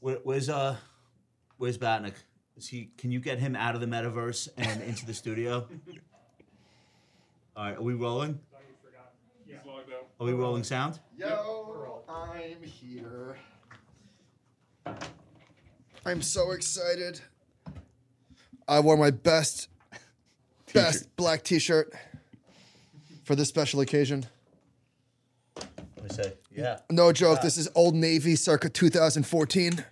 Where, 0.00 0.16
where's 0.22 0.48
uh, 0.48 0.76
where's 1.58 1.78
Batnick? 1.78 2.14
Is 2.56 2.68
he? 2.68 2.90
Can 2.96 3.10
you 3.10 3.20
get 3.20 3.38
him 3.38 3.54
out 3.54 3.74
of 3.74 3.80
the 3.80 3.86
metaverse 3.86 4.48
and 4.56 4.82
into 4.82 5.06
the 5.06 5.14
studio? 5.14 5.68
All 7.56 7.64
right, 7.64 7.76
are 7.76 7.82
we 7.82 7.94
rolling? 7.94 8.40
Are 10.18 10.26
we 10.26 10.32
rolling 10.32 10.64
sound? 10.64 11.00
Yo, 11.16 12.02
I'm 12.08 12.62
here. 12.62 13.36
I'm 16.04 16.22
so 16.22 16.50
excited. 16.52 17.20
I 18.68 18.80
wore 18.80 18.96
my 18.96 19.10
best, 19.10 19.68
best 20.72 21.14
black 21.16 21.42
T-shirt 21.42 21.92
for 23.24 23.34
this 23.34 23.48
special 23.48 23.80
occasion. 23.80 24.26
I 26.10 26.22
say, 26.22 26.32
yeah. 26.50 26.78
No 26.90 27.12
joke. 27.12 27.40
This 27.42 27.56
is 27.56 27.68
Old 27.74 27.94
Navy, 27.94 28.36
circa 28.36 28.68
2014. 28.68 29.84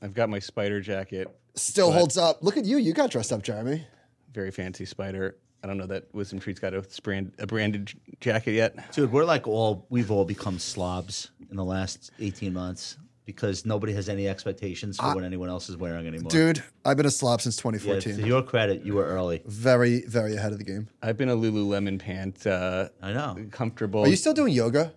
I've 0.00 0.14
got 0.14 0.28
my 0.28 0.38
spider 0.38 0.80
jacket, 0.80 1.28
Still 1.54 1.92
holds 1.92 2.16
up. 2.16 2.42
Look 2.42 2.56
at 2.56 2.64
you. 2.64 2.78
You 2.78 2.92
got 2.92 3.10
dressed 3.10 3.32
up, 3.32 3.42
Jeremy. 3.42 3.86
very 4.32 4.50
fancy 4.50 4.84
spider. 4.86 5.36
I 5.62 5.66
don't 5.68 5.76
know 5.76 5.86
that 5.86 6.12
Wisdom 6.14 6.40
Tree's 6.40 6.58
got 6.58 6.74
a 6.74 6.82
brand 7.02 7.32
a 7.38 7.46
branded 7.46 7.92
jacket 8.20 8.52
yet. 8.52 8.92
Dude, 8.92 9.12
we're 9.12 9.24
like 9.24 9.46
all 9.46 9.86
we've 9.90 10.10
all 10.10 10.24
become 10.24 10.58
slobs 10.58 11.30
in 11.50 11.56
the 11.56 11.64
last 11.64 12.10
eighteen 12.18 12.52
months 12.54 12.96
because 13.26 13.64
nobody 13.64 13.92
has 13.92 14.08
any 14.08 14.28
expectations 14.28 14.96
for 14.96 15.14
what 15.14 15.22
anyone 15.24 15.48
else 15.48 15.68
is 15.68 15.76
wearing 15.76 16.06
anymore. 16.08 16.30
Dude, 16.30 16.62
I've 16.84 16.96
been 16.96 17.06
a 17.06 17.10
slob 17.10 17.40
since 17.40 17.56
yeah, 17.58 17.70
2014. 17.70 18.16
to 18.16 18.26
your 18.26 18.42
credit, 18.42 18.84
you 18.84 18.94
were 18.94 19.04
early. 19.04 19.42
very, 19.46 20.02
very 20.06 20.34
ahead 20.34 20.50
of 20.50 20.58
the 20.58 20.64
game. 20.64 20.88
I've 21.02 21.16
been 21.16 21.28
a 21.28 21.36
Lululemon 21.36 22.00
pant, 22.00 22.44
uh, 22.46 22.88
I 23.00 23.12
know. 23.12 23.36
comfortable. 23.52 24.00
Are 24.00 24.08
you 24.08 24.16
still 24.16 24.34
doing 24.34 24.52
yoga? 24.52 24.92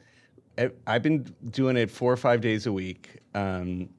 I- 0.58 0.72
I've 0.88 1.04
been 1.04 1.24
doing 1.50 1.78
it 1.78 1.90
four 1.92 2.12
or 2.12 2.18
five 2.18 2.42
days 2.42 2.66
a 2.66 2.72
week. 2.74 3.20
Um, 3.34 3.90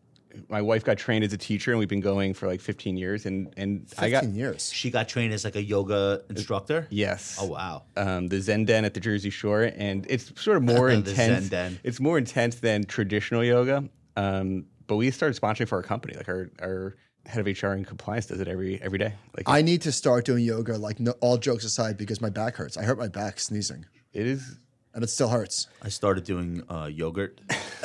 my 0.48 0.60
wife 0.60 0.84
got 0.84 0.98
trained 0.98 1.24
as 1.24 1.32
a 1.32 1.38
teacher, 1.38 1.70
and 1.70 1.79
we've 1.79 1.88
been 1.88 2.01
going 2.02 2.34
for 2.34 2.46
like 2.46 2.60
15 2.60 2.96
years. 2.98 3.24
And 3.24 3.52
and 3.57 3.88
15 3.88 4.04
I 4.04 4.10
got 4.10 4.24
years. 4.24 4.71
She 4.73 4.90
got 4.90 5.09
trained 5.09 5.32
as 5.32 5.45
like 5.45 5.57
a 5.57 5.62
yoga 5.62 6.23
instructor. 6.29 6.87
yes. 6.90 7.38
Oh 7.40 7.46
wow. 7.46 7.84
um, 7.96 8.29
the 8.29 8.40
Zen 8.40 8.66
Den 8.66 8.84
at 8.84 8.93
the 8.95 9.01
Jersey 9.01 9.30
Shore, 9.30 9.62
and 9.77 10.07
it's 10.10 10.32
sort 10.40 10.59
of 10.59 10.62
more 10.62 10.88
The 10.90 10.96
intense. 11.10 11.45
Zen 11.45 11.49
Den. 11.49 11.80
It's 11.84 12.01
more 12.01 12.18
intense 12.18 12.57
than 12.57 12.84
traditional 12.84 13.43
yoga. 13.45 13.88
Um, 14.16 14.66
but 14.87 14.96
we 14.96 15.10
started 15.10 15.40
sponsoring 15.40 15.68
for 15.68 15.77
our 15.77 15.82
company. 15.82 16.15
Like 16.16 16.29
our, 16.29 16.51
our 16.60 16.96
head 17.24 17.46
of 17.46 17.62
HR 17.62 17.68
and 17.68 17.87
compliance 17.87 18.27
does 18.27 18.38
it 18.40 18.46
every 18.46 18.80
every 18.82 18.99
day. 18.99 19.15
Like 19.37 19.49
I 19.49 19.62
need 19.62 19.82
to 19.82 19.93
start 19.93 20.27
doing 20.27 20.45
yoga, 20.45 20.77
like 20.77 21.01
no, 21.01 21.12
all 21.23 21.38
jokes 21.38 21.65
aside, 21.65 21.96
because 21.96 22.21
my 22.21 22.30
back 22.30 22.57
hurts. 22.57 22.77
I 22.77 22.82
hurt 22.84 22.99
my 22.99 23.09
back 23.09 23.40
sneezing, 23.40 23.87
it 24.12 24.27
is. 24.27 24.59
And 24.97 25.05
it 25.05 25.09
still 25.09 25.29
hurts. 25.29 25.69
I 25.83 25.91
started 25.91 26.25
doing 26.25 26.65
uh, 26.71 26.89
yogurt. 26.91 27.41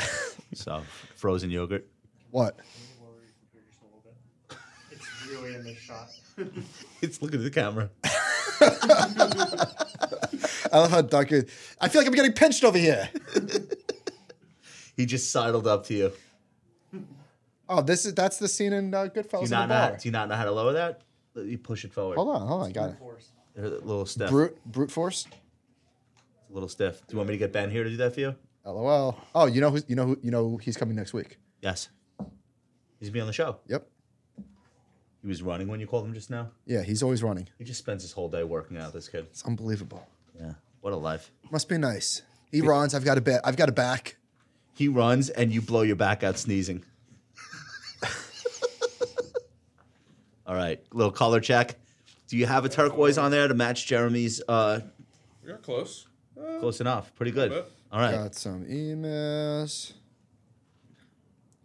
so 0.53 0.81
frozen 1.15 1.51
yogurt. 1.51 1.85
What? 2.31 2.57
It's 4.91 5.27
really 5.29 5.55
in 5.55 5.63
this 5.63 5.77
shot. 5.77 6.09
It's 7.01 7.21
looking 7.21 7.39
at 7.39 7.43
the 7.43 7.49
camera. 7.49 7.89
I 10.71 10.79
love 10.79 10.91
how 10.91 11.01
Duncan. 11.01 11.45
I 11.79 11.87
feel 11.87 12.01
like 12.01 12.07
I'm 12.07 12.13
getting 12.13 12.33
pinched 12.33 12.63
over 12.63 12.77
here. 12.77 13.09
He 14.97 15.05
just 15.05 15.31
sidled 15.31 15.67
up 15.67 15.85
to 15.87 15.93
you. 15.93 16.11
Oh, 17.69 17.81
this 17.81 18.05
is 18.05 18.13
that's 18.13 18.37
the 18.37 18.47
scene 18.47 18.73
in 18.73 18.93
uh, 18.93 19.07
Do 19.07 19.21
Goodfellas 19.21 19.39
you 19.39 19.45
in 19.45 19.49
not 19.51 19.67
the 19.69 19.73
know? 19.73 19.87
bar. 19.89 19.97
Do 19.97 20.07
you 20.07 20.11
not 20.11 20.29
know 20.29 20.35
how 20.35 20.43
to 20.45 20.51
lower 20.51 20.73
that? 20.73 21.01
You 21.35 21.57
push 21.57 21.85
it 21.85 21.93
forward. 21.93 22.15
Hold 22.17 22.35
on, 22.35 22.47
hold 22.47 22.63
on, 22.63 22.71
got 22.71 22.89
it. 22.91 22.99
Force. 22.99 23.29
A 23.57 23.61
little 23.61 24.05
step. 24.05 24.29
Brute, 24.29 24.57
brute 24.65 24.91
force. 24.91 25.25
A 26.51 26.53
little 26.53 26.69
stiff. 26.69 26.99
Do 27.07 27.13
you 27.13 27.17
want 27.17 27.29
me 27.29 27.35
to 27.35 27.37
get 27.39 27.53
Ben 27.53 27.69
here 27.71 27.83
to 27.85 27.89
do 27.89 27.97
that 27.97 28.13
for 28.13 28.19
you? 28.19 28.35
LOL. 28.65 29.17
Oh, 29.33 29.45
you 29.45 29.61
know 29.61 29.71
who? 29.71 29.79
You 29.87 29.95
know 29.95 30.05
who? 30.05 30.19
You 30.21 30.31
know 30.31 30.57
he's 30.57 30.75
coming 30.75 30.95
next 30.95 31.13
week. 31.13 31.37
Yes. 31.61 31.87
He's 32.99 33.09
gonna 33.09 33.13
be 33.13 33.21
on 33.21 33.27
the 33.27 33.33
show. 33.33 33.57
Yep. 33.67 33.87
He 35.21 35.27
was 35.27 35.41
running 35.41 35.67
when 35.67 35.79
you 35.79 35.87
called 35.87 36.05
him 36.05 36.13
just 36.13 36.29
now. 36.29 36.49
Yeah, 36.65 36.81
he's 36.81 37.01
always 37.03 37.23
running. 37.23 37.47
He 37.57 37.63
just 37.63 37.79
spends 37.79 38.03
his 38.03 38.11
whole 38.11 38.27
day 38.27 38.43
working 38.43 38.77
out. 38.77 38.91
This 38.91 39.07
kid. 39.07 39.27
It's 39.29 39.43
unbelievable. 39.45 40.05
Yeah. 40.39 40.53
What 40.81 40.93
a 40.93 40.97
life. 40.97 41.31
Must 41.51 41.69
be 41.69 41.77
nice. 41.77 42.23
He 42.51 42.61
runs. 42.61 42.93
I've 42.93 43.05
got 43.05 43.17
a 43.17 43.21
bit. 43.21 43.39
I've 43.45 43.55
got 43.55 43.69
a 43.69 43.71
back. 43.71 44.17
He 44.73 44.87
runs 44.87 45.29
and 45.29 45.51
you 45.53 45.61
blow 45.61 45.81
your 45.83 45.95
back 45.95 46.23
out 46.23 46.37
sneezing. 46.37 46.83
All 50.45 50.55
right, 50.55 50.83
little 50.91 51.11
color 51.11 51.39
check. 51.39 51.75
Do 52.27 52.37
you 52.37 52.45
have 52.45 52.65
a 52.65 52.69
turquoise 52.69 53.17
on 53.17 53.31
there 53.31 53.47
to 53.47 53.53
match 53.53 53.85
Jeremy's? 53.85 54.41
Uh, 54.47 54.81
You're 55.45 55.57
close. 55.57 56.07
Close 56.61 56.79
enough. 56.81 57.13
Pretty 57.15 57.31
good. 57.31 57.49
bit. 57.51 57.71
All 57.91 57.99
right. 57.99 58.11
Got 58.15 58.35
some 58.35 58.65
emails. 58.65 59.93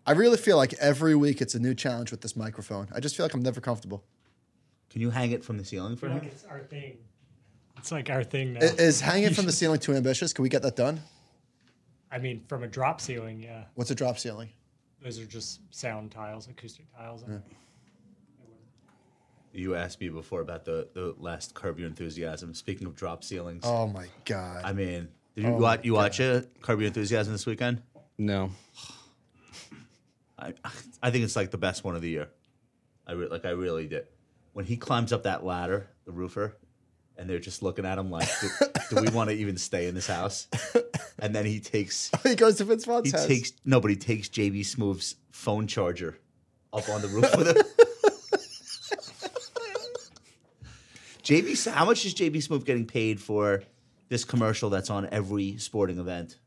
I 0.06 0.12
really 0.12 0.36
feel 0.36 0.56
like 0.56 0.72
every 0.74 1.14
week 1.14 1.40
it's 1.40 1.54
a 1.54 1.58
new 1.58 1.74
challenge 1.74 2.10
with 2.10 2.20
this 2.20 2.36
microphone. 2.36 2.88
I 2.94 3.00
just 3.00 3.16
feel 3.16 3.24
like 3.24 3.34
I'm 3.34 3.42
never 3.42 3.60
comfortable. 3.60 4.04
Can 4.90 5.00
you 5.00 5.10
hang 5.10 5.32
it 5.32 5.44
from 5.44 5.58
the 5.58 5.64
ceiling 5.64 5.96
for 5.96 6.08
Like 6.08 6.24
it's 6.24 6.44
our 6.44 6.60
thing. 6.60 6.98
It's 7.76 7.90
like 7.92 8.08
our 8.08 8.22
thing 8.24 8.54
now. 8.54 8.60
I- 8.60 8.74
Is 8.78 9.00
hanging 9.00 9.34
from 9.34 9.46
the 9.46 9.52
ceiling 9.60 9.78
too 9.80 9.94
ambitious? 9.94 10.32
Can 10.32 10.42
we 10.42 10.48
get 10.48 10.62
that 10.62 10.76
done? 10.76 11.00
I 12.10 12.18
mean, 12.18 12.44
from 12.48 12.62
a 12.62 12.68
drop 12.68 13.00
ceiling, 13.00 13.42
yeah. 13.42 13.64
What's 13.74 13.90
a 13.90 13.94
drop 13.94 14.18
ceiling? 14.18 14.48
Those 15.02 15.18
are 15.18 15.26
just 15.26 15.60
sound 15.74 16.12
tiles, 16.12 16.48
acoustic 16.48 16.86
tiles. 16.96 17.22
and 17.24 17.42
You 19.56 19.74
asked 19.74 20.00
me 20.00 20.08
before 20.08 20.40
about 20.42 20.64
the, 20.64 20.88
the 20.92 21.14
last 21.18 21.54
Curb 21.54 21.78
Your 21.78 21.88
Enthusiasm. 21.88 22.52
Speaking 22.54 22.86
of 22.86 22.94
drop 22.94 23.24
ceilings, 23.24 23.62
Oh 23.66 23.86
my 23.86 24.06
god! 24.24 24.62
I 24.64 24.72
mean, 24.72 25.08
did 25.34 25.44
you 25.44 25.50
Oh 25.50 25.56
watch 25.58 25.80
my 25.80 25.84
you 25.84 25.94
watch 25.94 26.20
it 26.20 26.44
uh, 26.44 26.46
Curb 26.60 26.80
Your 26.80 26.88
Enthusiasm 26.88 27.32
this 27.32 27.46
weekend? 27.46 27.82
No. 28.18 28.50
I 30.38 30.52
I 31.02 31.10
think 31.10 31.24
it's 31.24 31.36
like 31.36 31.50
the 31.50 31.58
best 31.58 31.84
one 31.84 31.96
of 31.96 32.02
the 32.02 32.08
year. 32.10 32.28
I 33.06 33.12
re- 33.12 33.28
like 33.28 33.44
I 33.44 33.50
really 33.50 33.86
did. 33.86 34.06
When 34.52 34.64
he 34.64 34.76
climbs 34.76 35.12
up 35.12 35.22
that 35.24 35.44
ladder, 35.44 35.88
the 36.04 36.12
roofer, 36.12 36.56
and 37.16 37.28
they're 37.28 37.38
just 37.38 37.62
looking 37.62 37.84
at 37.86 37.98
him 37.98 38.10
like, 38.10 38.28
do, 38.40 38.48
do 38.90 39.02
we 39.02 39.08
want 39.10 39.30
to 39.30 39.36
even 39.36 39.56
stay 39.56 39.86
in 39.86 39.94
this 39.94 40.06
house? 40.06 40.48
And 41.18 41.34
then 41.34 41.46
he 41.46 41.60
takes 41.60 42.10
he 42.22 42.34
goes 42.34 42.56
to 42.56 42.64
Vince 42.64 42.84
Vaughn's 42.84 43.10
he 43.10 43.16
house. 43.16 43.26
takes 43.26 43.52
nobody 43.64 43.96
takes 43.96 44.28
JB 44.28 44.60
Smoove's 44.60 45.16
phone 45.30 45.66
charger 45.66 46.18
up 46.72 46.88
on 46.90 47.00
the 47.00 47.08
roof 47.08 47.34
with 47.36 47.56
him. 47.56 47.85
JB, 51.26 51.72
how 51.72 51.84
much 51.84 52.04
is 52.06 52.14
JB 52.14 52.36
Smoove 52.36 52.64
getting 52.64 52.86
paid 52.86 53.20
for 53.20 53.62
this 54.08 54.24
commercial 54.24 54.70
that's 54.70 54.90
on 54.90 55.08
every 55.10 55.56
sporting 55.58 55.98
event 55.98 56.38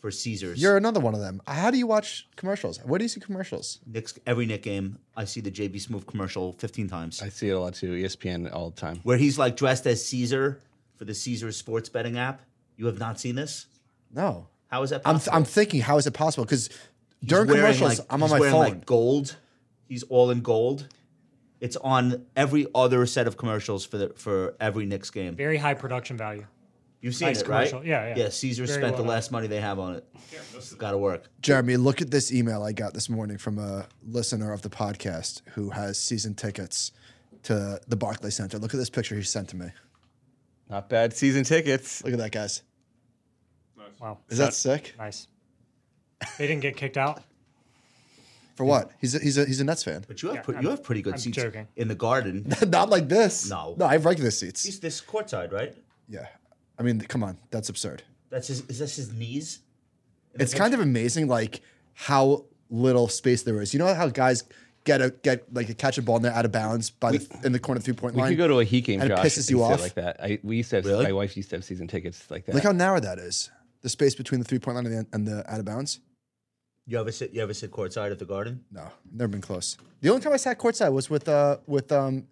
for 0.00 0.10
Caesars? 0.10 0.60
You're 0.60 0.78
another 0.78 1.00
one 1.00 1.12
of 1.12 1.20
them. 1.20 1.42
How 1.46 1.70
do 1.70 1.76
you 1.76 1.86
watch 1.86 2.26
commercials? 2.36 2.78
Where 2.78 2.98
do 2.98 3.04
you 3.04 3.10
see 3.10 3.20
commercials? 3.20 3.80
Knicks, 3.86 4.18
every 4.26 4.46
Knick 4.46 4.62
game, 4.62 4.98
I 5.14 5.26
see 5.26 5.42
the 5.42 5.50
JB 5.50 5.86
Smoove 5.86 6.06
commercial 6.06 6.54
15 6.54 6.88
times. 6.88 7.20
I 7.20 7.28
see 7.28 7.50
it 7.50 7.52
a 7.52 7.60
lot 7.60 7.74
too. 7.74 7.92
ESPN 7.92 8.50
all 8.54 8.70
the 8.70 8.76
time. 8.80 9.00
where 9.02 9.18
he's 9.18 9.38
like 9.38 9.54
dressed 9.56 9.86
as 9.86 10.02
Caesar 10.06 10.58
for 10.96 11.04
the 11.04 11.14
Caesar 11.14 11.52
sports 11.52 11.90
betting 11.90 12.16
app. 12.16 12.40
You 12.78 12.86
have 12.86 12.98
not 12.98 13.20
seen 13.20 13.34
this? 13.34 13.66
No. 14.10 14.46
How 14.68 14.82
is 14.82 14.88
that 14.90 15.02
I'm 15.04 15.16
possible? 15.16 15.36
I'm 15.36 15.44
thinking, 15.44 15.80
how 15.82 15.98
is 15.98 16.06
it 16.06 16.14
possible? 16.14 16.44
Because 16.46 16.68
He's 17.20 17.28
during 17.28 17.48
wearing, 17.48 17.74
commercials, 17.76 17.98
like- 17.98 18.08
I'm 18.10 18.22
on 18.22 18.28
he's 18.30 18.32
my 18.32 18.40
wearing, 18.40 18.52
phone. 18.54 18.60
Like 18.64 18.86
gold. 18.86 19.36
He's 19.88 20.04
all 20.04 20.30
in 20.30 20.40
gold. 20.40 20.88
It's 21.62 21.76
on 21.76 22.26
every 22.34 22.66
other 22.74 23.06
set 23.06 23.28
of 23.28 23.36
commercials 23.36 23.84
for 23.86 23.96
the 23.96 24.08
for 24.16 24.56
every 24.58 24.84
Knicks 24.84 25.10
game. 25.10 25.36
very 25.36 25.56
high 25.58 25.74
production 25.74 26.16
value. 26.16 26.44
You've 27.00 27.14
seen 27.14 27.28
nice 27.28 27.40
it, 27.42 27.48
right? 27.48 27.68
commercial. 27.68 27.86
Yeah, 27.88 28.08
yeah. 28.08 28.24
Yeah, 28.24 28.28
Caesar 28.30 28.66
Very 28.66 28.78
spent 28.80 28.96
the 28.96 29.02
well 29.02 29.08
done. 29.08 29.14
less 29.16 29.30
money 29.30 29.46
they 29.46 29.60
have 29.60 29.78
on 29.78 29.94
it. 29.96 30.04
Got 30.78 30.90
to 30.92 30.98
work. 30.98 31.28
Jeremy, 31.40 31.76
look 31.76 32.00
at 32.02 32.10
this 32.10 32.32
email 32.32 32.62
I 32.64 32.72
got 32.72 32.94
this 32.94 33.08
morning 33.08 33.38
from 33.38 33.58
a 33.58 33.86
listener 34.04 34.52
of 34.52 34.62
the 34.62 34.70
podcast 34.70 35.42
who 35.54 35.70
has 35.70 35.98
season 35.98 36.34
tickets 36.34 36.90
to 37.44 37.80
the 37.88 37.96
Barclays 37.96 38.34
Center. 38.36 38.58
Look 38.58 38.74
at 38.74 38.78
this 38.78 38.90
picture 38.90 39.14
he 39.16 39.22
sent 39.22 39.48
to 39.50 39.56
me. 39.56 39.66
Not 40.68 40.88
bad 40.88 41.16
season 41.16 41.44
tickets. 41.44 42.02
Look 42.04 42.12
at 42.12 42.18
that, 42.18 42.32
guys. 42.32 42.62
Wow, 44.00 44.18
Is 44.28 44.38
that 44.38 44.54
sick? 44.54 44.94
nice? 44.98 45.28
They 46.38 46.46
didn't 46.48 46.62
get 46.62 46.76
kicked 46.76 46.96
out. 46.98 47.22
For 48.62 48.70
what? 48.70 48.90
He's 49.00 49.14
a, 49.14 49.18
he's 49.18 49.38
a, 49.38 49.44
he's 49.44 49.60
a 49.60 49.64
Nets 49.64 49.82
fan. 49.84 50.04
But 50.06 50.22
you 50.22 50.28
have 50.28 50.36
Yeah, 50.36 50.42
pre- 50.42 50.54
I'm- 50.56 50.64
you 50.64 50.70
have 50.70 50.82
pretty 50.82 51.02
good 51.02 51.14
I'm 51.14 51.18
seats 51.18 51.36
joking. 51.36 51.66
in 51.76 51.88
the 51.88 51.94
garden. 51.94 52.52
Not 52.66 52.88
like 52.90 53.08
this. 53.08 53.48
No. 53.50 53.74
No, 53.78 53.86
I 53.86 53.92
have 53.92 54.04
regular 54.04 54.30
seats. 54.30 54.64
He's 54.64 54.80
this 54.80 55.00
courtside, 55.00 55.52
right? 55.52 55.74
Yeah. 56.08 56.26
I 56.78 56.82
mean, 56.82 57.00
come 57.00 57.22
on. 57.22 57.38
That's 57.50 57.68
absurd. 57.68 58.02
That's 58.30 58.48
his. 58.48 58.60
Is 58.68 58.78
this 58.78 58.96
his 58.96 59.12
knees? 59.12 59.60
It's 60.34 60.54
kind 60.54 60.72
of 60.74 60.80
amazing, 60.80 61.28
like 61.28 61.60
how 61.92 62.46
little 62.70 63.08
space 63.08 63.42
there 63.42 63.60
is. 63.60 63.74
You 63.74 63.78
know 63.78 63.92
how 63.94 64.08
guys 64.08 64.44
get 64.84 65.00
a 65.02 65.10
get 65.22 65.52
like 65.54 65.68
a 65.68 65.74
catch 65.74 65.98
a 65.98 66.02
ball 66.02 66.16
and 66.16 66.24
they're 66.24 66.32
out 66.32 66.44
of 66.46 66.50
bounds 66.52 66.88
by 66.90 67.12
the 67.12 67.40
in 67.44 67.52
the 67.52 67.58
corner 67.58 67.80
three 67.80 67.92
point 67.94 68.14
We 68.14 68.22
line. 68.22 68.30
could 68.32 68.38
go 68.38 68.48
to 68.48 68.60
a 68.60 68.64
Heat 68.64 68.86
game, 68.86 69.00
and 69.02 69.12
it 69.12 69.16
Josh. 69.16 69.26
pisses 69.26 69.48
and 69.48 69.50
you 69.50 69.64
sit 69.64 69.72
off? 69.74 69.80
like 69.80 69.94
that. 69.94 70.16
I, 70.22 70.38
we 70.42 70.56
used 70.56 70.70
to 70.70 70.76
have, 70.76 70.86
Really? 70.86 71.04
my 71.04 71.12
wife 71.12 71.36
used 71.36 71.50
to 71.50 71.56
have 71.56 71.64
season 71.64 71.86
tickets 71.88 72.30
like 72.30 72.46
that. 72.46 72.54
Look 72.54 72.64
how 72.64 72.72
narrow 72.72 72.98
that 73.00 73.18
is. 73.18 73.50
The 73.82 73.88
space 73.90 74.14
between 74.14 74.40
the 74.40 74.46
three 74.46 74.58
point 74.58 74.76
line 74.76 74.86
and 74.86 74.94
the, 74.94 75.06
and 75.12 75.26
the 75.28 75.52
out 75.52 75.58
of 75.58 75.66
bounds. 75.66 76.00
You 76.86 76.98
ever 76.98 77.12
sit? 77.12 77.32
You 77.32 77.42
ever 77.42 77.54
sit 77.54 77.70
courtside 77.70 78.10
at 78.10 78.18
the 78.18 78.24
garden? 78.24 78.64
No, 78.72 78.88
never 79.12 79.28
been 79.28 79.40
close. 79.40 79.76
The 80.00 80.08
only 80.10 80.20
time 80.20 80.32
I 80.32 80.36
sat 80.36 80.58
courtside 80.58 80.92
was 80.92 81.08
with 81.08 81.28
uh 81.28 81.58
with 81.66 81.92
um 81.92 82.26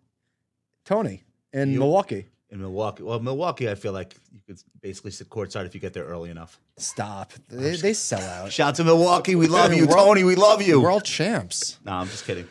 Tony 0.84 1.22
in 1.52 1.72
You- 1.72 1.78
Milwaukee. 1.78 2.26
in 2.50 2.60
Milwaukee. 2.60 3.04
Well, 3.04 3.20
Milwaukee, 3.20 3.70
I 3.70 3.76
feel 3.76 3.92
like 3.92 4.16
you 4.32 4.40
could 4.46 4.60
basically 4.80 5.12
sit 5.12 5.28
courtside 5.28 5.66
if 5.66 5.74
you 5.74 5.80
get 5.80 5.92
there 5.92 6.04
early 6.04 6.30
enough. 6.30 6.58
Stop. 6.78 7.32
They, 7.48 7.76
they 7.76 7.92
sell 7.92 8.20
out. 8.20 8.52
Shout 8.52 8.70
out 8.70 8.74
to 8.76 8.84
Milwaukee. 8.84 9.36
We 9.36 9.46
love 9.46 9.72
you, 9.72 9.86
We're 9.86 9.96
all- 9.96 10.06
Tony. 10.06 10.24
We 10.24 10.34
love 10.34 10.60
you. 10.62 10.80
We're 10.80 10.90
all 10.90 11.00
champs. 11.00 11.78
no, 11.84 11.92
I'm 11.92 12.08
just 12.08 12.24
kidding. 12.24 12.48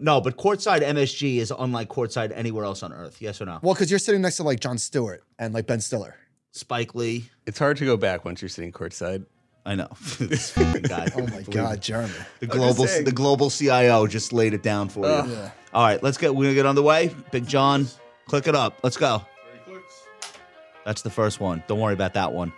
No, 0.00 0.20
but 0.20 0.36
courtside 0.36 0.82
MSG 0.82 1.36
is 1.38 1.52
unlike 1.56 1.88
courtside 1.88 2.32
anywhere 2.34 2.64
else 2.64 2.82
on 2.82 2.92
earth. 2.92 3.22
Yes 3.22 3.40
or 3.40 3.46
no? 3.46 3.60
Well, 3.62 3.72
because 3.72 3.88
you're 3.90 3.98
sitting 4.00 4.20
next 4.20 4.36
to 4.38 4.42
like 4.42 4.58
Jon 4.60 4.78
Stewart 4.78 5.22
and 5.38 5.54
like 5.54 5.66
Ben 5.66 5.80
Stiller. 5.80 6.16
Spike 6.50 6.94
Lee. 6.94 7.30
It's 7.46 7.58
hard 7.58 7.76
to 7.78 7.84
go 7.84 7.96
back 7.96 8.24
once 8.24 8.42
you're 8.42 8.48
sitting 8.48 8.72
courtside. 8.72 9.24
I 9.66 9.74
know. 9.74 9.88
this 10.20 10.52
fucking 10.52 10.82
guy. 10.82 11.08
Oh 11.16 11.26
my 11.26 11.42
God, 11.42 11.82
Jeremy. 11.82 12.14
The 12.38 12.46
global, 12.46 12.84
the 12.84 13.12
global 13.12 13.50
CIO 13.50 14.06
just 14.06 14.32
laid 14.32 14.54
it 14.54 14.62
down 14.62 14.88
for 14.88 15.04
you. 15.04 15.32
Yeah. 15.32 15.50
All 15.74 15.84
right, 15.84 16.00
let's 16.04 16.16
get. 16.16 16.34
We're 16.34 16.44
gonna 16.44 16.54
get 16.54 16.66
on 16.66 16.76
the 16.76 16.84
way. 16.84 17.14
Big 17.32 17.48
John, 17.48 17.88
click 18.26 18.46
it 18.46 18.54
up. 18.54 18.78
Let's 18.84 18.96
go. 18.96 19.22
That's 20.84 21.02
the 21.02 21.10
first 21.10 21.40
one. 21.40 21.64
Don't 21.66 21.80
worry 21.80 21.94
about 21.94 22.14
that 22.14 22.32
one. 22.32 22.52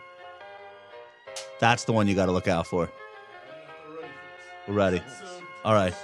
That's 1.60 1.84
the 1.84 1.92
one 1.92 2.06
you 2.06 2.14
got 2.14 2.26
to 2.26 2.32
look 2.32 2.46
out 2.46 2.66
for. 2.66 2.90
We're 4.66 4.74
ready. 4.74 5.00
All 5.64 5.72
right. 5.72 5.94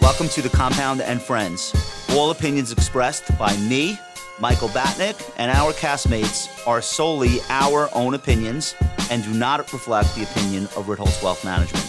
Welcome 0.00 0.28
to 0.30 0.42
the 0.42 0.50
Compound 0.50 1.02
and 1.02 1.20
Friends. 1.20 1.74
All 2.12 2.30
opinions 2.30 2.72
expressed 2.72 3.36
by 3.38 3.54
me, 3.58 3.98
Michael 4.40 4.68
Batnick, 4.70 5.32
and 5.36 5.50
our 5.50 5.72
castmates 5.72 6.66
are 6.66 6.80
solely 6.80 7.40
our 7.50 7.90
own 7.94 8.14
opinions 8.14 8.74
and 9.10 9.22
do 9.22 9.32
not 9.34 9.70
reflect 9.72 10.14
the 10.14 10.22
opinion 10.22 10.64
of 10.76 10.86
Ritholtz 10.86 11.22
Wealth 11.22 11.44
Management. 11.44 11.84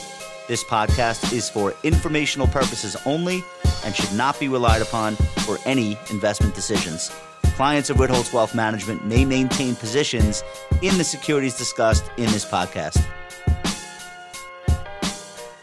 This 0.47 0.63
podcast 0.63 1.31
is 1.31 1.49
for 1.49 1.73
informational 1.83 2.47
purposes 2.47 2.97
only 3.05 3.41
and 3.85 3.95
should 3.95 4.11
not 4.13 4.37
be 4.37 4.49
relied 4.49 4.81
upon 4.81 5.15
for 5.45 5.57
any 5.65 5.97
investment 6.09 6.53
decisions. 6.53 7.09
Clients 7.55 7.89
of 7.89 7.97
Ritholtz 7.97 8.33
Wealth 8.33 8.53
Management 8.53 9.05
may 9.05 9.23
maintain 9.23 9.75
positions 9.75 10.43
in 10.81 10.97
the 10.97 11.03
securities 11.03 11.57
discussed 11.57 12.03
in 12.17 12.25
this 12.25 12.43
podcast. 12.43 13.01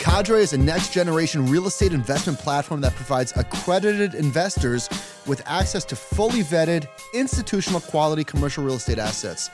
Cadre 0.09 0.41
is 0.41 0.55
a 0.55 0.59
next 0.59 0.91
generation 0.95 1.47
real 1.47 1.67
estate 1.67 1.93
investment 1.93 2.39
platform 2.39 2.81
that 2.81 2.95
provides 2.95 3.31
accredited 3.37 4.15
investors 4.15 4.89
with 5.27 5.43
access 5.47 5.85
to 5.85 5.95
fully 5.95 6.43
vetted, 6.43 6.89
institutional 7.13 7.79
quality 7.79 8.25
commercial 8.25 8.65
real 8.65 8.77
estate 8.77 8.99
assets. 8.99 9.51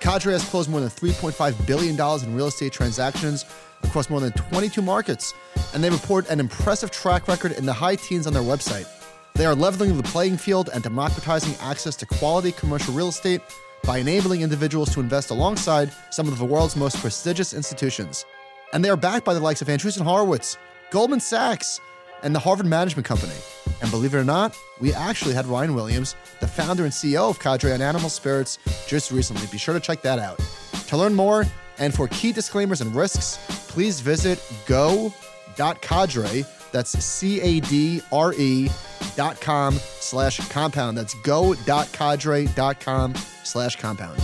Cadre 0.00 0.34
has 0.34 0.46
closed 0.50 0.68
more 0.68 0.80
than 0.80 0.90
$3.5 0.90 1.66
billion 1.66 1.98
in 2.22 2.36
real 2.36 2.48
estate 2.48 2.70
transactions 2.70 3.46
across 3.82 4.10
more 4.10 4.20
than 4.20 4.30
22 4.32 4.82
markets, 4.82 5.32
and 5.72 5.82
they 5.82 5.88
report 5.88 6.28
an 6.28 6.38
impressive 6.38 6.90
track 6.90 7.26
record 7.26 7.52
in 7.52 7.64
the 7.64 7.72
high 7.72 7.96
teens 7.96 8.26
on 8.26 8.34
their 8.34 8.42
website. 8.42 8.86
They 9.32 9.46
are 9.46 9.54
leveling 9.54 9.96
the 9.96 10.02
playing 10.02 10.36
field 10.36 10.68
and 10.74 10.82
democratizing 10.82 11.54
access 11.60 11.96
to 11.96 12.06
quality 12.06 12.52
commercial 12.52 12.92
real 12.92 13.08
estate 13.08 13.40
by 13.84 13.98
enabling 13.98 14.42
individuals 14.42 14.92
to 14.92 15.00
invest 15.00 15.30
alongside 15.30 15.90
some 16.10 16.28
of 16.28 16.38
the 16.38 16.44
world's 16.44 16.76
most 16.76 16.98
prestigious 16.98 17.54
institutions. 17.54 18.26
And 18.74 18.84
they 18.84 18.90
are 18.90 18.96
backed 18.96 19.24
by 19.24 19.32
the 19.32 19.40
likes 19.40 19.62
of 19.62 19.68
Andreessen 19.68 20.02
Horowitz, 20.02 20.58
Goldman 20.90 21.20
Sachs, 21.20 21.80
and 22.24 22.34
the 22.34 22.40
Harvard 22.40 22.66
Management 22.66 23.06
Company. 23.06 23.32
And 23.80 23.90
believe 23.90 24.14
it 24.14 24.18
or 24.18 24.24
not, 24.24 24.56
we 24.80 24.92
actually 24.92 25.32
had 25.32 25.46
Ryan 25.46 25.74
Williams, 25.74 26.16
the 26.40 26.48
founder 26.48 26.82
and 26.84 26.92
CEO 26.92 27.30
of 27.30 27.38
Cadre 27.38 27.72
on 27.72 27.80
Animal 27.80 28.10
Spirits, 28.10 28.58
just 28.88 29.12
recently. 29.12 29.46
Be 29.46 29.58
sure 29.58 29.74
to 29.74 29.80
check 29.80 30.02
that 30.02 30.18
out. 30.18 30.40
To 30.88 30.96
learn 30.96 31.14
more 31.14 31.46
and 31.78 31.94
for 31.94 32.08
key 32.08 32.32
disclaimers 32.32 32.80
and 32.80 32.94
risks, 32.94 33.38
please 33.68 34.00
visit 34.00 34.42
go.cadre. 34.66 36.44
That's 36.72 36.90
C 36.90 37.40
A 37.40 37.60
D 37.60 38.02
R 38.10 38.34
E 38.34 38.68
dot 39.14 39.40
com 39.40 39.74
slash 39.74 40.40
compound. 40.48 40.98
That's 40.98 41.14
go.cadre 41.22 42.46
dot 42.56 42.80
com 42.80 43.14
slash 43.44 43.76
compound. 43.76 44.18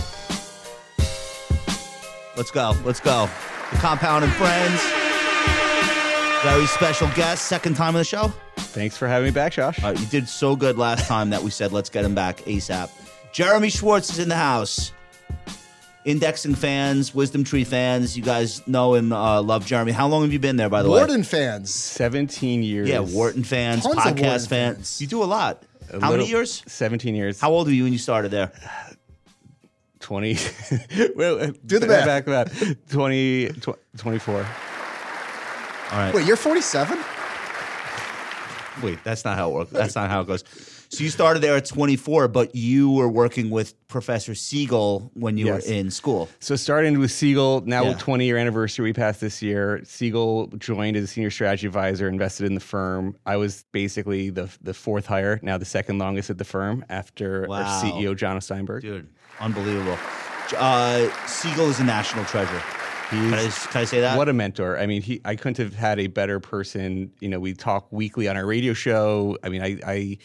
Let's 2.35 2.51
go. 2.51 2.75
Let's 2.83 2.99
go. 2.99 3.29
The 3.71 3.77
Compound 3.77 4.23
and 4.23 4.33
Friends. 4.33 4.81
Very 6.43 6.65
special 6.67 7.07
guest, 7.15 7.45
second 7.45 7.75
time 7.75 7.89
on 7.89 7.99
the 7.99 8.03
show. 8.03 8.27
Thanks 8.57 8.97
for 8.97 9.07
having 9.07 9.25
me 9.25 9.31
back, 9.31 9.53
Josh. 9.53 9.81
All 9.83 9.91
right, 9.91 9.99
you 9.99 10.05
did 10.07 10.27
so 10.27 10.55
good 10.55 10.77
last 10.77 11.07
time 11.07 11.29
that 11.29 11.41
we 11.43 11.51
said 11.51 11.71
let's 11.71 11.89
get 11.89 12.03
him 12.03 12.15
back 12.15 12.37
ASAP. 12.39 12.89
Jeremy 13.31 13.69
Schwartz 13.69 14.09
is 14.11 14.19
in 14.19 14.29
the 14.29 14.35
house. 14.35 14.91
Indexing 16.03 16.55
fans, 16.55 17.13
Wisdom 17.13 17.43
Tree 17.43 17.63
fans, 17.63 18.17
you 18.17 18.23
guys 18.23 18.65
know 18.67 18.95
and 18.95 19.13
uh, 19.13 19.39
love 19.41 19.67
Jeremy. 19.67 19.91
How 19.91 20.07
long 20.07 20.23
have 20.23 20.33
you 20.33 20.39
been 20.39 20.55
there, 20.55 20.69
by 20.69 20.81
the 20.81 20.89
way? 20.89 20.97
Wharton 20.99 21.23
fans. 21.23 21.71
17 21.73 22.63
years. 22.63 22.89
Yeah, 22.89 22.99
Wharton 23.01 23.43
fans, 23.43 23.83
Tons 23.83 23.95
of 23.97 24.01
podcast 24.01 24.05
Wharton 24.05 24.39
fans. 24.47 24.47
fans. 24.47 25.01
You 25.01 25.07
do 25.07 25.21
a 25.21 25.25
lot. 25.25 25.61
A 25.93 26.01
How 26.01 26.11
many 26.11 26.25
years? 26.27 26.63
17 26.65 27.13
years. 27.13 27.39
How 27.39 27.51
old 27.51 27.67
were 27.67 27.73
you 27.73 27.83
when 27.83 27.93
you 27.93 27.99
started 27.99 28.31
there? 28.31 28.51
20. 30.01 30.37
well, 31.15 31.41
uh, 31.41 31.51
Do 31.65 31.79
the 31.79 31.87
math. 31.87 32.05
Back 32.05 32.27
about 32.27 32.49
20, 32.89 33.49
tw- 33.53 33.69
24. 33.97 34.35
All 34.35 34.43
right. 35.97 36.13
Wait, 36.13 36.25
you're 36.25 36.37
47? 36.37 36.97
Wait, 38.81 39.03
that's 39.03 39.25
not 39.25 39.37
how 39.37 39.49
it 39.49 39.53
works. 39.53 39.71
That's 39.71 39.95
not 39.95 40.09
how 40.09 40.21
it 40.21 40.27
goes. 40.27 40.43
So 40.89 41.03
you 41.03 41.09
started 41.09 41.41
there 41.41 41.55
at 41.55 41.65
24, 41.65 42.27
but 42.29 42.53
you 42.55 42.89
were 42.91 43.07
working 43.07 43.49
with 43.49 43.75
Professor 43.87 44.33
Siegel 44.35 45.09
when 45.13 45.37
you 45.37 45.45
Yes. 45.45 45.67
were 45.67 45.73
in 45.73 45.91
school. 45.91 46.29
So 46.39 46.55
starting 46.57 46.97
with 46.99 47.11
Siegel, 47.11 47.61
now 47.65 47.83
Yeah. 47.83 47.93
20 47.93 48.25
year 48.25 48.37
anniversary 48.37 48.83
we 48.85 48.93
passed 48.93 49.21
this 49.21 49.41
year. 49.41 49.81
Siegel 49.85 50.47
joined 50.57 50.97
as 50.97 51.03
a 51.03 51.07
senior 51.07 51.29
strategy 51.31 51.67
advisor, 51.67 52.07
invested 52.09 52.45
in 52.45 52.55
the 52.55 52.59
firm. 52.61 53.15
I 53.25 53.37
was 53.37 53.63
basically 53.71 54.29
the 54.31 54.49
the 54.61 54.73
fourth 54.73 55.05
hire, 55.05 55.39
now 55.43 55.57
the 55.57 55.65
second 55.65 55.99
longest 55.99 56.29
at 56.29 56.37
the 56.37 56.43
firm 56.45 56.83
after 56.89 57.45
Wow. 57.47 57.63
our 57.63 57.81
CEO 57.83 58.13
John 58.15 58.39
Steinberg. 58.41 58.81
Dude, 58.81 59.07
unbelievable. 59.41 59.97
Uh, 60.57 61.09
Siegel 61.27 61.67
is 61.69 61.79
a 61.79 61.83
national 61.83 62.25
treasure. 62.25 62.61
Can 63.09 63.33
I, 63.33 63.49
can 63.49 63.81
I 63.81 63.83
say 63.83 63.99
that? 64.01 64.17
What 64.17 64.29
a 64.29 64.33
mentor! 64.33 64.77
I 64.77 64.85
mean, 64.85 65.01
he. 65.01 65.19
I 65.25 65.35
couldn't 65.35 65.57
have 65.57 65.73
had 65.73 65.99
a 65.99 66.07
better 66.07 66.39
person. 66.39 67.11
You 67.19 67.27
know, 67.27 67.41
we 67.41 67.53
talk 67.53 67.91
weekly 67.91 68.29
on 68.29 68.37
our 68.37 68.45
radio 68.45 68.71
show. 68.73 69.37
I 69.43 69.49
mean, 69.49 69.61
I, 69.61 69.79
I 69.85 70.17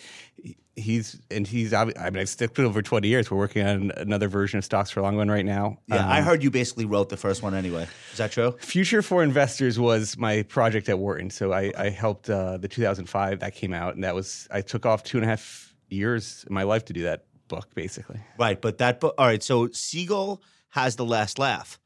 he's 0.77 1.21
and 1.29 1.49
he's. 1.49 1.73
I 1.75 1.85
mean, 1.87 1.95
I've 1.99 2.29
stuck 2.29 2.57
with 2.57 2.65
him 2.65 2.73
for 2.73 2.83
twenty 2.83 3.09
years. 3.09 3.29
We're 3.29 3.39
working 3.39 3.67
on 3.67 3.91
another 3.97 4.29
version 4.29 4.59
of 4.59 4.65
Stocks 4.65 4.91
for 4.91 5.01
Long 5.03 5.17
Run 5.17 5.29
right 5.29 5.45
now. 5.45 5.79
yeah, 5.89 5.97
Um, 5.97 6.11
I 6.13 6.21
heard 6.23 6.45
you 6.45 6.51
basically 6.53 6.85
wrote 6.85 7.09
the 7.09 7.17
first 7.17 7.43
one 7.43 7.55
anyway. 7.55 7.89
Is 8.13 8.19
that 8.19 8.31
true? 8.31 8.53
Future 8.61 9.03
for 9.03 9.25
Investors 9.25 9.81
was 9.81 10.17
my 10.17 10.43
project 10.43 10.89
at 10.89 11.01
Wharton. 11.01 11.31
So 11.31 11.53
I, 11.53 11.73
I 11.77 11.89
helped 11.89 12.31
uh, 12.31 12.57
the 12.57 12.69
2005 12.69 13.41
that 13.41 13.55
came 13.57 13.73
out, 13.73 13.97
and 13.97 14.05
that 14.05 14.15
was 14.15 14.47
I 14.53 14.61
took 14.61 14.87
off 14.87 15.03
two 15.03 15.19
and 15.19 15.25
a 15.25 15.29
half 15.29 15.75
years 15.89 16.45
in 16.49 16.55
my 16.55 16.63
life 16.63 16.85
to 16.85 16.93
do 16.93 17.03
that 17.03 17.25
book, 17.49 17.75
basically. 17.75 18.21
Right, 18.39 18.61
but 18.61 18.79
that 18.79 19.01
book. 19.01 19.15
All 19.19 19.27
right, 19.27 19.43
so 19.43 19.69
Siegel 19.73 20.43
has 20.71 20.97
the 20.97 21.05
last 21.05 21.39
laugh 21.39 21.79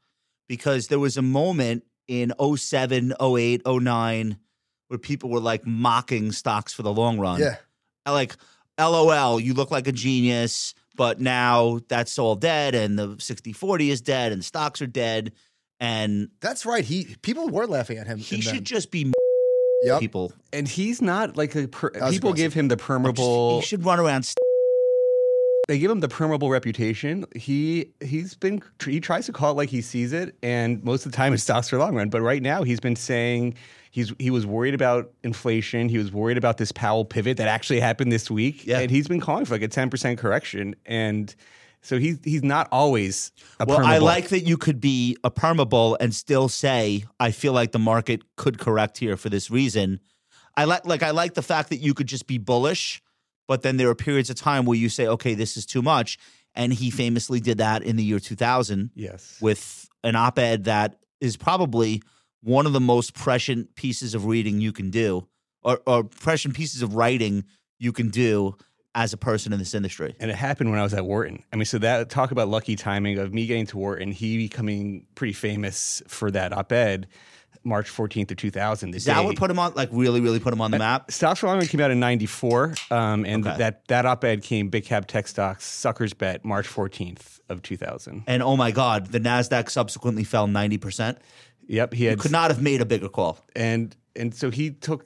because 0.47 0.87
there 0.87 0.99
was 0.99 1.17
a 1.17 1.21
moment 1.21 1.83
in 2.07 2.33
07, 2.39 3.13
08, 3.21 3.61
09 3.65 4.37
where 4.87 4.97
people 4.99 5.29
were 5.29 5.39
like 5.39 5.65
mocking 5.65 6.31
stocks 6.31 6.73
for 6.73 6.83
the 6.83 6.91
long 6.91 7.19
run. 7.19 7.39
Yeah. 7.39 7.55
Like, 8.05 8.35
LOL, 8.79 9.39
you 9.39 9.53
look 9.53 9.71
like 9.71 9.87
a 9.87 9.91
genius, 9.93 10.73
but 10.95 11.21
now 11.21 11.79
that's 11.87 12.19
all 12.19 12.35
dead 12.35 12.75
and 12.75 12.99
the 12.99 13.15
60 13.19 13.53
40 13.53 13.91
is 13.91 14.01
dead 14.01 14.31
and 14.33 14.43
stocks 14.43 14.81
are 14.81 14.87
dead. 14.87 15.31
And 15.79 16.29
That's 16.41 16.65
right. 16.65 16.83
He 16.83 17.15
people 17.21 17.49
were 17.49 17.65
laughing 17.67 17.97
at 17.97 18.07
him. 18.07 18.17
he 18.17 18.41
should 18.41 18.53
then- 18.55 18.63
just 18.65 18.91
be 18.91 19.11
Yep. 19.83 19.99
people. 19.99 20.31
And 20.53 20.67
he's 20.67 21.01
not 21.01 21.37
like 21.37 21.55
a 21.55 21.67
per- 21.67 21.89
people 22.11 22.33
give 22.33 22.53
him 22.53 22.67
the 22.67 22.77
permabull. 22.77 23.61
He 23.61 23.65
should 23.65 23.83
run 23.83 23.99
around. 23.99 24.23
St- 24.23 24.35
they 25.67 25.79
give 25.79 25.91
him 25.91 25.99
the 25.99 26.07
permabull 26.07 26.49
reputation. 26.51 27.25
He 27.35 27.91
he's 28.01 28.35
been 28.35 28.61
he 28.83 28.99
tries 28.99 29.25
to 29.27 29.31
call 29.33 29.51
it 29.51 29.57
like 29.57 29.69
he 29.69 29.81
sees 29.81 30.13
it, 30.13 30.35
and 30.43 30.83
most 30.83 31.05
of 31.05 31.11
the 31.11 31.15
time 31.15 31.33
it 31.33 31.37
stocks 31.39 31.69
for 31.69 31.77
long 31.77 31.95
run. 31.95 32.09
But 32.09 32.21
right 32.21 32.41
now 32.41 32.63
he's 32.63 32.79
been 32.79 32.95
saying 32.95 33.55
he's 33.91 34.13
he 34.19 34.29
was 34.29 34.45
worried 34.45 34.73
about 34.73 35.11
inflation. 35.23 35.87
He 35.89 35.97
was 35.97 36.11
worried 36.11 36.37
about 36.37 36.57
this 36.57 36.71
Powell 36.71 37.05
pivot 37.05 37.37
that 37.37 37.47
actually 37.47 37.79
happened 37.79 38.11
this 38.11 38.29
week, 38.29 38.65
Yeah. 38.65 38.79
and 38.79 38.89
he's 38.91 39.07
been 39.07 39.21
calling 39.21 39.45
for 39.45 39.53
like 39.55 39.61
a 39.61 39.67
ten 39.67 39.89
percent 39.89 40.19
correction. 40.19 40.75
And 40.85 41.33
so 41.81 41.97
he's 41.97 42.19
he's 42.23 42.43
not 42.43 42.67
always 42.71 43.31
a 43.59 43.65
well, 43.65 43.85
I 43.85 43.97
like 43.99 44.29
that 44.29 44.41
you 44.41 44.57
could 44.57 44.79
be 44.81 45.17
a 45.23 45.31
permabull 45.31 45.97
and 45.99 46.13
still 46.13 46.49
say, 46.49 47.05
I 47.19 47.31
feel 47.31 47.53
like 47.53 47.71
the 47.71 47.79
market 47.79 48.21
could 48.35 48.59
correct 48.59 48.97
here 48.97 49.17
for 49.17 49.29
this 49.29 49.49
reason. 49.49 49.99
I 50.57 50.65
like 50.65 50.85
like 50.85 51.01
I 51.01 51.11
like 51.11 51.33
the 51.35 51.41
fact 51.41 51.69
that 51.69 51.77
you 51.77 51.93
could 51.93 52.07
just 52.07 52.27
be 52.27 52.37
bullish, 52.37 53.01
but 53.51 53.63
then 53.63 53.75
there 53.75 53.89
are 53.89 53.95
periods 53.95 54.29
of 54.29 54.37
time 54.37 54.63
where 54.63 54.77
you 54.77 54.87
say, 54.87 55.07
okay, 55.07 55.33
this 55.33 55.57
is 55.57 55.65
too 55.65 55.81
much. 55.81 56.17
And 56.55 56.71
he 56.71 56.89
famously 56.89 57.41
did 57.41 57.57
that 57.57 57.83
in 57.83 57.97
the 57.97 58.03
year 58.03 58.17
2000 58.17 58.91
yes. 58.95 59.37
with 59.41 59.89
an 60.05 60.15
op 60.15 60.39
ed 60.39 60.63
that 60.63 60.95
is 61.19 61.35
probably 61.35 62.01
one 62.39 62.65
of 62.65 62.71
the 62.71 62.79
most 62.79 63.13
prescient 63.13 63.75
pieces 63.75 64.15
of 64.15 64.25
reading 64.25 64.61
you 64.61 64.71
can 64.71 64.89
do, 64.89 65.27
or, 65.63 65.81
or 65.85 66.05
prescient 66.05 66.55
pieces 66.55 66.81
of 66.81 66.95
writing 66.95 67.43
you 67.77 67.91
can 67.91 68.07
do 68.07 68.55
as 68.95 69.11
a 69.11 69.17
person 69.17 69.51
in 69.51 69.59
this 69.59 69.75
industry. 69.75 70.15
And 70.21 70.31
it 70.31 70.37
happened 70.37 70.69
when 70.69 70.79
I 70.79 70.83
was 70.83 70.93
at 70.93 71.03
Wharton. 71.03 71.43
I 71.51 71.57
mean, 71.57 71.65
so 71.65 71.77
that 71.79 72.09
talk 72.09 72.31
about 72.31 72.47
lucky 72.47 72.77
timing 72.77 73.17
of 73.17 73.33
me 73.33 73.47
getting 73.47 73.65
to 73.65 73.77
Wharton, 73.77 74.13
he 74.13 74.37
becoming 74.37 75.07
pretty 75.13 75.33
famous 75.33 76.01
for 76.07 76.31
that 76.31 76.53
op-ed. 76.53 77.09
March 77.63 77.89
14th 77.89 78.31
of 78.31 78.37
2000. 78.37 78.91
The 78.91 78.97
Is 78.97 79.05
that 79.05 79.19
day- 79.19 79.25
what 79.25 79.35
put 79.35 79.51
him 79.51 79.59
on? 79.59 79.73
Like 79.75 79.89
really, 79.91 80.19
really 80.21 80.39
put 80.39 80.51
him 80.53 80.61
on 80.61 80.71
the 80.71 80.79
map? 80.79 81.11
Stocks 81.11 81.39
for 81.41 81.47
Long 81.47 81.57
Run 81.59 81.67
came 81.67 81.79
out 81.81 81.91
in 81.91 81.99
'94, 81.99 82.75
um, 82.89 83.25
and 83.25 83.45
Okay. 83.45 83.57
that 83.57 83.87
that 83.87 84.05
op-ed 84.05 84.41
came 84.43 84.69
big 84.69 84.85
cap 84.85 85.05
tech 85.07 85.27
stocks 85.27 85.65
suckers 85.65 86.13
bet 86.13 86.43
March 86.43 86.67
14th 86.67 87.39
of 87.49 87.61
2000. 87.61 88.23
And 88.27 88.41
oh 88.41 88.57
my 88.57 88.71
God, 88.71 89.07
the 89.07 89.19
Nasdaq 89.19 89.69
subsequently 89.69 90.23
fell 90.23 90.47
ninety 90.47 90.77
percent. 90.77 91.17
Yep, 91.67 91.93
he 91.93 92.05
had 92.05 92.19
Could 92.19 92.31
not 92.31 92.51
have 92.51 92.61
made 92.61 92.81
a 92.81 92.85
bigger 92.85 93.07
call. 93.09 93.37
and 93.55 93.95
and 94.15 94.33
so 94.35 94.49
he 94.49 94.71
took 94.71 95.05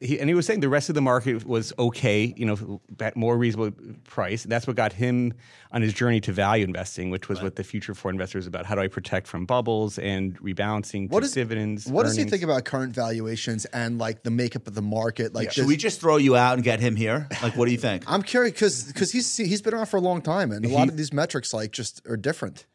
he 0.00 0.18
and 0.18 0.28
he 0.28 0.34
was 0.34 0.44
saying 0.46 0.60
the 0.60 0.68
rest 0.68 0.88
of 0.88 0.94
the 0.96 1.00
market 1.00 1.44
was 1.46 1.72
okay, 1.78 2.34
you 2.36 2.44
know, 2.44 2.80
at 2.98 3.14
more 3.16 3.36
reasonable 3.36 3.70
price. 4.04 4.42
That's 4.44 4.66
what 4.66 4.74
got 4.76 4.92
him 4.92 5.34
on 5.72 5.82
his 5.82 5.92
journey 5.92 6.20
to 6.22 6.32
value 6.32 6.64
investing, 6.64 7.10
which 7.10 7.28
was 7.28 7.40
what 7.42 7.56
the 7.56 7.62
future 7.64 7.94
for 7.94 8.10
investors 8.10 8.46
about. 8.46 8.66
How 8.66 8.74
do 8.74 8.80
I 8.80 8.88
protect 8.88 9.26
from 9.28 9.46
bubbles 9.46 9.98
and 9.98 10.36
rebalancing 10.40 11.10
What 11.10 11.20
to 11.20 11.26
is- 11.26 11.32
dividends? 11.32 11.86
What 11.86 12.02
does 12.04 12.16
he 12.16 12.24
think 12.24 12.42
about 12.42 12.64
current 12.64 12.92
valuations 12.94 13.66
and 13.66 13.98
like 13.98 14.22
the 14.24 14.30
makeup 14.32 14.66
of 14.66 14.74
the 14.74 14.82
market? 14.82 15.34
Like, 15.34 15.52
Should 15.52 15.66
we 15.66 15.76
just 15.76 16.00
throw 16.00 16.16
you 16.16 16.34
out 16.36 16.54
and 16.54 16.64
get 16.64 16.80
him 16.80 16.96
here? 16.96 17.28
Like, 17.42 17.56
what 17.56 17.66
do 17.66 17.72
you 17.72 17.78
think? 17.88 18.04
I'm 18.06 18.22
curious 18.22 18.52
because 18.52 18.84
because 18.84 19.12
he's 19.12 19.36
he's 19.36 19.62
been 19.62 19.74
around 19.74 19.86
for 19.86 19.96
a 19.98 20.00
long 20.02 20.22
time, 20.22 20.50
and 20.50 20.64
a 20.66 20.68
lot 20.70 20.88
of 20.88 20.96
these 20.96 21.12
metrics 21.12 21.54
like 21.54 21.70
just 21.72 22.04
are 22.08 22.16
different. 22.16 22.66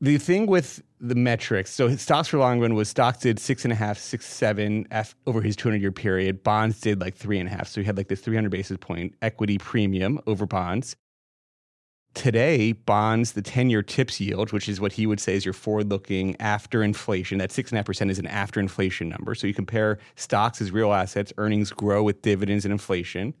the 0.00 0.18
thing 0.18 0.46
with 0.46 0.82
the 1.00 1.14
metrics, 1.14 1.70
so 1.70 1.88
his 1.88 2.00
stocks 2.00 2.28
for 2.28 2.38
long 2.38 2.60
run 2.60 2.74
was 2.74 2.88
stocks 2.88 3.18
did 3.18 3.38
six 3.38 3.64
and 3.64 3.72
a 3.72 3.76
half, 3.76 3.98
six, 3.98 4.26
seven 4.26 4.86
af- 4.90 5.14
over 5.26 5.42
his 5.42 5.56
200 5.56 5.80
year 5.80 5.92
period. 5.92 6.42
Bonds 6.42 6.80
did 6.80 7.00
like 7.00 7.14
three 7.14 7.38
and 7.38 7.48
a 7.48 7.52
half. 7.52 7.68
So 7.68 7.80
he 7.80 7.86
had 7.86 7.96
like 7.96 8.08
this 8.08 8.20
300 8.20 8.50
basis 8.50 8.78
point 8.78 9.14
equity 9.22 9.58
premium 9.58 10.20
over 10.26 10.46
bonds. 10.46 10.96
Today, 12.14 12.72
bonds, 12.72 13.32
the 13.32 13.42
10 13.42 13.68
year 13.68 13.82
tips 13.82 14.18
yield, 14.20 14.52
which 14.52 14.70
is 14.70 14.80
what 14.80 14.92
he 14.92 15.06
would 15.06 15.20
say 15.20 15.34
is 15.34 15.44
your 15.44 15.52
forward 15.52 15.90
looking 15.90 16.34
after 16.40 16.82
inflation, 16.82 17.36
that 17.38 17.50
6.5% 17.50 18.10
is 18.10 18.18
an 18.18 18.26
after 18.26 18.58
inflation 18.58 19.10
number. 19.10 19.34
So 19.34 19.46
you 19.46 19.52
compare 19.52 19.98
stocks 20.14 20.62
as 20.62 20.70
real 20.70 20.94
assets, 20.94 21.30
earnings 21.36 21.72
grow 21.72 22.02
with 22.02 22.22
dividends 22.22 22.64
and 22.64 22.72
inflation 22.72 23.34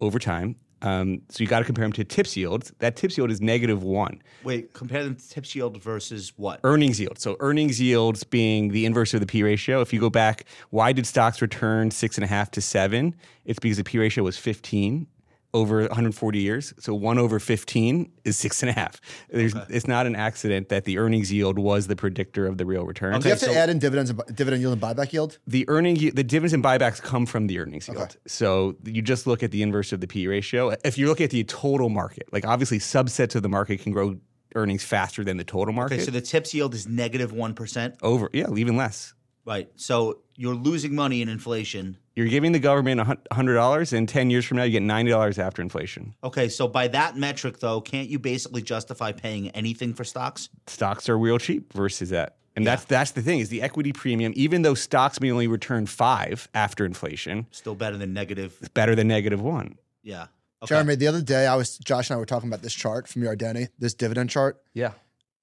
over 0.00 0.20
time. 0.20 0.54
Um, 0.82 1.22
so 1.28 1.42
you 1.42 1.48
got 1.48 1.58
to 1.58 1.64
compare 1.64 1.84
them 1.84 1.92
to 1.94 2.04
tips 2.04 2.36
yield. 2.36 2.70
That 2.78 2.96
tips 2.96 3.18
yield 3.18 3.30
is 3.30 3.40
negative 3.40 3.82
one 3.82 4.22
Wait, 4.44 4.72
compare 4.72 5.02
them 5.04 5.16
to 5.16 5.28
tips 5.28 5.54
yield 5.54 5.82
versus 5.82 6.32
what? 6.36 6.60
earnings 6.64 7.00
yield. 7.00 7.18
So 7.18 7.36
earnings 7.40 7.80
yields 7.80 8.24
being 8.24 8.68
the 8.70 8.86
inverse 8.86 9.14
of 9.14 9.20
the 9.20 9.26
P 9.26 9.42
ratio. 9.42 9.80
If 9.80 9.92
you 9.92 10.00
go 10.00 10.10
back, 10.10 10.44
why 10.70 10.92
did 10.92 11.06
stocks 11.06 11.42
return 11.42 11.90
six 11.90 12.16
and 12.16 12.24
a 12.24 12.28
half 12.28 12.50
to 12.52 12.60
seven? 12.60 13.14
It's 13.44 13.58
because 13.58 13.78
the 13.78 13.84
P 13.84 13.98
ratio 13.98 14.24
was 14.24 14.38
15 14.38 15.06
over 15.54 15.80
140 15.80 16.38
years. 16.38 16.74
So 16.78 16.94
one 16.94 17.18
over 17.18 17.38
15 17.38 18.12
is 18.24 18.36
six 18.36 18.62
and 18.62 18.70
a 18.70 18.72
half. 18.72 19.00
There's, 19.30 19.54
It's 19.68 19.88
not 19.88 20.06
an 20.06 20.14
accident 20.14 20.68
that 20.68 20.84
the 20.84 20.98
earnings 20.98 21.32
yield 21.32 21.58
was 21.58 21.86
the 21.86 21.96
predictor 21.96 22.46
of 22.46 22.58
the 22.58 22.66
real 22.66 22.84
return. 22.84 23.18
Do 23.20 23.28
you 23.28 23.30
have 23.30 23.40
to 23.40 23.46
so- 23.46 23.52
add 23.54 23.70
in 23.70 23.78
dividends, 23.78 24.10
and 24.10 24.20
dividend 24.34 24.60
yield, 24.60 24.74
and 24.74 24.82
buyback 24.82 25.12
yield? 25.12 25.38
The 25.46 25.64
earning, 25.68 25.96
yi- 25.96 26.10
the 26.10 26.24
dividends 26.24 26.52
and 26.52 26.62
buybacks 26.62 27.00
come 27.00 27.24
from 27.26 27.46
the 27.46 27.58
earnings 27.58 27.88
yield. 27.88 28.16
So 28.26 28.76
you 28.84 29.00
just 29.02 29.26
look 29.26 29.42
at 29.42 29.50
the 29.50 29.62
inverse 29.62 29.92
of 29.92 30.00
the 30.00 30.06
P 30.06 30.26
ratio. 30.26 30.74
If 30.84 30.98
you 30.98 31.06
look 31.08 31.20
at 31.20 31.30
the 31.30 31.44
total 31.44 31.88
market, 31.88 32.28
like 32.32 32.46
obviously 32.46 32.78
subsets 32.78 33.34
of 33.34 33.42
the 33.42 33.48
market 33.48 33.80
can 33.80 33.92
grow 33.92 34.16
earnings 34.54 34.82
faster 34.82 35.24
than 35.24 35.36
the 35.36 35.44
total 35.44 35.72
market. 35.74 35.94
Okay, 35.96 36.04
so 36.04 36.10
the 36.10 36.20
tips 36.20 36.54
yield 36.54 36.74
is 36.74 36.86
negative 36.86 37.32
one 37.32 37.54
percent. 37.54 37.96
Over, 38.02 38.30
yeah, 38.32 38.46
even 38.54 38.76
less. 38.76 39.14
Right. 39.48 39.70
So 39.76 40.18
you're 40.36 40.54
losing 40.54 40.94
money 40.94 41.22
in 41.22 41.28
inflation. 41.30 41.96
You're 42.14 42.26
giving 42.28 42.52
the 42.52 42.58
government 42.58 43.00
a 43.00 43.04
$100, 43.34 43.92
and 43.96 44.08
10 44.08 44.28
years 44.30 44.44
from 44.44 44.58
now, 44.58 44.64
you 44.64 44.72
get 44.72 44.82
$90 44.82 45.38
after 45.38 45.62
inflation. 45.62 46.14
Okay, 46.22 46.48
so 46.50 46.68
by 46.68 46.88
that 46.88 47.16
metric, 47.16 47.58
though, 47.60 47.80
can't 47.80 48.08
you 48.08 48.18
basically 48.18 48.60
justify 48.60 49.12
paying 49.12 49.48
anything 49.50 49.94
for 49.94 50.04
stocks? 50.04 50.48
Stocks 50.66 51.08
are 51.08 51.16
real 51.18 51.38
cheap 51.38 51.72
versus 51.72 52.10
that. 52.10 52.36
And 52.56 52.66
that's 52.66 52.84
that's 52.84 53.12
the 53.12 53.22
thing 53.22 53.38
is 53.38 53.48
the 53.50 53.62
equity 53.62 53.92
premium, 53.92 54.32
even 54.34 54.62
though 54.62 54.74
stocks 54.74 55.20
may 55.20 55.30
only 55.30 55.46
return 55.46 55.86
five 55.86 56.48
after 56.54 56.84
inflation, 56.84 57.46
Still 57.52 57.76
better 57.76 57.96
than 57.96 58.12
negative. 58.12 58.56
it's 58.58 58.68
better 58.68 58.96
than 58.96 59.06
negative 59.06 59.40
one. 59.40 59.78
Yeah. 60.02 60.26
Okay. 60.62 60.74
Jeremy, 60.74 60.96
the 60.96 61.06
other 61.06 61.22
day 61.22 61.46
I 61.46 61.54
was 61.54 61.78
Josh 61.78 62.10
and 62.10 62.16
I 62.16 62.18
were 62.18 62.26
talking 62.26 62.48
about 62.48 62.62
this 62.62 62.74
chart 62.74 63.06
from 63.06 63.22
Yardeni, 63.22 63.68
this 63.78 63.94
dividend 63.94 64.28
chart, 64.30 64.60
Yeah. 64.74 64.90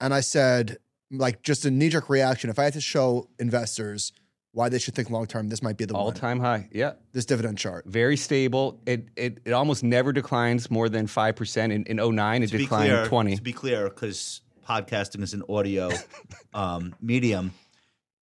and 0.02 0.14
I 0.14 0.20
said 0.20 0.78
like 1.12 1.42
just 1.44 1.66
a 1.66 1.72
knee 1.72 1.90
jerk 1.90 2.10
reaction. 2.10 2.50
If 2.50 2.60
I 2.60 2.64
had 2.66 2.74
to 2.74 2.82
show 2.82 3.30
investors 3.40 4.12
why 4.52 4.70
they 4.70 4.80
should 4.80 4.96
think 4.96 5.10
long 5.10 5.26
term, 5.26 5.50
this 5.50 5.62
might 5.62 5.78
be 5.78 5.86
the 5.86 5.94
All 5.94 6.06
one. 6.06 6.14
time 6.14 6.40
high. 6.40 6.70
Yeah. 6.72 6.94
This 7.12 7.26
dividend 7.26 7.58
chart. 7.58 7.86
Very 7.86 8.16
stable. 8.18 8.80
It, 8.86 9.10
it 9.16 9.40
it 9.46 9.52
almost 9.52 9.84
never 9.84 10.14
declines 10.14 10.72
more 10.72 10.88
than 10.90 11.08
5%. 11.08 11.72
In, 11.72 11.84
in 11.86 11.98
09, 12.16 12.44
it 12.44 12.50
to 12.50 12.58
declined 12.58 12.90
clear, 12.92 13.06
20. 13.08 13.36
To 13.36 13.42
be 13.42 13.54
clear, 13.54 13.90
because 13.90 14.42
podcasting 14.68 15.22
is 15.22 15.34
an 15.34 15.44
audio 15.50 15.90
um, 16.54 16.96
medium, 17.02 17.54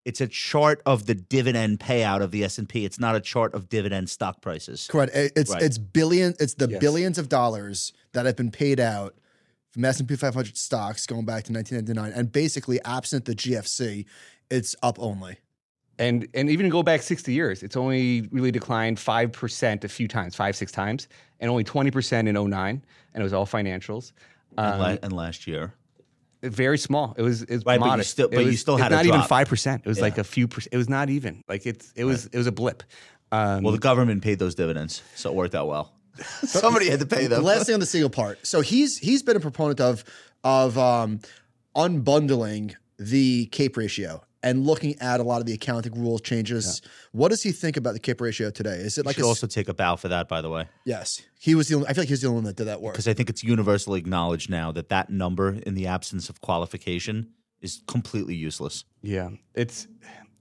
it's 0.06 0.20
a 0.22 0.28
chart 0.28 0.82
of 0.86 1.06
the 1.06 1.16
dividend 1.16 1.80
payout 1.80 2.22
of 2.22 2.32
the 2.32 2.44
S 2.44 2.58
and 2.58 2.68
P. 2.68 2.84
It's 2.84 3.00
not 3.00 3.16
a 3.16 3.22
chart 3.22 3.54
of 3.54 3.70
dividend 3.70 4.10
stock 4.10 4.42
prices. 4.42 4.88
Correct. 4.92 5.16
It- 5.16 5.32
It's 5.36 5.52
Right. 5.52 5.62
it's 5.63 5.78
billion. 5.78 6.34
It's 6.40 6.56
the 6.56 6.68
Yes. 6.68 6.80
billions 6.82 7.18
of 7.18 7.30
dollars 7.30 7.94
that 8.13 8.25
have 8.25 8.36
been 8.36 8.52
paid 8.52 8.80
out 8.80 9.16
from 9.74 9.84
S 9.86 10.00
and 10.00 10.08
P 10.08 10.15
500 10.15 10.56
stocks 10.56 11.06
going 11.08 11.25
back 11.25 11.44
to 11.46 11.53
1999, 11.53 12.18
and 12.18 12.32
basically 12.32 12.80
absent 12.86 13.25
the 13.25 13.34
GFC, 13.36 14.06
it's 14.51 14.75
up 14.84 15.00
only. 15.00 15.38
And 16.00 16.27
and 16.34 16.50
even 16.50 16.70
go 16.70 16.82
back 16.84 17.01
60 17.01 17.32
years, 17.34 17.62
it's 17.63 17.75
only 17.75 18.27
really 18.32 18.51
declined 18.51 18.98
5% 18.98 19.84
a 19.84 19.88
few 19.88 20.08
times, 20.08 20.36
five, 20.36 20.56
six 20.56 20.72
times, 20.72 21.08
and 21.39 21.50
only 21.51 21.63
20% 21.63 22.27
in 22.27 22.36
09, 22.50 22.84
and 23.13 23.22
it 23.22 23.24
was 23.24 23.34
all 23.34 23.46
financials. 23.46 24.12
and, 24.58 24.74
Um, 24.75 24.80
la- 24.80 24.98
and 25.01 25.13
last 25.13 25.48
year, 25.48 25.74
very 26.44 26.77
small. 26.77 27.15
It 27.18 27.22
was 27.24 27.42
it's 27.44 27.65
Right, 27.65 27.80
but 27.80 27.86
you 27.86 27.89
modest. 27.92 28.12
still- 28.12 28.27
It 28.27 28.36
but 28.36 28.42
you 28.42 28.48
was- 28.51 28.60
still 28.60 28.75
it's 28.75 28.84
had 28.84 28.92
a 28.92 28.96
not 28.96 29.06
even 29.06 29.22
five 29.24 29.48
percent. 29.48 29.82
It 29.86 29.89
was 29.89 30.00
like 30.01 30.18
a 30.20 30.24
few 30.24 30.48
percent. 30.48 30.74
It 30.74 30.77
was 30.77 30.89
not 30.89 31.10
even 31.10 31.44
like 31.48 31.65
it's 31.65 31.92
it 31.96 32.03
was 32.06 32.25
it 32.27 32.38
was 32.38 32.48
a 32.48 32.51
blip. 32.51 32.84
Um, 33.32 33.63
well, 33.63 33.72
the 33.72 33.80
government 33.80 34.22
paid 34.22 34.38
those 34.38 34.53
dividends, 34.53 35.01
so 35.15 35.32
it 35.32 35.36
worked 35.36 35.56
out 35.56 35.68
well. 35.68 35.92
Somebody 36.43 36.89
had 36.89 37.00
to 37.00 37.05
pay 37.05 37.24
The 37.24 37.36
them. 37.36 37.43
last 37.43 37.65
thing 37.65 37.74
on 37.74 37.79
the 37.79 37.86
single 37.86 38.10
part. 38.10 38.46
So 38.46 38.62
he's 38.62 38.98
he's 38.98 39.24
been 39.24 39.36
a 39.38 39.39
proponent 39.39 39.79
of 39.82 40.03
of 40.43 40.77
um, 40.77 41.20
unbundling 41.75 42.75
the 42.98 43.48
CAPE 43.48 43.77
ratio 43.77 44.24
and 44.41 44.65
looking 44.65 44.96
at 45.00 45.20
a 45.20 45.24
lot 45.24 45.39
of 45.39 45.46
the 45.46 45.53
accounting 45.53 45.93
rules 46.00 46.22
changes. 46.22 46.82
What 47.13 47.29
does 47.29 47.41
he 47.41 47.51
think 47.51 47.77
about 47.77 47.93
the 47.93 48.00
CAPE 48.00 48.20
ratio 48.22 48.50
today? 48.51 48.75
Is 48.75 48.98
it 48.98 49.05
I 49.05 49.10
like 49.10 49.15
should 49.15 49.24
a, 49.25 49.27
also 49.27 49.48
take 49.48 49.70
a 49.70 49.74
bow 49.74 49.96
for 49.96 50.10
that, 50.10 50.27
by 50.27 50.41
the 50.41 50.50
way, 50.50 50.67
yes? 50.86 51.22
He 51.39 51.55
was 51.55 51.67
the 51.70 51.75
only, 51.75 51.88
I 51.88 51.93
feel 51.93 52.01
like 52.01 52.10
he's 52.10 52.22
the 52.22 52.27
only 52.27 52.38
one 52.39 52.43
that 52.46 52.55
did 52.58 52.65
that 52.65 52.82
work. 52.82 52.93
because 52.93 53.08
I 53.08 53.13
think 53.13 53.29
it's 53.29 53.43
universally 53.43 54.00
acknowledged 54.00 54.50
now 54.50 54.72
that 54.74 54.89
that 54.89 55.10
number, 55.10 55.51
in 55.65 55.75
the 55.75 55.88
absence 55.88 56.29
of 56.29 56.41
qualification, 56.41 57.29
is 57.62 57.82
completely 57.88 58.36
useless. 58.36 58.84
yeah, 59.01 59.29
it's 59.55 59.88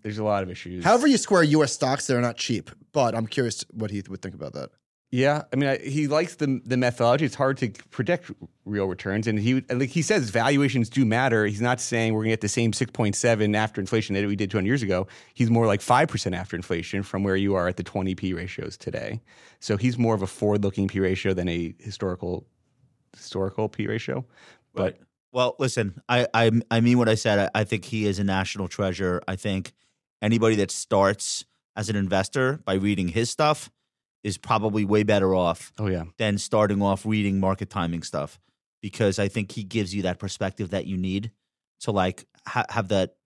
there's 0.03 0.19
a 0.19 0.25
lot 0.25 0.43
of 0.43 0.51
issues. 0.51 0.83
However, 0.85 1.07
you 1.07 1.17
square 1.17 1.45
U.S. 1.45 1.73
stocks, 1.73 2.09
they're 2.09 2.21
not 2.21 2.37
cheap. 2.37 2.73
But 2.93 3.15
I'm 3.15 3.29
curious 3.29 3.65
what 3.71 3.93
he 3.93 4.03
would 4.09 4.21
think 4.21 4.35
about 4.35 4.53
that. 4.55 4.71
Yeah, 5.15 5.43
I 5.53 5.57
mean, 5.57 5.69
I, 5.69 5.77
he 5.77 6.09
likes 6.09 6.37
the 6.37 6.63
the 6.65 6.79
methodology. 6.79 7.27
It's 7.27 7.35
hard 7.35 7.59
to 7.59 7.71
predict 7.91 8.31
real 8.65 8.87
returns, 8.87 9.27
and 9.27 9.39
he 9.39 9.61
like 9.69 9.91
he 9.91 10.01
says 10.01 10.31
valuations 10.31 10.89
do 10.89 11.05
matter. 11.05 11.45
He's 11.45 11.61
not 11.61 11.83
saying 11.83 12.15
we're 12.15 12.21
going 12.21 12.31
to 12.31 12.33
get 12.33 12.41
the 12.41 12.49
same 12.49 12.73
six 12.73 12.91
point 12.91 13.15
seven 13.15 13.55
after 13.55 13.79
inflation 13.79 14.15
that 14.15 14.27
we 14.27 14.37
did 14.37 14.51
200 14.51 14.67
years 14.67 14.83
ago. 14.83 15.07
He's 15.35 15.51
more 15.51 15.67
like 15.67 15.83
five 15.83 16.09
percent 16.09 16.35
after 16.35 16.57
inflation 16.57 17.03
from 17.03 17.25
where 17.25 17.37
you 17.37 17.55
are 17.55 17.69
at 17.69 17.77
the 17.77 17.83
20 17.83 18.15
p 18.15 18.33
ratios 18.33 18.79
today. 18.79 19.21
So 19.61 19.77
he's 19.77 19.99
more 19.99 20.15
of 20.15 20.23
a 20.23 20.27
forward 20.27 20.65
looking 20.65 20.89
p 20.89 20.99
ratio 20.99 21.35
than 21.35 21.47
a 21.47 21.75
historical 21.79 22.47
historical 23.15 23.69
p 23.69 23.87
ratio. 23.87 24.25
But 24.73 24.95
Right. 24.95 24.97
Well, 25.31 25.57
listen, 25.59 26.01
I, 26.09 26.27
I 26.33 26.51
I 26.71 26.81
mean 26.81 26.97
what 26.97 27.11
I 27.11 27.17
said. 27.17 27.51
I, 27.55 27.61
I 27.61 27.65
think 27.65 27.85
he 27.85 28.07
is 28.07 28.19
a 28.19 28.25
national 28.25 28.67
treasure. 28.67 29.21
I 29.29 29.37
think 29.37 29.75
anybody 30.23 30.57
that 30.57 30.71
starts 30.71 31.45
as 31.77 31.91
an 31.91 31.97
investor 31.97 32.61
by 32.65 32.75
reading 32.75 33.09
his 33.09 33.29
stuff 33.29 33.71
is 34.25 34.39
probably 34.39 34.85
way 34.85 35.03
better 35.03 35.35
off 35.35 35.73
oh 35.79 35.87
yeah, 35.87 36.05
than 36.19 36.39
starting 36.39 36.83
off 36.83 37.05
reading 37.05 37.41
market 37.41 37.71
timing 37.71 38.03
stuff 38.03 38.39
because 38.81 39.19
I 39.19 39.29
think 39.29 39.53
he 39.53 39.63
gives 39.63 39.95
you 39.95 40.03
that 40.03 40.19
perspective 40.19 40.71
that 40.71 40.87
you 40.87 40.97
need 40.97 41.31
to 41.81 41.93
like 41.93 42.27
ha- 42.47 42.67
have 42.69 42.89
that. 42.89 43.17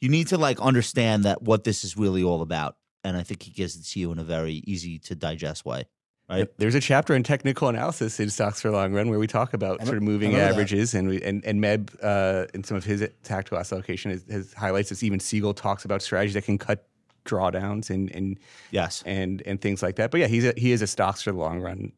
You 0.00 0.08
need 0.08 0.28
to 0.28 0.38
like 0.38 0.60
understand 0.60 1.24
that 1.24 1.42
what 1.42 1.64
this 1.64 1.84
is 1.84 1.96
really 1.96 2.22
all 2.22 2.42
about, 2.42 2.76
and 3.04 3.16
I 3.16 3.22
think 3.22 3.42
he 3.42 3.52
gives 3.52 3.76
it 3.76 3.84
to 3.92 4.00
you 4.00 4.10
in 4.12 4.18
a 4.18 4.24
very 4.24 4.62
easy 4.66 4.98
to 5.00 5.14
digest 5.14 5.64
way. 5.64 5.84
Right? 6.28 6.48
There's 6.58 6.74
a 6.74 6.80
chapter 6.80 7.14
in 7.14 7.22
technical 7.22 7.68
analysis 7.68 8.18
in 8.18 8.30
Stocks 8.30 8.60
for 8.60 8.72
Long 8.72 8.92
Run 8.92 9.08
where 9.08 9.18
we 9.20 9.28
talk 9.28 9.54
about 9.54 9.80
sort 9.86 9.96
of 9.96 10.02
moving 10.02 10.30
remember 10.30 10.46
that. 10.46 10.52
averages, 10.54 10.94
and 10.94 11.08
we, 11.08 11.22
and 11.22 11.44
and 11.44 11.62
Meb 11.62 11.94
uh, 12.02 12.46
in 12.52 12.64
some 12.64 12.76
of 12.76 12.84
his 12.84 13.08
tactical 13.22 13.58
asset 13.58 13.76
allocation 13.76 14.10
has, 14.10 14.24
has 14.28 14.52
highlights 14.52 14.88
this. 14.88 15.04
Even 15.04 15.20
Siegel 15.20 15.54
talks 15.54 15.84
about 15.84 16.02
strategies 16.02 16.34
that 16.34 16.44
can 16.44 16.58
cut 16.58 16.88
drawdowns 17.26 17.90
and 17.90 18.10
and 18.12 18.38
Yes. 18.70 19.02
and 19.06 19.42
and 19.46 19.60
things 19.60 19.82
like 19.82 19.96
that. 19.96 20.10
But 20.10 20.20
yeah, 20.20 20.26
he's 20.28 20.44
a, 20.44 20.54
he 20.56 20.72
is 20.72 20.82
a 20.82 20.86
stocks 20.86 21.22
for 21.22 21.32
the 21.32 21.38
long 21.38 21.60
run. 21.60 21.92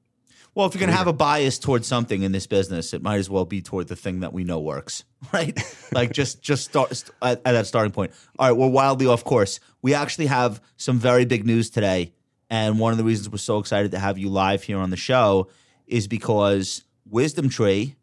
Well, 0.54 0.66
if 0.66 0.74
you're 0.74 0.80
going 0.80 0.90
to 0.90 0.96
have 0.96 1.06
a 1.06 1.12
bias 1.12 1.58
towards 1.58 1.86
something 1.86 2.22
in 2.22 2.32
this 2.32 2.48
business, 2.48 2.92
it 2.92 3.00
might 3.00 3.18
as 3.18 3.30
well 3.30 3.44
be 3.44 3.60
toward 3.62 3.86
the 3.86 3.94
thing 3.94 4.20
that 4.20 4.32
we 4.32 4.42
know 4.42 4.58
works, 4.58 5.04
right? 5.32 5.56
like 5.92 6.12
just 6.12 6.42
just 6.42 6.64
start 6.64 6.96
st- 6.96 7.14
at, 7.22 7.38
at 7.44 7.52
that 7.52 7.66
starting 7.66 7.92
point. 7.92 8.10
All 8.38 8.48
right, 8.48 8.56
we're 8.56 8.66
wildly 8.68 9.06
off 9.06 9.22
course. 9.22 9.60
We 9.82 9.94
actually 9.94 10.26
have 10.26 10.60
some 10.76 10.98
very 10.98 11.26
big 11.26 11.46
news 11.46 11.70
today, 11.70 12.12
and 12.50 12.80
one 12.80 12.90
of 12.92 12.98
the 12.98 13.04
reasons 13.04 13.30
we're 13.30 13.38
so 13.38 13.58
excited 13.58 13.92
to 13.92 13.98
have 14.00 14.18
you 14.18 14.30
live 14.30 14.64
here 14.64 14.78
on 14.78 14.90
the 14.90 14.96
show 14.96 15.48
is 15.86 16.08
because 16.08 16.82
Wisdom 17.08 17.48
Tree 17.50 17.94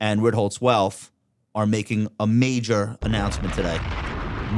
and 0.00 0.20
Ritholtz 0.20 0.60
Wealth 0.60 1.12
are 1.54 1.66
making 1.66 2.08
a 2.18 2.26
major 2.26 2.96
announcement 3.02 3.54
today. 3.54 3.78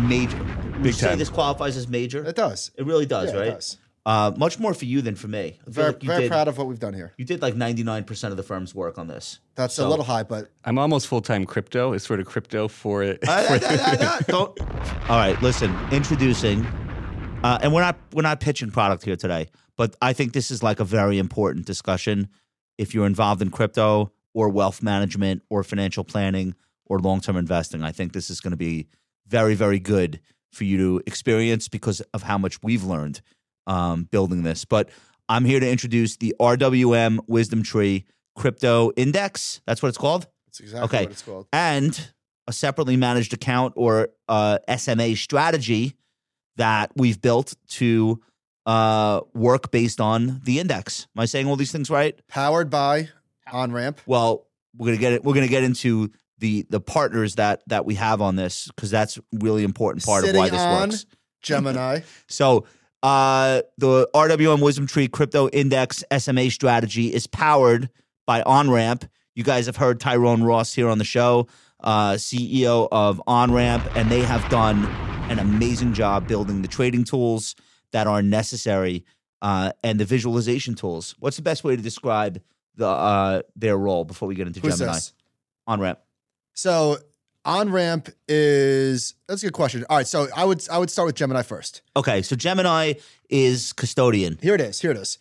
Major. 0.08 0.65
Would 0.76 0.83
Big 0.85 0.92
you 0.95 0.99
say 1.00 1.09
time. 1.09 1.18
this 1.18 1.28
qualifies 1.30 1.76
as 1.76 1.88
major? 1.88 2.25
It 2.25 2.37
does. 2.37 2.71
It 2.76 2.85
really 2.87 3.06
does, 3.06 3.33
Yeah, 3.33 3.37
it 3.37 3.40
right? 3.40 3.54
does. 3.54 3.76
Uh, 4.04 4.33
much 4.37 4.61
more 4.61 4.73
for 4.73 4.85
you 4.85 5.02
than 5.02 5.16
for 5.16 5.26
me. 5.26 5.59
I 5.61 5.64
feel 5.64 5.73
Very, 5.73 5.87
like 5.92 6.02
you 6.04 6.06
very 6.06 6.23
did, 6.23 6.30
proud 6.30 6.47
of 6.47 6.56
what 6.59 6.68
we've 6.68 6.78
done 6.78 6.95
here. 6.95 7.12
You 7.16 7.25
did 7.25 7.42
like 7.42 7.56
ninety 7.56 7.83
nine 7.83 8.04
percent 8.04 8.30
of 8.30 8.37
the 8.37 8.45
firm's 8.45 8.73
work 8.73 8.99
on 8.99 9.09
this. 9.09 9.40
That's 9.56 9.75
So- 9.75 9.87
a 9.87 9.90
little 9.90 10.04
high, 10.04 10.23
but 10.23 10.52
I'm 10.64 10.78
almost 10.78 11.09
full 11.09 11.21
time 11.21 11.45
crypto. 11.45 11.92
It's 11.92 12.06
sort 12.06 12.21
of 12.21 12.26
crypto 12.26 12.68
for 12.68 13.02
it. 13.02 13.18
I- 13.28 13.47
I- 13.47 13.54
I- 13.64 14.16
I- 14.18 14.21
don't- 14.28 14.61
All 15.11 15.16
right, 15.18 15.40
listen. 15.42 15.76
Introducing, 15.90 16.64
uh, 17.42 17.59
and 17.62 17.73
we're 17.73 17.80
not 17.80 17.99
we're 18.12 18.23
not 18.23 18.38
pitching 18.38 18.71
product 18.71 19.04
here 19.04 19.16
today, 19.16 19.49
but 19.76 19.97
I 20.00 20.12
think 20.12 20.35
this 20.35 20.52
is 20.52 20.62
like 20.62 20.78
a 20.78 20.85
very 20.85 21.18
important 21.18 21.66
discussion. 21.66 22.28
If 22.78 22.95
you're 22.95 23.06
involved 23.06 23.42
in 23.42 23.50
crypto 23.50 24.12
or 24.35 24.50
wealth 24.50 24.85
management 24.85 25.42
or 25.50 25.64
financial 25.64 26.04
planning 26.04 26.54
or 26.85 27.00
long 27.00 27.21
term 27.21 27.37
investing, 27.37 27.83
I 27.83 27.90
think 27.90 28.12
this 28.12 28.30
is 28.30 28.40
going 28.40 28.52
to 28.52 28.56
be 28.56 28.87
very 29.26 29.56
very 29.56 29.80
good 29.80 30.21
for 30.56 30.64
you 30.64 30.76
to 30.78 31.02
experience 31.06 31.68
because 31.68 32.00
of 32.12 32.22
how 32.25 32.38
much 32.38 32.60
we've 32.62 32.82
learned 32.84 33.20
um, 33.66 34.04
building 34.10 34.42
this. 34.42 34.64
But 34.64 34.88
I'm 35.28 35.44
here 35.44 35.60
to 35.60 35.68
introduce 35.70 36.16
the 36.16 36.34
RWM 36.40 37.20
Wisdom 37.28 37.62
Tree 37.62 38.04
Crypto 38.36 38.90
Index. 38.96 39.60
That's 39.66 39.82
what 39.82 39.88
it's 39.90 39.98
called 39.98 40.26
it's 40.48 40.60
exactly 40.60 40.84
Okay. 40.86 41.04
what 41.04 41.12
it's 41.12 41.22
called. 41.22 41.46
and 41.52 42.12
a 42.48 42.52
separately 42.52 42.96
managed 42.96 43.32
account 43.34 43.75
or 43.76 44.08
uh, 44.28 44.58
SMA 44.76 45.16
strategy 45.16 45.94
that 46.56 46.90
we've 46.96 47.20
built 47.20 47.54
to 47.68 48.20
uh, 48.66 49.20
work 49.34 49.70
based 49.70 50.00
on 50.00 50.40
the 50.44 50.58
index. 50.60 51.06
Am 51.16 51.20
I 51.20 51.25
saying 51.26 51.46
all 51.48 51.56
these 51.56 51.72
things 51.72 51.90
right? 51.90 52.18
Powered 52.28 52.70
by 52.70 53.08
OnRamp. 53.52 53.98
Well, 54.06 54.46
we're 54.76 54.86
gonna 54.86 54.96
get 54.98 55.12
it. 55.12 55.25
We're 55.25 55.34
gonna 55.34 55.48
get 55.48 55.64
into 55.64 56.10
the 56.38 56.66
the 56.71 56.81
partners 56.81 57.37
that 57.37 57.62
that 57.66 57.85
we 57.85 57.95
have 57.95 58.21
on 58.21 58.37
this 58.37 58.66
because 58.75 58.90
that's 58.90 59.19
really 59.33 59.64
important 59.64 60.05
part 60.05 60.25
Sitting 60.25 60.37
of 60.37 60.40
why 60.40 60.50
this 60.50 60.61
on 60.61 60.88
works. 60.90 61.07
Gemini. 61.43 62.00
So 62.28 62.66
uh, 63.02 63.62
the 63.78 64.09
RWM 64.14 64.61
Wisdom 64.62 64.87
Tree 64.87 65.09
Crypto 65.09 65.49
Index 65.50 66.02
SMA 66.19 66.50
strategy 66.50 67.12
is 67.12 67.26
powered 67.26 67.88
by 68.26 68.43
OnRamp. 68.43 69.09
You 69.35 69.45
guys 69.45 69.66
have 69.66 69.76
heard 69.76 70.00
Tyrone 70.00 70.43
Ross 70.43 70.73
here 70.75 70.88
on 70.88 70.99
the 70.99 71.05
show, 71.05 71.47
uh, 71.81 72.12
CEO 72.12 72.88
of 72.90 73.23
OnRamp, 73.28 73.95
and 73.95 74.11
they 74.11 74.23
have 74.23 74.49
done 74.50 74.85
an 75.31 75.38
amazing 75.38 75.93
job 75.93 76.26
building 76.26 76.62
the 76.62 76.69
trading 76.69 77.05
tools 77.05 77.55
that 77.93 78.07
are 78.07 78.23
necessary 78.23 79.05
uh, 79.43 79.73
and 79.85 80.00
the 80.00 80.05
visualization 80.05 80.75
tools. 80.75 81.14
What's 81.21 81.37
the 81.37 81.43
best 81.43 81.62
way 81.64 81.76
to 81.76 81.83
describe 81.83 82.40
the 82.76 82.88
uh, 82.88 83.43
their 83.55 83.76
role 83.76 84.05
before 84.05 84.26
we 84.26 84.35
get 84.35 84.47
into 84.47 84.61
Who's 84.61 84.78
Gemini? 84.78 84.95
this? 84.95 85.14
OnRamp. 85.69 85.97
So 86.56 86.96
OnRamp 87.44 88.12
is 88.26 89.14
that's 89.28 89.42
a 89.42 89.46
good 89.46 89.52
question. 89.52 89.84
All 89.88 89.98
right, 89.98 90.06
so 90.06 90.26
I 90.34 90.44
would 90.44 90.66
I 90.68 90.78
would 90.78 90.90
start 90.90 91.06
with 91.06 91.14
Gemini 91.14 91.42
first. 91.42 91.82
Okay, 91.96 92.22
so 92.22 92.34
Gemini 92.34 92.94
is 93.30 93.72
custodian. 93.72 94.38
Here 94.42 94.54
it 94.54 94.60
is. 94.60 94.80
Here 94.80 94.90
it 94.90 94.96
is. 94.96 95.18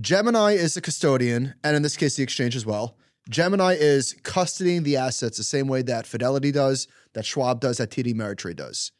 Gemini 0.00 0.52
is 0.52 0.74
the 0.74 0.80
custodian, 0.80 1.54
and 1.62 1.76
in 1.76 1.82
this 1.82 1.96
case, 1.96 2.16
the 2.16 2.22
exchange 2.22 2.56
as 2.56 2.64
well. 2.64 2.96
Gemini 3.30 3.74
is 3.78 4.14
custodying 4.22 4.82
the 4.84 4.96
assets 4.96 5.36
the 5.38 5.44
same 5.44 5.66
way 5.68 5.82
that 5.82 6.06
Fidelity 6.06 6.50
does, 6.52 6.88
that 7.14 7.24
Schwab 7.24 7.60
does, 7.60 7.78
that 7.78 7.90
TD 7.90 8.12
Ameritrade 8.14 8.56
does. 8.56 8.92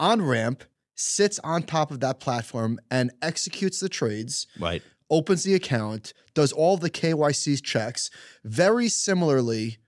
OnRamp 0.00 0.62
sits 0.94 1.38
on 1.42 1.62
top 1.64 1.90
of 1.90 2.00
that 2.00 2.18
platform 2.20 2.78
and 2.90 3.10
executes 3.20 3.80
the 3.80 3.88
trades, 3.88 4.46
Right. 4.58 4.82
opens 5.10 5.42
the 5.42 5.54
account, 5.54 6.12
does 6.34 6.52
all 6.52 6.76
the 6.76 6.88
KYC 6.90 7.60
checks, 7.62 8.08
very 8.44 8.88
similarly, 8.88 9.78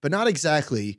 but 0.00 0.10
not 0.10 0.26
exactly, 0.28 0.98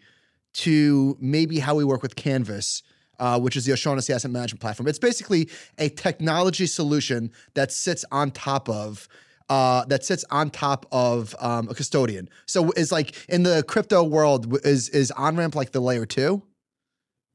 to 0.54 1.18
maybe 1.20 1.60
how 1.60 1.76
we 1.76 1.84
work 1.84 2.02
with 2.02 2.16
Canvas, 2.16 2.82
uh, 3.20 3.40
which 3.40 3.56
is 3.56 3.66
the 3.66 3.72
O'Shaughnessy 3.74 4.14
Asset 4.14 4.32
Management 4.32 4.62
Platform. 4.62 4.88
It's 4.88 5.00
basically 5.00 5.50
a 5.78 5.90
technology 5.90 6.66
solution 6.66 7.32
that 7.54 7.72
sits 7.72 8.04
on 8.12 8.32
top 8.32 8.70
of. 8.70 9.08
Uh, 9.52 9.84
that 9.86 10.06
sits 10.06 10.24
on 10.30 10.52
top 10.52 10.86
of 10.92 11.36
um, 11.40 11.68
a 11.70 11.74
custodian. 11.74 12.30
So 12.46 12.70
is 12.74 12.92
like 12.92 13.16
in 13.30 13.42
the 13.42 13.64
crypto 13.68 14.04
world, 14.04 14.56
is 14.64 14.90
is 14.90 15.12
OnRamp 15.18 15.56
like 15.56 15.72
the 15.72 15.80
layer 15.80 16.06
two? 16.06 16.44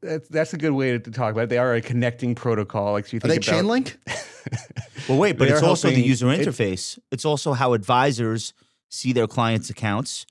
That's, 0.00 0.28
that's 0.28 0.52
a 0.54 0.56
good 0.56 0.70
way 0.70 0.92
to, 0.92 1.00
to 1.00 1.10
talk 1.10 1.32
about 1.32 1.44
it. 1.44 1.48
They 1.48 1.58
are 1.58 1.74
a 1.74 1.80
connecting 1.80 2.36
protocol. 2.36 2.92
Like 2.92 3.06
so 3.08 3.14
you 3.14 3.18
Are 3.24 3.28
think 3.28 3.44
they 3.44 3.50
about, 3.50 3.64
Chainlink? 3.64 3.96
Well, 5.08 5.18
wait, 5.18 5.36
but 5.38 5.48
it's 5.48 5.60
are 5.60 5.64
also 5.66 5.88
the 5.88 5.94
helping- 5.94 6.08
user 6.08 6.30
it- 6.30 6.46
interface. 6.46 7.00
it's 7.10 7.24
also 7.24 7.52
how 7.52 7.72
advisors 7.72 8.52
see 8.90 9.12
their 9.12 9.26
clients' 9.26 9.68
accounts 9.68 10.24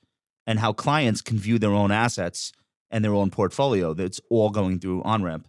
and 0.47 0.59
how 0.59 0.73
clients 0.73 1.21
can 1.21 1.37
view 1.37 1.57
their 1.59 1.71
own 1.73 1.91
assets 1.91 2.51
and 2.91 3.03
their 3.03 3.13
own 3.13 3.29
portfolio. 3.31 3.93
That's 3.93 4.19
all 4.29 4.49
going 4.49 4.79
through 4.79 5.03
OnRamp. 5.03 5.45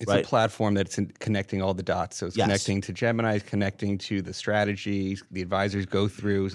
It's 0.00 0.08
Right. 0.08 0.24
a 0.24 0.28
platform 0.28 0.74
that's 0.74 0.96
in, 0.96 1.06
connecting 1.18 1.60
all 1.60 1.74
the 1.74 1.82
dots. 1.82 2.16
So 2.16 2.26
it's 2.26 2.36
Yes. 2.36 2.46
connecting 2.46 2.80
to 2.82 2.92
Gemini, 2.92 3.38
connecting 3.38 3.98
to 3.98 4.22
the 4.22 4.32
strategy. 4.32 5.18
The 5.30 5.42
advisors 5.42 5.84
go 5.86 6.08
through. 6.08 6.50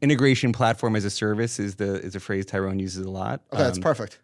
Integration 0.00 0.52
platform 0.52 0.94
as 0.94 1.04
a 1.04 1.10
service 1.10 1.58
is 1.58 1.74
the 1.74 1.94
is 2.04 2.14
a 2.14 2.20
phrase 2.20 2.46
Tyrone 2.46 2.78
uses 2.78 3.04
a 3.04 3.10
lot. 3.10 3.42
Okay, 3.52 3.62
that's 3.62 3.78
Um, 3.78 3.82
perfect. 3.82 4.20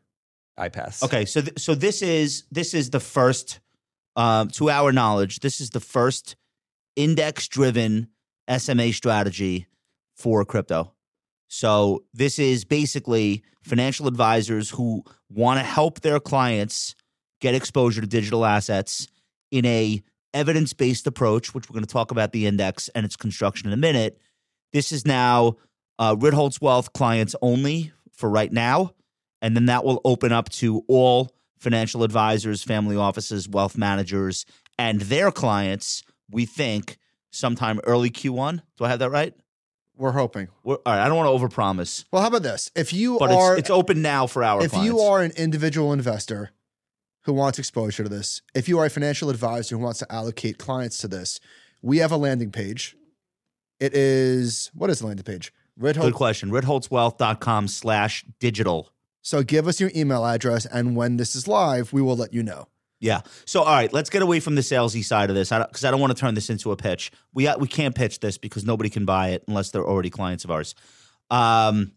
I 0.56 0.68
pass. 0.68 1.02
Okay, 1.02 1.24
so 1.24 1.40
th- 1.40 1.58
so 1.58 1.74
this 1.74 2.00
is 2.02 2.44
this 2.52 2.74
is 2.74 2.90
the 2.90 3.00
first, 3.00 3.58
um, 4.14 4.48
to 4.50 4.70
our 4.70 4.92
knowledge, 4.92 5.40
this 5.40 5.60
is 5.60 5.70
the 5.70 5.80
first 5.80 6.36
index-driven 6.94 8.08
SMA 8.46 8.92
strategy 8.92 9.66
for 10.14 10.44
crypto. 10.44 10.92
So 11.54 12.04
this 12.14 12.38
is 12.38 12.64
basically 12.64 13.42
financial 13.62 14.08
advisors 14.08 14.70
who 14.70 15.04
want 15.28 15.60
to 15.60 15.62
help 15.62 16.00
their 16.00 16.18
clients 16.18 16.94
get 17.42 17.54
exposure 17.54 18.00
to 18.00 18.06
digital 18.06 18.46
assets 18.46 19.06
in 19.50 19.66
a 19.66 20.02
evidence-based 20.32 21.06
approach, 21.06 21.54
which 21.54 21.68
we're 21.68 21.74
going 21.74 21.84
to 21.84 21.92
talk 21.92 22.10
about 22.10 22.32
the 22.32 22.46
index 22.46 22.88
and 22.94 23.04
its 23.04 23.16
construction 23.16 23.68
in 23.68 23.74
a 23.74 23.76
minute. 23.76 24.18
This 24.72 24.92
is 24.92 25.04
now 25.04 25.56
uh, 25.98 26.16
Ritholtz 26.16 26.62
Wealth 26.62 26.94
clients 26.94 27.36
only 27.42 27.92
for 28.10 28.30
right 28.30 28.50
now, 28.50 28.92
and 29.42 29.54
then 29.54 29.66
that 29.66 29.84
will 29.84 30.00
open 30.06 30.32
up 30.32 30.48
to 30.52 30.82
all 30.88 31.32
financial 31.58 32.02
advisors, 32.02 32.62
family 32.62 32.96
offices, 32.96 33.46
wealth 33.46 33.76
managers, 33.76 34.46
and 34.78 35.02
their 35.02 35.30
clients. 35.30 36.02
We 36.30 36.46
think 36.46 36.96
sometime 37.30 37.78
early 37.84 38.08
Q1. 38.08 38.62
Do 38.78 38.84
I 38.86 38.88
have 38.88 39.00
that 39.00 39.10
right? 39.10 39.34
We're 40.02 40.10
hoping. 40.10 40.48
We're, 40.64 40.74
all 40.74 40.82
right. 40.84 41.00
I 41.00 41.06
don't 41.06 41.16
want 41.16 41.28
to 41.28 41.46
overpromise, 41.46 42.06
Well, 42.10 42.22
how 42.22 42.26
about 42.26 42.42
this? 42.42 42.72
If 42.74 42.92
you 42.92 43.20
but 43.20 43.30
are 43.30 43.52
it's, 43.52 43.60
it's 43.60 43.70
open 43.70 44.02
now 44.02 44.26
for 44.26 44.42
our 44.42 44.64
if 44.64 44.72
clients. 44.72 44.84
you 44.92 44.98
are 44.98 45.22
an 45.22 45.30
individual 45.36 45.92
investor 45.92 46.50
who 47.20 47.32
wants 47.32 47.60
exposure 47.60 48.02
to 48.02 48.08
this, 48.08 48.42
if 48.52 48.68
you 48.68 48.80
are 48.80 48.84
a 48.84 48.90
financial 48.90 49.30
advisor 49.30 49.76
who 49.76 49.82
wants 49.84 50.00
to 50.00 50.12
allocate 50.12 50.58
clients 50.58 50.98
to 50.98 51.06
this, 51.06 51.38
we 51.82 51.98
have 51.98 52.10
a 52.10 52.16
landing 52.16 52.50
page. 52.50 52.96
It 53.78 53.94
is 53.94 54.72
what 54.74 54.90
is 54.90 54.98
the 54.98 55.06
landing 55.06 55.22
page? 55.22 55.52
Red 55.76 55.96
Good 55.96 56.14
question. 56.14 56.50
RitholtzWealth.com 56.50 57.68
slash 57.68 58.24
digital. 58.40 58.90
So 59.22 59.44
give 59.44 59.68
us 59.68 59.80
your 59.80 59.92
email 59.94 60.26
address, 60.26 60.66
and 60.66 60.96
when 60.96 61.16
this 61.16 61.36
is 61.36 61.46
live, 61.46 61.92
we 61.92 62.02
will 62.02 62.16
let 62.16 62.34
you 62.34 62.42
know. 62.42 62.66
Yeah. 63.02 63.22
So, 63.46 63.62
all 63.62 63.74
right, 63.74 63.92
let's 63.92 64.10
get 64.10 64.22
away 64.22 64.38
from 64.38 64.54
the 64.54 64.60
salesy 64.60 65.04
side 65.04 65.28
of 65.28 65.34
this 65.34 65.50
because 65.50 65.84
I, 65.84 65.90
don't 65.90 66.00
want 66.00 66.16
to 66.16 66.20
turn 66.20 66.34
this 66.34 66.48
into 66.48 66.70
a 66.70 66.76
pitch. 66.76 67.10
We 67.34 67.52
we 67.58 67.66
can't 67.66 67.96
pitch 67.96 68.20
this 68.20 68.38
because 68.38 68.64
nobody 68.64 68.88
can 68.88 69.04
buy 69.04 69.30
it 69.30 69.42
unless 69.48 69.70
they're 69.70 69.84
already 69.84 70.08
clients 70.08 70.44
of 70.44 70.52
ours. 70.52 70.76
Um, 71.28 71.92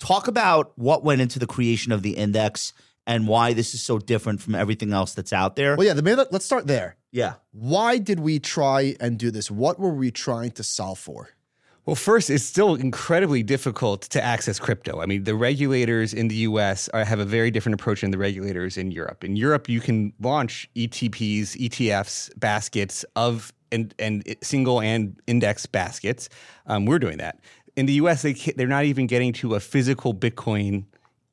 talk 0.00 0.26
about 0.26 0.72
what 0.76 1.04
went 1.04 1.20
into 1.20 1.38
the 1.38 1.46
creation 1.46 1.92
of 1.92 2.02
the 2.02 2.16
index 2.16 2.72
and 3.06 3.28
why 3.28 3.52
this 3.52 3.72
is 3.72 3.82
so 3.82 3.98
different 3.98 4.42
from 4.42 4.56
everything 4.56 4.92
else 4.92 5.14
that's 5.14 5.32
out 5.32 5.54
there. 5.54 5.76
Well, 5.76 5.86
yeah. 5.86 5.94
The 5.94 6.02
main, 6.02 6.16
let's 6.16 6.44
start 6.44 6.66
there. 6.66 6.96
yeah. 7.12 7.34
Why 7.52 7.98
did 7.98 8.18
we 8.18 8.40
try 8.40 8.96
and 8.98 9.18
do 9.18 9.30
this? 9.30 9.48
What 9.48 9.78
were 9.78 9.94
we 9.94 10.10
trying 10.10 10.50
to 10.52 10.64
solve 10.64 10.98
for? 10.98 11.30
Well, 11.84 11.96
first, 11.96 12.30
it's 12.30 12.44
still 12.44 12.76
incredibly 12.76 13.42
difficult 13.42 14.02
to 14.02 14.22
access 14.22 14.60
crypto. 14.60 15.00
I 15.00 15.06
mean, 15.06 15.24
the 15.24 15.34
regulators 15.34 16.14
in 16.14 16.28
the 16.28 16.36
US 16.36 16.88
are, 16.90 17.04
have 17.04 17.18
a 17.18 17.24
very 17.24 17.50
different 17.50 17.74
approach 17.74 18.02
than 18.02 18.12
the 18.12 18.18
regulators 18.18 18.76
in 18.76 18.92
Europe. 18.92 19.24
In 19.24 19.34
Europe, 19.34 19.68
you 19.68 19.80
can 19.80 20.12
launch 20.20 20.70
ETPs, 20.76 21.56
ETFs, 21.56 22.30
baskets 22.38 23.04
of 23.16 23.52
and, 23.72 23.94
and 23.98 24.22
single 24.42 24.80
and 24.80 25.20
index 25.26 25.66
baskets. 25.66 26.28
Um, 26.66 26.86
we're 26.86 27.00
doing 27.00 27.18
that. 27.18 27.40
In 27.74 27.86
the 27.86 27.94
US, 27.94 28.22
they, 28.22 28.34
they're 28.34 28.68
not 28.68 28.84
even 28.84 29.08
getting 29.08 29.32
to 29.34 29.56
a 29.56 29.60
physical 29.60 30.14
Bitcoin 30.14 30.84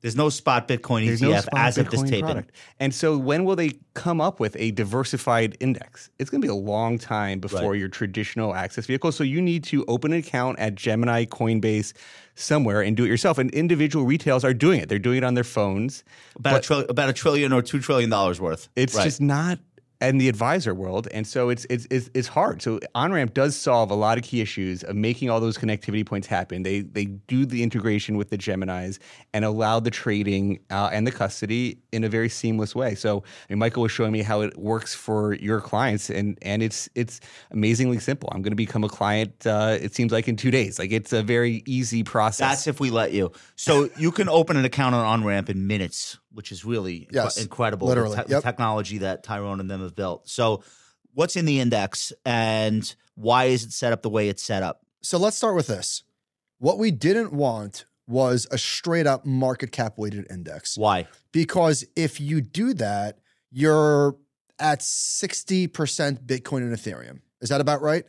There's 0.01 0.15
no 0.15 0.29
spot 0.29 0.67
Bitcoin 0.67 1.05
There's 1.05 1.19
ETF 1.21 1.29
no 1.29 1.39
spot 1.41 1.59
as 1.59 1.77
of 1.77 1.89
this 1.89 2.01
Bitcoin 2.01 2.09
taping. 2.09 2.25
product. 2.25 2.51
And 2.79 2.95
so 2.95 3.17
when 3.17 3.43
will 3.43 3.55
they 3.57 3.71
come 3.95 4.21
up 4.21 4.39
with 4.39 4.55
a 4.57 4.71
diversified 4.71 5.57
index? 5.59 6.09
It's 6.19 6.29
going 6.29 6.41
to 6.41 6.45
be 6.47 6.51
a 6.51 6.55
long 6.55 6.97
time 6.97 7.39
before 7.39 7.71
Right. 7.71 7.79
your 7.79 7.89
traditional 7.89 8.55
access 8.55 8.85
vehicle. 8.85 9.11
So 9.11 9.23
you 9.25 9.41
need 9.41 9.63
to 9.65 9.83
open 9.87 10.13
an 10.13 10.19
account 10.19 10.57
at 10.59 10.75
Gemini, 10.75 11.25
Coinbase, 11.25 11.91
somewhere 12.35 12.81
and 12.81 12.95
do 12.95 13.03
it 13.03 13.07
yourself. 13.09 13.37
And 13.37 13.51
individual 13.51 14.05
retailers 14.05 14.45
are 14.45 14.53
doing 14.53 14.79
it. 14.79 14.87
They're 14.87 14.99
doing 14.99 15.17
it 15.17 15.23
on 15.25 15.33
their 15.33 15.43
phones. 15.43 16.05
About 16.37 16.57
a, 16.57 16.61
trill- 16.61 16.85
about 16.87 17.09
a 17.09 17.13
trillion 17.13 17.51
or 17.51 17.61
two 17.61 17.81
trillion 17.81 18.09
dollars 18.09 18.39
worth. 18.39 18.69
It's 18.77 18.95
Right. 18.95 19.03
just 19.03 19.19
not 19.19 19.59
and 20.01 20.19
the 20.19 20.29
advisor 20.29 20.73
world, 20.73 21.07
and 21.11 21.27
so 21.27 21.49
it's 21.49 21.65
it's 21.69 21.85
it's, 21.89 22.09
it's 22.13 22.27
hard. 22.27 22.61
So 22.61 22.79
OnRamp 22.95 23.33
does 23.33 23.55
solve 23.55 23.91
a 23.91 23.95
lot 23.95 24.17
of 24.17 24.23
key 24.23 24.39
issues 24.39 24.83
of 24.83 24.95
making 24.95 25.29
all 25.29 25.41
those 25.41 25.57
connectivity 25.57 26.05
points 26.05 26.27
happen. 26.27 26.63
They 26.63 26.81
they 26.81 27.05
do 27.05 27.45
the 27.45 27.63
integration 27.63 28.15
with 28.15 28.29
the 28.29 28.37
Gemini's 28.37 28.99
and 29.33 29.43
allow 29.43 29.79
the 29.81 29.91
trading 29.91 30.59
uh, 30.69 30.89
and 30.93 31.05
the 31.05 31.11
custody 31.11 31.79
in 31.91 32.03
a 32.05 32.09
very 32.09 32.29
seamless 32.29 32.73
way. 32.73 32.95
So 32.95 33.23
I 33.49 33.53
mean, 33.53 33.59
Michael 33.59 33.83
was 33.83 33.91
showing 33.91 34.13
me 34.13 34.21
how 34.21 34.41
it 34.41 34.57
works 34.57 34.95
for 34.95 35.33
your 35.33 35.59
clients, 35.59 36.09
and 36.09 36.37
and 36.41 36.63
it's 36.63 36.87
it's 36.95 37.19
amazingly 37.51 37.99
simple. 37.99 38.29
I'm 38.31 38.41
going 38.41 38.51
to 38.51 38.55
become 38.55 38.85
a 38.85 38.89
client. 38.89 39.45
Uh, 39.45 39.77
it 39.81 39.93
seems 39.93 40.13
like 40.13 40.29
in 40.29 40.37
two 40.37 40.51
days. 40.51 40.79
Like 40.79 40.91
it's 40.91 41.11
a 41.11 41.21
very 41.21 41.61
easy 41.65 42.03
process. 42.03 42.47
That's 42.47 42.67
if 42.67 42.79
we 42.79 42.89
let 42.89 43.11
you. 43.11 43.33
So 43.57 43.89
you 43.97 44.11
can 44.11 44.29
open 44.29 44.55
an 44.55 44.63
account 44.63 44.95
on 44.95 45.21
OnRamp 45.21 45.49
in 45.49 45.67
minutes, 45.67 46.17
which 46.33 46.51
is 46.51 46.63
really 46.65 47.07
inc- 47.11 47.41
incredible. 47.41 47.87
literally. 47.87 48.15
The, 48.15 48.23
te- 48.23 48.31
Yep. 48.31 48.41
the 48.43 48.47
technology 48.47 48.97
that 48.99 49.23
Tyrone 49.23 49.59
and 49.59 49.69
them 49.69 49.81
have 49.81 49.95
built. 49.95 50.29
So, 50.29 50.63
what's 51.13 51.35
in 51.35 51.45
the 51.45 51.59
index, 51.59 52.13
and 52.25 52.93
why 53.15 53.45
is 53.45 53.63
it 53.63 53.71
set 53.73 53.91
up 53.93 54.01
the 54.01 54.09
way 54.09 54.29
it's 54.29 54.43
set 54.43 54.63
up? 54.63 54.81
So 55.01 55.17
let's 55.17 55.35
start 55.37 55.55
with 55.55 55.67
this. 55.67 56.03
What 56.59 56.77
we 56.77 56.91
didn't 56.91 57.31
want 57.33 57.85
was 58.07 58.47
a 58.51 58.57
straight 58.57 59.07
up 59.07 59.25
market 59.25 59.71
cap 59.71 59.93
weighted 59.97 60.27
index. 60.29 60.77
Why? 60.77 61.07
Because 61.31 61.85
if 61.95 62.19
you 62.19 62.41
do 62.41 62.73
that, 62.75 63.19
you're 63.51 64.17
at 64.59 64.81
60% 64.81 65.69
Bitcoin 66.25 66.57
and 66.57 66.75
Ethereum. 66.75 67.19
Is 67.41 67.49
that 67.49 67.61
about 67.61 67.81
right? 67.81 68.05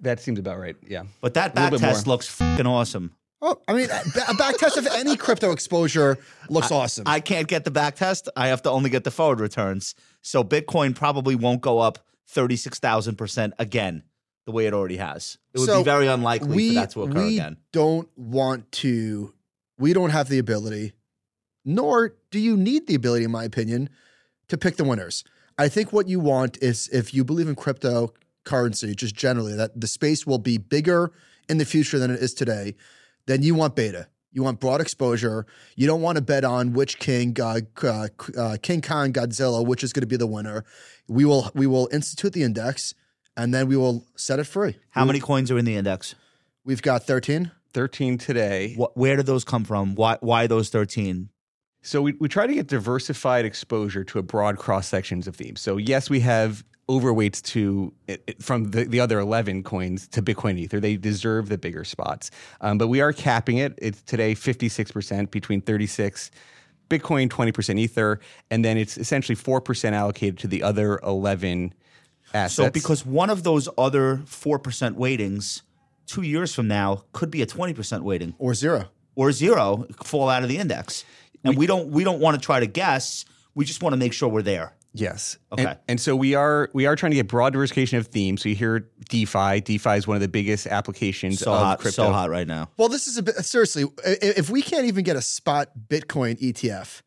that 0.00 0.18
seems 0.20 0.38
about 0.40 0.58
right. 0.58 0.74
Yeah. 0.88 1.04
But 1.20 1.34
that 1.34 1.52
A 1.52 1.54
back 1.54 1.72
test 1.74 2.06
more. 2.06 2.14
looks 2.14 2.26
fucking 2.26 2.66
awesome. 2.66 3.12
Oh, 3.44 3.60
I 3.66 3.72
mean, 3.72 3.88
a 3.90 4.34
back 4.34 4.56
test 4.56 4.76
of 4.76 4.86
any 4.86 5.16
crypto 5.16 5.50
exposure 5.50 6.16
looks 6.48 6.70
awesome. 6.70 7.02
I 7.08 7.18
can't 7.18 7.48
get 7.48 7.64
the 7.64 7.72
back 7.72 7.96
test. 7.96 8.28
I 8.36 8.46
have 8.48 8.62
to 8.62 8.70
only 8.70 8.88
get 8.88 9.02
the 9.02 9.10
forward 9.10 9.40
returns. 9.40 9.96
So 10.20 10.44
Bitcoin 10.44 10.94
probably 10.94 11.34
won't 11.34 11.60
go 11.60 11.80
up 11.80 11.98
thirty 12.28 12.54
six 12.54 12.78
thousand 12.78 13.16
percent 13.16 13.54
again, 13.58 14.04
the 14.46 14.52
way 14.52 14.66
it 14.66 14.72
already 14.72 14.96
has. 14.98 15.38
It 15.54 15.58
would 15.58 15.66
So 15.66 15.78
be 15.80 15.84
very 15.84 16.06
unlikely 16.06 16.54
we, 16.54 16.68
for 16.68 16.74
that 16.74 16.90
to 16.90 17.02
occur 17.02 17.24
we 17.26 17.38
again. 17.38 17.56
don't 17.72 18.08
want 18.16 18.70
to, 18.72 19.34
we 19.76 19.92
don't 19.92 20.10
have 20.10 20.28
the 20.28 20.38
ability, 20.38 20.92
nor 21.64 22.14
do 22.30 22.38
you 22.38 22.56
need 22.56 22.86
the 22.86 22.94
ability, 22.94 23.24
in 23.24 23.32
my 23.32 23.42
opinion, 23.42 23.90
to 24.46 24.56
pick 24.56 24.76
the 24.76 24.84
winners. 24.84 25.24
I 25.58 25.68
think 25.68 25.92
what 25.92 26.08
you 26.08 26.20
want 26.20 26.58
is 26.62 26.88
if 26.92 27.12
you 27.12 27.24
believe 27.24 27.48
in 27.48 27.56
cryptocurrency, 27.56 28.94
just 28.94 29.16
generally, 29.16 29.54
that 29.54 29.80
the 29.80 29.88
space 29.88 30.24
will 30.26 30.38
be 30.38 30.58
bigger 30.58 31.10
in 31.48 31.58
the 31.58 31.64
future 31.64 31.98
than 31.98 32.12
it 32.12 32.20
is 32.20 32.34
today, 32.34 32.76
then 33.26 33.42
you 33.42 33.54
want 33.54 33.76
beta. 33.76 34.08
You 34.32 34.42
want 34.42 34.60
broad 34.60 34.80
exposure. 34.80 35.46
You 35.76 35.86
don't 35.86 36.00
want 36.00 36.16
to 36.16 36.22
bet 36.22 36.44
on 36.44 36.72
which 36.72 36.98
king, 36.98 37.36
uh, 37.38 37.60
uh, 37.82 38.08
uh, 38.36 38.56
King 38.62 38.80
Kong, 38.80 39.12
Godzilla, 39.12 39.64
which 39.64 39.84
is 39.84 39.92
going 39.92 40.00
to 40.02 40.06
be 40.06 40.16
the 40.16 40.26
winner. 40.26 40.64
We 41.06 41.24
will 41.24 41.50
we 41.54 41.66
will 41.66 41.88
institute 41.92 42.32
the 42.32 42.42
index, 42.42 42.94
and 43.36 43.52
then 43.52 43.68
we 43.68 43.76
will 43.76 44.06
set 44.16 44.38
it 44.38 44.44
free. 44.44 44.76
How 44.90 45.04
many 45.04 45.20
coins 45.20 45.50
are 45.50 45.58
in 45.58 45.66
the 45.66 45.76
index? 45.76 46.14
We've 46.64 46.82
got 46.82 47.04
thirteen. 47.04 47.50
13 47.74 48.18
today. 48.18 48.74
What, 48.76 48.94
where 48.98 49.16
did 49.16 49.24
those 49.24 49.44
come 49.44 49.64
from? 49.64 49.94
Why 49.94 50.16
why 50.20 50.46
those 50.46 50.68
thirteen? 50.68 51.28
So 51.82 52.00
we, 52.00 52.12
we 52.20 52.28
try 52.28 52.46
to 52.46 52.54
get 52.54 52.68
diversified 52.68 53.44
exposure 53.44 54.04
to 54.04 54.18
a 54.18 54.22
broad 54.22 54.56
cross 54.56 54.86
sections 54.86 55.26
of 55.26 55.34
themes. 55.34 55.60
So 55.60 55.78
yes, 55.78 56.08
we 56.08 56.20
have 56.20 56.64
overweights 56.88 57.40
to 57.42 57.92
it, 58.08 58.22
it- 58.26 58.42
from 58.42 58.70
the, 58.72 58.84
the 58.84 59.00
other 59.00 59.18
11 59.18 59.62
coins 59.62 60.08
to 60.08 60.22
Bitcoin 60.22 60.58
Ether. 60.58 60.80
They 60.80 60.96
deserve 60.96 61.48
the 61.48 61.58
bigger 61.58 61.84
spots. 61.84 62.30
Um, 62.60 62.78
but 62.78 62.88
we 62.88 63.00
are 63.00 63.12
capping 63.12 63.58
it. 63.58 63.74
It's 63.78 64.02
today 64.02 64.34
56% 64.34 65.30
between 65.30 65.60
36 65.60 66.30
Bitcoin, 66.90 67.28
20% 67.28 67.78
Ether, 67.78 68.20
and 68.50 68.62
then 68.64 68.76
it's 68.76 68.98
essentially 68.98 69.34
4% 69.36 69.92
allocated 69.92 70.38
to 70.40 70.46
the 70.46 70.62
other 70.62 70.98
11 71.04 71.72
assets. 72.34 72.54
So 72.54 72.70
because 72.70 73.06
one 73.06 73.30
of 73.30 73.42
those 73.44 73.68
other 73.78 74.18
four 74.26 74.58
percent 74.58 74.98
weightings, 74.98 75.62
two 76.06 76.22
years 76.22 76.54
from 76.54 76.68
now, 76.68 77.04
could 77.12 77.30
be 77.30 77.40
a 77.42 77.46
twenty 77.46 77.72
percent 77.74 78.04
weighting 78.04 78.34
or 78.38 78.54
zero. 78.54 78.88
or 79.14 79.32
zero 79.32 79.86
fall 80.02 80.28
out 80.28 80.42
of 80.42 80.48
the 80.48 80.56
index. 80.58 81.04
And 81.44 81.56
we, 81.56 81.66
don't 81.66 81.88
we 81.90 82.04
don't 82.04 82.20
want 82.20 82.38
to 82.40 82.44
try 82.44 82.60
to 82.60 82.66
guess. 82.66 83.24
We 83.54 83.64
just 83.64 83.82
want 83.82 83.92
to 83.94 83.96
make 83.98 84.12
sure 84.12 84.28
we're 84.28 84.42
there. 84.42 84.74
Yes. 84.94 85.38
Okay. 85.52 85.64
And, 85.64 85.78
and 85.88 86.00
so 86.00 86.14
we 86.14 86.34
are 86.34 86.68
we 86.74 86.86
are 86.86 86.96
trying 86.96 87.12
to 87.12 87.16
get 87.16 87.28
broad 87.28 87.52
diversification 87.54 87.98
of 87.98 88.08
themes. 88.08 88.42
So 88.42 88.50
you 88.50 88.54
hear 88.54 88.88
DeFi. 89.08 89.60
DeFi 89.60 89.90
is 89.90 90.06
one 90.06 90.16
of 90.16 90.20
the 90.20 90.28
biggest 90.28 90.66
applications 90.66 91.40
So 91.40 91.52
of 91.52 91.58
hot, 91.58 91.78
crypto. 91.78 92.06
so 92.06 92.12
hot 92.12 92.28
right 92.30 92.46
now. 92.46 92.68
Well, 92.76 92.88
this 92.88 93.06
is 93.06 93.16
a 93.16 93.22
bit 93.22 93.36
seriously. 93.36 93.84
If 94.04 94.50
we 94.50 94.60
can't 94.62 94.84
even 94.86 95.04
get 95.04 95.16
a 95.16 95.22
spot 95.22 95.70
Bitcoin 95.88 96.38
ETF, 96.40 97.02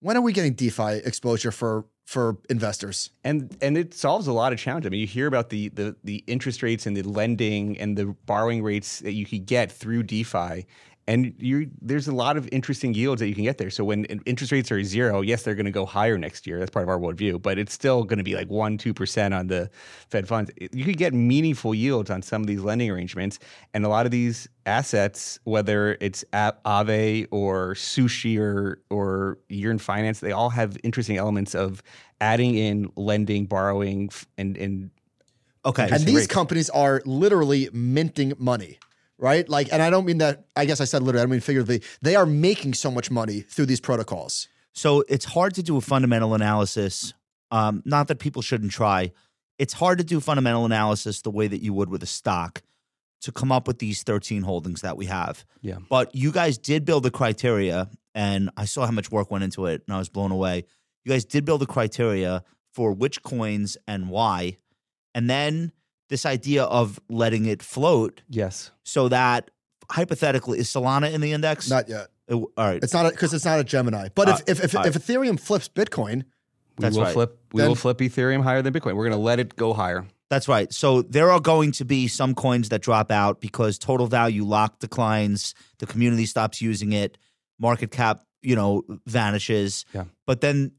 when 0.00 0.16
are 0.16 0.22
we 0.22 0.32
getting 0.32 0.54
DeFi 0.54 0.98
exposure 1.04 1.52
for 1.52 1.86
for 2.06 2.38
investors? 2.48 3.10
and 3.22 3.56
and 3.62 3.78
it 3.78 3.94
solves 3.94 4.26
a 4.26 4.32
lot 4.32 4.52
of 4.52 4.58
challenges. 4.58 4.88
I 4.88 4.90
mean, 4.90 5.00
you 5.00 5.06
hear 5.06 5.28
about 5.28 5.50
the 5.50 5.68
the 5.68 5.94
the 6.02 6.24
interest 6.26 6.62
rates 6.64 6.84
and 6.86 6.96
the 6.96 7.02
lending 7.02 7.78
and 7.78 7.96
the 7.96 8.06
borrowing 8.26 8.62
rates 8.64 8.98
that 9.00 9.12
you 9.12 9.24
could 9.24 9.46
get 9.46 9.70
through 9.70 10.02
DeFi. 10.02 10.66
And 11.06 11.34
you, 11.38 11.70
there's 11.80 12.06
a 12.06 12.14
lot 12.14 12.36
of 12.36 12.48
interesting 12.52 12.94
yields 12.94 13.20
that 13.20 13.28
you 13.28 13.34
can 13.34 13.42
get 13.42 13.58
there. 13.58 13.70
So 13.70 13.82
when 13.82 14.04
interest 14.04 14.52
rates 14.52 14.70
are 14.70 14.82
zero, 14.84 15.22
yes, 15.22 15.42
they're 15.42 15.56
going 15.56 15.66
to 15.66 15.72
go 15.72 15.84
higher 15.84 16.16
next 16.16 16.46
year. 16.46 16.58
That's 16.58 16.70
part 16.70 16.84
of 16.84 16.88
our 16.88 16.98
worldview, 16.98 17.42
but 17.42 17.58
it's 17.58 17.72
still 17.72 18.04
going 18.04 18.18
to 18.18 18.24
be 18.24 18.36
like 18.36 18.48
one, 18.48 18.78
two 18.78 18.94
percent 18.94 19.34
on 19.34 19.48
the 19.48 19.70
Fed 20.08 20.28
funds. 20.28 20.50
You 20.72 20.84
could 20.84 20.98
get 20.98 21.12
meaningful 21.12 21.74
yields 21.74 22.10
on 22.10 22.22
some 22.22 22.42
of 22.42 22.46
these 22.46 22.60
lending 22.60 22.90
arrangements, 22.90 23.38
and 23.74 23.84
a 23.84 23.88
lot 23.88 24.06
of 24.06 24.12
these 24.12 24.48
assets, 24.66 25.40
whether 25.44 25.96
it's 26.00 26.24
Aave 26.32 27.26
or 27.32 27.74
Sushi 27.74 28.38
or 28.38 28.80
or 28.90 29.38
Yearn 29.48 29.78
Finance, 29.78 30.20
they 30.20 30.32
all 30.32 30.50
have 30.50 30.76
interesting 30.84 31.16
elements 31.16 31.54
of 31.54 31.82
adding 32.20 32.54
in 32.54 32.92
lending, 32.96 33.46
borrowing, 33.46 34.10
and 34.38 34.56
and 34.56 34.90
Okay. 35.64 35.88
And 35.92 36.04
these 36.04 36.14
rates. 36.14 36.26
companies 36.26 36.70
are 36.70 37.02
literally 37.04 37.68
minting 37.72 38.32
money, 38.38 38.78
right? 39.20 39.48
Like, 39.48 39.72
and 39.72 39.82
I 39.82 39.90
don't 39.90 40.04
mean 40.04 40.18
that. 40.18 40.46
I 40.56 40.64
guess 40.64 40.80
I 40.80 40.84
said 40.84 41.02
literally. 41.02 41.20
I 41.20 41.24
don't 41.24 41.30
mean 41.30 41.40
figuratively. 41.40 41.82
They 42.02 42.16
are 42.16 42.26
making 42.26 42.74
so 42.74 42.90
much 42.90 43.10
money 43.10 43.40
through 43.40 43.66
these 43.66 43.80
protocols. 43.80 44.48
So 44.72 45.04
it's 45.08 45.24
hard 45.24 45.54
to 45.54 45.62
do 45.62 45.76
a 45.76 45.80
fundamental 45.80 46.34
analysis. 46.34 47.12
Um, 47.50 47.82
not 47.84 48.08
that 48.08 48.18
people 48.18 48.42
shouldn't 48.42 48.72
try. 48.72 49.12
It's 49.58 49.74
hard 49.74 49.98
to 49.98 50.04
do 50.04 50.20
fundamental 50.20 50.64
analysis 50.64 51.22
the 51.22 51.30
way 51.30 51.46
that 51.46 51.62
you 51.62 51.72
would 51.74 51.90
with 51.90 52.02
a 52.02 52.06
stock 52.06 52.62
to 53.22 53.32
come 53.32 53.52
up 53.52 53.66
with 53.66 53.78
these 53.78 54.02
13 54.02 54.42
holdings 54.42 54.80
that 54.80 54.96
we 54.96 55.06
have. 55.06 55.44
Yeah. 55.60 55.78
But 55.88 56.14
you 56.14 56.32
guys 56.32 56.56
did 56.56 56.84
build 56.84 57.02
the 57.02 57.10
criteria, 57.10 57.90
and 58.14 58.50
I 58.56 58.64
saw 58.64 58.86
how 58.86 58.92
much 58.92 59.10
work 59.10 59.30
went 59.30 59.44
into 59.44 59.66
it, 59.66 59.82
and 59.86 59.94
I 59.94 59.98
was 59.98 60.08
blown 60.08 60.32
away. 60.32 60.64
You 61.04 61.12
guys 61.12 61.24
did 61.24 61.44
build 61.44 61.60
the 61.60 61.66
criteria 61.66 62.42
for 62.72 62.92
which 62.92 63.22
coins 63.22 63.76
and 63.86 64.08
why. 64.08 64.56
And 65.14 65.28
then 65.28 65.72
this 66.10 66.26
idea 66.26 66.64
of 66.64 67.00
letting 67.08 67.46
it 67.46 67.62
float 67.62 68.22
yes, 68.28 68.70
so 68.82 69.08
that 69.08 69.50
hypothetically, 69.90 70.58
is 70.58 70.68
Solana 70.68 71.12
in 71.12 71.20
the 71.20 71.32
index? 71.32 71.70
Not 71.70 71.88
yet. 71.88 72.08
Uh, 72.30 72.34
all 72.36 72.50
right. 72.58 72.82
It's 72.82 72.92
not 72.92 73.10
because 73.10 73.32
it's 73.34 73.44
not 73.44 73.58
a 73.58 73.64
Gemini. 73.64 74.08
But 74.14 74.28
Uh, 74.28 74.38
if 74.46 74.62
if 74.62 74.74
if, 74.74 74.86
if 74.86 74.94
Ethereum 75.06 75.38
flips 75.40 75.68
Bitcoin, 75.68 76.16
we 76.78 76.82
That's 76.82 76.96
will 76.96 77.04
right. 77.04 77.12
flip. 77.12 77.38
We 77.52 77.60
Then- 77.62 77.68
will 77.70 77.74
flip 77.76 77.98
Ethereum 77.98 78.42
higher 78.42 78.62
than 78.62 78.72
Bitcoin. 78.72 78.94
We're 78.96 79.08
going 79.08 79.12
to 79.12 79.24
let 79.24 79.40
it 79.40 79.56
go 79.56 79.72
higher. 79.72 80.06
That's 80.30 80.46
right. 80.46 80.72
So 80.72 81.02
there 81.02 81.32
are 81.32 81.40
going 81.40 81.72
to 81.72 81.84
be 81.84 82.06
some 82.06 82.36
coins 82.36 82.68
that 82.68 82.82
drop 82.82 83.10
out 83.10 83.40
because 83.40 83.78
total 83.78 84.06
value 84.06 84.44
lock 84.44 84.78
declines, 84.78 85.54
the 85.80 85.86
community 85.86 86.24
stops 86.24 86.62
using 86.62 86.92
it, 86.92 87.18
market 87.58 87.90
cap, 87.90 88.22
you 88.40 88.54
know, 88.54 88.82
vanishes. 89.06 89.84
Yeah. 89.92 90.04
But 90.26 90.40
then 90.40 90.70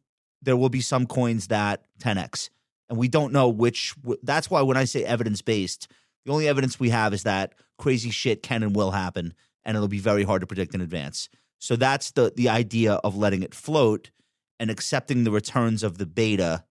there 0.41 0.55
will 0.55 0.69
be 0.69 0.79
some 0.79 1.05
coins 1.05 1.47
that 1.47 1.83
10x. 1.99 2.49
And 2.91 2.99
we 2.99 3.07
don't 3.07 3.31
know 3.31 3.47
which 3.47 3.95
that's 4.21 4.51
why 4.51 4.61
when 4.63 4.75
I 4.75 4.83
say 4.83 5.05
evidence 5.05 5.41
based, 5.41 5.87
the 6.25 6.31
only 6.33 6.49
evidence 6.49 6.77
we 6.77 6.89
have 6.89 7.13
is 7.13 7.23
that 7.23 7.53
crazy 7.77 8.11
shit 8.11 8.43
can 8.43 8.63
and 8.63 8.75
will 8.75 8.91
happen 8.91 9.33
and 9.63 9.77
it'll 9.77 9.87
be 9.87 9.99
very 9.99 10.23
hard 10.23 10.41
to 10.41 10.47
predict 10.47 10.75
in 10.75 10.81
advance. 10.81 11.29
So 11.57 11.77
that's 11.77 12.11
the 12.11 12.33
the 12.35 12.49
idea 12.49 12.95
of 12.95 13.15
letting 13.15 13.43
it 13.43 13.55
float 13.55 14.11
and 14.59 14.69
accepting 14.69 15.23
the 15.23 15.31
returns 15.31 15.83
of 15.83 15.99
the 15.99 16.05
beta. 16.05 16.65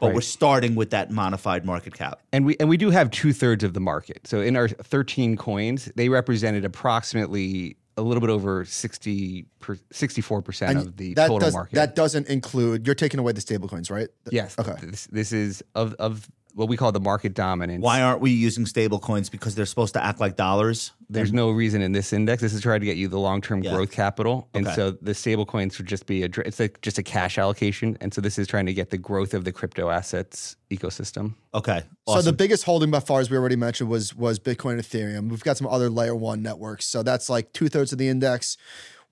But 0.00 0.08
Right. 0.08 0.14
we're 0.16 0.22
starting 0.22 0.74
with 0.74 0.90
that 0.90 1.12
modified 1.12 1.64
market 1.64 1.94
cap. 1.94 2.20
And 2.32 2.44
we 2.44 2.56
and 2.58 2.68
we 2.68 2.76
do 2.76 2.90
have 2.90 3.12
two 3.12 3.32
thirds 3.32 3.62
of 3.62 3.72
the 3.72 3.80
market. 3.80 4.26
So 4.26 4.40
in 4.40 4.56
our 4.56 4.66
13 4.66 5.36
coins, 5.36 5.92
they 5.94 6.08
represented 6.08 6.64
approximately 6.64 7.76
a 7.96 8.02
little 8.02 8.20
bit 8.20 8.30
over 8.30 8.64
60 8.64 9.46
per, 9.60 9.78
64 9.90 10.42
percent 10.42 10.78
and 10.78 10.88
of 10.88 10.96
the 10.96 11.14
total 11.14 11.38
does 11.38 11.54
market. 11.54 11.74
that 11.74 11.94
doesn't 11.94 12.28
include. 12.28 12.86
You're 12.86 12.94
taking 12.94 13.20
away 13.20 13.32
the 13.32 13.40
stablecoins, 13.40 13.90
right? 13.90 14.08
Yes. 14.30 14.58
Okay. 14.58 14.74
This, 14.82 15.06
this 15.06 15.32
is 15.32 15.62
of 15.74 15.94
of 15.94 16.28
what 16.54 16.68
we 16.68 16.76
call 16.76 16.92
the 16.92 17.00
market 17.00 17.34
dominance. 17.34 17.82
Why 17.82 18.02
aren't 18.02 18.20
we 18.20 18.30
using 18.30 18.66
stable 18.66 18.98
coins? 18.98 19.28
Because 19.30 19.54
they're 19.54 19.66
supposed 19.66 19.94
to 19.94 20.04
act 20.04 20.20
like 20.20 20.36
dollars. 20.36 20.92
There's 21.08 21.32
no 21.32 21.50
reason 21.50 21.82
in 21.82 21.92
this 21.92 22.12
index. 22.12 22.40
This 22.40 22.54
is 22.54 22.62
trying 22.62 22.80
to 22.80 22.86
get 22.86 22.96
you 22.96 23.06
the 23.08 23.18
long 23.18 23.40
term 23.42 23.62
Yeah. 23.62 23.72
growth 23.74 23.90
capital, 23.90 24.48
and 24.54 24.66
Okay. 24.66 24.74
so 24.74 24.90
the 25.02 25.14
stable 25.14 25.44
coins 25.44 25.76
would 25.78 25.86
just 25.86 26.06
be 26.06 26.22
a 26.22 26.28
it's 26.46 26.58
like 26.58 26.80
just 26.80 26.98
a 26.98 27.02
cash 27.02 27.36
allocation, 27.38 27.98
and 28.00 28.14
so 28.14 28.20
this 28.20 28.38
is 28.38 28.46
trying 28.46 28.66
to 28.66 28.72
get 28.74 28.90
the 28.90 28.98
growth 28.98 29.34
of 29.34 29.44
the 29.44 29.52
crypto 29.52 29.90
assets 29.90 30.56
ecosystem. 30.70 31.34
Okay. 31.54 31.82
So 32.08 32.22
the 32.22 32.32
biggest 32.32 32.64
holding 32.64 32.90
by 32.90 33.00
far, 33.00 33.20
as 33.20 33.30
we 33.30 33.36
already 33.36 33.56
mentioned, 33.56 33.90
was 33.90 34.16
was 34.16 34.38
Bitcoin 34.38 34.72
and 34.72 34.82
Ethereum. 34.82 35.28
We've 35.30 35.44
got 35.44 35.56
some 35.58 35.66
other 35.66 35.90
layer 35.90 36.14
one 36.16 36.42
networks. 36.42 36.86
So 36.86 37.02
that's 37.02 37.28
like 37.28 37.52
two 37.52 37.68
thirds 37.68 37.92
of 37.92 37.98
the 37.98 38.08
index. 38.08 38.56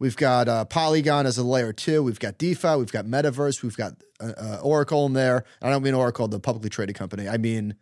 We've 0.01 0.17
got 0.17 0.49
uh, 0.49 0.65
Polygon 0.65 1.27
as 1.27 1.39
a 1.39 1.45
layer 1.45 1.73
two. 1.73 2.03
We've 2.03 2.19
got 2.19 2.39
DeFi. 2.39 2.77
We've 2.77 2.91
got 2.91 3.05
Metaverse. 3.05 3.63
We've 3.63 3.77
got 3.77 3.93
uh, 4.19 4.33
uh, 4.37 4.61
Oracle 4.63 5.07
in 5.07 5.13
there. 5.13 5.45
I 5.63 5.71
don't 5.71 5.83
mean 5.83 5.95
Oracle, 5.95 6.27
the 6.27 6.41
publicly 6.41 6.71
traded 6.71 6.97
company. 6.97 7.29
I 7.29 7.37
mean 7.37 7.77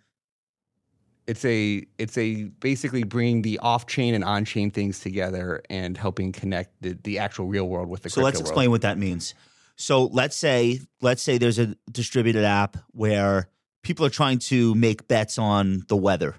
it's 1.29 1.45
a 1.45 1.87
it's 1.99 2.19
a 2.19 2.45
basically 2.45 3.05
bringing 3.05 3.43
the 3.43 3.59
off 3.59 3.87
chain 3.87 4.15
and 4.15 4.25
on 4.25 4.45
chain 4.47 4.71
things 4.71 4.99
together 4.99 5.63
and 5.69 5.97
helping 5.97 6.33
connect 6.33 6.73
the, 6.81 6.99
the 7.05 7.19
actual 7.19 7.47
real 7.47 7.69
world 7.69 7.89
with 7.89 8.03
the 8.03 8.11
So 8.11 8.23
let's 8.23 8.41
explain 8.41 8.71
world. 8.71 8.73
what 8.73 8.83
that 8.83 8.99
means. 8.99 9.35
So 9.77 10.07
let's 10.07 10.35
say 10.35 10.81
let's 11.03 11.23
say 11.23 11.39
there's 11.39 11.59
a 11.59 11.77
distributed 11.93 12.45
app 12.45 12.79
where 12.93 13.49
people 13.83 14.05
are 14.07 14.11
trying 14.11 14.39
to 14.39 14.75
make 14.75 15.07
bets 15.07 15.39
on 15.39 15.85
the 15.89 15.97
weather. 15.97 16.35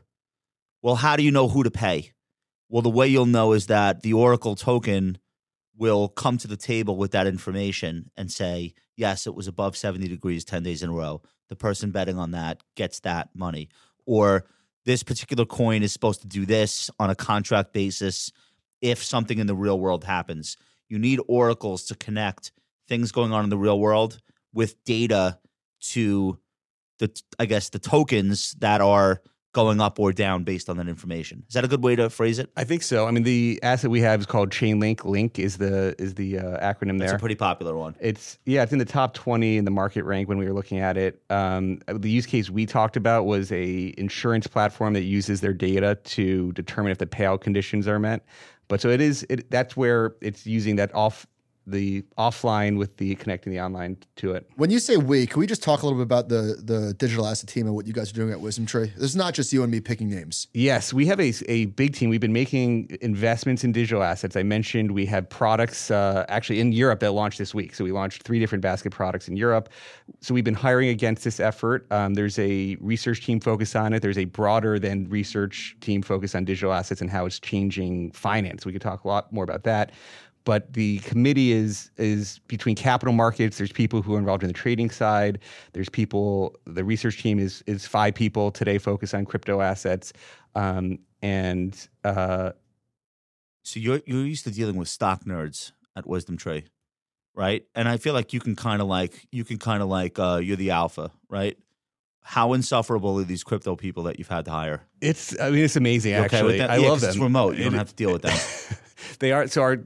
Well, 0.82 0.96
how 0.96 1.15
do 1.15 1.24
you 1.24 1.32
know 1.32 1.48
who 1.48 1.63
to 1.63 1.72
pay? 1.72 2.12
Well, 2.68 2.82
the 2.82 2.89
way 2.89 3.08
you'll 3.08 3.26
know 3.28 3.54
is 3.54 3.68
that 3.68 4.02
the 4.02 4.13
Oracle 4.13 4.56
token 4.56 5.20
will 5.80 6.10
come 6.10 6.38
to 6.38 6.48
the 6.48 6.58
table 6.58 6.98
with 6.98 7.12
that 7.12 7.26
information 7.26 8.12
and 8.18 8.30
say, 8.30 8.74
yes, 8.98 9.26
it 9.26 9.34
was 9.34 9.48
above 9.48 9.78
70 9.78 10.08
degrees 10.10 10.44
10 10.44 10.62
days 10.62 10.84
in 10.84 10.89
a 10.89 10.94
row. 10.94 11.22
The 11.48 11.56
person 11.56 11.89
betting 11.89 12.20
on 12.20 12.32
that 12.32 12.62
gets 12.76 13.00
that 13.00 13.30
money. 13.34 13.70
Or 14.06 14.46
this 14.86 15.04
particular 15.04 15.46
coin 15.46 15.82
is 15.82 15.94
supposed 15.94 16.22
to 16.22 16.28
do 16.28 16.46
this 16.46 16.92
on 17.00 17.10
a 17.10 17.15
contract 17.15 17.72
basis 17.72 18.32
if 18.82 19.02
something 19.02 19.39
in 19.39 19.48
the 19.48 19.56
real 19.56 19.80
world 19.80 20.04
happens. 20.04 20.58
You 20.89 21.00
need 21.00 21.22
oracles 21.28 21.86
to 21.86 21.96
connect 21.96 22.52
things 22.89 23.12
going 23.13 23.32
on 23.32 23.46
in 23.46 23.50
the 23.50 23.58
real 23.58 23.80
world 23.80 24.20
with 24.54 24.84
data 24.84 25.39
to 25.82 26.38
the 26.98 27.22
I 27.39 27.46
guess 27.46 27.70
the 27.70 27.80
tokens 27.80 28.54
that 28.60 28.82
are 28.82 29.22
going 29.52 29.82
up 29.82 30.00
or 30.00 30.14
down 30.14 30.44
based 30.44 30.70
on 30.70 30.78
that 30.78 30.88
information. 30.88 31.44
Is 31.48 31.56
that 31.56 31.64
a 31.64 31.68
good 31.68 31.84
way 31.84 31.96
to 31.96 32.10
phrase 32.10 32.38
it? 32.40 32.50
I 32.56 32.64
think 32.64 32.84
so. 32.84 33.08
I 33.08 33.12
mean, 33.12 33.24
the 33.24 33.60
asset 33.64 33.90
we 33.90 34.02
have 34.02 34.20
is 34.20 34.26
called 34.26 34.52
Chainlink. 34.52 35.06
Link 35.06 35.40
is 35.40 35.58
the 35.58 35.96
is 35.98 36.16
the 36.16 36.40
uh, 36.40 36.44
acronym 36.74 37.00
That's 37.00 37.12
there. 37.12 37.16
a 37.18 37.20
pretty 37.20 37.36
popular 37.36 37.76
one. 37.76 37.96
It's 38.00 38.38
yeah, 38.46 38.64
it's 38.64 38.72
in 38.72 38.80
the 38.80 38.86
top 38.86 39.14
twenty 39.14 39.58
in 39.58 39.66
the 39.66 39.72
market 39.72 40.04
rank 40.04 40.30
when 40.30 40.38
we 40.38 40.46
were 40.46 40.54
looking 40.54 40.80
at 40.80 40.98
it. 40.98 41.22
Um, 41.30 41.80
the 41.88 42.10
use 42.10 42.26
case 42.26 42.50
we 42.50 42.66
talked 42.66 42.96
about 42.96 43.26
was 43.26 43.52
a 43.52 43.94
insurance 43.98 44.48
platform 44.48 44.94
that 44.94 45.04
uses 45.04 45.42
their 45.42 45.54
data 45.54 45.96
to 45.96 46.52
determine 46.54 46.92
if 46.92 47.00
the 47.00 47.08
payout 47.08 47.42
conditions 47.42 47.88
are 47.88 48.00
met. 48.00 48.26
But 48.68 48.82
so 48.82 48.90
it 48.90 49.02
is. 49.02 49.26
It, 49.30 49.50
that's 49.50 49.76
where 49.76 50.16
it's 50.22 50.46
using 50.46 50.76
that 50.76 50.94
off 50.94 51.26
the 51.71 52.03
offline 52.17 52.77
with 52.77 52.97
the 52.97 53.15
connecting 53.15 53.51
the 53.51 53.60
online 53.60 53.97
to 54.17 54.34
it. 54.34 54.49
When 54.55 54.69
you 54.69 54.79
say 54.79 54.97
we, 54.97 55.27
can 55.27 55.39
we 55.39 55.47
just 55.47 55.63
talk 55.63 55.82
a 55.82 55.86
little 55.86 55.97
bit 55.97 56.03
about 56.03 56.29
the 56.29 56.60
the 56.63 56.93
digital 56.93 57.25
asset 57.25 57.49
team 57.49 57.65
and 57.65 57.75
what 57.75 57.88
you 57.88 57.93
guys 57.93 58.12
are 58.12 58.15
doing 58.15 58.32
at 58.32 58.39
Wisdom 58.39 58.65
Tree? 58.65 58.91
This 58.95 59.10
is 59.10 59.15
not 59.15 59.34
just 59.34 59.51
you 59.53 59.63
and 59.63 59.71
me 59.71 59.79
picking 59.79 60.10
names. 60.10 60.47
Yes, 60.53 60.93
we 60.93 61.05
have 61.08 61.19
a, 61.19 61.34
a 61.47 61.65
big 61.65 61.93
team. 61.93 62.10
We've 62.10 62.19
been 62.19 62.34
making 62.34 62.97
investments 63.01 63.63
in 63.63 63.71
digital 63.71 64.03
assets. 64.03 64.36
I 64.36 64.43
mentioned 64.43 64.91
we 64.91 65.05
have 65.08 65.29
products 65.29 65.91
uh, 65.91 66.25
actually 66.29 66.60
in 66.60 66.71
Europe 66.71 66.99
that 67.01 67.12
launched 67.12 67.38
this 67.38 67.53
week. 67.53 67.75
So 67.75 67.84
we 67.84 67.91
launched 67.91 68.23
three 68.23 68.39
different 68.39 68.62
basket 68.62 68.91
products 68.91 69.27
in 69.27 69.36
Europe. 69.36 69.69
So 70.21 70.34
we've 70.34 70.43
been 70.43 70.53
hiring 70.53 70.89
against 70.89 71.23
this 71.23 71.39
effort. 71.39 71.86
Um, 71.91 72.13
there's 72.13 72.39
a 72.39 72.77
research 72.79 73.25
team 73.25 73.39
focused 73.39 73.75
on 73.75 73.93
it. 73.93 74.01
There's 74.01 74.17
a 74.17 74.25
broader 74.25 74.79
than 74.79 75.10
research 75.10 75.75
team 75.82 76.01
focused 76.01 76.36
on 76.36 76.45
digital 76.45 76.73
assets 76.73 77.01
and 77.01 77.10
how 77.10 77.25
it's 77.25 77.39
changing 77.39 78.12
finance. 78.12 78.65
We 78.65 78.71
could 78.71 78.82
talk 78.82 79.03
a 79.03 79.08
lot 79.08 79.32
more 79.32 79.43
about 79.43 79.63
that 79.63 79.91
but 80.45 80.73
the 80.73 80.99
committee 80.99 81.52
is 81.52 81.91
is 81.97 82.39
between 82.47 82.75
capital 82.75 83.13
markets. 83.13 83.58
There's 83.58 83.71
people 83.71 84.02
who 84.02 84.15
are 84.15 84.19
involved 84.19 84.43
in 84.43 84.47
the 84.47 84.54
trading 84.54 84.89
side. 84.89 85.39
There's 85.73 85.89
people. 85.89 86.56
The 86.65 86.84
research 86.84 87.21
team 87.21 87.39
is 87.39 87.63
is 87.67 87.86
five 87.86 88.15
people 88.15 88.52
today 88.52 88.78
focused 88.78 89.13
on 89.13 89.25
crypto 89.25 89.62
assets, 89.62 90.13
um, 90.56 90.99
and 91.21 91.75
uh, 92.04 92.52
So 93.63 93.80
you're 93.80 94.02
you're 94.06 94.25
used 94.25 94.45
to 94.45 94.52
dealing 94.52 94.75
with 94.78 94.88
stock 94.88 95.25
nerds 95.25 95.71
at 95.95 96.08
Wisdom 96.08 96.38
Tree, 96.38 96.65
right? 97.36 97.63
And 97.75 97.88
I 97.88 97.97
feel 97.97 98.13
like 98.13 98.34
you 98.34 98.39
can 98.39 98.56
kind 98.56 98.82
of 98.82 98.88
like 98.88 99.28
you 99.32 99.43
can 99.43 99.58
kind 99.58 99.84
of 99.84 99.89
like 99.89 100.17
uh, 100.17 100.39
you're 100.41 100.58
the 100.58 100.71
alpha, 100.71 101.12
right? 101.30 101.58
How 102.21 102.53
insufferable 102.53 103.19
are 103.19 103.23
these 103.23 103.43
crypto 103.43 103.75
people 103.75 104.03
that 104.03 104.19
you've 104.19 104.27
had 104.27 104.45
to 104.45 104.51
hire? 104.51 104.84
it's 105.01 105.39
I 105.39 105.49
mean 105.49 105.63
it's 105.63 105.75
amazing. 105.75 106.12
You 106.13 106.19
okay 106.19 106.38
actually, 106.38 106.60
with? 106.60 106.69
I 106.69 106.77
Yeah, 106.77 106.89
love 106.89 107.01
them. 107.01 107.10
It's 107.10 107.17
remote. 107.19 107.55
You 107.58 107.63
don't 107.65 107.73
have 107.73 107.89
to 107.89 107.95
deal 107.95 108.12
with 108.12 108.21
them. 108.21 108.38
they 109.19 109.32
are 109.32 109.47
so 109.47 109.62
our. 109.62 109.77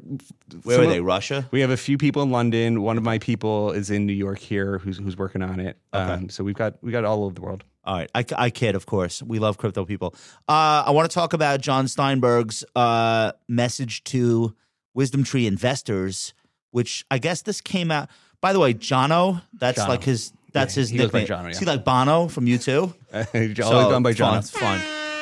Where 0.64 0.80
are 0.80 0.84
of- 0.84 0.90
they? 0.90 1.00
Russia? 1.00 1.48
We 1.52 1.62
have 1.62 1.70
a 1.70 1.78
few 1.78 1.98
people 1.98 2.22
in 2.24 2.32
London. 2.32 2.82
One 2.82 2.98
of 2.98 3.04
my 3.04 3.18
people 3.20 3.72
is 3.72 3.90
in 3.90 4.06
New 4.06 4.14
York 4.14 4.40
here, 4.40 4.80
who's 4.80 4.98
who's 4.98 5.16
working 5.18 5.42
on 5.42 5.60
it. 5.60 5.78
Okay. 5.94 6.04
Um, 6.14 6.30
so 6.30 6.44
we've 6.44 6.56
got 6.56 6.82
we 6.84 6.92
got 6.92 7.06
all 7.06 7.24
over 7.24 7.34
the 7.34 7.42
world. 7.42 7.64
All 7.86 7.96
right, 7.98 8.10
I, 8.16 8.24
I 8.38 8.50
kid, 8.50 8.76
of 8.76 8.86
course. 8.86 9.22
We 9.22 9.40
love 9.40 9.58
crypto 9.58 9.84
people. 9.84 10.16
Uh, 10.48 10.84
I 10.88 10.92
want 10.92 11.10
to 11.10 11.14
talk 11.14 11.34
about 11.34 11.60
John 11.60 11.90
Steinberg's 11.90 12.64
uh, 12.78 13.34
message 13.50 14.06
to 14.06 14.56
Wisdom 14.94 15.26
Tree 15.26 15.48
investors, 15.48 16.34
which 16.72 17.06
I 17.12 17.18
guess 17.18 17.42
this 17.42 17.60
came 17.60 17.92
out. 17.92 18.10
By 18.40 18.54
the 18.54 18.60
way, 18.60 18.74
Jono, 18.74 19.42
that's 19.54 19.82
Jono. 19.82 19.88
like 19.90 20.04
his. 20.06 20.32
That's 20.54 20.76
Yeah, 20.76 20.82
his 20.82 20.90
he 20.90 20.98
goes 20.98 21.12
by 21.12 21.22
nickname. 21.22 21.40
Jono, 21.46 21.52
Is 21.52 21.60
he 21.60 21.66
like 21.66 21.84
Bono 21.84 22.28
from 22.28 22.48
U 22.48 22.58
two? 22.58 22.94
Always 23.14 23.58
gone 23.58 24.04
by 24.04 24.14
John. 24.14 24.38
It's 24.40 24.52
fun. 24.52 24.80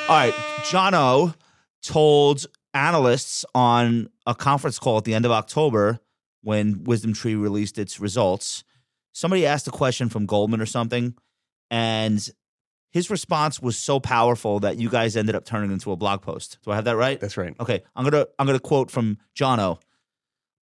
All 0.10 0.15
right, 0.15 0.34
Jono 0.63 1.34
told 1.84 2.46
analysts 2.74 3.46
on 3.56 4.10
a 4.26 4.36
conference 4.36 4.80
call 4.80 4.98
at 4.98 5.04
the 5.04 5.13
end 5.13 5.26
of 5.26 5.32
October 5.32 6.00
when 6.41 6.84
Wisdom 6.84 7.13
Tree 7.13 7.36
released 7.36 7.78
its 7.78 8.00
results. 8.00 8.63
Somebody 9.13 9.46
asked 9.46 9.67
a 9.67 9.72
question 9.72 10.10
from 10.10 10.26
Goldman 10.26 10.62
or 10.62 10.65
something, 10.65 11.15
and 11.70 12.26
his 12.91 13.10
response 13.10 13.62
was 13.62 13.78
so 13.78 14.00
powerful 14.00 14.60
that 14.62 14.78
you 14.78 14.89
guys 14.89 15.15
ended 15.15 15.36
up 15.36 15.46
turning 15.46 15.72
into 15.72 15.91
a 15.91 15.96
blog 15.98 16.22
post. 16.22 16.58
Do 16.63 16.72
I 16.72 16.76
have 16.76 16.86
that 16.86 16.98
right? 16.98 17.20
That's 17.20 17.38
right. 17.38 17.54
Okay, 17.60 17.84
I'm 17.96 18.04
gonna 18.04 18.28
I'm 18.39 18.46
gonna 18.46 18.60
quote 18.60 18.89
from 18.91 19.17
Jono. 19.36 19.80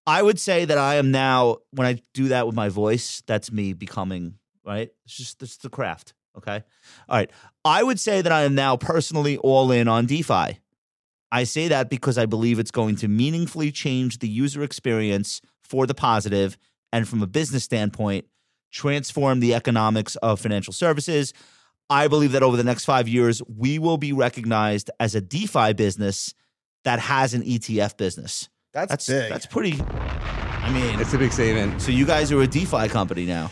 I 0.07 0.21
would 0.23 0.39
say 0.39 0.65
that 0.65 0.77
I 0.77 0.95
am 0.95 1.11
now 1.11 1.57
when 1.71 1.85
I 1.87 2.01
do 2.15 2.29
that 2.29 2.47
with 2.47 2.55
my 2.55 2.69
voice, 2.69 3.21
that's 3.27 3.51
me 3.51 3.73
becoming 3.73 4.38
right. 4.65 4.89
It's 5.05 5.17
just 5.17 5.41
it's 5.41 5.57
the 5.57 5.69
craft. 5.69 6.13
Okay, 6.37 6.63
all 7.09 7.17
right. 7.17 7.29
I 7.65 7.83
would 7.83 7.99
say 7.99 8.21
that 8.21 8.31
I 8.31 8.43
am 8.43 8.55
now 8.55 8.77
personally 8.77 9.37
all 9.37 9.71
in 9.71 9.87
on 9.87 10.05
DeFi. 10.05 10.59
I 11.31 11.43
say 11.43 11.67
that 11.67 11.89
because 11.89 12.17
I 12.17 12.25
believe 12.25 12.59
it's 12.59 12.71
going 12.71 12.95
to 12.97 13.07
meaningfully 13.07 13.71
change 13.71 14.19
the 14.19 14.27
user 14.27 14.63
experience 14.63 15.41
for 15.63 15.85
the 15.85 15.93
positive, 15.93 16.57
and 16.91 17.07
from 17.07 17.21
a 17.21 17.27
business 17.27 17.63
standpoint, 17.63 18.25
transform 18.71 19.39
the 19.39 19.53
economics 19.53 20.15
of 20.17 20.39
financial 20.39 20.73
services. 20.73 21.33
I 21.91 22.07
believe 22.07 22.33
that 22.33 22.43
over 22.43 22.55
the 22.55 22.63
next 22.63 22.85
five 22.85 23.07
years, 23.07 23.41
we 23.47 23.79
will 23.79 23.97
be 23.97 24.13
recognized 24.13 24.91
as 24.99 25.15
a 25.15 25.21
DeFi 25.21 25.73
business 25.73 26.33
that 26.83 26.99
has 26.99 27.33
an 27.33 27.41
ETF 27.43 27.97
business. 27.97 28.47
That's, 28.73 28.89
That's 28.91 29.07
big. 29.07 29.29
that's 29.31 29.45
pretty. 29.47 29.81
I 29.81 30.71
mean, 30.71 30.99
It's 30.99 31.13
a 31.13 31.17
big 31.17 31.31
statement. 31.31 31.81
so 31.81 31.91
you 31.91 32.05
guys 32.05 32.31
are 32.31 32.41
a 32.41 32.47
DeFi 32.47 32.87
company 32.89 33.25
now. 33.25 33.51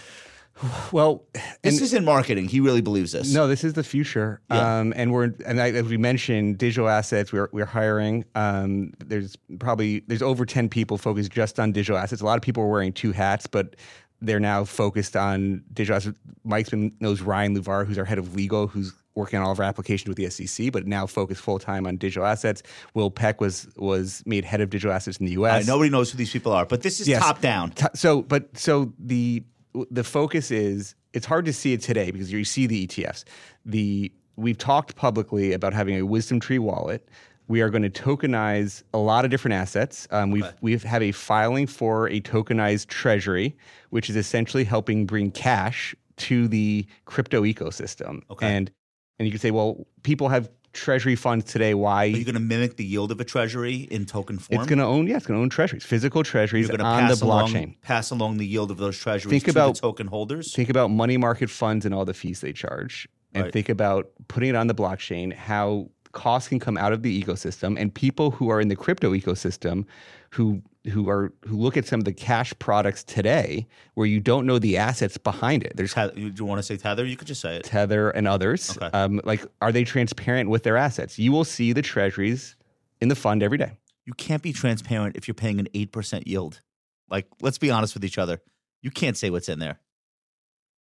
Well, 0.91 1.24
This 1.62 1.82
isn't 1.82 2.04
marketing. 2.06 2.48
He 2.48 2.60
really 2.60 2.82
believes 2.82 3.12
this. 3.12 3.34
No, 3.34 3.48
this 3.48 3.63
is 3.63 3.74
the 3.74 3.84
future. 3.84 4.41
Yeah. 4.50 4.80
Um, 4.80 4.93
and 4.96 5.12
we're 5.12 5.34
and 5.46 5.62
I, 5.62 5.72
as 5.72 5.86
we 5.86 5.98
mentioned, 5.98 6.58
digital 6.58 6.89
assets. 6.89 7.32
We're 7.32 7.50
we're 7.52 7.65
hiring. 7.65 8.26
Um, 8.36 8.93
there's 9.06 9.36
probably 9.60 10.00
there's 10.08 10.22
over 10.22 10.46
ten 10.46 10.70
people 10.70 10.98
focused 10.98 11.32
just 11.32 11.60
on 11.60 11.72
digital 11.72 11.98
assets. 11.98 12.22
A 12.22 12.26
lot 12.26 12.38
of 12.38 12.41
people 12.41 12.63
are 12.63 12.67
wearing 12.70 12.93
two 12.93 13.12
hats, 13.12 13.46
but 13.48 13.76
they're 14.22 14.39
now 14.39 14.63
focused 14.63 15.15
on 15.15 15.63
digital 15.74 15.98
assets. 15.98 16.17
Mike's 16.43 16.70
been 16.70 16.91
knows 17.00 17.22
Ryan 17.22 17.56
Louvar, 17.56 17.86
who's 17.86 17.98
our 18.00 18.06
head 18.06 18.17
of 18.17 18.36
legal, 18.36 18.67
who's 18.67 18.93
working 19.13 19.39
on 19.39 19.46
all 19.46 19.52
of 19.52 19.60
our 19.60 19.65
applications 19.65 20.08
with 20.08 20.17
the 20.17 20.30
SEC, 20.30 20.72
but 20.72 20.86
now 20.88 21.06
focused 21.08 21.41
full 21.41 21.60
time 21.60 21.86
on 21.88 21.98
digital 21.98 22.26
assets. 22.26 22.63
Will 22.96 23.12
Peck 23.12 23.41
was 23.41 23.67
was 23.78 24.24
made 24.26 24.43
head 24.46 24.62
of 24.62 24.70
digital 24.72 24.91
assets 24.93 25.17
in 25.17 25.26
the 25.28 25.34
U.S. 25.34 25.67
nobody 25.67 25.89
knows 25.89 26.12
who 26.12 26.17
these 26.17 26.32
people 26.32 26.52
are, 26.52 26.65
but 26.65 26.82
this 26.82 27.00
is 27.00 27.08
Yes. 27.08 27.22
top 27.22 27.41
down. 27.41 27.74
So, 27.93 28.22
but 28.24 28.58
so 28.58 28.91
the 28.98 29.43
the 29.92 30.04
focus 30.04 30.52
is 30.52 30.96
it's 31.13 31.26
hard 31.26 31.46
to 31.46 31.54
see 31.54 31.74
it 31.74 31.82
today 31.82 32.12
because 32.12 32.32
you 32.32 32.44
see 32.46 32.68
the 32.68 32.88
ETFs. 32.88 33.24
The 33.66 34.12
we've 34.36 34.58
talked 34.58 34.96
publicly 34.96 35.54
about 35.54 35.74
having 35.74 35.96
a 35.96 36.04
Wisdom 36.04 36.40
Tree 36.40 36.60
wallet. 36.60 37.10
We 37.48 37.62
are 37.62 37.70
going 37.70 37.90
to 37.90 37.90
tokenize 37.90 38.84
a 38.94 38.98
lot 38.98 39.24
of 39.24 39.32
different 39.32 39.54
assets. 39.54 40.08
Um, 40.12 40.32
we've 40.32 40.54
we've 40.62 40.84
have 40.84 41.02
a 41.02 41.12
filing 41.12 41.66
for 41.66 42.08
a 42.10 42.20
tokenized 42.22 42.88
treasury, 42.88 43.58
which 43.90 44.10
is 44.10 44.16
essentially 44.16 44.63
helping 44.63 45.06
bring 45.06 45.32
cash 45.32 45.96
to 46.18 46.48
the 46.48 46.86
crypto 47.06 47.44
ecosystem. 47.44 48.22
Okay. 48.30 48.48
And 48.48 48.72
and 49.20 49.28
you 49.28 49.32
could 49.32 49.42
say, 49.42 49.52
well, 49.52 49.88
people 50.04 50.30
have 50.30 50.50
treasury 50.78 51.16
funds 51.16 51.46
today. 51.46 51.74
Why? 51.74 52.04
Are 52.06 52.08
you 52.08 52.24
going 52.24 52.36
to 52.36 52.40
mimic 52.40 52.78
the 52.78 52.86
yield 52.86 53.12
of 53.12 53.20
a 53.20 53.26
treasury 53.26 53.88
in 53.92 54.06
token 54.06 54.38
form? 54.38 54.60
it's 54.62 54.70
going 54.70 54.80
to 54.80 54.86
own, 54.86 55.08
yeah, 55.08 55.18
it's 55.18 55.26
going 55.26 55.38
to 55.40 55.42
own 55.42 55.50
treasuries, 55.50 55.84
physical 55.84 56.24
treasuries 56.24 56.68
You're 56.68 56.78
going 56.78 56.86
to 56.86 56.86
on 56.86 57.04
the 57.08 57.13
pass 57.16 57.22
along, 57.22 57.50
blockchain. 57.50 57.82
pass 57.82 58.12
along 58.12 58.38
the 58.38 58.46
yield 58.46 58.72
of 58.72 58.78
those 58.78 58.98
treasuries 58.98 59.30
Think 59.32 59.46
to 59.46 59.52
about- 59.52 59.76
the 59.76 59.82
token 59.82 60.08
holders. 60.08 60.54
think 60.54 60.70
about 60.70 60.90
money 60.92 61.18
market 61.18 61.50
funds 61.50 61.86
and 61.86 61.94
all 61.94 62.06
the 62.06 62.13
fees 62.13 62.42
they 62.42 62.54
charge 62.54 63.08
and 63.34 63.46
Right. 63.46 63.54
think 63.54 63.70
about 63.70 64.10
putting 64.28 64.50
it 64.50 64.56
on 64.56 64.68
the 64.68 64.76
blockchain 64.76 65.34
how 65.34 65.90
costs 66.13 66.48
can 66.50 66.60
come 66.60 66.78
out 66.78 66.94
of 66.94 67.04
the 67.04 67.22
ecosystem 67.22 67.78
and 67.80 67.94
people 67.94 68.32
who 68.32 68.50
are 68.50 68.62
in 68.62 68.70
the 68.70 68.76
crypto 68.76 69.13
ecosystem 69.13 69.86
who 70.32 70.62
who 70.89 71.10
are 71.10 71.34
who 71.45 71.58
look 71.58 71.78
at 71.78 71.86
some 71.86 72.00
of 72.00 72.06
the 72.06 72.13
cash 72.13 72.54
products 72.60 73.04
today 73.04 73.67
where 73.95 74.08
you 74.08 74.19
don't 74.19 74.45
know 74.45 74.58
the 74.60 74.78
assets 74.78 75.17
behind 75.17 75.63
it 75.63 75.73
there's 75.76 75.93
Tether, 75.93 76.13
do 76.13 76.32
you 76.36 76.45
want 76.45 76.60
to 76.60 76.63
say 76.63 76.78
tether? 76.78 77.06
You 77.06 77.15
could 77.17 77.28
just 77.28 77.41
say 77.41 77.58
it. 77.58 77.63
tether 77.63 78.10
and 78.12 78.28
others 78.28 78.78
Okay. 78.78 78.89
um, 78.97 79.19
like 79.23 79.45
are 79.62 79.71
they 79.71 79.84
transparent 79.84 80.50
with 80.50 80.63
their 80.63 80.78
assets 80.78 81.19
you 81.19 81.32
will 81.32 81.43
see 81.45 81.73
the 81.73 81.82
treasuries 81.82 82.56
in 83.02 83.10
the 83.10 83.15
fund 83.15 83.43
every 83.43 83.58
day 83.58 83.78
you 84.06 84.13
can't 84.13 84.41
be 84.41 84.54
transparent 84.54 85.17
if 85.17 85.28
you're 85.28 85.36
paying 85.36 85.60
an 85.60 85.67
8% 85.76 86.26
yield. 86.26 86.62
Like, 87.10 87.28
let's 87.41 87.58
be 87.58 87.69
honest 87.71 87.93
with 87.93 88.06
each 88.06 88.17
other. 88.17 88.41
You 88.82 88.89
can't 88.89 89.17
say 89.17 89.30
what's 89.30 89.50
in 89.50 89.60
there. 89.60 89.82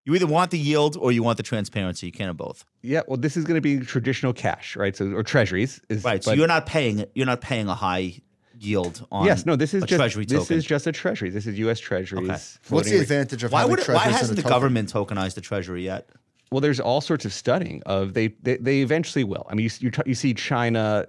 You 0.05 0.15
either 0.15 0.27
want 0.27 0.51
the 0.51 0.57
yield 0.57 0.95
or 0.95 1.11
you 1.11 1.23
want 1.23 1.35
the 1.35 1.43
transparency. 1.43 2.05
You 2.05 2.13
can't 2.13 2.27
have 2.29 2.37
both. 2.37 2.63
Yeah, 2.81 3.01
well, 3.05 3.17
this 3.17 3.35
is 3.35 3.43
going 3.43 3.55
to 3.57 3.61
be 3.61 3.81
traditional 3.85 4.31
cash, 4.31 4.77
right? 4.77 4.95
So 4.95 5.11
or 5.11 5.23
treasuries 5.23 5.81
is 5.89 6.05
Right. 6.05 6.23
So 6.23 6.31
but- 6.31 6.37
you're 6.37 6.47
not 6.47 6.65
paying 6.67 7.03
you're 7.15 7.25
not 7.25 7.41
paying 7.41 7.67
a 7.67 7.75
high 7.75 8.19
yield 8.59 9.05
on 9.11 9.25
yes, 9.25 9.45
no, 9.45 9.55
this 9.55 9.73
is 9.73 9.83
a 9.83 9.85
just 9.87 9.99
treasury 9.99 10.25
this 10.25 10.43
token. 10.43 10.57
is 10.57 10.65
just 10.65 10.87
a 10.87 10.91
treasury. 10.91 11.29
This 11.29 11.47
is 11.47 11.57
U.S. 11.59 11.79
Treasuries. 11.79 12.59
What's 12.69 12.89
the 12.89 12.95
rate. 12.95 13.01
advantage 13.01 13.43
of 13.43 13.51
why 13.51 13.59
having 13.61 13.71
would 13.71 13.79
it, 13.79 13.87
why 13.87 14.05
hasn't 14.05 14.35
the 14.35 14.41
token? 14.43 14.55
government 14.55 14.93
tokenized 14.93 15.35
the 15.35 15.41
treasury 15.41 15.83
yet? 15.83 16.09
Well, 16.51 16.61
there's 16.61 16.79
all 16.79 17.01
sorts 17.01 17.25
of 17.25 17.33
studying 17.33 17.83
of 17.85 18.13
they 18.13 18.29
they, 18.41 18.57
they 18.57 18.79
eventually 18.81 19.23
will. 19.23 19.45
I 19.49 19.55
mean, 19.55 19.65
you 19.65 19.69
you, 19.87 19.91
t- 19.91 20.01
you 20.05 20.15
see 20.15 20.33
China 20.33 21.05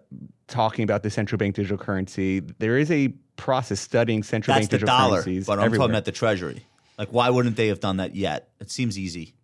talking 0.48 0.82
about 0.82 1.02
the 1.02 1.10
central 1.10 1.38
bank 1.38 1.54
digital 1.54 1.78
currency. 1.78 2.40
There 2.40 2.76
is 2.78 2.90
a 2.90 3.08
process 3.36 3.78
studying 3.80 4.22
central 4.24 4.54
That's 4.54 4.64
bank 4.64 4.70
the 4.70 4.76
digital 4.78 4.96
dollar, 4.98 5.22
currencies. 5.22 5.46
but 5.46 5.58
I'm 5.58 5.66
everywhere. 5.66 5.86
talking 5.86 5.94
about 5.94 6.04
the 6.06 6.12
treasury. 6.12 6.64
Like, 6.98 7.10
why 7.12 7.30
wouldn't 7.30 7.56
they 7.56 7.68
have 7.68 7.78
done 7.78 7.98
that 7.98 8.16
yet? 8.16 8.48
It 8.60 8.70
seems 8.72 8.98
easy. 8.98 9.34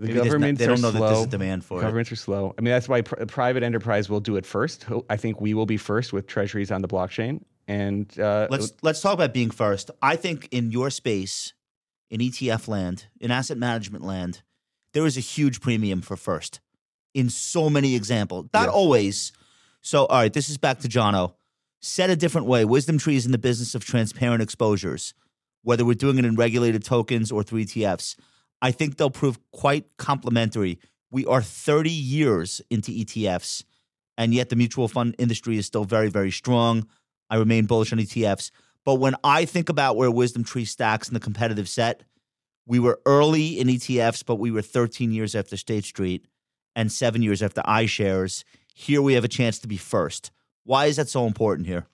The 0.00 0.06
Maybe 0.06 0.12
there's 0.14 0.24
not- 0.26 0.32
governments 0.32 0.58
they 0.58 0.66
don't 0.66 0.78
are 0.78 0.82
know 0.82 0.90
slow. 0.90 1.00
that 1.08 1.14
there's 1.14 1.26
a 1.26 1.30
demand 1.30 1.64
for 1.64 1.78
it. 1.78 1.82
Governments 1.82 2.12
are 2.12 2.16
slow. 2.16 2.54
I 2.58 2.60
mean, 2.62 2.72
that's 2.72 2.88
why 2.88 3.02
pr- 3.02 3.24
private 3.26 3.62
enterprise 3.62 4.08
will 4.08 4.20
do 4.20 4.36
it 4.36 4.46
first. 4.46 4.86
I 5.08 5.16
think 5.16 5.40
we 5.40 5.54
will 5.54 5.66
be 5.66 5.76
first 5.76 6.12
with 6.12 6.26
treasuries 6.26 6.70
on 6.70 6.82
the 6.82 6.88
blockchain. 6.88 7.42
And 7.68 8.18
uh, 8.18 8.48
Let's 8.50 8.72
let's 8.82 9.00
talk 9.00 9.14
about 9.14 9.32
being 9.32 9.50
first. 9.50 9.90
I 10.02 10.16
think 10.16 10.48
in 10.50 10.70
your 10.72 10.90
space, 10.90 11.52
in 12.10 12.20
ETF 12.20 12.66
land, 12.66 13.06
in 13.20 13.30
asset 13.30 13.58
management 13.58 14.04
land, 14.04 14.42
there 14.94 15.06
is 15.06 15.16
a 15.16 15.20
huge 15.20 15.60
premium 15.60 16.00
for 16.00 16.16
first. 16.16 16.60
In 17.14 17.28
so 17.28 17.68
many 17.70 17.94
examples, 17.94 18.46
not 18.54 18.68
always. 18.68 19.32
So, 19.82 20.06
all 20.06 20.18
right, 20.20 20.32
this 20.32 20.48
is 20.48 20.58
back 20.58 20.80
to 20.80 20.88
Jono. 20.88 21.34
Said 21.80 22.10
a 22.10 22.16
different 22.16 22.46
way, 22.46 22.64
Wisdom 22.64 22.98
Tree 22.98 23.16
is 23.16 23.24
in 23.26 23.32
the 23.32 23.38
business 23.38 23.74
of 23.74 23.84
transparent 23.84 24.42
exposures, 24.42 25.14
whether 25.62 25.84
we're 25.84 25.94
doing 25.94 26.18
it 26.18 26.24
in 26.24 26.36
regulated 26.36 26.84
tokens 26.84 27.30
or 27.32 27.42
through 27.42 27.60
ETFs. 27.64 28.16
I 28.62 28.70
think 28.70 28.96
they'll 28.96 29.10
prove 29.10 29.38
quite 29.52 29.86
complementary. 29.96 30.78
We 31.10 31.26
are 31.26 31.42
30 31.42 31.90
years 31.90 32.60
into 32.70 32.92
ETFs, 32.92 33.64
and 34.18 34.34
yet 34.34 34.48
the 34.48 34.56
mutual 34.56 34.88
fund 34.88 35.14
industry 35.18 35.56
is 35.56 35.66
still 35.66 35.84
very, 35.84 36.08
very 36.08 36.30
strong. 36.30 36.86
I 37.30 37.36
remain 37.36 37.66
bullish 37.66 37.92
on 37.92 37.98
ETFs. 37.98 38.50
But 38.84 38.96
when 38.96 39.14
I 39.24 39.44
think 39.44 39.68
about 39.68 39.96
where 39.96 40.10
Wisdom 40.10 40.44
Tree 40.44 40.64
stacks 40.64 41.08
in 41.08 41.14
the 41.14 41.20
competitive 41.20 41.68
set, 41.68 42.02
we 42.66 42.78
were 42.78 43.00
early 43.06 43.58
in 43.58 43.68
ETFs, 43.68 44.24
but 44.24 44.36
we 44.36 44.50
were 44.50 44.62
13 44.62 45.12
years 45.12 45.34
after 45.34 45.56
State 45.56 45.84
Street 45.84 46.26
and 46.76 46.90
seven 46.90 47.22
years 47.22 47.42
after 47.42 47.62
iShares. 47.62 48.44
Here 48.74 49.02
we 49.02 49.14
have 49.14 49.24
a 49.24 49.28
chance 49.28 49.58
to 49.60 49.68
be 49.68 49.76
first. 49.76 50.30
Why 50.64 50.86
is 50.86 50.96
that 50.96 51.08
so 51.08 51.26
important 51.26 51.66
here? 51.66 51.86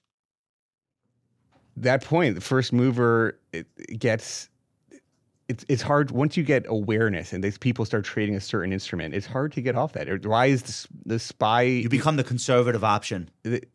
that 1.76 2.02
point, 2.02 2.34
the 2.34 2.40
first 2.40 2.72
mover 2.72 3.38
gets 3.98 4.48
it's 5.48 5.64
it's 5.68 5.82
hard 5.82 6.10
once 6.10 6.36
you 6.36 6.42
get 6.42 6.64
awareness 6.68 7.32
and 7.32 7.42
these 7.42 7.56
people 7.56 7.84
start 7.84 8.04
trading 8.04 8.34
a 8.34 8.40
certain 8.40 8.72
instrument. 8.72 9.14
It's 9.14 9.26
hard 9.26 9.52
to 9.52 9.60
get 9.60 9.76
off 9.76 9.92
that. 9.92 10.24
Why 10.24 10.46
is 10.46 10.62
this, 10.62 10.86
the 11.04 11.18
spy? 11.18 11.62
You 11.62 11.88
become 11.88 12.16
the 12.16 12.24
conservative 12.24 12.82
option, 12.82 13.30
it, 13.44 13.68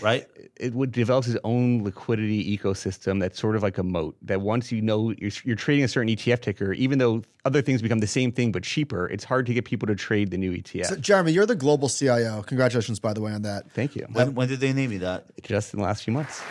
right? 0.00 0.26
it 0.58 0.74
would 0.74 0.92
develops 0.92 1.28
its 1.28 1.38
own 1.44 1.84
liquidity 1.84 2.56
ecosystem 2.56 3.20
that's 3.20 3.38
sort 3.38 3.56
of 3.56 3.62
like 3.62 3.78
a 3.78 3.82
moat. 3.82 4.16
That 4.22 4.40
once 4.40 4.72
you 4.72 4.80
know 4.80 5.12
you're, 5.18 5.30
you're 5.44 5.56
trading 5.56 5.84
a 5.84 5.88
certain 5.88 6.08
ETF 6.08 6.40
ticker, 6.40 6.72
even 6.72 6.98
though 6.98 7.22
other 7.44 7.62
things 7.62 7.82
become 7.82 7.98
the 7.98 8.06
same 8.06 8.32
thing 8.32 8.52
but 8.52 8.62
cheaper, 8.62 9.08
it's 9.08 9.24
hard 9.24 9.46
to 9.46 9.54
get 9.54 9.64
people 9.64 9.86
to 9.86 9.94
trade 9.94 10.30
the 10.30 10.38
new 10.38 10.52
ETF. 10.52 10.86
So, 10.86 10.96
Jeremy, 10.96 11.32
you're 11.32 11.46
the 11.46 11.54
global 11.54 11.88
CIO. 11.88 12.42
Congratulations, 12.42 13.00
by 13.00 13.12
the 13.12 13.20
way, 13.20 13.32
on 13.32 13.42
that. 13.42 13.70
Thank 13.72 13.96
you. 13.96 14.06
When, 14.12 14.34
when 14.34 14.48
did 14.48 14.60
they 14.60 14.72
name 14.72 14.92
you 14.92 15.00
that? 15.00 15.26
Just 15.42 15.74
in 15.74 15.80
the 15.80 15.84
last 15.84 16.04
few 16.04 16.12
months, 16.12 16.42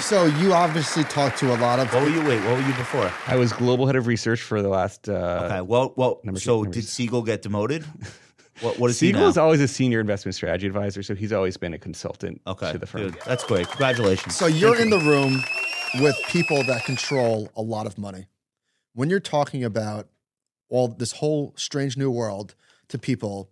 So 0.00 0.26
you 0.26 0.52
obviously 0.52 1.04
talked 1.04 1.38
to 1.38 1.54
a 1.54 1.58
lot 1.58 1.78
of 1.78 1.92
What 1.94 2.02
were 2.02 2.08
you? 2.08 2.20
Wait, 2.24 2.40
what 2.44 2.56
were 2.56 2.62
you 2.68 2.74
before? 2.74 3.10
I 3.26 3.36
was 3.36 3.52
global 3.52 3.86
head 3.86 3.94
of 3.96 4.06
research 4.08 4.42
for 4.42 4.60
the 4.60 4.68
last. 4.68 5.08
Uh, 5.08 5.42
Okay. 5.48 5.60
Well, 5.60 5.94
well. 5.96 6.20
number 6.24 6.40
two- 6.40 6.44
So 6.44 6.56
number 6.56 6.70
did 6.72 6.80
two. 6.82 6.86
Siegel 6.86 7.22
get 7.22 7.42
demoted? 7.42 7.84
What? 8.62 8.78
What 8.78 8.88
is 8.90 8.98
he 8.98 9.08
Siegel 9.08 9.20
now? 9.20 9.28
is 9.28 9.36
always 9.36 9.60
a 9.60 9.68
senior 9.68 10.00
investment 10.00 10.34
strategy 10.34 10.66
advisor, 10.66 11.02
so 11.02 11.14
he's 11.14 11.30
always 11.30 11.58
been 11.58 11.74
a 11.74 11.78
consultant 11.78 12.40
Okay, 12.46 12.72
to 12.72 12.78
the 12.78 12.86
firm. 12.86 13.02
dude, 13.10 13.18
that's 13.26 13.44
great. 13.44 13.68
Congratulations. 13.68 14.34
So 14.34 14.46
you're 14.46 14.80
in 14.80 14.88
the 14.88 14.98
room 14.98 15.42
with 16.00 16.16
people 16.28 16.62
that 16.64 16.84
control 16.86 17.50
a 17.54 17.60
lot 17.60 17.84
of 17.84 17.98
money. 17.98 18.28
When 18.94 19.10
you're 19.10 19.20
talking 19.20 19.62
about 19.62 20.08
all 20.70 20.88
this 20.88 21.12
whole 21.12 21.52
strange 21.58 21.98
new 21.98 22.10
world 22.10 22.54
to 22.88 22.98
people, 22.98 23.50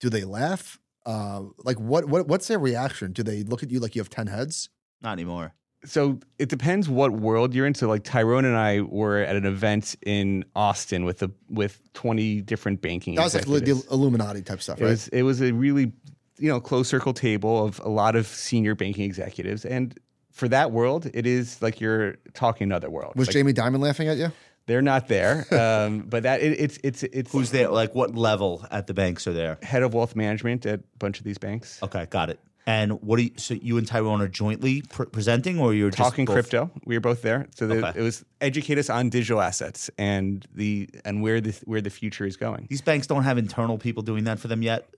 do 0.00 0.10
they 0.10 0.24
laugh? 0.24 0.78
Uh, 1.06 1.44
like 1.64 1.80
what, 1.80 2.04
what 2.06 2.28
what's 2.28 2.46
their 2.46 2.58
reaction? 2.58 3.12
Do 3.12 3.22
they 3.22 3.42
look 3.42 3.62
at 3.62 3.70
you 3.70 3.80
like 3.80 3.94
you 3.94 4.02
have 4.02 4.10
ten 4.10 4.26
heads? 4.26 4.68
Not 5.04 5.12
anymore. 5.12 5.54
So 5.84 6.18
it 6.38 6.48
depends 6.48 6.88
what 6.88 7.12
world 7.12 7.54
you're 7.54 7.66
in. 7.66 7.74
So 7.74 7.88
like 7.88 8.04
Tyrone 8.04 8.46
and 8.46 8.56
I 8.56 8.80
were 8.80 9.18
at 9.18 9.36
an 9.36 9.44
event 9.44 9.94
in 10.04 10.44
Austin 10.56 11.04
with 11.04 11.18
the 11.18 11.28
with 11.50 11.78
20 11.92 12.40
different 12.40 12.80
banking. 12.80 13.14
That 13.16 13.24
was 13.24 13.34
like 13.34 13.44
the. 13.44 13.84
Illuminati 13.90 14.40
type 14.40 14.62
stuff, 14.62 14.80
It 14.80 14.84
right? 14.84 14.90
was 14.90 15.08
it 15.08 15.22
was 15.22 15.42
a 15.42 15.52
really 15.52 15.92
you 16.38 16.48
know 16.48 16.58
close 16.58 16.88
circle 16.88 17.12
table 17.12 17.64
of 17.66 17.80
a 17.84 17.88
lot 17.90 18.16
of 18.16 18.26
senior 18.26 18.74
banking 18.74 19.04
executives, 19.04 19.66
and 19.66 19.96
for 20.32 20.48
that 20.48 20.72
world, 20.72 21.08
it 21.12 21.26
is 21.26 21.60
like 21.60 21.80
you're 21.82 22.16
talking 22.32 22.64
another 22.64 22.88
world. 22.90 23.14
was 23.14 23.28
Like, 23.28 23.34
Jamie 23.34 23.52
Dimon 23.52 23.80
laughing 23.80 24.08
at 24.08 24.16
you? 24.16 24.32
they're 24.66 24.80
not 24.82 25.08
there, 25.08 25.44
um, 25.54 26.00
but 26.08 26.22
that 26.22 26.40
it, 26.40 26.58
it's 26.58 26.78
it's 26.82 27.02
it's 27.02 27.30
Who's 27.30 27.50
there? 27.50 27.68
Like, 27.68 27.94
what 27.94 28.14
level 28.16 28.66
at 28.70 28.86
the 28.86 28.94
banks 28.94 29.26
are 29.26 29.34
there? 29.34 29.58
head 29.62 29.82
of 29.82 29.92
wealth 29.92 30.16
management 30.16 30.64
at 30.64 30.80
a 30.80 30.98
bunch 30.98 31.18
of 31.18 31.24
these 31.24 31.36
banks. 31.36 31.82
Okay, 31.82 32.06
got 32.08 32.30
it. 32.30 32.40
And 32.66 33.02
what 33.02 33.18
do 33.18 33.24
you? 33.24 33.30
So 33.36 33.52
you 33.54 33.76
and 33.76 33.86
Tyrone 33.86 34.22
are 34.22 34.28
jointly 34.28 34.82
pr- 34.82 35.04
presenting, 35.04 35.58
or 35.60 35.74
you're 35.74 35.90
just 35.90 35.98
talking 35.98 36.24
both- 36.24 36.34
crypto. 36.34 36.70
We 36.86 36.96
were 36.96 37.00
both 37.00 37.20
there, 37.20 37.46
so 37.54 37.66
the, 37.66 37.86
Okay. 37.86 37.98
it 38.00 38.02
was 38.02 38.24
educate 38.40 38.78
us 38.78 38.88
on 38.88 39.10
digital 39.10 39.42
assets 39.42 39.90
and 39.98 40.46
the 40.54 40.88
and 41.04 41.22
where 41.22 41.42
the 41.42 41.52
where 41.66 41.82
the 41.82 41.90
future 41.90 42.24
is 42.24 42.36
going. 42.38 42.66
These 42.70 42.80
banks 42.80 43.06
don't 43.06 43.24
have 43.24 43.36
internal 43.36 43.76
people 43.76 44.02
doing 44.02 44.24
that 44.24 44.38
for 44.38 44.48
them 44.48 44.62
yet. 44.62 44.88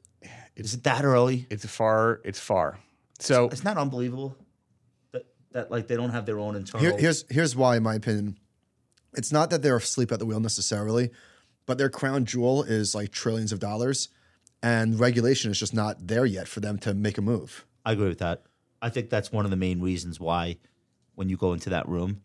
Is 0.54 0.74
it 0.74 0.84
that 0.84 1.04
early? 1.04 1.46
It's 1.50 1.66
far. 1.66 2.20
It's 2.24 2.38
far. 2.38 2.78
So 3.18 3.48
It's 3.48 3.64
not 3.64 3.76
unbelievable 3.78 4.36
that 5.12 5.26
that 5.52 5.70
like 5.72 5.88
they 5.88 5.96
don't 5.96 6.10
have 6.10 6.24
their 6.24 6.38
own 6.38 6.54
internal. 6.54 6.86
Here, 6.86 6.96
here's 6.96 7.24
here's 7.30 7.56
why, 7.56 7.76
in 7.78 7.82
my 7.82 7.96
opinion, 7.96 8.38
it's 9.14 9.32
not 9.32 9.50
that 9.50 9.62
they're 9.62 9.76
asleep 9.76 10.12
at 10.12 10.20
the 10.20 10.26
wheel 10.26 10.38
necessarily, 10.40 11.10
but 11.66 11.78
their 11.78 11.90
crown 11.90 12.26
jewel 12.26 12.62
is 12.62 12.94
like 12.94 13.10
trillions 13.10 13.50
of 13.50 13.58
dollars, 13.58 14.08
and 14.62 14.98
regulation 14.98 15.50
is 15.50 15.58
just 15.58 15.74
not 15.74 16.06
there 16.06 16.24
yet 16.26 16.48
for 16.48 16.60
them 16.60 16.78
to 16.80 16.94
make 16.94 17.18
a 17.18 17.22
move. 17.22 17.66
I 17.84 17.92
agree 17.92 18.08
with 18.08 18.18
that. 18.18 18.42
I 18.82 18.90
think 18.90 19.10
that's 19.10 19.32
one 19.32 19.44
of 19.44 19.50
the 19.50 19.56
main 19.56 19.80
reasons 19.80 20.18
why 20.20 20.58
when 21.14 21.28
you 21.28 21.36
go 21.36 21.52
into 21.52 21.70
that 21.70 21.88
room, 21.88 22.22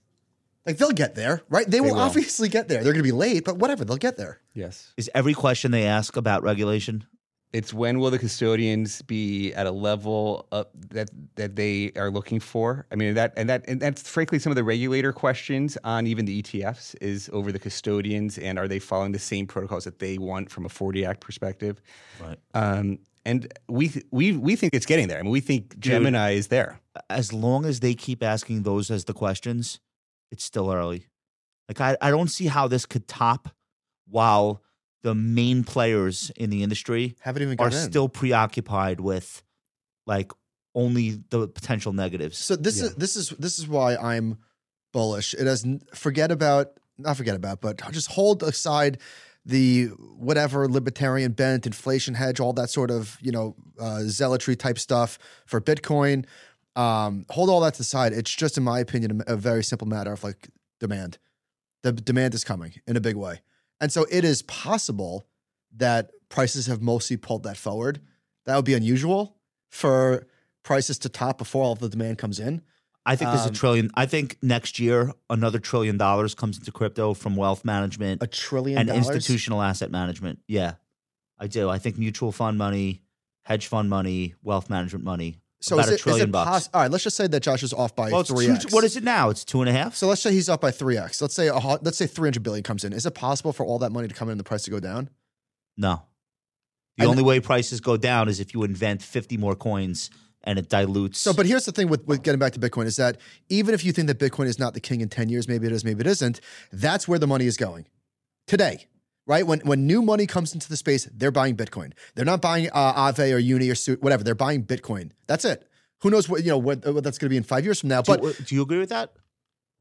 Like 0.65 0.77
they'll 0.77 0.91
get 0.91 1.15
there, 1.15 1.43
right? 1.49 1.65
They, 1.69 1.79
will, 1.81 1.93
will. 1.95 1.99
obviously 2.01 2.49
get 2.49 2.67
there. 2.67 2.83
They're 2.83 2.93
going 2.93 3.03
to 3.03 3.07
be 3.07 3.11
late, 3.13 3.45
but 3.45 3.57
whatever, 3.57 3.85
they'll 3.85 3.97
get 3.97 4.17
there. 4.17 4.41
yes, 4.53 4.93
is 4.97 5.09
every 5.15 5.33
question 5.33 5.71
they 5.71 5.85
ask 5.85 6.17
about 6.17 6.43
regulation. 6.43 7.05
It's 7.53 7.73
when 7.73 7.99
will 7.99 8.11
the 8.11 8.19
custodians 8.19 9.01
be 9.01 9.53
at 9.53 9.67
a 9.67 9.71
level 9.71 10.47
up 10.51 10.71
that 10.89 11.09
that 11.35 11.55
they 11.55 11.91
are 11.95 12.09
looking 12.09 12.39
for? 12.39 12.85
I 12.91 12.95
mean 12.95 13.13
that 13.15 13.33
and 13.35 13.49
that 13.49 13.65
and 13.67 13.79
that's 13.79 14.07
frankly 14.07 14.39
some 14.39 14.51
of 14.51 14.55
the 14.55 14.63
regulator 14.63 15.11
questions 15.11 15.77
on 15.83 16.07
even 16.07 16.25
the 16.25 16.41
ETFs 16.41 16.95
is 17.01 17.29
over 17.33 17.51
the 17.51 17.59
custodians 17.59 18.37
and 18.37 18.57
are 18.57 18.67
they 18.67 18.79
following 18.79 19.11
the 19.11 19.19
same 19.19 19.47
protocols 19.47 19.83
that 19.83 19.99
they 19.99 20.17
want 20.17 20.49
from 20.49 20.65
a 20.65 20.69
40 20.69 21.05
Act 21.05 21.19
perspective? 21.19 21.81
Right. 22.21 22.39
Um, 22.53 22.99
and 23.25 23.53
we 23.67 23.91
we 24.11 24.35
we 24.37 24.55
think 24.55 24.73
it's 24.73 24.85
getting 24.85 25.07
there. 25.07 25.19
I 25.19 25.21
mean, 25.21 25.31
we 25.31 25.41
think 25.41 25.77
Gemini 25.77 26.31
is 26.31 26.47
there. 26.47 26.79
As 27.09 27.33
long 27.33 27.65
as 27.65 27.81
they 27.81 27.93
keep 27.93 28.23
asking 28.23 28.63
those 28.63 28.89
as 28.89 29.05
the 29.05 29.13
questions, 29.13 29.79
it's 30.31 30.43
still 30.43 30.71
early. 30.71 31.07
Like 31.67 31.81
I, 31.81 31.97
I 32.01 32.11
don't 32.11 32.29
see 32.29 32.47
how 32.47 32.67
this 32.67 32.85
could 32.85 33.07
top 33.07 33.49
while 34.07 34.61
the 35.03 35.15
main 35.15 35.63
players 35.63 36.31
in 36.35 36.49
the 36.49 36.63
industry 36.63 37.15
Haven't 37.21 37.41
even 37.41 37.59
are 37.59 37.67
in. 37.67 37.73
still 37.73 38.09
preoccupied 38.09 38.99
with 38.99 39.43
like 40.05 40.31
only 40.75 41.21
the 41.29 41.47
potential 41.47 41.93
negatives. 41.93 42.37
So 42.37 42.55
this 42.55 42.81
is 42.81 42.95
this 42.95 43.15
is 43.15 43.29
this 43.29 43.59
is 43.59 43.67
why 43.67 43.95
I'm 43.95 44.37
bullish. 44.93 45.33
It 45.33 45.47
has 45.47 45.65
forget 45.93 46.31
about 46.31 46.79
not 46.97 47.17
forget 47.17 47.35
about, 47.35 47.61
but 47.61 47.81
just 47.91 48.11
hold 48.11 48.43
aside 48.43 48.99
the 49.45 49.85
whatever 49.87 50.67
libertarian 50.67 51.31
bent, 51.31 51.65
inflation 51.65 52.13
hedge, 52.13 52.39
all 52.39 52.53
that 52.53 52.69
sort 52.69 52.91
of 52.91 53.17
you 53.21 53.31
know 53.31 53.55
uh, 53.79 54.01
zealotry 54.03 54.55
type 54.55 54.79
stuff 54.79 55.17
for 55.45 55.59
Bitcoin. 55.59 56.25
Um, 56.75 57.25
hold 57.29 57.49
all 57.49 57.59
that 57.61 57.73
to 57.73 57.79
the 57.79 57.83
side. 57.83 58.13
It's 58.13 58.33
just, 58.33 58.57
in 58.57 58.63
my 58.63 58.79
opinion, 58.79 59.23
a 59.27 59.33
a 59.33 59.35
very 59.35 59.63
simple 59.63 59.87
matter 59.87 60.13
of 60.13 60.23
like 60.23 60.49
demand. 60.79 61.17
The 61.83 61.91
demand 61.91 62.33
is 62.33 62.43
coming 62.43 62.75
in 62.85 62.95
a 62.95 63.01
big 63.01 63.15
way, 63.15 63.41
and 63.81 63.91
so 63.91 64.05
it 64.09 64.23
is 64.23 64.41
possible 64.43 65.27
that 65.75 66.11
prices 66.29 66.67
have 66.67 66.81
mostly 66.81 67.17
pulled 67.17 67.43
that 67.43 67.57
forward. 67.57 67.99
That 68.45 68.55
would 68.55 68.63
be 68.65 68.73
unusual 68.73 69.35
for 69.69 70.25
prices 70.63 70.97
to 70.99 71.09
top 71.09 71.37
before 71.37 71.63
all 71.65 71.73
of 71.73 71.79
the 71.79 71.89
demand 71.89 72.17
comes 72.17 72.39
in. 72.39 72.61
I 73.05 73.15
think 73.15 73.31
there's 73.31 73.45
a 73.45 73.49
Um, 73.49 73.53
trillion. 73.53 73.89
I 73.95 74.05
think 74.05 74.37
next 74.43 74.79
year 74.79 75.11
another 75.29 75.57
trillion 75.59 75.97
dollars 75.97 76.35
comes 76.35 76.57
into 76.59 76.71
crypto 76.71 77.13
from 77.15 77.35
wealth 77.35 77.65
management 77.65 78.21
A 78.23 78.27
trillion 78.27 78.77
and 78.77 78.87
dollars. 78.87 79.07
institutional 79.09 79.61
asset 79.61 79.89
management. 79.91 80.39
Yeah, 80.47 80.75
I 81.39 81.47
do. 81.47 81.67
I 81.69 81.79
think 81.79 81.97
mutual 81.97 82.31
fund 82.31 82.57
money, 82.59 83.01
hedge 83.43 83.65
fund 83.67 83.89
money, 83.89 84.35
wealth 84.43 84.69
management 84.69 85.03
money. 85.03 85.40
So 85.61 85.75
About 85.75 85.85
is 85.85 85.89
a 85.89 85.91
it, 85.91 85.95
is 85.95 86.01
trillion 86.01 86.29
it 86.29 86.31
bucks. 86.31 86.69
All 86.73 86.81
right, 86.81 86.89
let's 86.91 87.03
just 87.03 87.15
say 87.15 87.27
that 87.27 87.39
Josh 87.41 87.61
is 87.61 87.71
off 87.71 87.95
by 87.95 88.11
Well, 88.11 88.23
three 88.23 88.49
x. 88.49 88.71
what 88.71 88.83
is 88.83 88.97
it 88.97 89.03
now? 89.03 89.29
It's 89.29 89.45
two 89.45 89.61
and 89.61 89.69
a 89.69 89.71
half. 89.71 89.95
So 89.95 90.07
let's 90.07 90.21
say 90.21 90.33
he's 90.33 90.49
off 90.49 90.59
by 90.59 90.71
three 90.71 90.97
x. 90.97 91.21
Let's 91.21 91.35
say 91.35 91.47
a, 91.47 91.55
let's 91.55 91.97
say 91.97 92.07
three 92.07 92.27
hundred 92.27 92.43
billion 92.43 92.63
comes 92.63 92.83
in. 92.83 92.93
Is 92.93 93.05
it 93.05 93.13
possible 93.13 93.53
for 93.53 93.63
all 93.65 93.77
that 93.79 93.91
money 93.91 94.07
to 94.07 94.13
come 94.13 94.27
in 94.27 94.33
and 94.33 94.39
the 94.39 94.43
price 94.43 94.63
to 94.63 94.71
go 94.71 94.79
down? 94.79 95.09
No. 95.77 96.03
The 96.97 97.05
only 97.05 97.23
way 97.23 97.39
prices 97.39 97.79
go 97.79 97.97
down 97.97 98.27
is 98.27 98.39
if 98.39 98.53
you 98.53 98.63
invent 98.63 99.01
50 99.01 99.37
more 99.37 99.55
coins 99.55 100.09
and 100.43 100.59
it 100.59 100.69
dilutes. 100.69 101.19
So, 101.19 101.33
but 101.33 101.45
here's 101.45 101.65
the 101.65 101.71
thing 101.71 101.87
with, 101.87 102.05
with 102.07 102.23
getting 102.23 102.39
back 102.39 102.53
to 102.53 102.59
Bitcoin 102.59 102.85
is 102.85 102.95
that 102.97 103.17
even 103.49 103.73
if 103.73 103.85
you 103.85 103.91
think 103.91 104.07
that 104.07 104.19
Bitcoin 104.19 104.45
is 104.45 104.59
not 104.59 104.73
the 104.73 104.79
king 104.79 105.01
in 105.01 105.09
10 105.09 105.29
years, 105.29 105.47
maybe 105.47 105.67
it 105.67 105.73
is, 105.73 105.83
maybe 105.85 106.01
it 106.01 106.07
isn't, 106.07 106.41
that's 106.71 107.07
where 107.07 107.19
the 107.19 107.27
money 107.27 107.45
is 107.45 107.57
going 107.57 107.87
today, 108.47 108.87
right? 109.31 109.47
When, 109.47 109.61
when 109.61 109.87
new 109.87 110.01
money 110.01 110.27
comes 110.27 110.53
into 110.53 110.67
the 110.67 110.75
space, 110.75 111.05
they're 111.13 111.31
buying 111.31 111.55
Bitcoin. 111.55 111.93
They're 112.15 112.25
not 112.25 112.41
buying 112.41 112.69
uh, 112.73 112.93
Aave 113.11 113.33
or 113.33 113.37
Uni 113.39 113.69
or 113.69 113.75
Su- 113.75 113.97
whatever. 114.01 114.25
They're 114.25 114.35
buying 114.35 114.65
Bitcoin. 114.65 115.11
That's 115.25 115.45
it. 115.45 115.65
Who 116.01 116.09
knows 116.09 116.27
what, 116.27 116.43
you 116.43 116.49
know, 116.49 116.57
what, 116.57 116.85
what 116.93 117.01
that's 117.05 117.17
going 117.17 117.27
to 117.27 117.29
be 117.29 117.37
in 117.37 117.43
five 117.43 117.63
years 117.63 117.79
from 117.79 117.87
now. 117.89 118.01
do, 118.01 118.11
But 118.11 118.23
you, 118.23 118.33
do 118.45 118.55
you 118.55 118.61
agree 118.61 118.79
with 118.79 118.89
that? 118.89 119.13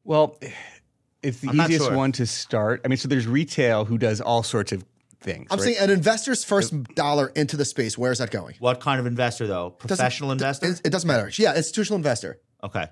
Well, 0.05 0.39
it's 1.21 1.41
the 1.41 1.49
I'm 1.49 1.61
easiest 1.63 1.87
sure. 1.87 1.97
one 1.97 2.13
to 2.13 2.27
start. 2.27 2.83
I 2.85 2.89
mean, 2.89 2.97
so 2.97 3.09
there's 3.09 3.27
retail 3.27 3.85
who 3.87 3.99
does 3.99 4.21
all 4.21 4.45
sorts 4.45 4.71
of 4.71 4.85
things. 5.21 5.49
I'm 5.51 5.59
right? 5.59 5.65
saying 5.65 5.79
an 5.81 5.91
investor's 5.91 6.45
first 6.45 6.73
dollar 6.95 7.33
into 7.35 7.57
the 7.57 7.65
space, 7.65 7.99
where 7.99 8.13
is 8.13 8.19
that 8.19 8.31
going? 8.31 8.55
What 8.61 8.79
kind 8.81 9.01
of 9.01 9.07
investor, 9.07 9.49
though? 9.49 9.75
Doesn't- 9.81 9.89
Professional 9.89 10.31
investor? 10.31 10.69
It, 10.71 10.81
it 10.85 10.91
doesn't 10.91 11.09
matter. 11.09 11.29
Yeah, 11.37 11.57
institutional 11.57 11.97
investor. 11.97 12.39
okay. 12.63 12.87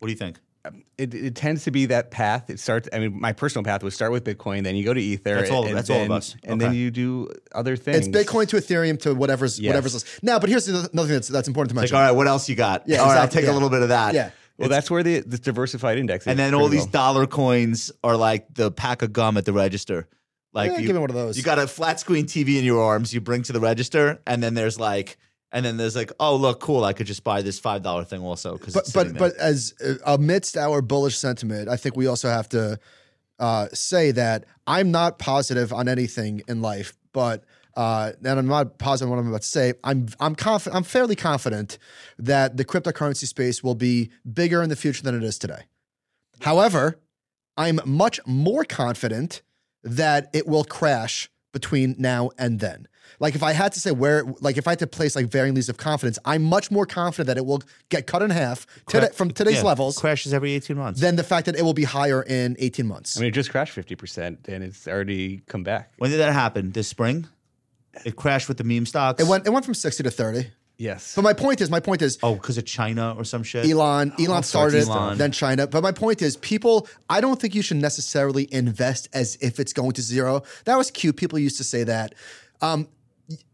What 0.00 0.08
do 0.08 0.12
you 0.12 0.18
think? 0.18 0.38
Um, 0.64 0.84
it, 0.98 1.14
it 1.14 1.34
tends 1.34 1.64
to 1.64 1.70
be 1.70 1.86
that 1.86 2.10
path. 2.10 2.50
It 2.50 2.60
starts. 2.60 2.86
I 2.92 2.98
mean, 2.98 3.18
my 3.18 3.32
personal 3.32 3.64
path 3.64 3.82
would 3.82 3.94
start 3.94 4.12
with 4.12 4.24
Bitcoin, 4.24 4.62
then 4.62 4.76
you 4.76 4.84
go 4.84 4.92
to 4.92 5.00
Ether. 5.00 5.36
That's 5.36 5.50
all- 5.50 5.66
and 5.66 5.74
that's 5.74 5.88
all 5.88 6.02
of 6.02 6.08
then- 6.08 6.16
us. 6.16 6.36
And 6.44 6.60
then 6.60 6.74
you 6.74 6.90
do 6.90 7.28
other 7.52 7.76
things. 7.76 8.06
It's 8.06 8.08
Bitcoin 8.08 8.46
to 8.48 8.56
Ethereum 8.56 9.00
to 9.02 9.14
whatever's 9.14 9.58
Yes. 9.58 9.70
whatever's. 9.70 10.04
Now, 10.22 10.38
but 10.38 10.50
here's 10.50 10.66
the- 10.66 10.90
another 10.92 11.08
thing 11.08 11.16
that's, 11.16 11.28
that's 11.28 11.48
important 11.48 11.70
to 11.70 11.76
Like, 11.76 11.84
mention. 11.84 11.96
all 11.96 12.02
right, 12.02 12.10
what 12.12 12.26
else 12.26 12.48
you 12.48 12.56
got? 12.56 12.86
Yeah, 12.86 12.98
all 12.98 13.06
right, 13.08 13.18
I'll 13.18 13.28
take 13.28 13.44
yeah. 13.46 13.52
a 13.52 13.54
little 13.54 13.70
bit 13.70 13.80
of 13.82 13.88
that. 13.88 14.12
yeah. 14.14 14.30
Well, 14.58 14.68
that's 14.68 14.90
where 14.90 15.02
the, 15.02 15.20
the 15.20 15.38
diversified 15.38 15.96
index 15.96 16.24
is. 16.24 16.30
And 16.30 16.38
then 16.38 16.52
all 16.52 16.68
these 16.68 16.80
critical. 16.82 16.92
dollar 17.00 17.26
coins 17.26 17.90
are 18.04 18.14
like 18.18 18.52
the 18.52 18.70
pack 18.70 19.00
of 19.00 19.10
gum 19.14 19.38
at 19.38 19.46
the 19.46 19.54
register. 19.54 20.06
Like 20.52 20.72
Yeah, 20.72 20.78
you, 20.78 20.86
give 20.88 20.96
me 20.96 21.00
one 21.00 21.08
of 21.08 21.16
those. 21.16 21.38
You 21.38 21.42
got 21.42 21.58
a 21.58 21.66
flat 21.66 21.98
screen 22.00 22.26
TV 22.26 22.58
in 22.58 22.64
your 22.64 22.82
arms. 22.82 23.14
You 23.14 23.22
bring 23.22 23.42
to 23.44 23.54
the 23.54 23.60
register, 23.60 24.20
and 24.26 24.42
then 24.42 24.52
there's 24.52 24.78
like, 24.78 25.16
and 25.52 25.64
then 25.64 25.76
there's 25.76 25.96
like, 25.96 26.12
oh 26.20 26.36
look, 26.36 26.60
cool. 26.60 26.84
I 26.84 26.92
could 26.92 27.06
just 27.06 27.24
buy 27.24 27.42
this 27.42 27.58
five 27.58 27.82
dollar 27.82 28.04
thing 28.04 28.22
also 28.22 28.56
because 28.56 28.74
but 28.74 28.90
but 28.94 29.18
but 29.18 29.36
as 29.36 29.74
uh, 29.84 29.94
amidst 30.06 30.56
our 30.56 30.82
bullish 30.82 31.16
sentiment, 31.16 31.68
I 31.68 31.76
think 31.76 31.96
we 31.96 32.06
also 32.06 32.28
have 32.28 32.48
to 32.50 32.78
uh, 33.38 33.68
say 33.72 34.12
that 34.12 34.44
I'm 34.66 34.90
not 34.90 35.18
positive 35.18 35.72
on 35.72 35.88
anything 35.88 36.42
in 36.46 36.62
life, 36.62 36.96
but 37.12 37.44
uh, 37.76 38.12
and 38.22 38.38
I'm 38.38 38.46
not 38.46 38.78
positive 38.78 39.10
on 39.10 39.16
what 39.16 39.22
I'm 39.22 39.28
about 39.28 39.42
to 39.42 39.48
say. 39.48 39.74
I'm 39.82 40.08
I'm 40.20 40.34
confident. 40.34 40.76
I'm 40.76 40.84
fairly 40.84 41.16
confident 41.16 41.78
that 42.18 42.56
the 42.56 42.64
cryptocurrency 42.64 43.26
space 43.26 43.62
will 43.62 43.74
be 43.74 44.10
bigger 44.30 44.62
in 44.62 44.68
the 44.68 44.76
future 44.76 45.02
than 45.02 45.14
it 45.14 45.24
is 45.24 45.38
today. 45.38 45.62
However, 46.40 47.00
I'm 47.56 47.80
much 47.84 48.20
more 48.26 48.64
confident 48.64 49.42
that 49.82 50.30
it 50.32 50.46
will 50.46 50.64
crash 50.64 51.30
between 51.52 51.96
now 51.98 52.30
and 52.38 52.60
then. 52.60 52.86
Like 53.18 53.34
if 53.34 53.42
I 53.42 53.52
had 53.52 53.72
to 53.72 53.80
say 53.80 53.90
where, 53.90 54.24
like 54.40 54.56
if 54.56 54.66
I 54.68 54.72
had 54.72 54.78
to 54.80 54.86
place 54.86 55.16
like 55.16 55.26
varying 55.26 55.54
leaves 55.54 55.68
of 55.68 55.76
confidence, 55.76 56.18
I'm 56.24 56.42
much 56.42 56.70
more 56.70 56.86
confident 56.86 57.26
that 57.26 57.36
it 57.36 57.44
will 57.46 57.62
get 57.88 58.06
cut 58.06 58.22
in 58.22 58.30
half 58.30 58.66
today, 58.86 59.08
from 59.12 59.30
today's 59.30 59.62
levels 59.62 59.98
crashes 59.98 60.32
every 60.32 60.52
eighteen 60.52 60.76
months. 60.76 61.00
than 61.00 61.16
the 61.16 61.24
fact 61.24 61.46
that 61.46 61.56
it 61.56 61.62
will 61.62 61.74
be 61.74 61.84
higher 61.84 62.22
in 62.22 62.56
18 62.58 62.86
months. 62.86 63.16
I 63.16 63.20
mean, 63.20 63.28
it 63.28 63.32
just 63.32 63.50
crashed 63.50 63.72
fifty 63.72 63.94
percent, 63.94 64.46
and 64.48 64.62
it's 64.62 64.86
already 64.86 65.42
come 65.48 65.62
back. 65.62 65.92
when 65.98 66.10
did 66.10 66.18
that 66.20 66.32
happen? 66.32 66.72
This 66.72 66.88
spring? 66.88 67.26
It 68.04 68.14
crashed 68.16 68.48
with 68.48 68.56
the 68.58 68.64
meme 68.64 68.86
stocks. 68.86 69.20
it 69.22 69.26
went 69.26 69.46
it 69.46 69.50
went 69.50 69.64
from 69.64 69.74
60 69.74 70.04
to 70.04 70.10
30. 70.10 70.46
Yes. 70.78 71.14
But 71.14 71.22
my 71.22 71.34
point 71.34 71.60
is, 71.60 71.68
my 71.70 71.80
point 71.80 72.00
is, 72.00 72.18
oh, 72.22 72.36
because 72.36 72.56
of 72.56 72.64
China 72.64 73.14
or 73.18 73.24
some 73.24 73.42
shit. 73.42 73.68
Elon, 73.68 74.12
Elon 74.18 74.42
sorts 74.42 74.48
started 74.48 74.82
of 74.84 74.88
it, 74.88 74.90
Elon. 74.92 75.18
then 75.18 75.30
China. 75.30 75.66
But 75.66 75.82
my 75.82 75.92
point 75.92 76.22
is, 76.22 76.38
people, 76.38 76.88
I 77.10 77.20
don't 77.20 77.38
think 77.38 77.54
you 77.54 77.60
should 77.60 77.76
necessarily 77.76 78.48
invest 78.50 79.06
as 79.12 79.36
if 79.42 79.60
it's 79.60 79.74
going 79.74 79.92
to 79.92 80.00
zero. 80.02 80.42
That 80.64 80.76
was 80.78 80.90
cute. 80.90 81.16
People 81.18 81.38
used 81.38 81.58
to 81.58 81.64
say 81.64 81.84
that 81.84 82.14
um, 82.62 82.88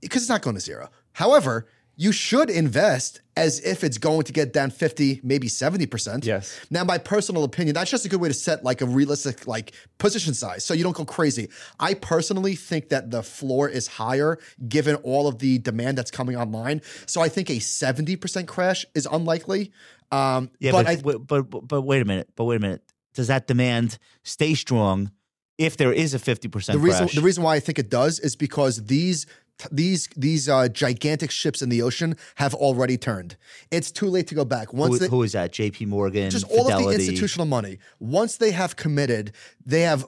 because 0.00 0.22
it's 0.22 0.28
not 0.28 0.42
going 0.42 0.54
to 0.56 0.60
zero. 0.60 0.88
However, 1.12 1.66
you 1.98 2.12
should 2.12 2.50
invest 2.50 3.22
as 3.36 3.58
if 3.60 3.82
it's 3.82 3.96
going 3.96 4.22
to 4.22 4.32
get 4.32 4.52
down 4.52 4.70
50, 4.70 5.20
maybe 5.22 5.48
70%. 5.48 6.26
Yes. 6.26 6.58
Now, 6.70 6.84
my 6.84 6.98
personal 6.98 7.42
opinion, 7.44 7.74
that's 7.74 7.90
just 7.90 8.04
a 8.04 8.08
good 8.08 8.20
way 8.20 8.28
to 8.28 8.34
set 8.34 8.62
like 8.62 8.82
a 8.82 8.86
realistic 8.86 9.46
like 9.46 9.72
position 9.96 10.34
size 10.34 10.62
so 10.62 10.74
you 10.74 10.84
don't 10.84 10.96
go 10.96 11.06
crazy. 11.06 11.48
I 11.80 11.94
personally 11.94 12.54
think 12.54 12.90
that 12.90 13.10
the 13.10 13.22
floor 13.22 13.68
is 13.68 13.86
higher 13.86 14.38
given 14.68 14.96
all 14.96 15.26
of 15.26 15.38
the 15.38 15.58
demand 15.58 15.96
that's 15.96 16.10
coming 16.10 16.36
online. 16.36 16.82
So 17.06 17.22
I 17.22 17.30
think 17.30 17.48
a 17.48 17.56
70% 17.56 18.46
crash 18.46 18.84
is 18.94 19.08
unlikely. 19.10 19.72
Um, 20.12 20.50
Yeah, 20.58 20.72
but, 20.72 20.84
but 20.84 20.86
I, 20.86 20.96
but, 20.96 21.26
but 21.50 21.60
but 21.66 21.82
wait 21.82 22.02
a 22.02 22.04
minute. 22.04 22.28
But 22.36 22.44
wait 22.44 22.56
a 22.56 22.60
minute. 22.60 22.82
Does 23.14 23.28
that 23.28 23.46
demand 23.46 23.98
stay 24.22 24.54
strong 24.54 25.10
if 25.58 25.76
there 25.78 25.92
is 25.92 26.14
a 26.14 26.18
fifty 26.18 26.48
percent 26.48 26.78
the 26.78 26.84
reason 26.84 27.06
crash? 27.06 27.14
the 27.14 27.22
reason 27.22 27.42
why 27.42 27.56
I 27.56 27.60
think 27.60 27.78
it 27.78 27.88
does 27.90 28.20
is 28.20 28.36
because 28.36 28.84
these 28.84 29.26
these 29.70 30.08
these 30.16 30.48
uh, 30.48 30.68
gigantic 30.68 31.30
ships 31.30 31.62
in 31.62 31.68
the 31.68 31.82
ocean 31.82 32.16
have 32.36 32.54
already 32.54 32.96
turned. 32.96 33.36
It's 33.70 33.90
too 33.90 34.06
late 34.06 34.26
to 34.28 34.34
go 34.34 34.44
back. 34.44 34.72
Once 34.72 34.94
who, 34.94 34.98
they, 34.98 35.08
who 35.08 35.22
is 35.22 35.32
that? 35.32 35.52
J.P. 35.52 35.86
Morgan. 35.86 36.30
just 36.30 36.44
all 36.50 36.70
of 36.70 36.82
the 36.82 36.90
institutional 36.90 37.46
money. 37.46 37.78
Once 37.98 38.36
they 38.36 38.50
have 38.50 38.76
committed, 38.76 39.32
they 39.64 39.82
have 39.82 40.04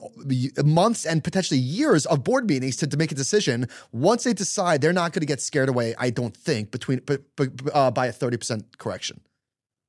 months 0.63 1.05
and 1.05 1.23
potentially 1.23 1.59
years 1.59 2.05
of 2.05 2.23
board 2.23 2.47
meetings 2.47 2.77
to, 2.77 2.87
to 2.87 2.97
make 2.97 3.11
a 3.11 3.15
decision. 3.15 3.67
Once 3.91 4.23
they 4.23 4.33
decide, 4.33 4.81
they're 4.81 4.93
not 4.93 5.13
going 5.13 5.21
to 5.21 5.27
get 5.27 5.41
scared 5.41 5.69
away. 5.69 5.95
I 5.97 6.09
don't 6.09 6.35
think 6.35 6.71
between 6.71 7.01
but, 7.05 7.23
but, 7.35 7.49
uh, 7.73 7.91
by 7.91 8.07
a 8.07 8.11
thirty 8.11 8.37
percent 8.37 8.77
correction. 8.77 9.21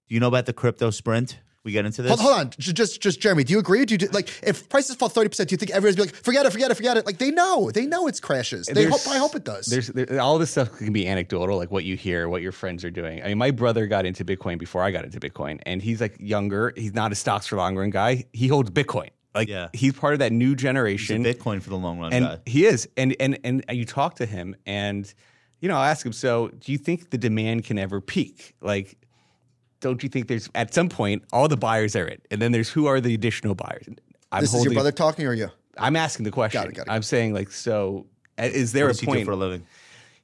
Do 0.09 0.15
you 0.15 0.21
know 0.21 0.29
about 0.29 0.47
the 0.47 0.53
crypto 0.53 0.91
sprint? 0.91 1.39
We 1.63 1.73
get 1.73 1.85
into 1.85 2.01
this. 2.01 2.09
Hold, 2.11 2.21
hold 2.21 2.35
on, 2.47 2.51
J- 2.59 2.73
just 2.73 3.03
just 3.03 3.21
Jeremy, 3.21 3.45
do 3.45 3.53
you 3.53 3.59
agree? 3.59 3.85
Do 3.85 3.93
you 3.95 3.99
do, 3.99 4.07
like 4.13 4.31
if 4.43 4.67
prices 4.71 4.97
fall 4.97 5.11
thirty 5.11 5.29
percent? 5.29 5.51
Do 5.51 5.53
you 5.53 5.59
think 5.59 5.73
everyone's 5.73 5.97
be 5.97 6.03
like, 6.03 6.15
forget 6.15 6.47
it, 6.47 6.51
forget 6.53 6.71
it, 6.71 6.75
forget 6.75 6.97
it? 6.97 7.05
Like 7.05 7.19
they 7.19 7.31
know, 7.31 7.71
they 7.71 7.85
know 7.85 8.07
it's 8.07 8.19
crashes. 8.19 8.67
They 8.67 8.73
There's- 8.73 9.05
hope. 9.05 9.15
I 9.15 9.19
hope 9.19 9.35
it 9.35 9.45
does. 9.45 9.67
There's 9.67 9.89
there, 9.89 10.21
all 10.21 10.39
this 10.39 10.51
stuff 10.51 10.73
can 10.79 10.93
be 10.93 11.07
anecdotal, 11.07 11.59
like 11.59 11.71
what 11.71 11.85
you 11.85 11.97
hear, 11.97 12.29
what 12.31 12.41
your 12.41 12.53
friends 12.53 12.83
are 12.85 12.91
doing. 12.91 13.23
I 13.23 13.29
mean, 13.29 13.37
my 13.39 13.51
brother 13.51 13.87
got 13.87 14.07
into 14.07 14.25
Bitcoin 14.25 14.59
before 14.59 14.83
I 14.83 14.91
got 14.91 15.05
into 15.05 15.21
Bitcoin, 15.21 15.61
and 15.67 15.83
he's 15.83 16.01
like 16.01 16.17
younger. 16.19 16.73
He's 16.77 16.95
not 16.95 17.13
a 17.13 17.15
stocks 17.15 17.47
for 17.47 17.57
long 17.57 17.77
run 17.77 17.91
guy. 17.91 18.25
He 18.33 18.49
holds 18.49 18.71
Bitcoin. 18.71 19.11
Like 19.35 19.49
Yeah. 19.49 19.69
he's 19.75 19.93
part 19.93 20.15
of 20.15 20.21
that 20.21 20.33
new 20.33 20.47
He's 20.49 20.55
a 20.55 20.57
generation. 20.57 21.23
Bitcoin 21.23 21.61
for 21.63 21.69
the 21.71 21.77
long 21.77 21.99
run 22.01 22.13
and 22.15 22.25
guy. 22.25 22.39
he 22.47 22.65
is 22.65 22.89
and 22.97 23.15
and 23.21 23.39
and 23.45 23.63
you 23.71 23.85
talk 23.85 24.15
to 24.17 24.27
him 24.27 24.57
and 24.67 25.13
you 25.61 25.69
know 25.69 25.77
i 25.77 25.91
ask 25.91 26.05
him 26.05 26.13
so 26.13 26.49
do 26.49 26.73
you 26.73 26.79
think 26.79 27.11
the 27.11 27.19
demand 27.19 27.65
can 27.65 27.79
ever 27.79 28.01
peak 28.01 28.57
like 28.61 28.97
don't 29.81 30.03
you 30.03 30.09
think 30.09 30.29
there's 30.29 30.49
at 30.55 30.73
some 30.75 30.89
point 30.89 31.23
all 31.33 31.49
the 31.49 31.57
buyers 31.57 31.97
are 31.97 32.07
it 32.07 32.27
and 32.31 32.41
then 32.41 32.53
there's 32.53 32.69
who 32.71 32.87
are 32.87 33.01
the 33.01 33.15
additional 33.15 33.55
buyers 33.55 33.85
i'm 34.33 34.41
this 34.43 34.53
is 34.55 34.65
your 34.65 34.75
brother 34.75 34.93
talking, 34.93 35.27
or 35.27 35.35
you? 35.35 35.49
i'm 35.79 35.97
asking 35.97 36.25
the 36.25 36.31
question 36.31 36.61
Got 36.63 36.71
it, 36.71 36.75
got 36.75 36.87
it. 36.87 36.91
i'm 36.91 37.03
saying 37.03 37.33
like 37.35 37.51
so 37.51 38.07
is 38.39 38.73
there 38.73 38.85
What 38.87 38.91
a 38.91 38.93
does 38.93 39.01
he 39.01 39.07
do 39.07 39.13
point 39.13 39.25
for 39.27 39.33
a 39.33 39.37
living? 39.37 39.67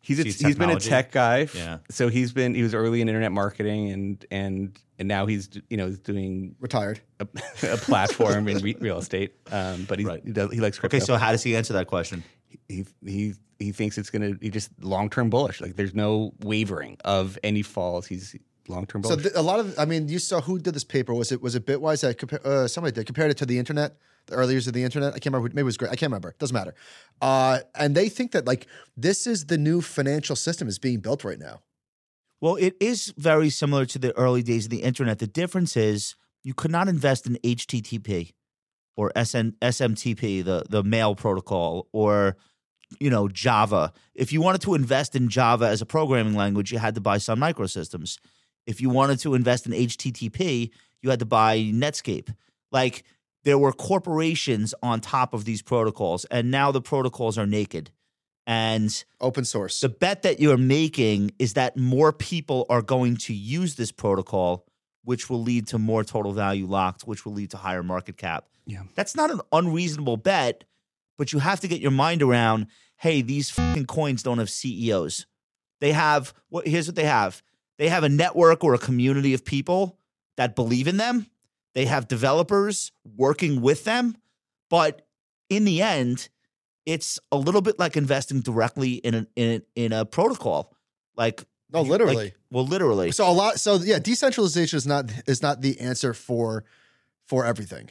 he's 0.01 0.21
a, 0.21 0.23
he's 0.25 0.57
been 0.57 0.71
a 0.71 0.79
tech 0.81 1.11
guy 1.13 1.49
Yeah. 1.55 1.79
so 1.91 2.09
he's 2.09 2.33
been 2.33 2.55
he 2.55 2.63
was 2.63 2.75
early 2.75 3.01
in 3.01 3.09
internet 3.09 3.33
marketing 3.33 3.91
and 3.91 4.25
and 4.31 4.79
and 4.99 5.09
now 5.09 5.27
he's 5.27 5.49
you 5.69 5.77
know 5.77 5.87
he's 5.89 5.99
doing 5.99 6.55
Retired. 6.61 7.01
a, 7.21 7.27
a 7.65 7.77
platform 7.77 8.49
in 8.49 8.59
re- 8.59 8.77
real 8.81 8.99
estate 8.99 9.35
um 9.53 9.85
but 9.89 9.99
he, 9.99 10.05
Right. 10.05 10.23
he, 10.25 10.33
does, 10.33 10.51
he 10.53 10.61
likes 10.61 10.79
crypto 10.79 10.97
Okay, 10.97 11.05
so 11.05 11.17
how 11.17 11.33
does 11.33 11.43
he 11.43 11.57
answer 11.57 11.73
that 11.75 11.87
question? 11.87 12.23
he 12.69 12.85
he 13.05 13.35
he 13.59 13.73
thinks 13.73 13.97
it's 13.99 14.11
gonna 14.11 14.33
he 14.41 14.51
just 14.51 14.71
long 14.83 15.09
term 15.11 15.31
bullish. 15.31 15.61
Like 15.63 15.77
there's 15.77 15.95
no 15.95 16.33
wavering 16.41 16.97
of 17.05 17.39
any 17.43 17.63
falls. 17.63 18.07
He's 18.07 18.35
long 18.69 18.87
term 18.87 19.03
So 19.05 19.17
th- 19.17 19.35
a 19.35 19.43
lot 19.43 19.61
of, 19.61 19.79
I 19.79 19.85
mean, 19.85 20.09
you 20.09 20.19
saw 20.19 20.41
who 20.41 20.59
did 20.59 20.75
this 20.75 20.85
paper? 20.85 21.15
Was 21.15 21.33
it 21.33 21.41
was 21.43 21.55
it 21.55 21.67
Bitwise 21.67 22.01
that 22.03 22.19
compa- 22.19 22.45
uh, 22.45 22.69
somebody 22.69 22.95
did 22.95 23.07
compared 23.07 23.31
it 23.31 23.37
to 23.39 23.47
the 23.47 23.59
internet, 23.59 23.97
the 24.27 24.35
early 24.35 24.55
years 24.55 24.67
of 24.67 24.73
the 24.75 24.83
internet? 24.83 25.11
I 25.11 25.19
can't 25.19 25.27
remember. 25.27 25.49
who- 25.49 25.55
Maybe 25.55 25.61
it 25.63 25.65
was 25.65 25.77
great. 25.77 25.91
I 25.91 25.97
can't 25.97 26.11
remember. 26.11 26.35
Doesn't 26.39 26.55
matter. 26.55 26.75
Uh, 27.21 27.61
and 27.75 27.95
they 27.95 28.09
think 28.09 28.33
that 28.33 28.47
like 28.47 28.67
this 28.97 29.27
is 29.27 29.47
the 29.47 29.59
new 29.59 29.81
financial 29.81 30.37
system 30.37 30.69
is 30.69 30.79
being 30.79 31.01
built 31.01 31.25
right 31.25 31.39
now. 31.39 31.61
Well, 32.41 32.57
it 32.57 32.77
is 32.81 33.15
very 33.17 33.49
similar 33.51 33.87
to 33.87 33.99
the 33.99 34.17
early 34.17 34.43
days 34.43 34.67
of 34.67 34.71
the 34.71 34.83
internet. 34.83 35.19
The 35.21 35.27
difference 35.27 35.77
is 35.77 36.17
you 36.45 36.53
could 36.55 36.71
not 36.71 36.87
invest 36.87 37.27
in 37.27 37.37
HTTP 37.43 38.33
or 38.97 39.11
SN, 39.17 39.55
SMTP, 39.63 40.45
the 40.45 40.65
the 40.69 40.83
mail 40.83 41.15
protocol, 41.15 41.89
or 41.93 42.37
you 43.01 43.11
know 43.11 43.27
Java. 43.29 43.93
If 44.15 44.33
you 44.33 44.41
wanted 44.43 44.61
to 44.63 44.75
invest 44.75 45.17
in 45.17 45.29
Java 45.29 45.67
as 45.69 45.81
a 45.83 45.87
programming 45.87 46.35
language, 46.35 46.71
you 46.73 46.79
had 46.79 46.95
to 46.95 47.01
buy 47.01 47.19
Sun 47.19 47.39
Microsystems. 47.39 48.19
If 48.67 48.81
you 48.81 48.91
wanted 48.91 49.21
to 49.21 49.35
invest 49.35 49.67
in 49.67 49.73
HTTP, 49.73 50.71
you 51.03 51.11
had 51.11 51.21
to 51.21 51.27
buy 51.27 51.59
Netscape. 51.59 52.35
Like 52.73 53.05
there 53.45 53.59
were 53.59 53.73
corporations 53.73 54.75
on 54.83 55.01
top 55.01 55.33
of 55.33 55.45
these 55.45 55.63
protocols, 55.63 56.25
and 56.27 56.51
now 56.51 56.73
the 56.73 56.81
protocols 56.81 57.39
are 57.39 57.47
naked. 57.47 57.91
And 58.49 59.05
Open 59.21 59.45
source. 59.45 59.81
the 59.81 59.89
bet 59.89 60.23
that 60.23 60.39
you're 60.39 60.57
making 60.57 61.33
is 61.39 61.55
that 61.55 61.77
more 61.77 62.13
people 62.13 62.65
are 62.69 62.83
going 62.83 63.17
to 63.19 63.35
use 63.35 63.75
this 63.75 63.91
protocol, 63.91 64.65
which 65.03 65.29
will 65.29 65.43
lead 65.43 65.67
to 65.69 65.79
more 65.79 66.05
total 66.05 66.33
value 66.33 66.67
locked, 66.67 67.03
which 67.03 67.25
will 67.25 67.33
lead 67.33 67.51
to 67.51 67.57
higher 67.57 67.83
market 67.83 68.17
cap. 68.17 68.47
Yeah. 68.65 68.83
That's 68.95 69.17
not 69.17 69.33
an 69.33 69.41
unreasonable 69.53 70.17
bet, 70.17 70.63
but 71.19 71.33
you 71.33 71.41
have 71.41 71.59
to 71.61 71.69
get 71.69 71.81
your 71.81 71.91
mind 71.91 72.23
around 72.23 72.69
hey, 72.99 73.21
these 73.21 73.51
fucking 73.51 73.85
coins 73.85 74.23
don't 74.23 74.39
have 74.39 74.49
CEOs. 74.49 75.27
They 75.81 75.93
have 75.93 76.33
what 76.49 76.67
here's 76.67 76.87
what 76.87 76.97
they 76.97 77.05
have 77.05 77.43
They 77.79 77.89
have 77.89 78.05
a 78.05 78.09
network 78.09 78.65
or 78.65 78.75
a 78.75 78.79
community 78.79 79.35
of 79.35 79.45
people 79.45 79.99
that 80.37 80.55
believe 80.57 80.89
in 80.89 80.97
them. 80.97 81.27
They 81.75 81.85
have 81.87 82.09
developers 82.09 82.93
working 83.17 83.61
with 83.61 83.85
them. 83.85 84.17
But 84.71 85.07
in 85.51 85.65
the 85.65 85.83
end, 85.83 86.29
it's 86.87 87.19
a 87.31 87.37
little 87.37 87.61
bit 87.61 87.79
like 87.79 87.97
investing 87.97 88.41
directly 88.41 88.95
in 88.95 89.15
a, 89.15 89.27
in, 89.37 89.63
in 89.75 89.93
a 89.93 90.05
protocol. 90.05 90.75
Like, 91.17 91.45
No, 91.73 91.83
like- 91.83 91.91
literally. 91.91 92.35
well, 92.51 92.67
literally. 92.67 93.13
So 93.13 93.29
a 93.29 93.33
lot. 93.33 93.61
So 93.61 93.77
yeah, 93.77 93.99
decentralization 93.99 94.77
is 94.77 94.87
not 94.87 95.11
is 95.27 95.43
not 95.43 95.61
the 95.61 95.79
answer 95.81 96.15
for 96.15 96.65
for 97.27 97.45
everything. 97.45 97.91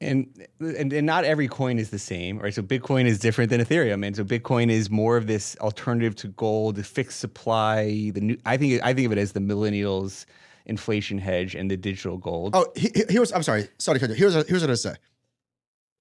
And, 0.00 0.46
and 0.60 0.92
and 0.92 1.06
not 1.06 1.24
every 1.24 1.48
coin 1.48 1.78
is 1.78 1.90
the 1.90 1.98
same, 1.98 2.38
right? 2.38 2.52
So 2.54 2.62
Bitcoin 2.62 3.06
is 3.06 3.18
different 3.18 3.50
than 3.50 3.60
Ethereum, 3.60 4.04
and 4.06 4.14
so 4.16 4.24
Bitcoin 4.24 4.70
is 4.70 4.90
more 4.90 5.16
of 5.16 5.26
this 5.26 5.56
alternative 5.60 6.14
to 6.16 6.28
gold, 6.28 6.76
the 6.76 6.82
fixed 6.84 7.20
supply. 7.20 8.10
The 8.10 8.20
new, 8.20 8.36
I 8.44 8.56
think 8.56 8.82
I 8.84 8.92
think 8.94 9.06
of 9.06 9.12
it 9.12 9.18
as 9.18 9.32
the 9.32 9.40
millennials 9.40 10.26
inflation 10.66 11.18
hedge 11.18 11.54
and 11.54 11.70
the 11.70 11.76
digital 11.76 12.16
gold. 12.18 12.54
Oh, 12.54 12.66
he, 12.76 12.90
he- 12.94 13.04
here's 13.08 13.32
I'm 13.32 13.42
sorry, 13.42 13.68
sorry. 13.78 13.98
to. 14.00 14.08
Here's 14.14 14.34
what- 14.36 14.46
here's 14.48 14.62
what 14.62 14.70
I 14.70 14.74
say. 14.74 14.94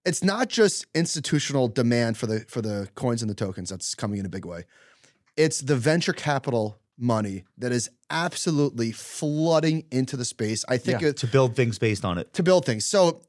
It's 0.06 0.24
not 0.24 0.50
just 0.50 0.86
institutional 0.94 1.68
demand 1.70 2.18
for 2.18 2.28
the 2.28 2.42
for 2.50 2.62
the 2.62 2.90
coins 2.96 3.22
and 3.22 3.30
the 3.30 3.36
tokens 3.36 3.70
that's 3.70 3.96
coming 3.96 4.20
in 4.20 4.26
a 4.26 4.30
big 4.30 4.46
way. 4.46 4.66
It's 5.38 5.60
the 5.60 5.76
venture 5.76 6.14
capital 6.14 6.78
money 6.98 7.44
that 7.58 7.72
is 7.72 7.90
absolutely 8.10 8.92
flooding 8.92 9.86
into 9.92 10.16
the 10.18 10.26
space. 10.26 10.64
I 10.68 10.78
think 10.78 11.02
Yeah. 11.02 11.10
it, 11.10 11.18
to 11.18 11.28
build 11.28 11.56
things 11.56 11.80
based 11.80 12.06
on 12.06 12.18
it. 12.18 12.34
to 12.34 12.44
build 12.44 12.66
things. 12.66 12.86
So 12.86 13.22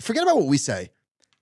forget 0.00 0.22
about 0.22 0.36
what 0.36 0.46
we 0.46 0.58
say. 0.58 0.90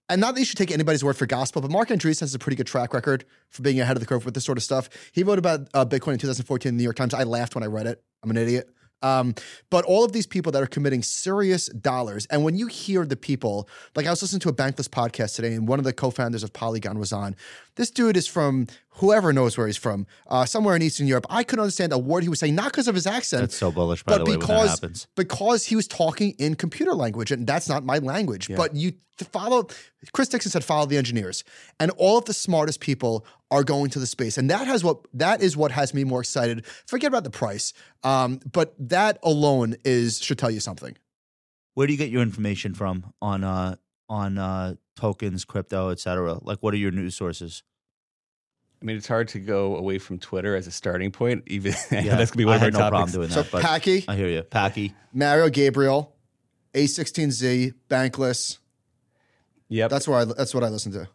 And 0.09 0.21
not 0.21 0.35
that 0.35 0.41
you 0.41 0.45
should 0.45 0.59
take 0.59 0.71
anybody's 0.71 1.03
word 1.03 1.17
for 1.17 1.25
gospel, 1.25 1.63
but 1.63 1.71
Marc 1.71 1.89
Andreessen 1.89 2.21
has 2.21 2.35
a 2.35 2.39
pretty 2.39 2.57
good 2.57 2.67
track 2.67 2.93
record 2.93 3.25
for 3.49 3.63
being 3.63 3.81
ahead 3.81 3.97
of 3.97 4.01
the 4.01 4.07
curve 4.07 4.25
with 4.25 4.35
this 4.35 4.45
sort 4.45 4.59
of 4.59 4.65
stuff. 4.65 4.91
He 5.13 5.23
wrote 5.23 5.39
about 5.39 5.69
uh, 5.73 5.87
Bitcoin 5.87 6.13
in 6.13 6.19
2014 6.19 6.69
in 6.69 6.77
the 6.77 6.79
New 6.79 6.85
York 6.85 6.97
Times. 6.97 7.15
I 7.15 7.23
laughed 7.23 7.55
when 7.55 7.65
I 7.65 7.69
read 7.69 7.87
it. 7.87 8.03
I'm 8.23 8.31
an 8.31 8.37
idiot. 8.37 8.69
Um, 9.05 9.35
but 9.69 9.85
all 9.85 10.03
of 10.03 10.13
these 10.13 10.27
people 10.27 10.51
that 10.53 10.63
are 10.63 10.67
committing 10.67 11.03
serious 11.03 11.67
dollars, 11.67 12.27
and 12.27 12.43
when 12.43 12.57
you 12.57 12.69
hear 12.69 13.05
the 13.05 13.17
people, 13.17 13.69
like 13.95 14.07
I 14.07 14.11
was 14.11 14.23
listening 14.23 14.41
to 14.41 14.49
a 14.49 14.55
Bankless 14.55 14.89
podcast 14.89 15.37
today, 15.37 15.53
and 15.55 15.69
one 15.69 15.79
of 15.79 15.85
the 15.85 15.93
co-founders 15.93 16.43
of 16.43 16.53
Polygon 16.55 16.99
was 16.99 17.13
on. 17.13 17.37
This 17.77 17.91
dude 17.91 18.17
is 18.17 18.27
from 18.27 18.67
whoever 18.99 19.33
knows 19.33 19.59
where 19.59 19.67
he's 19.67 19.77
from, 19.77 20.07
uh, 20.29 20.45
somewhere 20.45 20.77
in 20.77 20.83
Eastern 20.83 21.07
Europe. 21.09 21.27
I 21.29 21.43
couldn't 21.43 21.63
understand 21.65 21.93
a 21.93 21.99
word 21.99 22.23
he 22.23 22.29
was 22.29 22.39
saying, 22.39 22.55
not 22.55 22.67
because 22.67 22.87
of 22.87 22.95
his 22.95 23.07
accent, 23.07 23.43
That's 23.43 23.57
so 23.57 23.73
bullish, 23.73 24.03
by 24.05 24.13
but 24.13 24.19
the 24.19 24.25
way, 24.25 24.31
when 24.37 24.41
that 24.41 24.47
because 24.47 24.71
happens. 24.71 25.07
because 25.17 25.67
he 25.67 25.75
was 25.77 25.89
talking 25.89 26.31
in 26.39 26.55
computer 26.55 26.95
language, 26.95 27.33
and 27.33 27.47
that's 27.47 27.69
not 27.69 27.85
my 27.85 27.99
language. 27.99 28.49
But 28.55 28.77
you 28.77 28.93
follow. 29.33 29.67
Chris 30.13 30.29
Dixon 30.29 30.51
said, 30.53 30.65
"Follow 30.65 30.87
the 30.87 30.97
engineers," 30.97 31.43
and 31.81 31.91
all 31.93 32.19
of 32.19 32.25
the 32.27 32.35
smartest 32.35 32.79
people 32.81 33.27
are 33.51 33.65
going 33.65 33.91
to 33.91 33.99
the 33.99 34.07
space, 34.07 34.39
and 34.39 34.49
that 34.51 34.67
has 34.67 34.85
what 34.85 34.99
that 35.13 35.43
is 35.43 35.57
what 35.57 35.73
has 35.73 35.95
me 35.95 36.05
more 36.05 36.21
excited. 36.21 36.65
Forget 36.87 37.09
about 37.09 37.25
the 37.25 37.31
price, 37.31 37.73
um, 38.05 38.39
but 38.53 38.75
that 38.79 39.19
alone 39.23 39.75
is 39.85 40.21
should 40.21 40.39
tell 40.39 40.51
you 40.51 40.61
something. 40.61 40.97
Where 41.75 41.89
do 41.89 41.93
you 41.93 41.99
get 41.99 42.11
your 42.11 42.23
information 42.23 42.73
from 42.75 43.13
on 43.21 43.43
uh 43.43 43.75
on 44.09 44.39
uh 44.39 44.75
tokens, 44.97 45.45
crypto, 45.45 45.89
et 45.89 45.99
cetera? 46.01 46.39
Like 46.43 46.59
what 46.61 46.75
are 46.75 46.79
your 46.79 46.91
news 46.91 47.15
sources? 47.15 47.63
I 48.83 48.85
mean, 48.85 48.97
it's 48.97 49.09
hard 49.09 49.29
to 49.29 49.39
go 49.41 49.77
away 49.77 49.99
from 49.99 50.19
Twitter 50.19 50.55
as 50.55 50.67
a 50.67 50.71
starting 50.71 51.11
point. 51.11 51.45
Even 51.47 51.73
Yeah, 51.91 52.17
that's 52.17 52.31
gonna 52.31 52.39
be 52.39 52.45
one 52.45 52.55
I 52.55 52.57
of 52.57 52.63
our 52.63 52.65
had 52.67 52.73
no 52.75 52.79
topics. 52.81 52.91
problem 52.91 53.13
doing 53.13 53.31
So 53.31 53.43
that, 53.43 53.51
but 53.53 53.63
Packy, 53.63 54.05
I 54.07 54.15
hear 54.17 54.29
you. 54.29 54.43
Packy. 54.43 54.95
Mario 55.13 55.49
Gabriele, 55.49 56.13
A16Z, 56.75 57.75
Bankless. 57.89 58.59
Yep. 59.69 59.91
That's 59.91 60.07
where 60.07 60.19
I 60.21 60.25
that's 60.27 60.55
what 60.55 60.63
I 60.65 60.69
listen 60.69 60.93
to 60.93 61.09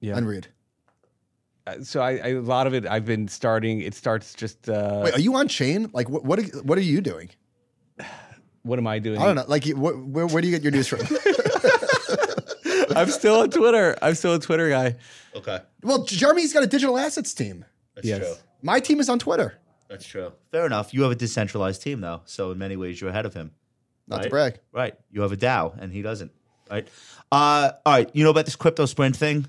yeah. 0.00 0.16
and 0.16 0.26
read. 0.28 0.48
Uh, 1.66 1.82
so 1.82 2.00
I, 2.00 2.10
I 2.12 2.28
a 2.28 2.40
lot 2.40 2.68
of 2.68 2.74
it 2.74 2.86
I've 2.86 3.04
been 3.04 3.26
starting. 3.26 3.80
It 3.80 3.94
starts 3.94 4.32
just. 4.34 4.68
Uh, 4.68 5.00
Wait, 5.04 5.14
are 5.14 5.20
you 5.20 5.34
on 5.34 5.48
chain? 5.48 5.90
Like, 5.92 6.08
what 6.08 6.24
what 6.24 6.38
are, 6.38 6.44
what 6.62 6.78
are 6.78 6.82
you 6.82 7.00
doing? 7.00 7.30
what 8.62 8.78
am 8.78 8.86
I 8.86 9.00
doing? 9.00 9.18
I 9.20 9.24
don't 9.26 9.34
know. 9.34 9.44
Like, 9.48 9.64
wh- 9.64 10.08
where 10.14 10.26
where 10.28 10.40
do 10.40 10.46
you 10.48 10.54
get 10.54 10.62
your 10.62 10.70
news 10.72 10.86
from? 10.86 11.00
I'm 12.94 13.08
still 13.10 13.40
on 13.40 13.50
Twitter. 13.50 13.96
I'm 14.02 14.14
still 14.14 14.34
a 14.34 14.38
Twitter 14.38 14.68
guy. 14.68 14.96
Okay. 15.34 15.58
well, 15.82 16.04
Jeremy's 16.04 16.52
got 16.52 16.62
a 16.62 16.66
digital 16.66 16.98
assets 16.98 17.34
team. 17.34 17.64
That's 17.94 18.06
Yes. 18.06 18.18
true. 18.20 18.34
My 18.62 18.80
team 18.80 19.00
is 19.00 19.08
on 19.08 19.18
Twitter. 19.18 19.58
That's 19.88 20.06
true. 20.06 20.32
Fair 20.50 20.66
enough. 20.66 20.92
You 20.92 21.02
have 21.02 21.12
a 21.12 21.14
decentralized 21.16 21.82
team 21.82 22.00
though, 22.00 22.22
so 22.24 22.50
in 22.52 22.58
many 22.58 22.76
ways 22.76 23.00
you're 23.00 23.10
ahead 23.10 23.26
of 23.26 23.34
him. 23.34 23.52
Not 24.08 24.22
to 24.24 24.30
brag. 24.30 24.60
Right. 24.72 24.94
You 25.10 25.22
have 25.22 25.32
a 25.32 25.36
DAO 25.36 25.76
and 25.80 25.92
he 25.92 26.02
doesn't. 26.02 26.32
Right. 26.70 26.86
Uh 27.32 27.72
all 27.84 27.92
right. 27.92 28.10
You 28.12 28.24
know 28.24 28.30
about 28.30 28.44
this 28.44 28.56
crypto 28.56 28.86
sprint 28.86 29.16
thing? 29.16 29.46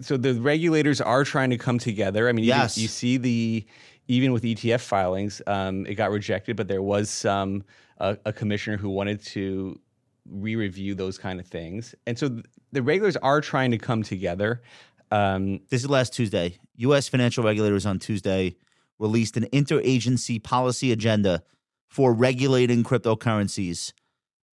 So 0.00 0.16
the 0.16 0.34
regulators 0.34 1.00
are 1.00 1.24
trying 1.24 1.50
to 1.50 1.58
come 1.58 1.78
together. 1.78 2.28
I 2.28 2.32
mean, 2.32 2.44
Yes. 2.44 2.76
you 2.78 2.88
see 2.88 3.16
the 3.16 3.64
even 4.08 4.32
with 4.32 4.42
ETF 4.42 4.80
filings, 4.82 5.40
um, 5.46 5.86
it 5.86 5.94
got 5.94 6.10
rejected, 6.10 6.56
but 6.56 6.68
there 6.68 6.82
was 6.82 7.08
some 7.08 7.64
uh, 7.98 8.16
a 8.24 8.32
commissioner 8.32 8.76
who 8.76 8.90
wanted 8.90 9.22
to 9.24 9.78
re-review 10.28 10.94
those 10.94 11.18
kind 11.18 11.40
of 11.40 11.46
things, 11.46 11.94
and 12.06 12.18
so 12.18 12.28
th- 12.28 12.44
the 12.72 12.82
regulators 12.82 13.16
are 13.18 13.40
trying 13.40 13.70
to 13.70 13.78
come 13.78 14.02
together. 14.02 14.62
Um, 15.10 15.60
This 15.68 15.82
is 15.82 15.90
last 15.90 16.12
Tuesday. 16.12 16.58
US 16.76 17.08
financial 17.08 17.44
regulators 17.44 17.86
on 17.86 17.98
Tuesday 17.98 18.56
released 18.98 19.36
an 19.36 19.44
interagency 19.52 20.42
policy 20.42 20.92
agenda 20.92 21.42
for 21.88 22.12
regulating 22.12 22.82
cryptocurrencies 22.82 23.92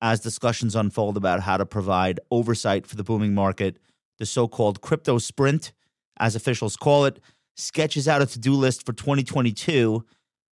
as 0.02 0.20
discussions 0.20 0.76
unfold 0.76 1.16
about 1.18 1.42
how 1.42 1.58
to 1.58 1.66
provide 1.66 2.20
oversight 2.32 2.86
for 2.88 2.96
the 2.96 3.04
booming 3.04 3.34
market. 3.34 3.78
The 4.20 4.26
so 4.26 4.48
called 4.48 4.82
crypto 4.82 5.18
sprint, 5.20 5.72
as 6.18 6.36
officials 6.36 6.76
call 6.76 7.06
it, 7.06 7.20
sketches 7.56 8.08
out 8.08 8.22
a 8.22 8.26
to 8.28 8.40
do 8.40 8.54
list 8.54 8.86
for 8.86 8.94
2022 8.94 10.04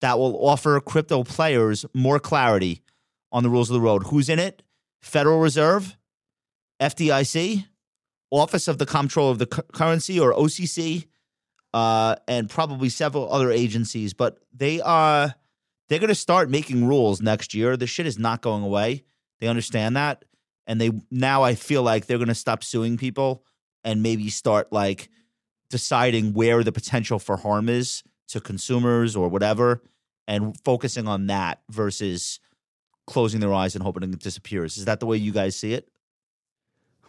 that 0.02 0.18
will 0.18 0.36
offer 0.46 0.80
crypto 0.80 1.24
players 1.24 1.86
more 1.94 2.20
clarity 2.20 2.82
on 3.32 3.44
the 3.44 3.50
rules 3.50 3.70
of 3.70 3.74
the 3.74 3.82
road. 3.82 4.04
Who's 4.08 4.30
in 4.30 4.40
it? 4.40 4.64
Federal 5.02 5.40
Reserve, 5.40 5.98
FDIC, 6.82 7.66
Office 8.32 8.68
of 8.68 8.78
the 8.78 8.86
Comptroller 8.86 9.32
of 9.32 9.40
the 9.40 9.46
Cu- 9.46 9.64
Currency 9.74 10.20
or 10.20 10.34
OCC, 10.34 11.08
uh, 11.74 12.16
and 12.28 12.50
probably 12.50 12.90
several 12.90 13.32
other 13.32 13.52
agencies. 13.52 14.14
But 14.14 14.40
they 14.54 14.82
are 14.82 15.36
they're 15.88 16.00
going 16.00 16.10
to 16.10 16.16
start 16.16 16.50
making 16.50 16.86
rules 16.86 17.22
next 17.22 17.54
year. 17.54 17.76
This 17.76 17.90
shit 17.90 18.06
is 18.06 18.20
not 18.20 18.42
going 18.42 18.64
away. 18.64 19.04
They 19.40 19.48
understand 19.48 19.96
that, 19.96 20.26
and 20.68 20.80
they 20.80 20.92
now 21.10 21.44
I 21.44 21.56
feel 21.56 21.84
like 21.84 22.06
they're 22.06 22.18
going 22.18 22.28
to 22.28 22.36
stop 22.36 22.64
suing 22.64 22.98
people 22.98 23.44
and 23.84 24.04
maybe 24.04 24.30
start 24.30 24.72
like 24.72 25.10
deciding 25.70 26.34
where 26.34 26.64
the 26.64 26.72
potential 26.72 27.20
for 27.20 27.38
harm 27.38 27.70
is 27.70 28.04
to 28.28 28.40
consumers 28.40 29.16
or 29.16 29.30
whatever, 29.30 29.82
and 30.28 30.56
focusing 30.64 31.08
on 31.08 31.28
that 31.28 31.62
versus 31.70 32.40
closing 33.10 33.40
their 33.42 33.54
eyes 33.54 33.76
and 33.76 33.84
hoping 33.84 34.04
it 34.04 34.20
disappears. 34.20 34.78
Is 34.78 34.86
that 34.86 35.00
the 35.00 35.06
way 35.06 35.18
you 35.18 35.32
guys 35.34 35.56
see 35.56 35.74
it? 35.74 35.90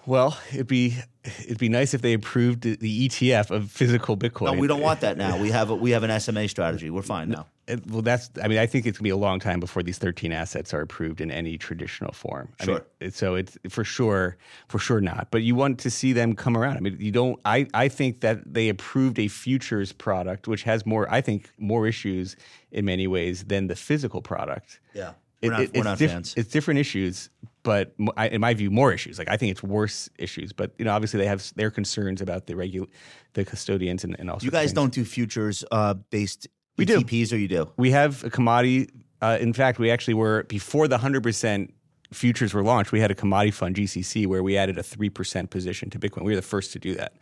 well, 0.07 0.37
it'd 0.53 0.67
be 0.67 0.97
it'd 1.45 1.59
be 1.59 1.69
nice 1.69 1.93
if 1.93 2.01
they 2.01 2.15
approved 2.15 2.63
the, 2.63 2.75
the 2.77 3.09
ETF 3.09 3.51
of 3.51 3.71
physical 3.71 4.17
Bitcoin. 4.17 4.55
No, 4.55 4.59
we 4.59 4.67
don't 4.67 4.81
want 4.81 5.03
that 5.03 5.19
now. 5.19 5.37
We 5.39 5.51
have 5.51 5.69
a, 5.69 5.75
we 5.75 5.91
have 5.91 6.03
an 6.03 6.19
SMA 6.21 6.49
strategy. 6.49 6.89
We're 6.89 7.03
fine 7.03 7.29
now. 7.29 7.47
It- 7.69 7.87
well, 7.87 8.01
that's. 8.01 8.31
I 8.43 8.49
mean, 8.49 8.59
I 8.59 8.67
think 8.67 8.87
it's 8.87 8.97
gonna 8.99 9.05
be 9.05 9.11
a 9.11 9.17
long 9.17 9.39
time 9.41 9.61
before 9.61 9.83
these 9.83 9.99
13 9.99 10.33
assets 10.33 10.73
are 10.73 10.81
approved 10.81 11.21
in 11.21 11.31
any 11.31 11.59
traditional 11.59 12.13
form. 12.13 12.49
I 12.61 12.65
mean, 12.67 12.77
Sure. 12.77 12.87
it- 13.01 13.15
so 13.15 13.35
it's 13.35 13.59
for 13.69 13.85
sure, 13.85 14.39
for 14.69 14.79
sure 14.79 15.03
not. 15.03 15.29
But 15.31 15.43
you 15.43 15.55
want 15.55 15.79
to 15.81 15.91
see 15.91 16.15
them 16.15 16.35
come 16.35 16.57
around. 16.57 16.79
I 16.79 16.81
mean, 16.81 16.97
you 16.99 17.13
don't. 17.13 17.39
I 17.45 17.67
I 17.75 17.89
think 17.89 18.21
that 18.23 18.39
they 18.53 18.71
approved 18.71 19.19
a 19.19 19.29
futures 19.29 19.93
product, 19.93 20.49
which 20.49 20.63
has 20.63 20.87
more. 20.87 21.07
I 21.13 21.21
think 21.21 21.51
more 21.59 21.87
issues 21.87 22.37
in 22.73 22.87
many 22.87 23.07
ways 23.07 23.45
than 23.45 23.67
the 23.67 23.77
physical 23.77 24.23
product. 24.23 24.81
Yeah, 24.95 25.13
we're 25.43 25.51
not, 25.53 25.61
it- 25.63 25.71
we're 25.73 25.79
it's 25.79 25.85
not 25.85 25.99
diff- 25.99 26.11
fans. 26.11 26.35
It's 26.37 26.51
different 26.51 26.81
issues, 26.81 27.31
but 27.63 27.95
I, 28.17 28.29
in 28.29 28.41
my 28.41 28.55
view, 28.55 28.71
more 28.71 28.93
issues. 28.93 29.19
Like 29.19 29.29
I 29.29 29.37
think 29.37 29.51
it's 29.53 29.63
worse 29.63 30.09
issues. 30.19 30.53
But 30.53 30.73
you 30.79 30.85
know, 30.85 30.93
obviously 30.93 31.19
they 31.19 31.27
have 31.27 31.53
their 31.57 31.71
concerns 31.71 32.21
about 32.21 32.47
the 32.47 32.55
regu- 32.55 32.89
the 33.35 33.45
custodians 33.45 34.05
and, 34.05 34.17
and 34.19 34.31
all. 34.31 34.39
You 34.41 34.51
guys 34.51 34.73
don't 34.73 34.93
do 34.93 35.05
futures 35.05 35.65
uh, 35.71 35.95
based 36.11 36.47
We 36.77 36.85
do. 36.85 37.01
ETPs, 37.01 37.33
or 37.33 37.37
you 37.37 37.49
do? 37.49 37.71
We 37.77 37.91
have 37.93 38.25
a 38.25 38.31
commodity. 38.31 38.89
Uh, 39.23 39.37
in 39.41 39.53
fact, 39.53 39.79
we 39.79 39.91
actually 39.91 40.15
were 40.15 40.45
before 40.45 40.89
the 40.89 40.97
hundred 40.99 41.23
percent 41.23 41.75
futures 42.13 42.53
were 42.55 42.63
launched. 42.65 42.91
We 42.91 42.99
had 43.01 43.11
a 43.11 43.15
commodity 43.15 43.51
fund 43.53 43.77
GCC 43.77 44.27
where 44.27 44.43
we 44.43 44.57
added 44.57 44.79
a 44.79 44.83
three 44.83 45.11
percent 45.11 45.51
position 45.51 45.91
to 45.91 45.99
Bitcoin. 45.99 46.25
We 46.25 46.33
were 46.33 46.37
the 46.37 46.43
first 46.43 46.73
to 46.73 46.79
do 46.79 46.95
that, 46.95 47.15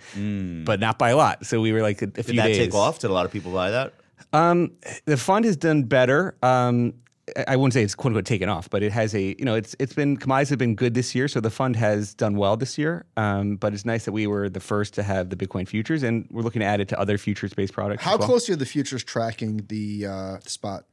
but 0.64 0.79
not 0.81 0.99
by 0.99 1.11
a 1.11 1.16
lot. 1.16 1.45
So 1.47 1.61
we 1.61 1.73
were 1.73 1.83
like 1.83 2.01
a, 2.03 2.05
a 2.05 2.09
Did 2.09 2.27
few 2.27 2.37
that 2.37 2.47
days. 2.47 2.57
take 2.59 2.75
off? 2.75 3.01
Did 3.01 3.11
a 3.11 3.12
lot 3.12 3.27
of 3.27 3.33
people 3.33 3.53
buy 3.53 3.71
that? 3.73 3.95
Um, 4.33 4.73
the 5.07 5.16
fund 5.16 5.45
has 5.45 5.57
done 5.57 5.83
better. 5.85 6.37
Um, 6.43 6.95
I- 7.37 7.45
I 7.49 7.57
wouldn't 7.57 7.72
say 7.74 7.83
it's 7.83 7.95
quote 7.95 8.12
unquote 8.12 8.24
taken 8.24 8.49
off, 8.49 8.68
but 8.70 8.83
it 8.83 8.93
has 8.93 9.14
a 9.14 9.35
you 9.39 9.45
know 9.45 9.55
it's 9.55 9.74
it's 9.79 9.93
been 9.95 10.16
commodities 10.16 10.51
have 10.51 10.59
been 10.59 10.74
good 10.74 10.95
this 10.95 11.14
year, 11.14 11.29
so 11.29 11.41
the 11.41 11.51
fund 11.51 11.76
has 11.76 12.14
done 12.14 12.37
well 12.37 12.57
this 12.57 12.79
year. 12.79 13.05
Um, 13.16 13.57
but 13.57 13.74
it's 13.74 13.85
nice 13.85 14.05
that 14.05 14.12
we 14.12 14.26
were 14.26 14.49
the 14.49 14.61
first 14.61 14.95
to 14.95 15.03
have 15.03 15.31
the 15.31 15.37
Bitcoin 15.37 15.66
futures, 15.68 16.03
and 16.03 16.26
we're 16.31 16.43
looking 16.43 16.61
to 16.61 16.66
add 16.66 16.81
it 16.81 16.89
to 16.89 17.01
other 17.01 17.18
futures 17.18 17.53
based 17.55 17.72
products. 17.72 18.03
How 18.03 18.14
as 18.14 18.18
well. 18.20 18.29
closely 18.29 18.55
are 18.55 18.57
the 18.57 18.66
futures 18.66 19.03
tracking 19.05 19.64
the 19.68 20.07
uh, 20.07 20.39
spot? 20.41 20.85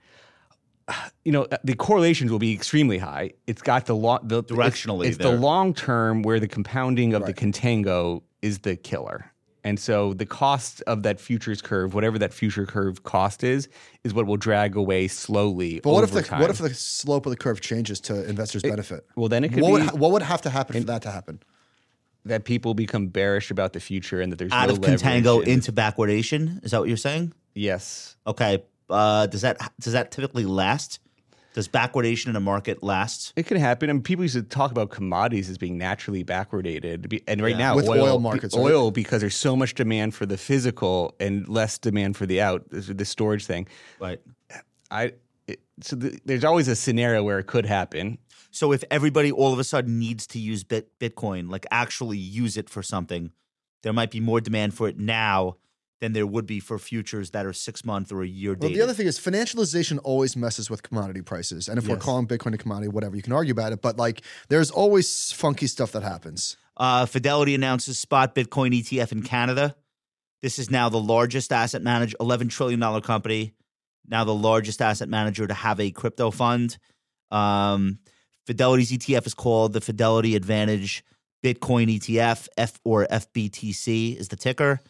you 1.24 1.32
know 1.32 1.44
uh, 1.52 1.58
the 1.64 1.74
correlations 1.74 2.30
will 2.32 2.38
be 2.40 2.54
extremely 2.54 3.00
high. 3.00 3.32
It's 3.48 3.62
got 3.64 3.88
the 3.88 3.96
long 3.96 4.20
the 4.24 4.44
Directionally, 4.44 5.08
It's, 5.08 5.16
it's 5.18 5.26
the 5.26 5.32
long 5.32 5.74
term 5.74 6.22
where 6.22 6.40
the 6.40 6.48
compounding 6.48 7.14
of 7.16 7.24
Right. 7.24 7.36
the 7.36 7.42
contango 7.46 8.22
is 8.44 8.60
the 8.60 8.76
killer, 8.76 9.32
And 9.66 9.80
so 9.80 10.14
the 10.14 10.28
cost 10.28 10.84
of 10.86 11.02
that 11.04 11.20
futures 11.20 11.60
curve, 11.60 11.96
whatever 11.96 12.20
that 12.20 12.32
future 12.34 12.68
curve 12.68 13.02
cost 13.02 13.44
is, 13.44 13.68
is 14.04 14.14
what 14.14 14.28
will 14.28 14.38
drag 14.38 14.76
away 14.76 15.08
slowly. 15.08 15.80
But 15.80 15.90
what 15.92 16.04
if 16.04 16.12
over 16.12 16.22
the 16.22 16.28
time. 16.28 16.40
what 16.40 16.52
if 16.52 16.60
the 16.60 16.72
slope 16.74 17.26
of 17.26 17.32
the 17.32 17.36
curve 17.36 17.62
changes 17.62 18.00
to 18.02 18.24
investors' 18.30 18.62
benefit? 18.62 19.06
well 19.16 19.28
then 19.28 19.44
it 19.44 19.50
could 19.52 19.64
What 19.64 19.80
be 19.80 19.86
would, 19.88 20.00
what 20.00 20.12
would 20.12 20.22
have 20.22 20.44
to 20.44 20.52
happen 20.52 20.80
for 20.80 20.86
that 20.86 21.02
to 21.02 21.12
happen? 21.12 21.42
that 22.26 22.44
people 22.44 22.74
become 22.74 23.08
bearish 23.08 23.52
about 23.52 23.74
the 23.74 23.80
future 23.80 24.20
and 24.22 24.32
that 24.32 24.38
there's 24.38 24.52
Out 24.52 24.68
no 24.70 24.76
of 24.76 24.82
contango 24.82 25.26
leverage 25.38 25.48
into 25.48 25.72
backwardation. 25.72 26.64
Is 26.64 26.72
that 26.72 26.80
what 26.80 26.88
you're 26.88 26.98
saying? 26.98 27.34
yes. 27.54 28.16
Okay. 28.28 28.64
Uh, 28.88 29.26
does 29.26 29.42
that 29.42 29.58
does 29.80 29.94
that 29.94 30.12
typically 30.12 30.46
last? 30.46 31.00
Does 31.56 31.70
backwardation 31.70 32.28
in 32.28 32.36
a 32.36 32.42
market 32.42 32.84
last? 32.84 33.32
It 33.38 33.46
can 33.48 33.56
happen. 33.56 33.90
I 33.90 33.94
mean, 33.94 34.02
people 34.02 34.26
used 34.26 34.36
to 34.36 34.44
talk 34.44 34.72
about 34.72 34.90
commodities 34.90 35.50
as 35.50 35.58
being 35.58 35.78
naturally 35.78 36.22
backwardated, 36.22 37.24
and 37.30 37.42
right 37.42 37.52
Yeah. 37.52 37.58
now, 37.58 37.76
With 37.78 37.88
oil 37.88 38.20
markets, 38.20 38.54
right? 38.54 38.62
oil 38.62 38.92
because 38.92 39.22
there's 39.22 39.38
so 39.38 39.56
much 39.56 39.74
demand 39.74 40.14
for 40.14 40.26
the 40.26 40.36
physical 40.38 41.16
and 41.18 41.48
less 41.48 41.78
demand 41.78 42.18
for 42.18 42.26
the 42.26 42.42
out, 42.42 42.66
the 42.72 43.06
storage 43.06 43.46
thing. 43.46 43.68
Right. 44.02 44.20
I 44.92 45.14
it, 45.48 45.62
so 45.80 45.96
the, 45.96 46.20
there's 46.26 46.44
always 46.44 46.68
a 46.68 46.76
scenario 46.76 47.24
where 47.24 47.40
it 47.40 47.48
could 47.48 47.66
happen. 47.66 48.18
So 48.52 48.74
if 48.74 48.84
everybody 48.92 49.32
all 49.32 49.54
of 49.54 49.60
a 49.60 49.64
sudden 49.64 49.98
needs 49.98 50.28
to 50.28 50.40
use 50.40 50.66
bit, 50.66 51.00
Bitcoin, 51.00 51.50
like 51.50 51.66
actually 51.72 52.18
use 52.18 52.58
it 52.58 52.70
for 52.70 52.84
something, 52.84 53.32
there 53.84 53.94
might 53.94 54.12
be 54.12 54.20
more 54.20 54.42
demand 54.42 54.74
for 54.74 54.90
it 54.90 55.00
now 55.00 55.56
than 56.06 56.14
there 56.14 56.28
would 56.28 56.46
be 56.46 56.60
for 56.60 56.78
futures 56.78 57.32
that 57.32 57.46
are 57.46 57.54
six 57.54 57.84
month 57.84 58.12
or 58.12 58.22
a 58.22 58.28
year 58.28 58.52
Well, 58.52 58.70
dated. 58.70 58.78
the 58.78 58.84
other 58.84 58.94
thing 58.94 59.08
is 59.08 59.20
financialization 59.20 60.00
always 60.04 60.36
messes 60.38 60.70
with 60.70 60.84
commodity 60.84 61.22
prices. 61.22 61.68
And 61.68 61.80
if 61.80 61.88
we're 61.88 61.98
calling 61.98 62.28
Bitcoin 62.28 62.54
a 62.54 62.58
commodity, 62.58 62.90
whatever, 62.90 63.16
you 63.16 63.24
can 63.24 63.34
argue 63.34 63.52
about 63.52 63.74
it. 63.74 63.82
But 63.82 63.98
like, 63.98 64.22
there's 64.50 64.70
always 64.70 65.32
funky 65.32 65.66
stuff 65.68 65.92
that 65.94 66.04
happens. 66.04 66.58
Uh, 66.78 67.06
Fidelity 67.08 67.56
announces 67.56 67.98
spot 67.98 68.36
Bitcoin 68.36 68.72
ETF 68.80 69.12
in 69.12 69.24
Canada. 69.24 69.76
This 70.44 70.60
is 70.60 70.70
now 70.70 70.90
the 70.90 71.00
largest 71.00 71.52
asset 71.52 71.82
manager, 71.82 72.16
$11 72.20 72.50
trillion 72.52 73.02
company, 73.02 73.54
now 74.08 74.24
the 74.26 74.36
largest 74.36 74.82
asset 74.82 75.10
manager 75.10 75.48
to 75.48 75.54
have 75.56 75.80
a 75.80 75.90
crypto 75.90 76.30
fund. 76.30 76.78
Um, 77.32 77.98
Fidelity's 78.46 78.92
ETF 78.92 79.26
is 79.26 79.34
called 79.34 79.74
the 79.74 79.82
Fidelity 79.82 80.36
Advantage 80.36 81.04
Bitcoin 81.44 81.96
ETF, 81.98 82.48
F 82.58 82.80
or 82.84 83.08
FBTC 83.08 84.18
is 84.18 84.28
the 84.28 84.36
ticker. 84.36 84.82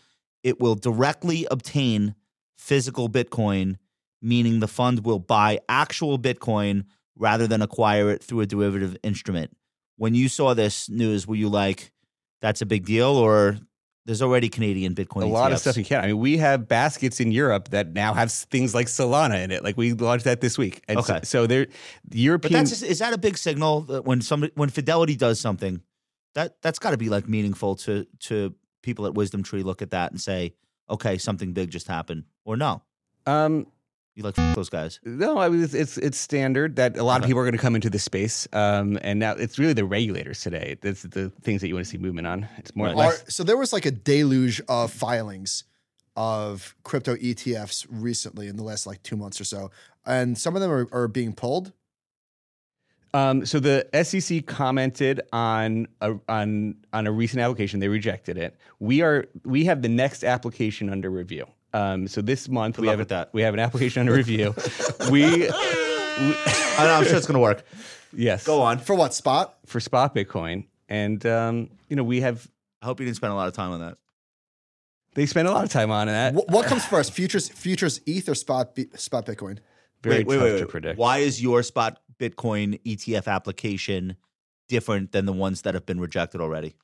It 0.46 0.60
will 0.62 0.76
directly 0.76 1.48
obtain 1.50 2.16
physical 2.58 3.10
Bitcoin, 3.10 3.78
meaning 4.22 4.60
the 4.60 4.68
fund 4.68 5.06
will 5.06 5.20
buy 5.20 5.60
actual 5.68 6.18
Bitcoin 6.20 6.86
rather 7.18 7.48
than 7.48 7.62
acquire 7.62 8.10
it 8.12 8.24
through 8.24 8.42
a 8.42 8.46
derivative 8.46 8.96
instrument 9.04 9.50
when 9.98 10.14
you 10.14 10.28
saw 10.30 10.54
this 10.54 10.90
news, 10.90 11.26
were 11.28 11.36
you 11.36 11.50
like, 11.50 11.92
"That's 12.42 12.62
a 12.62 12.66
big 12.66 12.86
deal," 12.86 13.08
or 13.10 13.58
there's 14.06 14.22
already 14.22 14.50
Canadian 14.50 14.94
Bitcoin? 14.94 15.24
a 15.24 15.26
lot 15.28 15.52
of 15.52 15.60
stuff 15.60 15.78
you 15.78 15.86
can. 15.86 16.04
I 16.04 16.08
mean, 16.08 16.20
we 16.20 16.38
have 16.38 16.68
baskets 16.68 17.20
in 17.20 17.32
Europe 17.32 17.70
that 17.70 17.94
now 17.94 18.14
have 18.14 18.32
things 18.32 18.76
like 18.76 18.88
Solana 18.88 19.44
in 19.44 19.52
it. 19.52 19.64
Like 19.64 19.78
we 19.78 19.94
launched 19.94 20.26
that 20.26 20.42
this 20.42 20.58
week. 20.58 20.84
And 20.88 21.04
so- 21.04 21.16
Okay. 21.16 21.26
so, 21.26 21.48
there, 21.48 21.68
But 22.08 22.18
European. 22.18 22.54
that's 22.66 22.82
is 22.84 23.00
that 23.00 23.14
a 23.14 23.18
big 23.18 23.38
signal 23.38 23.82
that 23.84 24.06
when 24.06 24.22
somebody 24.22 24.52
when 24.56 24.70
Fidelity 24.70 25.16
does 25.16 25.40
something, 25.40 25.82
that 26.34 26.62
that's 26.62 26.80
got 26.80 26.92
to 26.92 26.98
be 26.98 27.10
like 27.10 27.28
meaningful 27.28 27.76
to 27.78 28.06
to 28.28 28.54
people 28.86 29.06
at 29.06 29.14
Wisdom 29.16 29.44
Tree 29.44 29.64
look 29.64 29.82
at 29.82 29.92
that 29.92 30.12
and 30.12 30.22
say, 30.22 30.54
"Okay, 30.90 31.18
something 31.18 31.52
big 31.54 31.70
just 31.72 31.88
happened," 31.88 32.24
or 32.46 32.56
no, 32.56 32.82
um, 33.26 33.68
you 34.16 34.24
like 34.24 34.36
those 34.56 34.70
guys. 34.70 35.00
No, 35.04 35.38
I 35.38 35.50
mean 35.50 35.62
it's 35.64 35.74
it's, 35.74 35.98
it's 35.98 36.18
standard 36.18 36.78
that 36.78 36.96
a 36.98 37.04
lot 37.04 37.20
of 37.22 37.28
people 37.28 37.42
are 37.42 37.44
going 37.46 37.52
to 37.58 37.62
come 37.62 37.76
into 37.76 37.90
this 37.90 38.04
space, 38.04 38.48
um, 38.54 38.98
and 39.02 39.20
now 39.20 39.32
it's 39.34 39.60
really 39.60 39.74
the 39.74 39.84
regulators 39.84 40.40
today. 40.42 40.78
That's 40.82 41.02
the 41.02 41.32
things 41.42 41.60
that 41.62 41.68
you 41.68 41.74
want 41.74 41.86
to 41.86 41.92
see 41.92 41.98
movement 41.98 42.28
on. 42.28 42.48
It's 42.58 42.74
more 42.76 42.88
Right. 42.88 42.94
or 42.94 42.98
less. 42.98 43.28
Are- 43.28 43.32
so 43.32 43.44
there 43.44 43.58
was 43.58 43.74
like 43.74 43.86
a 43.86 43.92
deluge 43.92 44.62
of 44.70 44.92
filings 44.94 45.66
of 46.16 46.76
crypto 46.84 47.16
ETFs 47.18 47.86
recently 47.90 48.48
in 48.48 48.56
the 48.56 48.64
last 48.64 48.88
like 48.88 49.04
two 49.04 49.18
months 49.18 49.42
or 49.42 49.44
so. 49.44 49.70
And 50.06 50.38
some 50.38 50.56
of 50.56 50.62
them 50.62 50.72
are, 50.72 50.88
are 50.94 51.08
being 51.10 51.34
pulled. 51.34 51.74
Um, 53.16 53.46
so 53.46 53.62
the 53.62 53.88
SEC 54.04 54.46
commented 54.46 55.22
on 55.32 55.88
a, 56.02 56.16
on 56.28 56.76
on 56.92 57.08
a 57.08 57.12
recent 57.14 57.42
application. 57.42 57.80
They 57.80 57.88
rejected 57.88 58.38
it. 58.38 58.58
We 58.80 59.02
are 59.04 59.26
we 59.46 59.64
have 59.66 59.82
the 59.82 59.88
next 59.88 60.26
application 60.26 60.90
under 60.90 61.10
review. 61.10 61.46
Um, 61.74 62.10
so 62.10 62.22
this 62.22 62.50
month 62.50 62.78
we 62.78 62.88
have 62.88 63.00
with 63.00 63.10
that. 63.10 63.30
we 63.34 63.42
have 63.42 63.54
an 63.54 63.62
application 63.62 64.02
under 64.02 64.14
review. 64.14 64.54
we, 65.12 65.24
we 65.24 65.48
I 65.48 66.80
know, 66.80 66.94
I'm 66.94 67.06
sure 67.06 67.16
it's 67.16 67.26
gonna 67.26 67.40
work. 67.40 67.64
yes 68.12 68.46
Go 68.46 68.62
on. 68.62 68.80
For 68.80 68.96
what 68.96 69.14
spot? 69.14 69.60
for 69.66 69.80
spot 69.80 70.14
Bitcoin, 70.14 70.66
and 70.90 71.26
um, 71.26 71.70
you 71.88 71.96
know 71.96 72.04
we 72.04 72.20
have 72.20 72.46
I 72.82 72.86
hope 72.86 73.00
you 73.00 73.06
didn't 73.06 73.16
spend 73.16 73.32
a 73.32 73.36
lot 73.38 73.48
of 73.48 73.54
time 73.54 73.72
on 73.72 73.80
that. 73.80 73.98
they 75.14 75.26
spend 75.26 75.48
a 75.48 75.52
lot 75.52 75.64
of 75.64 75.70
time 75.70 75.90
on 75.90 76.08
that. 76.08 76.34
What, 76.34 76.50
what 76.50 76.66
comes 76.66 76.84
first? 76.84 77.14
Futures, 77.14 77.48
futures, 77.48 78.02
ETH, 78.06 78.28
or 78.28 78.36
spot, 78.36 78.78
spot 78.96 79.26
Bitcoin? 79.26 79.60
Very 80.04 80.18
wait, 80.18 80.28
wait, 80.28 80.36
tough 80.36 80.44
wait, 80.44 80.50
to 80.50 80.66
wait. 80.66 80.70
predict. 80.70 81.00
Why 81.00 81.18
is 81.20 81.42
your 81.42 81.64
spot 81.64 82.00
Bitcoin 82.20 82.82
ETF 82.84 83.28
application 83.28 84.18
different 84.68 85.12
than 85.12 85.26
the 85.26 85.34
ones 85.34 85.62
that 85.64 85.74
have 85.74 85.86
been 85.86 86.00
rejected 86.00 86.42
already? 86.42 86.76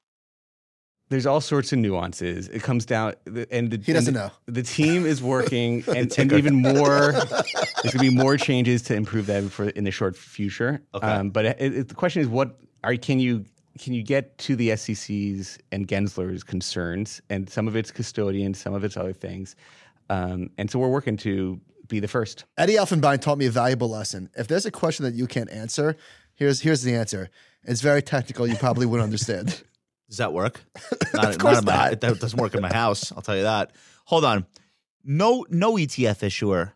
there's 1.12 1.26
all 1.26 1.42
sorts 1.42 1.74
of 1.74 1.80
nuances. 1.80 2.48
It 2.48 2.64
comes 2.64 2.86
down, 2.86 3.16
and 3.52 3.70
the, 3.70 3.78
He 3.84 3.92
doesn't 3.92 4.16
and 4.16 4.28
know. 4.28 4.32
The 4.46 4.64
team 4.64 5.06
is 5.06 5.22
working, 5.22 5.84
and, 5.96 6.12
and 6.18 6.32
even 6.32 6.56
more. 6.56 7.12
There's 7.12 7.94
gonna 7.94 8.00
be 8.00 8.16
more 8.16 8.38
changes 8.38 8.82
to 8.84 8.96
improve 8.96 9.26
that 9.26 9.44
for 9.52 9.68
in 9.70 9.84
the 9.84 9.92
short 9.92 10.16
future. 10.16 10.82
Okay. 10.96 11.06
Um, 11.06 11.30
but 11.30 11.46
it, 11.46 11.58
it, 11.60 11.88
the 11.90 11.96
question 11.96 12.22
is, 12.22 12.30
what 12.30 12.58
are 12.86 12.96
can 12.96 13.20
you 13.20 13.46
can 13.78 13.94
you 13.94 14.04
get 14.04 14.38
to 14.40 14.56
the 14.56 14.76
SEC's 14.76 15.60
and 15.74 15.86
Gensler's 15.86 16.44
concerns? 16.44 17.22
And 17.30 17.50
some 17.50 17.68
of 17.68 17.76
it's 17.76 17.92
custodian, 17.92 18.54
some 18.54 18.74
of 18.74 18.86
it's 18.86 18.96
other 18.96 19.14
things. 19.14 19.58
Um, 20.10 20.50
and 20.58 20.72
so 20.72 20.80
we're 20.80 20.90
working 20.90 21.18
to 21.18 21.60
be 21.92 22.00
the 22.00 22.08
first. 22.08 22.46
Eddie 22.58 22.76
Elfenbein 22.76 23.22
taught 23.22 23.38
me 23.38 23.46
a 23.46 23.52
valuable 23.52 23.90
lesson. 23.90 24.30
If 24.36 24.48
there's 24.48 24.66
a 24.66 24.72
question 24.72 25.06
that 25.06 25.14
you 25.14 25.28
can't 25.28 25.52
answer, 25.52 25.96
here's 26.34 26.62
here's 26.62 26.82
the 26.82 26.96
answer. 26.96 27.30
It's 27.64 27.82
very 27.82 28.02
technical. 28.02 28.48
You 28.48 28.56
probably 28.56 28.88
wouldn't 28.88 29.04
understand. 29.04 29.62
Does 30.10 30.18
that 30.18 30.34
work? 30.34 30.62
Not, 31.14 31.38
course 31.40 31.60
in 31.60 31.66
my, 31.66 31.76
not. 31.76 31.92
It 32.04 32.20
doesn't 32.20 32.38
work 32.38 32.54
in 32.54 32.62
my 32.62 32.74
house. 32.74 33.14
I'll 33.14 33.22
tell 33.22 33.38
you 33.38 33.44
that. 33.44 33.72
Hold 34.06 34.26
on. 34.26 34.46
No, 35.06 35.46
no 35.50 35.76
ETF 35.76 36.22
issuer 36.24 36.74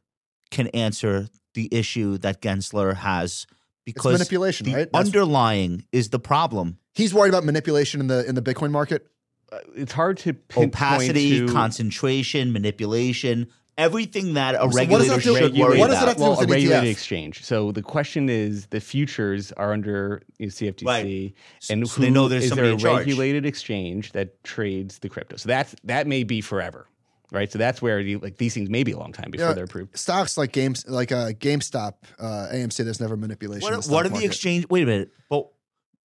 can 0.51 0.67
answer 0.67 1.27
the 1.53 1.67
issue 1.69 2.17
that 2.19 2.41
Gensler 2.41 2.95
has 2.95 3.45
because 3.83 4.13
manipulation, 4.13 4.67
the 4.67 4.73
right? 4.73 4.91
That's- 4.91 5.05
underlying 5.07 5.85
is 5.91 6.11
the 6.11 6.19
problem. 6.19 6.77
He's 6.93 7.13
worried 7.13 7.29
about 7.29 7.43
manipulation 7.43 7.99
in 7.99 8.07
the 8.07 8.25
in 8.25 8.35
the 8.35 8.41
Bitcoin 8.41 8.71
market. 8.71 9.05
Uh, 9.51 9.59
it's 9.75 9.91
hard 9.91 10.17
to 10.19 10.33
pinpoint 10.33 10.73
Opacity, 10.73 11.39
to, 11.45 11.51
concentration, 11.51 12.53
manipulation, 12.53 13.47
everything 13.77 14.35
that 14.35 14.55
a 14.55 14.59
what 14.59 14.67
does 14.67 14.75
regulator 14.75 15.09
that 15.09 15.15
do- 15.15 15.21
should 15.21 15.33
Regulated- 15.35 15.59
worry 15.61 15.79
what 15.79 15.87
does 15.87 15.99
that 15.99 16.03
about. 16.03 16.07
have 16.07 16.15
to 16.15 16.19
do 16.19 16.23
well, 16.23 16.39
a 16.39 16.45
regulated 16.47 16.83
ETF? 16.87 16.91
exchange. 16.91 17.43
So 17.43 17.71
the 17.71 17.81
question 17.81 18.29
is, 18.29 18.67
the 18.67 18.79
futures 18.79 19.51
are 19.53 19.73
under 19.73 20.21
you 20.39 20.45
know, 20.47 20.49
CFTC, 20.51 20.85
Right. 20.85 21.33
and 21.69 21.87
So 21.87 22.01
they 22.01 22.09
know 22.09 22.23
who- 22.23 22.29
there's 22.29 22.45
is 22.45 22.51
there 22.51 22.65
a 22.65 22.75
regulated 22.77 23.45
exchange 23.45 24.11
that 24.13 24.43
trades 24.43 24.99
the 24.99 25.09
crypto? 25.09 25.35
So 25.37 25.47
that's 25.49 25.75
that 25.83 26.07
may 26.07 26.23
be 26.23 26.39
forever, 26.41 26.87
right? 27.31 27.51
So 27.51 27.57
that's 27.59 27.81
where 27.81 27.99
you, 27.99 28.19
like 28.19 28.37
these 28.37 28.53
things 28.53 28.69
may 28.69 28.83
be 28.83 28.93
a 28.93 28.97
long 28.97 29.11
time 29.11 29.29
before 29.31 29.47
Yeah. 29.49 29.53
they're 29.53 29.65
approved. 29.65 29.97
Stocks 29.97 30.37
like 30.37 30.51
games 30.53 30.85
like 30.87 31.11
uh, 31.11 31.31
GameStop, 31.33 31.95
uh, 32.17 32.47
AMC. 32.53 32.83
There's 32.83 33.01
never 33.01 33.17
manipulation. 33.17 33.61
in 33.61 33.63
What, 33.63 33.71
the 33.71 33.75
what 33.77 33.83
stock 33.83 33.99
are 33.99 34.03
the 34.09 34.09
market. 34.11 34.25
exchange? 34.27 34.65
Wait 34.69 34.83
a 34.83 34.85
minute. 34.85 35.11
But 35.29 35.47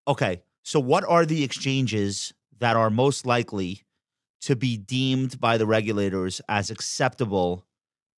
okay, 0.09 0.43
so 0.65 0.81
what 0.81 1.05
are 1.05 1.25
the 1.25 1.45
exchanges 1.45 2.33
that 2.59 2.77
are 2.77 2.91
most 2.91 3.27
likely 3.27 3.83
to 4.43 4.57
be 4.57 4.77
deemed 4.77 5.41
by 5.41 5.57
the 5.59 5.67
regulators 5.67 6.41
as 6.49 6.71
acceptable 6.71 7.65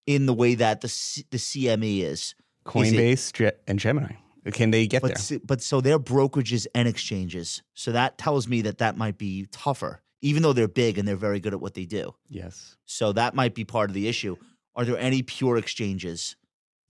in 0.07 0.27
the 0.27 0.35
way 0.35 0.55
that 0.55 0.81
the 0.81 0.89
C, 0.89 1.25
the 1.31 1.39
CME 1.39 2.01
is? 2.03 2.35
Coinbase 2.65 3.33
Ge- 3.33 3.57
and 3.67 3.79
Gemini. 3.79 4.15
Can 4.53 4.71
they 4.73 4.87
get 4.87 5.03
But 5.03 5.09
there? 5.09 5.17
s- 5.39 5.41
but 5.45 5.63
so 5.63 5.81
they're 5.81 5.99
brokerages 5.99 6.67
and 6.75 6.89
exchanges. 6.89 7.63
So 7.75 7.93
that 7.93 8.19
tells 8.19 8.49
me 8.49 8.63
that 8.63 8.79
that 8.79 8.97
might 8.97 9.17
be 9.19 9.47
tougher, 9.53 10.03
even 10.21 10.43
though 10.43 10.53
they're 10.53 10.69
big 10.69 10.99
and 10.99 11.07
they're 11.07 11.17
very 11.17 11.39
good 11.41 11.53
at 11.55 11.61
what 11.61 11.75
they 11.75 11.85
do. 11.87 12.15
Yes. 12.29 12.77
So 12.85 13.13
that 13.13 13.35
might 13.35 13.55
be 13.55 13.65
part 13.65 13.91
of 13.91 13.95
the 13.95 14.09
issue. 14.09 14.37
Are 14.75 14.85
there 14.85 14.99
any 14.99 15.23
pure 15.23 15.57
exchanges 15.59 16.37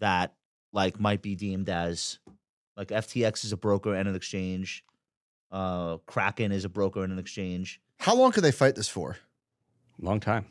that 0.00 0.34
like 0.72 0.98
might 0.98 1.20
be 1.20 1.34
deemed 1.34 1.68
as 1.68 2.18
like 2.76 2.88
FTX 2.88 3.44
is 3.44 3.52
a 3.52 3.56
broker 3.58 3.94
and 3.94 4.08
an 4.08 4.14
exchange, 4.14 4.82
uh, 5.50 5.98
Kraken 6.06 6.52
is 6.52 6.64
a 6.64 6.70
broker 6.70 7.02
and 7.04 7.12
an 7.12 7.18
exchange. 7.18 7.80
How 8.02 8.16
long 8.16 8.32
could 8.32 8.42
they 8.42 8.50
fight 8.50 8.74
this 8.74 8.88
for? 8.88 9.16
Long 10.00 10.18
time. 10.18 10.46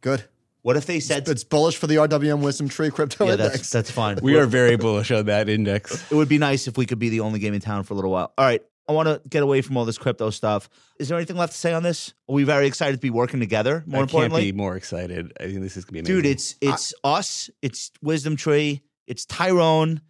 Good. 0.00 0.24
What 0.62 0.78
if 0.78 0.86
they 0.86 1.00
said, 1.00 1.28
It's 1.28 1.44
bullish 1.44 1.76
for 1.76 1.86
the 1.86 1.96
RWM 1.96 2.40
Wisdom 2.40 2.68
Tree 2.68 2.90
crypto 2.90 3.26
yeah, 3.26 3.32
index. 3.32 3.52
that's 3.52 3.70
that's 3.70 3.90
fine. 3.90 4.18
We 4.22 4.36
are 4.38 4.46
very 4.46 4.76
bullish 4.76 5.10
on 5.10 5.26
that 5.26 5.50
index. 5.50 6.10
It 6.10 6.14
would 6.14 6.30
be 6.30 6.38
nice 6.38 6.68
if 6.68 6.78
we 6.78 6.86
could 6.86 6.98
be 6.98 7.10
the 7.10 7.20
only 7.20 7.40
game 7.40 7.52
in 7.52 7.60
town 7.60 7.82
for 7.82 7.92
a 7.92 7.96
little 7.96 8.10
while. 8.10 8.32
All 8.38 8.44
right. 8.46 8.62
I 8.88 8.92
want 8.92 9.06
to 9.08 9.20
get 9.28 9.42
away 9.42 9.60
from 9.60 9.76
all 9.76 9.84
this 9.84 9.98
crypto 9.98 10.30
stuff. 10.30 10.70
Is 10.98 11.08
there 11.08 11.18
anything 11.18 11.36
left 11.36 11.52
to 11.52 11.58
say 11.58 11.74
on 11.74 11.82
this? 11.82 12.14
Are 12.28 12.34
we 12.34 12.44
very 12.44 12.66
excited 12.66 12.96
to 12.96 13.00
be 13.00 13.10
working 13.10 13.38
together? 13.38 13.84
More 13.86 14.00
I 14.00 14.02
importantly, 14.04 14.42
can't 14.42 14.54
be 14.54 14.56
more 14.56 14.74
excited. 14.76 15.32
I 15.38 15.44
think 15.44 15.60
this 15.60 15.76
is 15.76 15.84
gonna 15.84 15.92
be 15.92 15.98
amazing. 16.00 16.16
dude 16.16 16.26
it's 16.26 16.54
it's 16.62 16.94
us 17.04 17.50
it's 17.60 17.90
wisdom 18.00 18.34
tree 18.34 18.82
it's 19.06 19.24
tyrone 19.26 20.00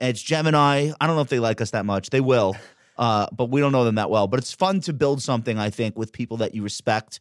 it's 0.00 0.20
gemini 0.22 0.90
i 1.00 1.06
don't 1.06 1.16
know 1.16 1.22
if 1.22 1.28
they 1.28 1.38
like 1.38 1.60
us 1.60 1.70
that 1.70 1.86
much 1.86 2.10
they 2.10 2.20
will 2.20 2.56
uh, 3.00 3.26
but 3.32 3.50
we 3.50 3.60
don't 3.60 3.72
know 3.72 3.84
them 3.84 3.96
that 3.96 4.10
well 4.10 4.28
but 4.28 4.38
it's 4.38 4.52
fun 4.52 4.80
to 4.80 4.92
build 4.92 5.20
something 5.20 5.58
i 5.58 5.70
think 5.70 5.98
with 5.98 6.12
people 6.12 6.36
that 6.36 6.54
you 6.54 6.62
respect 6.62 7.20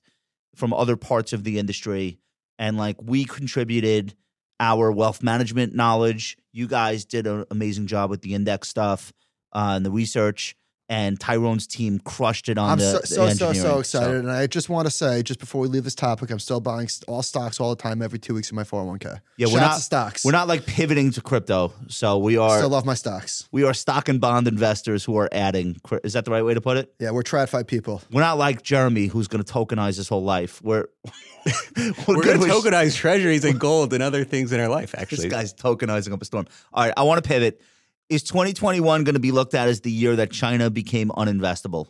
from 0.56 0.74
other 0.74 0.98
parts 0.98 1.34
of 1.34 1.44
the 1.44 1.58
industry, 1.58 2.20
and 2.58 2.78
like 2.78 2.98
we 3.02 3.26
contributed 3.26 4.14
our 4.60 4.92
wealth 4.92 5.24
management 5.24 5.74
knowledge. 5.74 6.38
You 6.52 6.68
guys 6.68 7.06
did 7.06 7.26
an 7.26 7.46
amazing 7.50 7.88
job 7.88 8.10
with 8.10 8.22
the 8.22 8.34
index 8.34 8.68
stuff 8.68 9.14
uh, 9.54 9.74
and 9.76 9.86
the 9.86 9.92
research. 9.92 10.56
And 10.92 11.20
Tyrone's 11.20 11.68
team 11.68 12.00
crushed 12.00 12.50
it 12.50 12.58
on 12.58 12.72
I'm 12.72 12.80
the, 12.80 12.86
so 12.86 12.98
the 13.00 13.08
so 13.08 13.28
so 13.28 13.36
so 13.36 13.48
engineering. 13.50 13.80
excited, 13.80 14.16
and 14.22 14.32
I 14.32 14.48
just 14.48 14.70
want 14.70 14.88
to 14.88 14.92
say, 14.92 15.22
just 15.22 15.40
before 15.40 15.62
we 15.62 15.68
leave 15.68 15.84
this 15.84 15.94
topic, 15.94 16.32
I'm 16.32 16.40
still 16.40 16.60
buying 16.60 16.90
all 17.08 17.22
stocks 17.22 17.60
all 17.60 17.70
the 17.70 17.76
time, 17.80 18.02
every 18.02 18.18
two 18.18 18.34
weeks 18.34 18.50
in 18.50 18.56
my 18.56 18.64
401k. 18.64 19.20
Yeah, 19.38 19.48
we're 19.54 19.60
not- 19.60 19.76
to 19.76 19.82
stocks. 19.84 20.26
We're 20.26 20.32
not 20.32 20.48
like 20.48 20.66
pivoting 20.66 21.12
to 21.12 21.22
crypto, 21.22 21.74
so 21.90 22.18
we 22.18 22.38
are 22.38 22.58
still 22.58 22.70
love 22.70 22.88
my 22.88 22.96
stocks. 22.96 23.48
we 23.52 23.64
are 23.64 23.74
stock 23.76 24.10
and 24.10 24.20
bond 24.20 24.48
investors 24.48 25.04
who 25.06 25.16
are 25.18 25.30
adding. 25.32 25.80
Is 26.04 26.14
that 26.14 26.26
the 26.26 26.32
right 26.32 26.44
way 26.44 26.56
to 26.56 26.62
put 26.62 26.78
it? 26.78 26.92
Yeah, 27.00 27.12
we're 27.12 27.22
TradFi 27.22 27.68
people. 27.68 28.02
We're 28.12 28.22
not 28.22 28.40
like 28.40 28.64
Jeremy, 28.64 29.06
who's 29.06 29.28
going 29.28 29.44
to 29.44 29.54
tokenize 29.54 29.96
his 29.98 30.08
whole 30.10 30.24
life. 30.24 30.60
We're 30.64 30.88
we're, 31.46 31.94
We're 32.08 32.24
going 32.24 32.40
to 32.40 32.48
with- 32.48 32.50
tokenize 32.50 32.96
treasuries 32.96 33.46
and 33.46 33.60
gold 33.68 33.94
and 33.94 34.02
other 34.02 34.24
things 34.24 34.52
in 34.52 34.60
our 34.60 34.68
life, 34.70 34.96
Actually, 34.98 35.18
This 35.18 35.26
actually. 35.26 35.30
guy's 35.30 35.54
tokenizing 35.54 36.14
up 36.14 36.22
a 36.24 36.26
storm. 36.26 36.48
All 36.74 36.84
right, 36.84 36.94
I 36.98 37.04
want 37.04 37.24
to 37.24 37.28
pivot. 37.28 37.62
Is 38.10 38.24
2021 38.24 39.04
going 39.04 39.14
to 39.14 39.20
be 39.20 39.32
looked 39.32 39.54
at 39.54 39.68
as 39.68 39.82
the 39.82 39.92
year 39.92 40.16
that 40.16 40.32
China 40.32 40.70
became 40.70 41.10
uninvestable? 41.10 41.88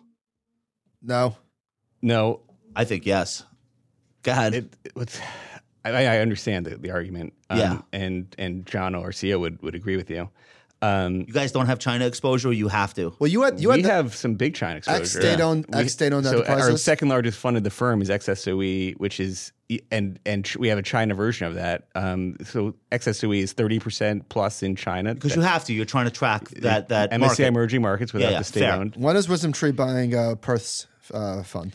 No, 1.01 1.37
No, 2.01 2.41
I 2.75 2.83
think 2.83 3.05
yes. 3.05 3.43
Go 4.23 4.33
ahead. 4.33 4.53
it, 4.53 4.75
it 4.83 5.21
I, 5.85 6.05
I 6.05 6.17
understand 6.19 6.65
the, 6.65 6.75
the 6.75 6.91
argument. 6.91 7.33
Um, 7.49 7.57
Yeah. 7.57 7.81
And, 7.93 8.35
and 8.37 8.65
John 8.65 8.93
Orcia 8.93 9.39
would, 9.39 9.61
would 9.61 9.75
agree 9.75 9.95
with 9.95 10.09
you. 10.09 10.29
Um, 10.81 11.21
you 11.21 11.33
guys 11.33 11.51
don't 11.53 11.65
have 11.67 11.79
China 11.79 12.05
exposure. 12.05 12.51
You 12.51 12.67
have 12.67 12.93
to. 12.95 13.13
well, 13.19 13.29
you 13.29 13.41
had 13.43 13.59
you 13.59 13.69
we 13.69 13.75
had 13.77 13.85
the 13.85 13.91
have 13.91 14.15
some 14.15 14.35
big 14.35 14.55
China 14.55 14.77
exposure. 14.77 15.01
ex 15.01 15.11
state 15.11 15.41
owned 15.41 15.65
We- 15.67 15.79
ex 15.79 15.91
state 15.93 16.13
owned 16.13 16.25
so 16.25 16.43
our 16.45 16.77
second 16.77 17.09
largest 17.09 17.37
fund 17.37 17.57
of 17.57 17.63
the 17.63 17.69
firm 17.69 18.01
is 18.01 18.09
XSOE, 18.09 18.95
which 18.97 19.19
is 19.19 19.51
and 19.91 20.19
and 20.25 20.51
we 20.57 20.67
have 20.69 20.77
a 20.77 20.81
China 20.83 21.13
version 21.13 21.45
of 21.47 21.55
that. 21.55 21.87
Um, 21.95 22.37
so 22.43 22.73
XSOE 22.91 23.41
is 23.43 23.53
thirty 23.53 23.79
percent 23.79 24.27
plus 24.29 24.63
in 24.63 24.75
China 24.75 25.13
Because 25.13 25.35
you 25.35 25.41
have 25.41 25.65
to. 25.65 25.73
You're 25.73 25.85
trying 25.85 26.05
to 26.05 26.11
track 26.11 26.49
that 26.49 26.89
that 26.89 27.11
MSCI 27.11 27.19
market. 27.19 27.45
emerging 27.47 27.81
markets 27.81 28.13
without 28.13 28.31
yeah, 28.31 28.39
the 28.39 28.43
state 28.45 28.61
fair. 28.61 28.73
owned. 28.73 28.95
when 28.95 29.15
is 29.15 29.29
Wisdom 29.29 29.51
Tree 29.53 29.71
buying 29.71 30.15
uh, 30.15 30.35
Perth's 30.35 30.87
uh, 31.13 31.43
fund? 31.43 31.73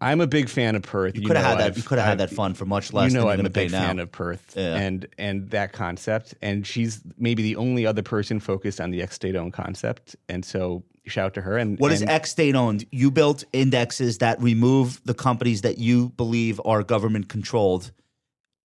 I'm 0.00 0.20
a 0.20 0.26
big 0.26 0.48
fan 0.48 0.74
of 0.74 0.82
Perth. 0.82 1.14
You 1.14 1.24
could 1.28 1.36
have 1.36 1.46
had 1.46 1.58
that. 1.60 1.66
I've- 1.68 1.76
You 1.76 1.84
could 1.84 1.98
have 1.98 2.08
had 2.08 2.18
that 2.18 2.30
fund 2.30 2.58
for 2.58 2.64
much 2.64 2.92
less 2.92 3.12
you 3.12 3.16
know 3.16 3.22
than 3.28 3.28
I'm 3.28 3.34
a 3.34 3.42
going 3.42 3.44
to 3.44 3.50
pay 3.52 3.64
big 3.66 3.70
now. 3.72 3.86
fan 3.86 3.98
of 4.00 4.10
Perth 4.10 4.54
Yeah. 4.56 4.74
and 4.74 5.06
and 5.16 5.48
that 5.50 5.72
concept. 5.72 6.34
And 6.42 6.66
she's 6.66 7.00
maybe 7.18 7.44
the 7.44 7.54
only 7.54 7.86
other 7.86 8.02
person 8.02 8.40
focused 8.40 8.80
on 8.80 8.90
the 8.90 9.00
ex 9.00 9.14
state 9.14 9.36
owned 9.36 9.52
concept. 9.52 10.16
And 10.28 10.44
so 10.44 10.82
shout 11.06 11.26
out 11.26 11.34
to 11.34 11.40
her. 11.42 11.58
And 11.58 11.78
What 11.78 11.92
is 11.92 12.00
and 12.02 12.10
X 12.10 12.30
state 12.30 12.54
owned? 12.54 12.84
You 12.90 13.10
built 13.10 13.44
indexes 13.52 14.18
that 14.18 14.40
remove 14.40 15.00
the 15.04 15.14
companies 15.14 15.62
that 15.62 15.78
you 15.78 16.10
believe 16.10 16.60
are 16.64 16.82
government 16.82 17.28
controlled. 17.28 17.92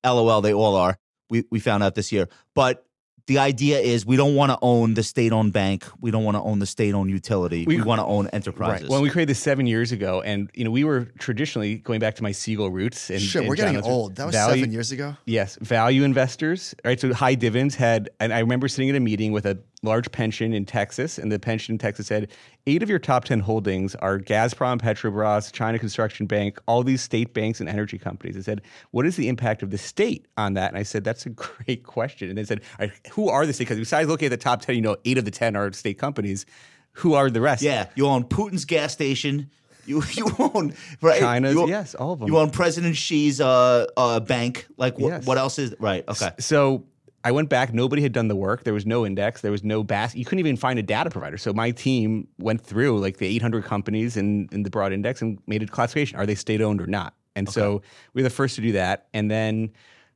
LOL, 0.06 0.42
they 0.42 0.54
all 0.54 0.76
are. 0.76 0.98
We 1.30 1.44
we 1.52 1.60
found 1.60 1.84
out 1.84 1.96
this 1.96 2.12
year. 2.12 2.30
But 2.54 2.84
the 3.26 3.40
idea 3.40 3.80
is 3.80 4.06
we 4.06 4.16
don't 4.16 4.36
want 4.36 4.54
to 4.54 4.58
own 4.62 4.94
the 4.94 5.04
state 5.04 5.34
owned 5.34 5.52
bank. 5.52 5.86
We 6.00 6.12
don't 6.12 6.24
want 6.24 6.38
to 6.38 6.42
own 6.42 6.60
the 6.60 6.66
state 6.66 6.94
owned 6.94 7.10
utility. 7.10 7.66
We, 7.66 7.76
We- 7.76 7.82
want 7.82 8.00
to 8.00 8.06
own 8.06 8.28
enterprises. 8.28 8.84
Right. 8.84 8.90
Well, 8.90 9.02
we 9.02 9.10
created 9.10 9.28
this 9.32 9.40
seven 9.40 9.68
years 9.68 9.92
ago, 9.92 10.22
and 10.22 10.50
you 10.54 10.64
know 10.64 10.72
we 10.72 10.86
were 10.86 11.06
traditionally 11.20 11.76
going 11.80 12.00
back 12.00 12.16
to 12.16 12.24
my 12.24 12.32
Siegel 12.32 12.70
roots. 12.70 13.10
And 13.10 13.20
Shit, 13.20 13.42
and 13.42 13.50
we're 13.50 13.56
getting 13.56 13.74
John 13.74 13.82
was- 13.84 13.92
old. 13.92 14.16
That 14.16 14.28
was 14.28 14.36
value- 14.36 14.62
seven 14.62 14.72
years 14.72 14.94
ago. 14.94 15.18
Yes, 15.26 15.58
value 15.60 16.04
investors, 16.04 16.74
right? 16.86 16.98
So 16.98 17.14
high 17.14 17.36
dividends 17.36 17.76
had, 17.76 18.10
and 18.22 18.32
I 18.34 18.40
remember 18.40 18.70
sitting 18.70 18.90
at 18.90 18.96
a 18.96 19.02
meeting 19.02 19.34
with 19.34 19.46
a 19.46 19.58
large 19.84 20.12
pension 20.12 20.54
in 20.54 20.66
Texas, 20.66 21.18
and 21.18 21.32
the 21.32 21.38
pension 21.38 21.74
in 21.74 21.78
Texas 21.78 22.08
said 22.08 22.30
eight 22.66 22.82
of 22.82 22.90
your 22.90 23.00
top 23.00 23.26
10 23.26 23.40
holdings 23.40 23.96
are 23.96 24.20
Gazprom, 24.20 24.82
Petrobras, 24.82 25.52
China 25.52 25.78
Construction 25.78 26.26
Bank, 26.26 26.60
all 26.68 26.84
these 26.84 27.02
state 27.02 27.34
banks 27.34 27.60
and 27.60 27.70
energy 27.70 27.98
companies. 27.98 28.36
I 28.38 28.42
said, 28.42 28.62
what 28.92 29.06
is 29.06 29.16
the 29.16 29.30
impact 29.30 29.62
of 29.62 29.70
the 29.70 29.78
state 29.78 30.28
on 30.36 30.56
that? 30.56 30.72
And 30.72 30.78
I 30.78 30.84
said, 30.84 31.04
that's 31.04 31.26
a 31.26 31.30
great 31.66 31.84
question. 31.84 32.30
And 32.30 32.38
they 32.38 32.44
said, 32.44 32.62
right, 32.80 32.92
who 33.12 33.30
are 33.30 33.46
the 33.46 33.54
state? 33.54 33.66
Because 33.66 33.78
besides 33.78 34.10
looking 34.10 34.28
at 34.28 34.32
the 34.32 34.38
top 34.38 34.62
10, 34.62 34.76
you 34.76 34.82
know, 34.82 34.98
eight 35.06 35.18
of 35.18 35.26
the 35.26 35.32
10 35.32 35.56
are 35.56 35.72
state 35.74 35.98
companies. 35.98 36.46
Who 36.94 37.14
are 37.14 37.30
the 37.30 37.42
rest? 37.42 37.62
yeah, 37.62 37.90
you 37.94 38.08
own 38.08 38.24
Putin's 38.24 38.66
gas 38.66 38.92
station. 38.92 39.52
You 39.86 40.02
you 40.14 40.32
own 40.40 40.74
right. 41.00 41.20
China's, 41.20 41.56
own, 41.56 41.70
yes, 41.70 41.94
all 41.94 42.14
of 42.14 42.20
them. 42.20 42.28
You 42.28 42.40
own 42.40 42.50
President 42.50 42.96
Xi's 42.96 43.40
uh, 43.40 43.86
uh, 43.96 44.20
bank. 44.20 44.68
Like 44.78 44.98
what? 44.98 45.10
Yes. 45.10 45.26
What 45.28 45.38
else 45.38 45.60
is 45.60 45.76
right? 45.80 46.04
Okay. 46.08 46.32
So 46.40 46.86
I 47.28 47.32
went 47.32 47.50
back. 47.50 47.74
Nobody 47.74 48.02
had 48.02 48.14
done 48.14 48.30
the 48.30 48.38
work. 48.38 48.64
There 48.64 48.74
was 48.74 48.86
no 48.86 49.06
index. 49.06 49.42
There 49.42 49.52
was 49.52 49.62
no 49.62 49.84
bas. 49.84 50.16
You 50.16 50.24
couldn't 50.24 50.40
even 50.40 50.56
find 50.56 50.80
a 50.80 50.82
data 50.82 51.10
provider. 51.10 51.38
So 51.38 51.52
my 51.52 51.72
team 51.72 52.26
went 52.38 52.62
through 52.62 53.00
like 53.00 53.18
the 53.18 53.28
800 53.28 53.66
companies 53.66 54.16
in, 54.16 54.48
in 54.54 54.64
the 54.64 54.70
broad 54.70 54.94
index 54.94 55.22
and 55.22 55.38
made 55.46 55.62
a 55.62 55.68
classification. 55.68 56.18
Are 56.18 56.26
they 56.26 56.36
state 56.36 56.62
owned 56.62 56.80
or 56.80 56.88
not? 56.88 57.16
And 57.36 57.50
so 57.50 57.82
we 58.14 58.22
were 58.22 58.30
the 58.30 58.34
first 58.34 58.56
to 58.56 58.62
do 58.62 58.72
that. 58.72 59.10
And 59.14 59.30
then 59.30 59.74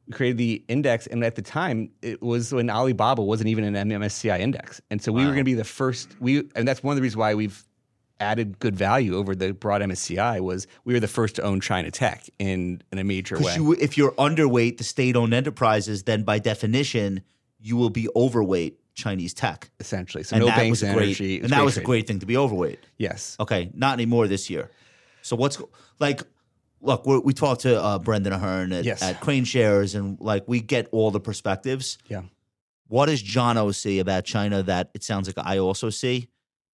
we 0.08 0.14
created 0.14 0.38
the 0.38 0.64
index. 0.70 1.06
And 1.06 1.22
at 1.26 1.36
the 1.36 1.42
time, 1.42 1.90
it 2.02 2.22
was 2.22 2.54
when 2.54 2.70
Alibaba 2.70 3.22
wasn't 3.22 3.50
even 3.50 3.76
an 3.76 3.90
MSCI 3.90 4.40
index. 4.40 4.80
And 4.90 5.02
so 5.02 5.12
we 5.12 5.26
were 5.26 5.32
going 5.32 5.40
to 5.40 5.44
be 5.44 5.54
the 5.54 5.66
first. 5.66 6.16
We 6.22 6.50
and 6.56 6.66
that's 6.66 6.82
one 6.82 6.94
of 6.94 6.96
the 6.96 7.02
reasons 7.02 7.18
why 7.18 7.36
we've 7.36 7.62
added 8.22 8.60
good 8.60 8.76
value 8.76 9.16
over 9.16 9.36
the 9.36 9.52
broad 9.54 9.82
MSCI 9.82 10.40
was 10.40 10.68
we 10.86 10.94
were 10.94 11.00
the 11.00 11.08
first 11.08 11.36
to 11.38 11.42
own 11.42 11.60
China 11.60 11.92
tech 11.92 12.30
in 12.40 12.82
in 12.92 13.00
a 13.00 13.04
major 13.04 13.38
way. 13.40 13.56
You, 13.56 13.74
if 13.74 13.98
you're 13.98 14.12
underweight 14.14 14.78
the 14.78 14.84
state-owned 14.84 15.34
enterprises, 15.34 16.04
then 16.04 16.24
by 16.24 16.40
definition, 16.40 17.24
you 17.60 17.76
will 17.76 17.90
be 17.90 18.08
overweight 18.16 18.78
Chinese 18.94 19.34
tech. 19.34 19.70
essentially. 19.80 20.24
So 20.24 20.36
and 20.36 20.42
no 20.42 20.48
that 20.48 20.58
banks 20.58 20.70
was 20.70 20.84
a 20.84 20.88
and 20.88 20.96
great, 20.96 21.06
energy. 21.08 21.40
And 21.42 21.50
that 21.50 21.66
was 21.66 21.78
a 21.78 21.82
great 21.82 22.08
thing 22.08 22.20
to 22.20 22.26
be 22.26 22.38
overweight. 22.38 22.80
Yes. 22.98 23.36
Okay, 23.40 23.72
not 23.74 23.94
anymore 23.94 24.28
this 24.28 24.50
year. 24.50 24.70
So 25.22 25.36
what's 25.36 25.62
like? 26.00 26.22
Look, 26.84 27.06
we're, 27.06 27.20
we 27.20 27.34
talked 27.34 27.62
to 27.62 27.80
uh, 27.80 28.00
Brendan 28.00 28.34
Ahern 28.34 28.74
at, 28.74 28.86
Yes. 28.86 29.04
at 29.04 29.22
KraneShares, 29.22 29.94
and 29.94 30.20
like 30.20 30.44
we 30.48 30.62
get 30.62 30.88
all 30.92 31.12
the 31.12 31.20
perspectives. 31.20 32.00
Yeah. 32.08 32.24
What 32.88 33.06
does 33.06 33.22
John 33.22 33.56
O 33.60 33.72
see 33.72 34.00
about 34.00 34.26
China 34.26 34.64
that 34.64 34.90
it 34.96 35.04
sounds 35.04 35.28
like 35.28 35.38
I 35.46 35.60
also 35.60 35.90
see 35.92 36.28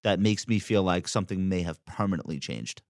that 0.08 0.20
makes 0.20 0.48
me 0.48 0.58
feel 0.58 0.84
like 0.84 1.08
something 1.08 1.50
may 1.50 1.62
have 1.62 1.84
permanently 1.86 2.40
changed? 2.40 2.82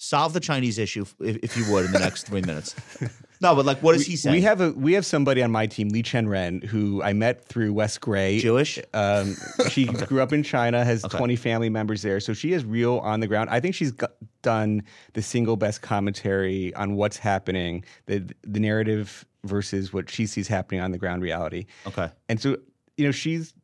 Solve 0.00 0.32
the 0.32 0.40
Chinese 0.40 0.78
issue, 0.78 1.04
if, 1.20 1.36
if 1.36 1.56
you 1.56 1.72
would, 1.72 1.86
in 1.86 1.92
the 1.92 1.98
next 1.98 2.24
three 2.24 2.42
minutes. 2.42 2.74
No, 3.40 3.54
but 3.54 3.64
like, 3.64 3.80
what 3.84 3.92
does 3.92 4.04
he 4.04 4.16
say? 4.16 4.32
We 4.32 4.40
have 4.40 4.60
a 4.60 4.72
we 4.72 4.94
have 4.94 5.06
somebody 5.06 5.44
on 5.44 5.52
my 5.52 5.68
team, 5.68 5.90
Liqian 5.92 6.28
Ren, 6.28 6.60
who 6.60 7.00
I 7.04 7.12
met 7.12 7.44
through 7.44 7.72
Wes 7.72 7.96
Gray. 7.96 8.40
Jewish. 8.40 8.80
Um, 8.92 9.36
she 9.70 9.84
grew 10.08 10.20
up 10.20 10.32
in 10.32 10.42
China, 10.42 10.84
has 10.84 11.04
Okay. 11.04 11.16
20 11.16 11.36
family 11.36 11.70
members 11.70 12.02
there, 12.02 12.18
so 12.18 12.32
she 12.32 12.52
is 12.52 12.64
real 12.64 12.98
on 12.98 13.20
the 13.20 13.28
ground. 13.28 13.48
I 13.48 13.60
think 13.60 13.76
she's 13.76 13.92
got, 13.92 14.14
done 14.42 14.82
the 15.12 15.22
single 15.22 15.56
best 15.56 15.82
commentary 15.82 16.74
on 16.74 16.96
what's 16.96 17.16
happening, 17.16 17.84
the 18.06 18.28
the 18.42 18.58
narrative 18.58 19.24
versus 19.44 19.92
what 19.92 20.10
she 20.10 20.26
sees 20.26 20.48
happening 20.48 20.80
on 20.80 20.90
the 20.90 20.98
ground 20.98 21.22
reality. 21.22 21.66
Okay. 21.86 22.10
And 22.28 22.40
so, 22.40 22.56
you 22.96 23.04
know, 23.04 23.12
she's, 23.12 23.54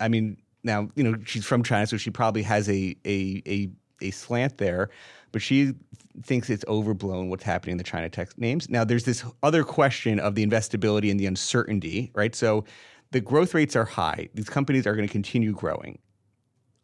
I 0.00 0.08
mean, 0.08 0.36
now, 0.62 0.88
you 0.94 1.04
know, 1.04 1.16
she's 1.24 1.44
from 1.44 1.62
China, 1.62 1.86
so 1.86 1.96
she 1.96 2.10
probably 2.10 2.42
has 2.42 2.68
a 2.68 2.96
a 3.04 3.42
a, 3.46 3.68
a 4.00 4.10
slant 4.10 4.58
there, 4.58 4.90
but 5.32 5.42
she 5.42 5.74
thinks 6.22 6.48
it's 6.50 6.64
overblown 6.66 7.28
what's 7.28 7.44
happening 7.44 7.72
in 7.72 7.78
the 7.78 7.84
China 7.84 8.08
tech 8.08 8.36
names. 8.38 8.68
Now, 8.70 8.84
there's 8.84 9.04
this 9.04 9.24
other 9.42 9.64
question 9.64 10.18
of 10.18 10.34
the 10.34 10.44
investability 10.46 11.10
and 11.10 11.20
the 11.20 11.26
uncertainty, 11.26 12.10
right? 12.14 12.34
So 12.34 12.64
the 13.12 13.20
growth 13.20 13.54
rates 13.54 13.76
are 13.76 13.84
high. 13.84 14.28
These 14.34 14.48
companies 14.48 14.86
are 14.86 14.94
going 14.96 15.06
to 15.06 15.12
continue 15.12 15.52
growing. 15.52 15.98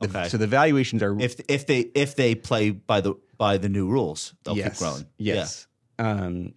The- 0.01 0.09
Okay. 0.09 0.29
So 0.29 0.37
the 0.37 0.49
valuations 0.49 1.01
are 1.03 1.17
If 1.21 1.41
if 1.49 1.67
they 1.67 1.81
if 1.95 2.17
they 2.17 2.35
play 2.35 2.71
by 2.71 3.01
the 3.01 3.15
by 3.39 3.57
the 3.57 3.69
new 3.69 3.89
rules, 3.89 4.35
they'll 4.45 4.57
yes, 4.57 4.71
keep 4.71 4.79
growing. 4.79 5.07
Yeah. 5.17 5.35
Yes. 5.35 5.67
Um, 5.99 6.55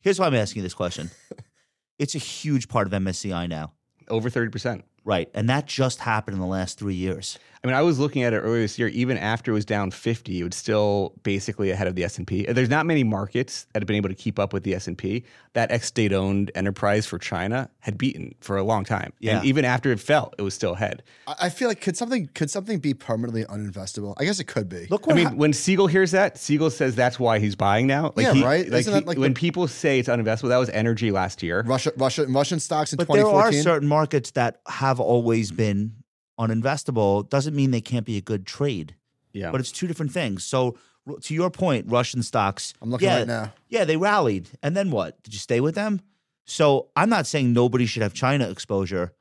Here's 0.00 0.18
why 0.20 0.26
I'm 0.26 0.34
asking 0.34 0.62
this 0.62 0.74
question. 0.74 1.10
it's 1.98 2.14
a 2.14 2.18
huge 2.18 2.68
part 2.68 2.86
of 2.86 2.92
MSCI 2.92 3.48
now. 3.48 3.72
over 4.08 4.28
30%. 4.28 4.82
Right. 5.04 5.28
And 5.34 5.48
that 5.50 5.66
just 5.66 6.00
happened 6.00 6.34
in 6.34 6.40
the 6.40 6.46
last 6.46 6.78
three 6.78 6.94
years. 6.94 7.38
I 7.64 7.66
mean, 7.66 7.76
I 7.76 7.80
was 7.80 7.98
looking 7.98 8.22
at 8.24 8.34
it 8.34 8.40
earlier 8.40 8.60
this 8.60 8.78
year. 8.78 8.88
Even 8.88 9.16
after 9.16 9.50
it 9.50 9.54
was 9.54 9.64
down 9.64 9.90
50, 9.90 10.38
it 10.40 10.44
was 10.44 10.54
still 10.54 11.14
basically 11.22 11.70
ahead 11.70 11.86
of 11.86 11.94
the 11.94 12.04
S 12.04 12.18
and 12.18 12.26
P. 12.26 12.44
There's 12.44 12.68
not 12.68 12.84
many 12.84 13.04
markets 13.04 13.66
that 13.72 13.80
have 13.82 13.86
been 13.86 13.96
able 13.96 14.10
to 14.10 14.14
keep 14.14 14.38
up 14.38 14.52
with 14.52 14.64
the 14.64 14.74
S 14.74 14.86
and 14.86 14.98
P. 14.98 15.24
That 15.54 15.70
ex 15.70 15.86
state 15.86 16.12
owned 16.12 16.50
enterprise 16.54 17.06
for 17.06 17.18
China 17.18 17.70
had 17.80 17.96
beaten 17.96 18.34
for 18.40 18.58
a 18.58 18.62
long 18.62 18.84
time, 18.84 19.14
Yeah. 19.20 19.38
and 19.38 19.46
even 19.46 19.64
after 19.64 19.90
it 19.92 19.98
fell, 20.00 20.34
it 20.36 20.42
was 20.42 20.52
still 20.52 20.74
ahead. 20.74 21.02
I, 21.26 21.34
I 21.42 21.48
feel 21.48 21.68
like 21.68 21.80
could 21.80 21.96
something 21.96 22.28
could 22.34 22.50
something 22.50 22.80
be 22.80 22.92
permanently 22.92 23.44
uninvestable? 23.46 24.14
I 24.18 24.24
guess 24.26 24.40
it 24.40 24.44
could 24.44 24.68
be. 24.68 24.86
Look 24.90 25.04
I 25.08 25.14
mean, 25.14 25.26
hap- 25.28 25.36
when 25.36 25.54
Siegel 25.54 25.86
hears 25.86 26.10
that, 26.10 26.36
Siegel 26.36 26.68
says 26.70 26.94
that's 26.94 27.18
why 27.18 27.38
he's 27.38 27.54
buying 27.56 27.86
now. 27.86 28.12
Like 28.14 28.26
Yeah, 28.26 28.34
he- 28.34 28.44
right? 28.44 28.68
Like, 28.68 28.80
Isn't 28.80 28.92
he- 28.92 29.00
that 29.00 29.06
like 29.06 29.16
when 29.18 29.32
the- 29.32 29.40
people 29.40 29.68
say 29.68 29.98
it's 30.00 30.08
uninvestable, 30.10 30.48
that 30.48 30.58
was 30.58 30.68
energy 30.70 31.10
last 31.10 31.42
year. 31.42 31.62
Russia, 31.66 31.92
Russia, 31.96 32.26
Russian 32.26 32.60
stocks 32.60 32.92
in 32.92 32.98
but 32.98 33.08
there 33.10 33.26
are 33.26 33.52
certain 33.52 33.88
markets 33.88 34.32
that 34.32 34.60
have 34.68 35.00
always 35.00 35.50
been 35.50 35.94
uninvestable. 36.38 37.28
Doesn't 37.28 37.54
mean 37.54 37.70
they 37.70 37.80
can't 37.80 38.06
be 38.06 38.16
a 38.16 38.20
good 38.20 38.46
trade, 38.46 38.94
Yeah, 39.32 39.50
but 39.50 39.60
it's 39.60 39.72
two 39.72 39.86
different 39.86 40.12
things. 40.12 40.44
So 40.44 40.76
to 41.22 41.34
your 41.34 41.50
point, 41.50 41.86
Russian 41.88 42.22
stocks. 42.22 42.74
I'm 42.80 42.90
looking 42.90 43.08
yeah, 43.08 43.18
right 43.18 43.26
now. 43.26 43.52
Yeah, 43.68 43.84
they 43.84 43.96
rallied. 43.96 44.48
And 44.62 44.76
then 44.76 44.90
what? 44.90 45.22
Did 45.22 45.32
you 45.34 45.38
stay 45.38 45.60
with 45.60 45.74
them? 45.74 46.00
So 46.46 46.88
I'm 46.96 47.08
not 47.08 47.26
saying 47.26 47.52
nobody 47.52 47.86
should 47.86 48.02
have 48.02 48.14
China 48.14 48.48
exposure, 48.48 49.12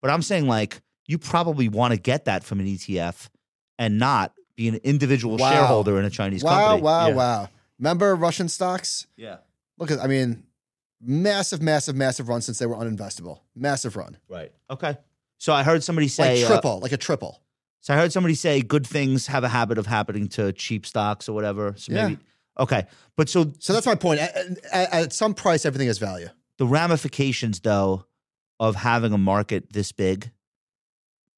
but 0.00 0.10
I'm 0.10 0.22
saying 0.22 0.46
like 0.46 0.80
you 1.06 1.18
probably 1.18 1.68
want 1.68 1.94
to 1.94 2.00
get 2.00 2.24
that 2.26 2.44
from 2.44 2.60
an 2.60 2.66
ETF 2.66 3.28
and 3.78 3.98
not 3.98 4.32
be 4.56 4.68
an 4.68 4.76
individual 4.84 5.36
Wow. 5.36 5.50
shareholder 5.50 5.98
in 5.98 6.04
a 6.04 6.10
Chinese 6.10 6.42
Wow, 6.44 6.58
company. 6.64 6.82
wow, 6.82 7.08
yeah. 7.08 7.14
wow. 7.14 7.48
Remember 7.78 8.14
Russian 8.14 8.48
stocks? 8.48 9.06
Yeah, 9.16 9.38
Look 9.78 9.90
at, 9.90 9.98
I 10.00 10.06
mean, 10.06 10.44
massive, 11.00 11.60
massive, 11.62 11.96
massive 11.96 12.28
run 12.28 12.40
since 12.42 12.58
they 12.58 12.66
were 12.66 12.76
uninvestable. 12.76 13.40
Massive 13.56 13.96
run. 13.96 14.18
right. 14.28 14.52
Okay. 14.70 14.96
So 15.42 15.52
I 15.52 15.64
heard 15.64 15.82
somebody 15.82 16.06
say 16.06 16.36
Like 16.36 16.44
uh, 16.44 16.54
triple, 16.54 16.78
like 16.78 16.92
a 16.92 16.96
triple. 16.96 17.42
so 17.80 17.92
I 17.94 17.96
heard 17.96 18.12
somebody 18.12 18.36
say 18.36 18.62
good 18.62 18.86
things 18.86 19.26
have 19.26 19.42
a 19.42 19.48
habit 19.48 19.76
of 19.76 19.86
happening 19.86 20.28
to 20.36 20.52
cheap 20.52 20.86
stocks 20.86 21.28
or 21.28 21.32
whatever. 21.32 21.74
So 21.76 21.92
Yeah. 21.92 22.14
okay. 22.60 22.86
But 23.16 23.28
so 23.28 23.52
So 23.58 23.72
that's 23.72 23.86
my 23.86 23.96
point. 23.96 24.20
At, 24.20 24.36
at, 24.72 24.92
at 24.94 25.12
some 25.12 25.34
price, 25.34 25.66
everything 25.66 25.88
has 25.88 25.98
value. 25.98 26.28
the 26.58 26.66
ramifications 26.66 27.58
though 27.60 28.04
of 28.60 28.76
having 28.76 29.12
a 29.12 29.18
market 29.18 29.72
this 29.72 29.90
big 29.90 30.30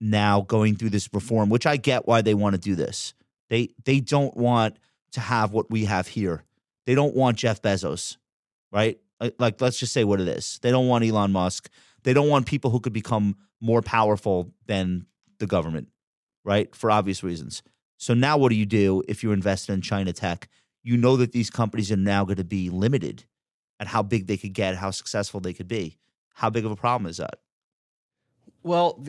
now 0.02 0.42
going 0.42 0.76
through 0.76 0.90
this 0.90 1.08
reform 1.14 1.48
which 1.48 1.64
i 1.66 1.76
get 1.78 2.06
why 2.06 2.20
they 2.20 2.34
want 2.34 2.54
to 2.54 2.60
do 2.60 2.74
this 2.74 3.14
they 3.48 3.68
they 3.84 4.00
don't 4.00 4.36
want 4.36 4.76
to 5.12 5.20
have 5.20 5.52
what 5.52 5.70
we 5.70 5.84
have 5.86 6.08
here 6.08 6.42
they 6.86 6.94
don't 6.94 7.14
want 7.14 7.38
jeff 7.38 7.62
bezos 7.62 8.16
right 8.72 8.98
like, 9.20 9.34
like 9.38 9.60
let's 9.62 9.78
just 9.78 9.92
say 9.94 10.04
what 10.04 10.20
it 10.20 10.28
is 10.28 10.58
they 10.62 10.70
don't 10.70 10.88
want 10.88 11.04
elon 11.04 11.32
musk 11.32 11.70
they 12.04 12.12
don't 12.12 12.28
want 12.28 12.46
people 12.46 12.70
who 12.70 12.80
could 12.80 12.92
become 12.92 13.36
more 13.60 13.82
powerful 13.82 14.52
than 14.66 15.06
the 15.38 15.46
government 15.46 15.88
right 16.44 16.74
for 16.74 16.90
obvious 16.90 17.22
reasons 17.22 17.62
so 17.96 18.14
now 18.14 18.36
what 18.36 18.50
do 18.50 18.56
you 18.56 18.66
do 18.66 19.02
if 19.08 19.22
you're 19.22 19.34
invested 19.34 19.72
in 19.72 19.80
china 19.80 20.12
tech 20.12 20.48
you 20.84 20.96
know 20.96 21.16
that 21.16 21.32
these 21.32 21.50
companies 21.50 21.90
are 21.90 21.96
now 21.96 22.24
going 22.24 22.36
to 22.36 22.44
be 22.44 22.70
limited 22.70 23.24
at 23.80 23.88
how 23.88 24.02
big 24.02 24.26
they 24.26 24.36
could 24.36 24.52
get, 24.52 24.76
how 24.76 24.90
successful 24.90 25.40
they 25.40 25.52
could 25.52 25.66
be. 25.66 25.98
How 26.34 26.50
big 26.50 26.64
of 26.64 26.70
a 26.70 26.76
problem 26.76 27.08
is 27.08 27.16
that? 27.16 27.38
Well, 28.62 29.04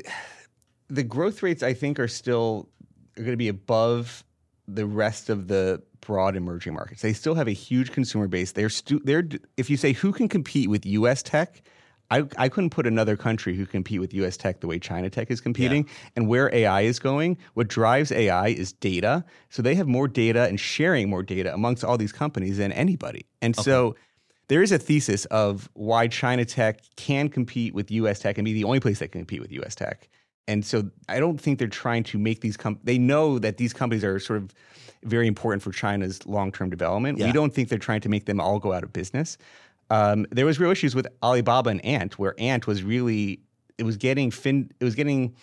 the 0.88 1.04
growth 1.04 1.44
rates 1.44 1.62
I 1.64 1.74
think 1.74 2.00
are 2.00 2.08
still 2.08 2.70
are 3.18 3.22
going 3.22 3.34
to 3.34 3.38
be 3.38 3.48
above 3.48 4.24
the 4.68 4.86
rest 4.86 5.30
of 5.30 5.48
the 5.48 5.82
broad 6.02 6.36
emerging 6.36 6.74
markets. 6.74 7.02
They 7.02 7.14
still 7.14 7.36
have 7.36 7.48
a 7.48 7.54
huge 7.54 7.92
consumer 7.92 8.28
base. 8.28 8.52
They're 8.52 8.70
stu- 8.70 9.02
they're 9.04 9.28
if 9.58 9.70
you 9.70 9.78
say 9.78 9.94
who 9.94 10.12
can 10.12 10.28
compete 10.28 10.70
with 10.70 10.86
U.S. 10.86 11.24
tech. 11.24 11.62
I, 12.12 12.24
I 12.38 12.50
couldn't 12.50 12.70
put 12.70 12.86
another 12.86 13.18
country 13.18 13.56
who 13.56 13.66
compete 13.66 14.00
with 14.00 14.14
U.S. 14.14 14.38
tech 14.38 14.60
the 14.60 14.68
way 14.68 14.80
China 14.80 15.10
tech 15.10 15.32
is 15.32 15.42
competing, 15.42 15.90
and 16.16 16.28
where 16.28 16.54
AI 16.54 16.82
is 16.82 17.00
going. 17.00 17.38
What 17.56 17.68
drives 17.68 18.12
AI 18.12 18.50
is 18.50 18.74
data. 18.74 19.26
So 19.50 19.62
they 19.62 19.76
have 19.76 19.88
more 19.88 20.08
data 20.08 20.46
and 20.46 20.60
sharing 20.60 21.10
more 21.10 21.24
data 21.24 21.54
amongst 21.54 21.84
all 21.84 21.98
these 21.98 22.12
companies 22.12 22.58
than 22.58 22.72
anybody. 22.72 23.26
And 23.42 23.56
so 23.56 23.96
there 24.48 24.62
is 24.62 24.72
a 24.72 24.78
thesis 24.78 25.26
of 25.26 25.70
why 25.74 26.08
China 26.08 26.46
tech 26.46 26.82
can 26.96 27.30
compete 27.30 27.74
with 27.74 27.90
US 27.92 28.20
tech 28.20 28.38
and 28.38 28.46
be 28.46 28.54
the 28.54 28.64
only 28.64 28.80
place 28.80 29.00
that 29.00 29.12
can 29.12 29.22
compete 29.22 29.42
with 29.42 29.52
US 29.52 29.76
tech. 29.76 30.08
And 30.48 30.64
so 30.64 30.90
I 31.10 31.20
don't 31.20 31.42
think 31.42 31.58
they're 31.58 31.68
trying 31.68 32.04
to 32.04 32.20
make 32.20 32.42
these 32.42 32.56
com- 32.56 32.80
they 32.84 33.00
know 33.00 33.40
that 33.40 33.58
these 33.58 33.74
companies 33.74 34.04
are 34.04 34.20
sort 34.20 34.38
of 34.38 34.54
very 35.04 35.28
important 35.28 35.64
for 35.64 35.72
China's 35.72 36.26
long-term 36.26 36.70
development. 36.70 37.18
Yeah. 37.18 37.28
We 37.28 37.32
don't 37.32 37.54
think 37.54 37.70
they're 37.70 37.80
trying 37.80 38.02
to 38.02 38.10
make 38.10 38.26
them 38.26 38.40
all 38.40 38.60
go 38.60 38.74
out 38.74 38.84
of 38.84 38.94
business. 38.94 39.38
Um, 39.90 40.26
there 40.32 40.46
was 40.46 40.60
real 40.60 40.72
issues 40.72 40.96
with 40.96 41.08
Alibaba 41.22 41.70
and 41.70 41.84
Ant, 41.86 42.18
where 42.18 42.34
Ant 42.40 42.68
was 42.68 42.84
really 42.84 43.42
it 43.78 43.84
was 43.84 43.98
getting 43.98 44.32
fin 44.32 44.72
it 44.80 44.84
was 44.84 44.96
getting 44.96 45.36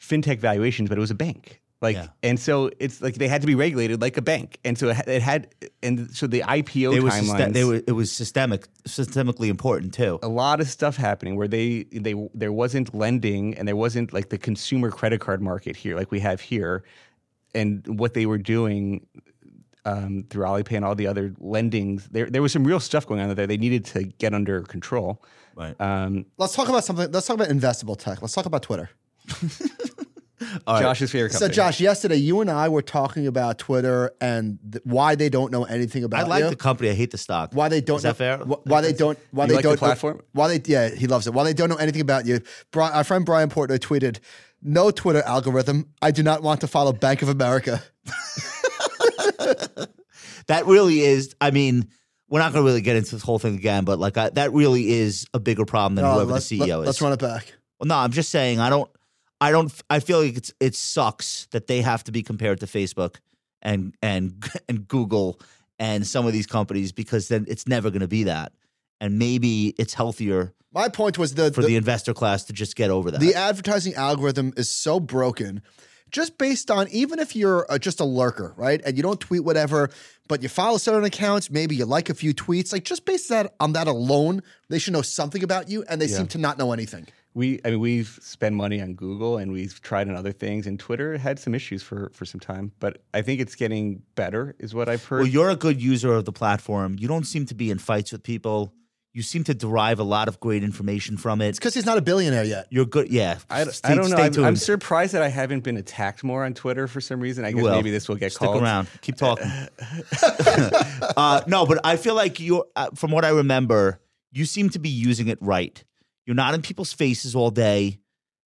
fintech 0.00 0.38
valuations, 0.40 0.88
but 0.88 0.98
it 0.98 1.00
was 1.00 1.10
a 1.10 1.14
bank. 1.14 1.60
Like 1.80 1.96
Yeah. 1.96 2.06
and 2.22 2.40
so 2.40 2.70
it's 2.80 3.02
like 3.02 3.16
they 3.16 3.28
had 3.28 3.42
to 3.42 3.46
be 3.46 3.54
regulated 3.54 4.00
like 4.00 4.16
a 4.16 4.22
bank, 4.22 4.58
and 4.64 4.78
so 4.78 4.88
it 4.88 4.96
had, 4.96 5.08
it 5.08 5.22
had 5.22 5.48
and 5.82 6.10
so 6.16 6.26
the 6.26 6.40
IPO 6.40 6.92
They 6.92 7.00
were, 7.00 7.10
timelines. 7.10 7.36
syste- 7.48 7.52
they 7.52 7.64
were 7.64 7.82
it 7.86 7.92
was 7.92 8.10
systemic, 8.10 8.66
systemically 8.88 9.48
important 9.48 9.92
too. 9.92 10.18
a 10.22 10.28
lot 10.28 10.60
of 10.60 10.68
stuff 10.68 10.96
happening 10.96 11.36
where 11.36 11.48
they 11.48 11.84
they 11.92 12.14
there 12.34 12.52
wasn't 12.52 12.94
lending 12.94 13.54
and 13.58 13.68
there 13.68 13.76
wasn't 13.76 14.12
like 14.14 14.30
the 14.30 14.38
consumer 14.38 14.90
credit 14.90 15.20
card 15.20 15.42
market 15.42 15.76
here 15.76 15.94
like 15.94 16.10
we 16.10 16.20
have 16.20 16.40
here, 16.40 16.84
and 17.54 17.86
what 17.98 18.14
they 18.14 18.24
were 18.26 18.38
doing 18.38 19.06
um, 19.84 20.24
through 20.30 20.44
Alipay 20.44 20.76
and 20.76 20.84
all 20.84 20.94
the 20.94 21.06
other 21.06 21.30
lendings, 21.40 22.08
there 22.10 22.28
there 22.30 22.42
was 22.42 22.52
some 22.52 22.64
real 22.64 22.80
stuff 22.80 23.06
going 23.06 23.20
on 23.20 23.34
there. 23.34 23.46
They 23.46 23.56
needed 23.56 23.84
to 23.86 24.04
get 24.04 24.32
under 24.34 24.62
control. 24.62 25.22
Right. 25.56 25.78
Um, 25.80 26.26
Let's 26.38 26.54
talk 26.54 26.68
about 26.68 26.84
something. 26.84 27.10
Let's 27.12 27.26
talk 27.26 27.34
about 27.34 27.48
investable 27.48 27.96
tech. 27.98 28.22
Let's 28.22 28.34
talk 28.34 28.46
about 28.46 28.62
Twitter. 28.62 28.90
All 30.66 30.74
right. 30.74 30.82
Josh's 30.82 31.10
favorite 31.10 31.30
Company. 31.32 31.48
So. 31.52 31.54
Josh, 31.54 31.80
yesterday 31.80 32.16
you 32.16 32.40
and 32.40 32.50
I 32.50 32.68
were 32.68 32.82
talking 32.82 33.26
about 33.26 33.58
Twitter 33.58 34.10
and 34.20 34.58
th- 34.70 34.82
why 34.84 35.14
they 35.14 35.28
don't 35.30 35.50
know 35.50 35.64
anything 35.64 36.04
about. 36.04 36.18
You. 36.18 36.24
I 36.24 36.28
like 36.28 36.44
you. 36.44 36.50
the 36.50 36.56
company. 36.56 36.90
I 36.90 36.94
hate 36.94 37.12
the 37.12 37.18
stock. 37.18 37.50
why 37.54 37.68
they 37.68 37.80
don't 37.80 37.96
Is 37.98 38.02
that 38.02 38.08
know, 38.10 38.14
fair? 38.14 38.38
wh- 38.38 38.66
Why 38.66 38.80
they 38.82 38.92
don't? 38.92 39.18
Why 39.30 39.44
You 39.44 39.48
they 39.50 39.54
like 39.56 39.62
don't? 39.62 39.78
platform? 39.78 40.20
Why 40.32 40.48
they? 40.48 40.60
Yeah, 40.70 40.88
he 40.90 41.06
loves 41.06 41.26
it. 41.26 41.32
Why 41.32 41.44
they 41.44 41.54
don't 41.54 41.68
know 41.70 41.76
anything 41.76 42.02
about 42.02 42.26
you? 42.26 42.40
Bri- 42.72 42.82
our 42.82 43.04
friend 43.04 43.24
Brian 43.24 43.48
Portnoy 43.48 43.78
tweeted, 43.78 44.18
"No 44.60 44.90
Twitter 44.90 45.22
algorithm. 45.22 45.88
I 46.02 46.10
do 46.10 46.22
not 46.22 46.42
want 46.42 46.60
to 46.62 46.66
follow 46.66 46.92
Bank 46.92 47.22
of 47.22 47.28
America." 47.28 47.82
That 50.46 50.66
really 50.66 51.00
is. 51.00 51.34
I 51.40 51.50
mean, 51.50 51.88
we're 52.28 52.40
not 52.40 52.52
going 52.52 52.64
to 52.64 52.66
really 52.66 52.80
get 52.80 52.96
into 52.96 53.12
this 53.12 53.22
whole 53.22 53.38
thing 53.38 53.54
again, 53.54 53.84
but 53.84 53.98
like 53.98 54.16
I, 54.16 54.30
that 54.30 54.52
really 54.52 54.90
is 54.90 55.26
a 55.34 55.40
bigger 55.40 55.64
problem 55.64 55.94
than 55.94 56.04
No, 56.04 56.14
whoever 56.14 56.32
the 56.32 56.38
CEO 56.38 56.80
is. 56.80 56.86
Let's 56.86 57.02
run 57.02 57.12
it 57.12 57.20
back. 57.20 57.52
Well, 57.78 57.88
no, 57.88 57.96
I'm 57.96 58.12
just 58.12 58.30
saying 58.30 58.60
I 58.60 58.70
don't 58.70 58.90
I 59.40 59.50
don't 59.50 59.72
I 59.90 60.00
feel 60.00 60.22
like 60.22 60.36
it's 60.36 60.52
it 60.60 60.74
sucks 60.74 61.46
that 61.50 61.66
they 61.66 61.82
have 61.82 62.04
to 62.04 62.12
be 62.12 62.22
compared 62.22 62.60
to 62.60 62.66
Facebook 62.66 63.16
and 63.62 63.94
and 64.02 64.44
and 64.68 64.86
Google 64.86 65.40
and 65.78 66.06
some 66.06 66.26
of 66.26 66.32
these 66.32 66.46
companies 66.46 66.92
because 66.92 67.28
then 67.28 67.44
it's 67.48 67.66
never 67.66 67.90
going 67.90 68.00
to 68.00 68.08
be 68.08 68.24
that. 68.24 68.52
And 69.00 69.18
maybe 69.18 69.74
it's 69.76 69.92
healthier 69.92 70.54
My 70.72 70.88
point 70.88 71.18
was 71.18 71.34
the 71.34 71.52
for 71.52 71.62
the, 71.62 71.68
the 71.68 71.76
investor 71.76 72.14
class 72.14 72.44
to 72.44 72.52
just 72.52 72.76
get 72.76 72.90
over 72.90 73.10
that. 73.10 73.20
the 73.20 73.34
advertising 73.34 73.94
algorithm 73.94 74.52
is 74.56 74.70
so 74.70 75.00
broken 75.00 75.62
just 76.14 76.38
based 76.38 76.70
on 76.70 76.86
even 76.90 77.18
if 77.18 77.34
you're 77.34 77.66
uh 77.68 77.76
just 77.76 78.00
a 78.00 78.04
lurker 78.04 78.54
right 78.56 78.80
and 78.86 78.96
you 78.96 79.02
don't 79.02 79.20
tweet 79.20 79.42
whatever 79.44 79.90
but 80.28 80.42
you 80.42 80.48
follow 80.48 80.78
certain 80.78 81.04
accounts 81.04 81.50
maybe 81.50 81.74
you 81.74 81.84
like 81.84 82.08
a 82.08 82.14
few 82.14 82.32
tweets 82.32 82.72
like 82.72 82.84
just 82.84 83.04
based 83.04 83.28
that 83.28 83.52
on 83.58 83.72
that 83.72 83.88
alone 83.88 84.40
they 84.70 84.78
should 84.78 84.92
know 84.92 85.02
something 85.02 85.42
about 85.42 85.68
you 85.68 85.84
and 85.88 86.00
they 86.00 86.06
seem 86.06 86.26
to 86.28 86.38
not 86.38 86.56
know 86.56 86.72
anything 86.72 87.06
we 87.34 87.60
I 87.64 87.70
mean 87.70 87.80
we've 87.80 88.16
spent 88.22 88.54
money 88.54 88.80
on 88.80 88.94
Google 88.94 89.38
and 89.38 89.50
we've 89.50 89.80
tried 89.82 90.08
on 90.08 90.14
other 90.14 90.30
things 90.32 90.68
and 90.68 90.78
Twitter 90.78 91.18
had 91.18 91.40
some 91.40 91.52
issues 91.52 91.82
for 91.82 92.10
for 92.14 92.24
some 92.24 92.38
time, 92.40 92.70
but 92.78 93.02
I 93.12 93.22
think 93.22 93.40
it's 93.40 93.56
getting 93.56 94.02
better 94.14 94.54
is 94.60 94.72
what 94.72 94.88
I've 94.88 95.04
heard. 95.04 95.18
well, 95.22 95.26
you're 95.26 95.50
a 95.50 95.56
good 95.56 95.82
user 95.82 96.12
of 96.14 96.26
the 96.26 96.32
platform. 96.32 96.94
You 96.96 97.08
don't 97.08 97.24
seem 97.24 97.44
to 97.46 97.54
be 97.56 97.72
in 97.72 97.78
fights 97.78 98.12
with 98.12 98.22
people. 98.22 98.72
You 99.14 99.22
seem 99.22 99.44
to 99.44 99.54
derive 99.54 100.00
a 100.00 100.02
lot 100.02 100.26
of 100.26 100.40
great 100.40 100.64
information 100.64 101.16
from 101.16 101.40
it. 101.40 101.50
it's 101.50 101.58
because 101.60 101.72
he's 101.72 101.86
not 101.86 101.98
a 101.98 102.02
billionaire 102.02 102.42
yet 102.42 102.66
You're 102.68 102.84
good. 102.84 103.10
Yeah. 103.10 103.38
I, 103.48 103.62
Stay- 103.64 103.90
I 103.90 103.94
don't 103.94 104.10
know. 104.10 104.16
stay 104.16 104.40
I'm. 104.40 104.44
I'm 104.44 104.56
surprised 104.56 105.14
that 105.14 105.22
I 105.22 105.28
haven't 105.28 105.60
been 105.60 105.76
attacked 105.76 106.24
more 106.24 106.44
on 106.44 106.52
Twitter 106.52 106.88
for 106.88 107.00
some 107.00 107.20
reason. 107.20 107.44
I 107.44 107.52
guess 107.52 107.62
will. 107.62 107.76
maybe 107.76 107.92
this 107.92 108.08
will 108.08 108.16
get 108.16 108.32
Stick 108.32 108.48
called. 108.48 108.60
around. 108.60 108.88
Keep 109.02 109.16
talking. 109.16 109.46
uh, 111.16 111.42
no, 111.46 111.64
but 111.64 111.78
I 111.84 111.96
feel 111.96 112.16
like 112.16 112.40
you're, 112.40 112.66
uh, 112.74 112.90
from 112.96 113.12
what 113.12 113.24
I 113.24 113.28
remember, 113.28 114.00
you 114.32 114.44
seem 114.44 114.68
to 114.70 114.80
be 114.80 114.88
using 114.88 115.28
it 115.28 115.38
right. 115.40 115.82
You're 116.26 116.34
not 116.34 116.54
in 116.54 116.62
people's 116.62 116.92
faces 116.92 117.36
all 117.36 117.52
day. 117.52 118.00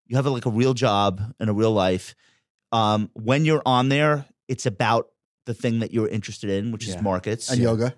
You 0.07 0.17
have 0.17 0.25
like 0.25 0.45
a 0.45 0.51
real 0.51 0.73
job 0.73 1.21
and 1.39 1.49
a 1.49 1.53
real 1.53 1.71
life. 1.71 2.13
Um, 2.73 3.09
when 3.13 3.45
you're 3.45 3.61
on 3.65 3.87
there, 3.87 4.25
it's 4.49 4.65
about 4.65 5.07
the 5.45 5.53
thing 5.53 5.79
that 5.79 5.93
you're 5.93 6.09
interested 6.09 6.49
in, 6.49 6.73
which 6.73 6.89
is 6.89 7.01
markets. 7.01 7.49
and 7.49 7.61
yoga 7.61 7.95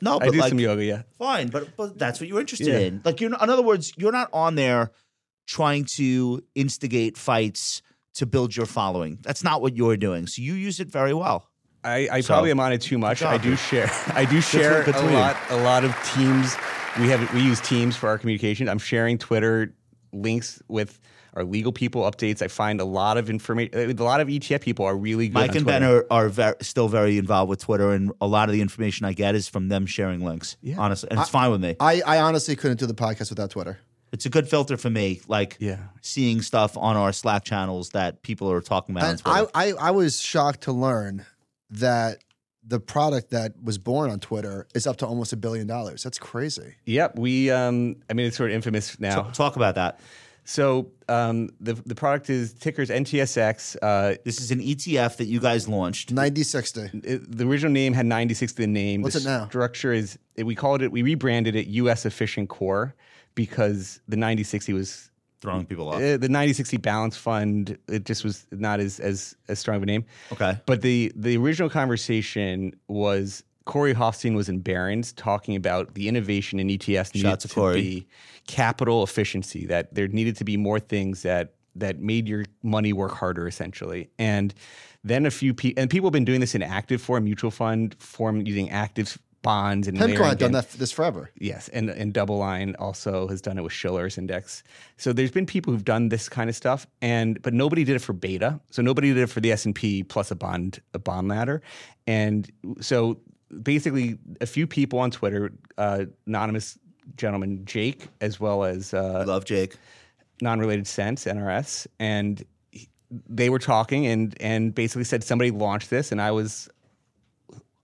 no, 0.00 0.16
I 0.16 0.26
but 0.26 0.32
do 0.32 0.38
like, 0.40 0.48
some 0.50 0.58
yoga, 0.60 0.84
yeah. 0.84 1.02
fine, 1.18 1.48
but 1.48 1.76
but 1.76 1.98
that's 1.98 2.20
what 2.20 2.28
you're 2.28 2.40
interested 2.40 2.68
Yeah. 2.68 2.78
in. 2.78 3.02
Like 3.04 3.20
you're, 3.20 3.30
not- 3.30 3.42
in 3.42 3.50
other 3.50 3.62
words, 3.62 3.92
you're 3.96 4.12
not 4.12 4.28
on 4.32 4.54
there 4.54 4.90
trying 5.46 5.84
to 5.84 6.42
instigate 6.54 7.16
fights 7.16 7.82
to 8.14 8.26
build 8.26 8.56
your 8.56 8.66
following. 8.66 9.18
That's 9.22 9.44
not 9.44 9.62
what 9.62 9.76
you're 9.76 9.96
doing. 9.96 10.26
So 10.26 10.42
you 10.42 10.54
use 10.54 10.80
it 10.80 10.88
very 10.88 11.14
well. 11.14 11.48
I, 11.84 12.08
I 12.10 12.20
So, 12.20 12.28
probably 12.34 12.50
am 12.50 12.58
on 12.58 12.72
it 12.72 12.80
too 12.80 12.98
much. 12.98 13.22
I 13.22 13.38
do 13.38 13.54
share. 13.54 13.88
I 14.08 14.24
do 14.24 14.40
share 14.40 14.82
a 14.90 15.12
lot. 15.12 15.36
A 15.50 15.56
lot 15.62 15.84
of 15.84 15.94
teams. 16.14 16.56
We 16.98 17.08
have 17.10 17.32
we 17.34 17.42
use 17.42 17.60
Teams 17.60 17.94
for 17.94 18.08
our 18.08 18.18
communication. 18.18 18.68
I'm 18.68 18.78
sharing 18.78 19.18
Twitter 19.18 19.74
links 20.12 20.60
with 20.66 20.98
our 21.36 21.44
legal 21.44 21.70
people 21.72 22.02
updates. 22.02 22.42
I 22.42 22.48
find 22.48 22.80
a 22.80 22.84
lot 22.84 23.18
of 23.18 23.30
information. 23.30 23.78
A 23.78 24.02
lot 24.02 24.20
of 24.20 24.28
ETF 24.28 24.62
people 24.62 24.84
are 24.86 24.96
really 24.96 25.28
good. 25.28 25.34
Mike 25.34 25.50
on 25.50 25.56
and 25.58 25.64
Twitter. 25.66 25.80
Ben 25.80 25.88
are, 25.88 26.06
are 26.10 26.28
ver- 26.28 26.56
still 26.62 26.88
very 26.88 27.18
involved 27.18 27.48
with 27.50 27.60
Twitter, 27.60 27.92
and 27.92 28.10
a 28.20 28.26
lot 28.26 28.48
of 28.48 28.54
the 28.54 28.60
information 28.62 29.06
I 29.06 29.12
get 29.12 29.34
is 29.34 29.46
from 29.48 29.68
them 29.68 29.86
sharing 29.86 30.24
links. 30.24 30.56
Yeah. 30.62 30.76
Honestly, 30.78 31.10
and 31.10 31.20
it's 31.20 31.28
fine 31.30 31.50
with 31.52 31.60
me. 31.60 31.76
I, 31.78 32.02
I 32.06 32.18
honestly 32.20 32.56
couldn't 32.56 32.80
do 32.80 32.86
the 32.86 32.94
podcast 32.94 33.30
without 33.30 33.50
twitter 33.50 33.78
It's 34.12 34.24
a 34.26 34.30
good 34.30 34.48
filter 34.48 34.76
for 34.76 34.88
me, 34.90 35.20
like 35.28 35.56
Yeah. 35.60 35.78
seeing 36.00 36.40
stuff 36.42 36.76
on 36.76 36.96
our 36.96 37.12
Slack 37.12 37.44
channels 37.44 37.90
that 37.90 38.22
people 38.22 38.50
are 38.50 38.60
talking 38.62 38.96
about. 38.96 39.08
and 39.10 39.22
on 39.26 39.46
I, 39.54 39.68
I, 39.68 39.72
I 39.72 39.90
was 39.90 40.20
shocked 40.20 40.62
to 40.62 40.72
learn 40.72 41.26
that 41.70 42.22
the 42.68 42.80
product 42.80 43.30
that 43.30 43.52
was 43.62 43.78
born 43.78 44.10
on 44.10 44.18
twitter 44.18 44.66
is 44.74 44.86
up 44.88 44.96
to 44.96 45.06
almost 45.06 45.32
a 45.32 45.36
billion 45.36 45.66
dollars 45.68 46.02
that's 46.02 46.18
crazy 46.18 46.74
Yep. 46.86 47.16
We. 47.18 47.50
Um. 47.50 47.96
I 48.10 48.14
mean, 48.14 48.26
it's 48.26 48.36
sort 48.36 48.50
of 48.50 48.56
infamous 48.56 48.98
now. 48.98 49.22
T- 49.22 49.32
talk 49.32 49.54
about 49.56 49.74
that. 49.76 50.00
So 50.48 50.92
um, 51.08 51.50
the 51.60 51.74
the 51.74 51.94
product 51.94 52.30
is 52.30 52.52
tickers 52.54 52.88
NTSX. 52.88 53.76
Uh, 53.82 54.14
This 54.24 54.40
is 54.40 54.50
an 54.52 54.60
ETF 54.60 55.16
that 55.16 55.26
you 55.26 55.40
guys 55.40 55.68
launched. 55.68 56.12
9060 56.12 56.90
it- 57.04 57.36
the 57.36 57.44
original 57.46 57.72
name 57.72 57.92
had 57.92 58.06
96 58.06 58.52
the 58.52 58.66
name. 58.66 59.02
What's 59.02 59.14
the 59.22 59.28
it 59.28 59.32
now? 59.32 59.48
Structure 59.48 59.92
is 59.92 60.18
we 60.36 60.54
called 60.54 60.82
it. 60.82 60.92
We 60.92 61.02
rebranded 61.02 61.56
it 61.56 61.66
U.S. 61.82 62.06
Efficient 62.06 62.48
Core 62.48 62.94
because 63.34 64.00
the 64.08 64.16
9060 64.16 64.72
was 64.72 65.10
throwing 65.40 65.66
people 65.66 65.88
off. 65.88 65.96
Uh, 65.96 66.16
the 66.16 66.28
90-60 66.28 66.80
balance 66.80 67.16
fund, 67.16 67.76
it 67.88 68.04
just 68.04 68.24
was 68.24 68.46
not 68.52 68.80
as 68.80 69.00
as 69.00 69.34
as 69.48 69.58
strong 69.58 69.76
of 69.78 69.82
a 69.82 69.86
name. 69.86 70.04
Okay. 70.32 70.58
But 70.64 70.82
the 70.82 71.12
the 71.16 71.36
original 71.36 71.68
conversation 71.70 72.74
was 72.88 73.42
Corey 73.66 73.94
Hoffstein 73.94 74.34
was 74.34 74.48
in 74.48 74.60
Barron's 74.60 75.12
talking 75.12 75.54
about 75.54 75.94
the 75.94 76.08
innovation 76.08 76.58
in 76.58 76.68
ETFs 76.68 77.14
needed 77.14 77.40
to 77.40 77.48
Corey. 77.48 77.80
be 77.80 78.06
capital 78.46 79.02
efficiency. 79.02 79.66
That 79.66 79.94
there 79.94 80.08
needed 80.08 80.36
to 80.36 80.44
be 80.44 80.56
more 80.56 80.80
things 80.80 81.22
that 81.22 81.54
that 81.74 81.98
made 81.98 82.28
your 82.28 82.44
money 82.62 82.92
work 82.92 83.12
harder, 83.12 83.46
essentially. 83.46 84.08
And 84.18 84.54
then 85.04 85.26
a 85.26 85.30
few 85.30 85.52
people 85.52 85.82
and 85.82 85.90
people 85.90 86.06
have 86.08 86.12
been 86.12 86.24
doing 86.24 86.40
this 86.40 86.54
in 86.54 86.62
active 86.62 87.02
form, 87.02 87.24
mutual 87.24 87.50
fund 87.50 87.94
form, 87.98 88.46
using 88.46 88.70
active 88.70 89.18
bonds 89.42 89.86
and 89.86 89.96
PIMCO 89.96 90.24
had 90.24 90.38
done 90.38 90.52
that 90.52 90.70
this 90.72 90.90
forever. 90.90 91.30
Yes, 91.38 91.68
and 91.68 91.90
and 91.90 92.14
DoubleLine 92.14 92.74
also 92.78 93.28
has 93.28 93.40
done 93.40 93.58
it 93.58 93.62
with 93.62 93.72
Shiller's 93.72 94.16
index. 94.16 94.62
So 94.96 95.12
there's 95.12 95.30
been 95.30 95.46
people 95.46 95.72
who've 95.72 95.84
done 95.84 96.08
this 96.08 96.28
kind 96.28 96.48
of 96.48 96.56
stuff, 96.56 96.86
and 97.02 97.40
but 97.42 97.52
nobody 97.52 97.84
did 97.84 97.96
it 97.96 98.00
for 98.00 98.12
beta. 98.12 98.60
So 98.70 98.80
nobody 98.82 99.12
did 99.12 99.22
it 99.24 99.26
for 99.28 99.40
the 99.40 99.52
S 99.52 99.64
and 99.64 99.74
P 99.74 100.02
plus 100.02 100.30
a 100.30 100.36
bond 100.36 100.80
a 100.94 100.98
bond 100.98 101.28
ladder, 101.28 101.62
and 102.06 102.50
so 102.80 103.18
basically 103.62 104.18
a 104.40 104.46
few 104.46 104.66
people 104.66 104.98
on 104.98 105.10
Twitter, 105.10 105.52
uh, 105.78 106.04
anonymous 106.26 106.78
gentleman 107.16 107.64
Jake, 107.64 108.08
as 108.20 108.40
well 108.40 108.64
as 108.64 108.92
uh, 108.94 109.24
Love 109.26 109.44
Jake. 109.44 109.76
non-related 110.42 110.86
sense 110.86 111.24
NRS, 111.24 111.86
and 111.98 112.44
he- 112.70 112.88
they 113.28 113.48
were 113.48 113.58
talking 113.58 114.06
and 114.06 114.36
and 114.40 114.74
basically 114.74 115.04
said 115.04 115.24
somebody 115.24 115.50
launched 115.50 115.88
this, 115.90 116.12
and 116.12 116.20
I 116.20 116.30
was 116.32 116.68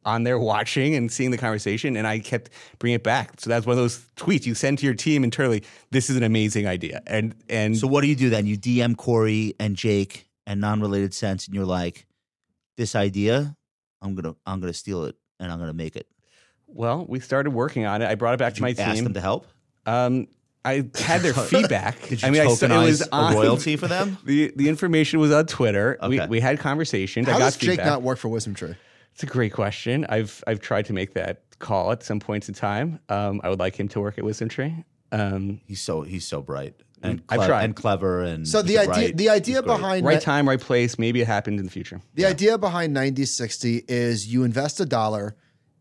on 0.04 0.24
there 0.24 0.38
watching 0.38 0.96
and 0.96 1.12
seeing 1.12 1.30
the 1.30 1.38
conversation, 1.38 1.96
and 1.96 2.06
I 2.08 2.18
kept 2.18 2.50
bringing 2.80 2.96
it 2.96 3.04
back. 3.04 3.40
So 3.40 3.48
that's 3.48 3.64
one 3.64 3.74
of 3.74 3.78
those 3.78 4.04
tweets 4.16 4.44
you 4.46 4.54
send 4.54 4.78
to 4.78 4.84
your 4.84 4.94
team 4.96 5.22
internally. 5.22 5.62
This 5.92 6.10
is 6.10 6.16
an 6.16 6.24
amazing 6.24 6.66
idea, 6.66 7.02
and 7.06 7.34
and 7.48 7.76
So 7.78 7.86
what 7.86 8.00
do 8.02 8.08
you 8.08 8.16
do 8.16 8.28
then? 8.28 8.46
You 8.46 8.58
DM 8.58 8.96
Corey 8.96 9.54
and 9.60 9.76
Jake 9.76 10.28
and 10.46 10.60
non-related 10.60 11.14
sense, 11.14 11.46
and 11.46 11.54
you're 11.54 11.64
like, 11.64 12.04
"This 12.76 12.96
idea, 12.96 13.56
I'm 14.02 14.16
gonna, 14.16 14.34
I'm 14.44 14.58
gonna 14.60 14.72
steal 14.72 15.04
it, 15.04 15.14
and 15.40 15.50
I'm 15.52 15.58
gonna 15.58 15.72
make 15.72 15.96
it." 15.96 16.06
well, 16.66 17.04
we 17.06 17.20
started 17.20 17.50
working 17.50 17.84
on 17.84 18.00
it. 18.02 18.06
I 18.08 18.14
brought 18.14 18.32
it 18.34 18.38
back 18.38 18.52
Did 18.54 18.56
to 18.56 18.62
my 18.62 18.68
you 18.68 18.76
ask 18.78 18.94
team. 18.94 19.04
them 19.04 19.14
to 19.14 19.20
help? 19.20 19.46
um, 19.86 20.26
I 20.64 20.88
had 20.94 21.20
their 21.22 21.34
feedback. 21.52 22.00
Did 22.08 22.22
you 22.22 22.28
I 22.28 22.30
mean, 22.30 22.40
I 22.40 22.46
tokenize 22.46 22.56
saw- 22.56 22.82
it 22.82 22.86
was 22.86 23.00
a 23.02 23.14
on 23.14 23.34
royalty 23.34 23.76
for 23.76 23.88
them? 23.88 24.16
The 24.24 24.52
the 24.56 24.68
information 24.68 25.18
was 25.20 25.32
on 25.32 25.46
Twitter. 25.46 25.98
We 26.08 26.20
Okay. 26.20 26.28
we 26.28 26.40
had 26.40 26.60
conversations. 26.60 27.28
I 27.28 27.32
How 27.32 27.38
got 27.38 27.44
does 27.46 27.56
Jake 27.56 27.70
feedback. 27.70 27.86
not 27.86 28.02
work 28.02 28.18
for 28.18 28.28
Wisdom 28.28 28.54
Tree? 28.54 28.74
It's 29.12 29.22
a 29.22 29.26
great 29.26 29.52
question. 29.52 30.06
I've 30.08 30.42
I've 30.46 30.60
tried 30.60 30.86
to 30.86 30.92
make 30.92 31.14
that 31.14 31.42
call 31.58 31.90
at 31.92 32.02
some 32.04 32.20
points 32.20 32.48
in 32.48 32.54
time. 32.54 33.00
Um, 33.08 33.40
I 33.44 33.48
would 33.50 33.58
like 33.58 33.78
him 33.78 33.88
to 33.88 34.00
work 34.00 34.16
at 34.18 34.24
Wisdom 34.24 34.48
Tree. 34.48 34.84
Um, 35.10 35.60
He's 35.66 35.82
so 35.82 36.02
he's 36.02 36.26
so 36.26 36.40
bright 36.40 36.74
and 37.02 37.22
I've 37.28 37.38
cle- 37.38 37.46
tried. 37.48 37.64
and 37.64 37.76
clever 37.76 38.22
and 38.22 38.46
So 38.46 38.62
the 38.62 38.78
idea, 38.78 38.86
bright. 38.92 39.16
the 39.16 39.28
idea 39.28 39.62
behind 39.62 40.06
right 40.06 40.20
time, 40.20 40.48
right 40.48 40.60
place. 40.60 40.98
Maybe 40.98 41.20
it 41.20 41.26
happened 41.26 41.58
in 41.58 41.64
the 41.64 41.70
future. 41.70 42.00
The 42.14 42.26
idea 42.26 42.58
behind 42.58 42.92
9060 42.94 43.84
is 43.88 44.26
you 44.32 44.44
invest 44.44 44.80
a 44.80 44.86
dollar 44.86 45.36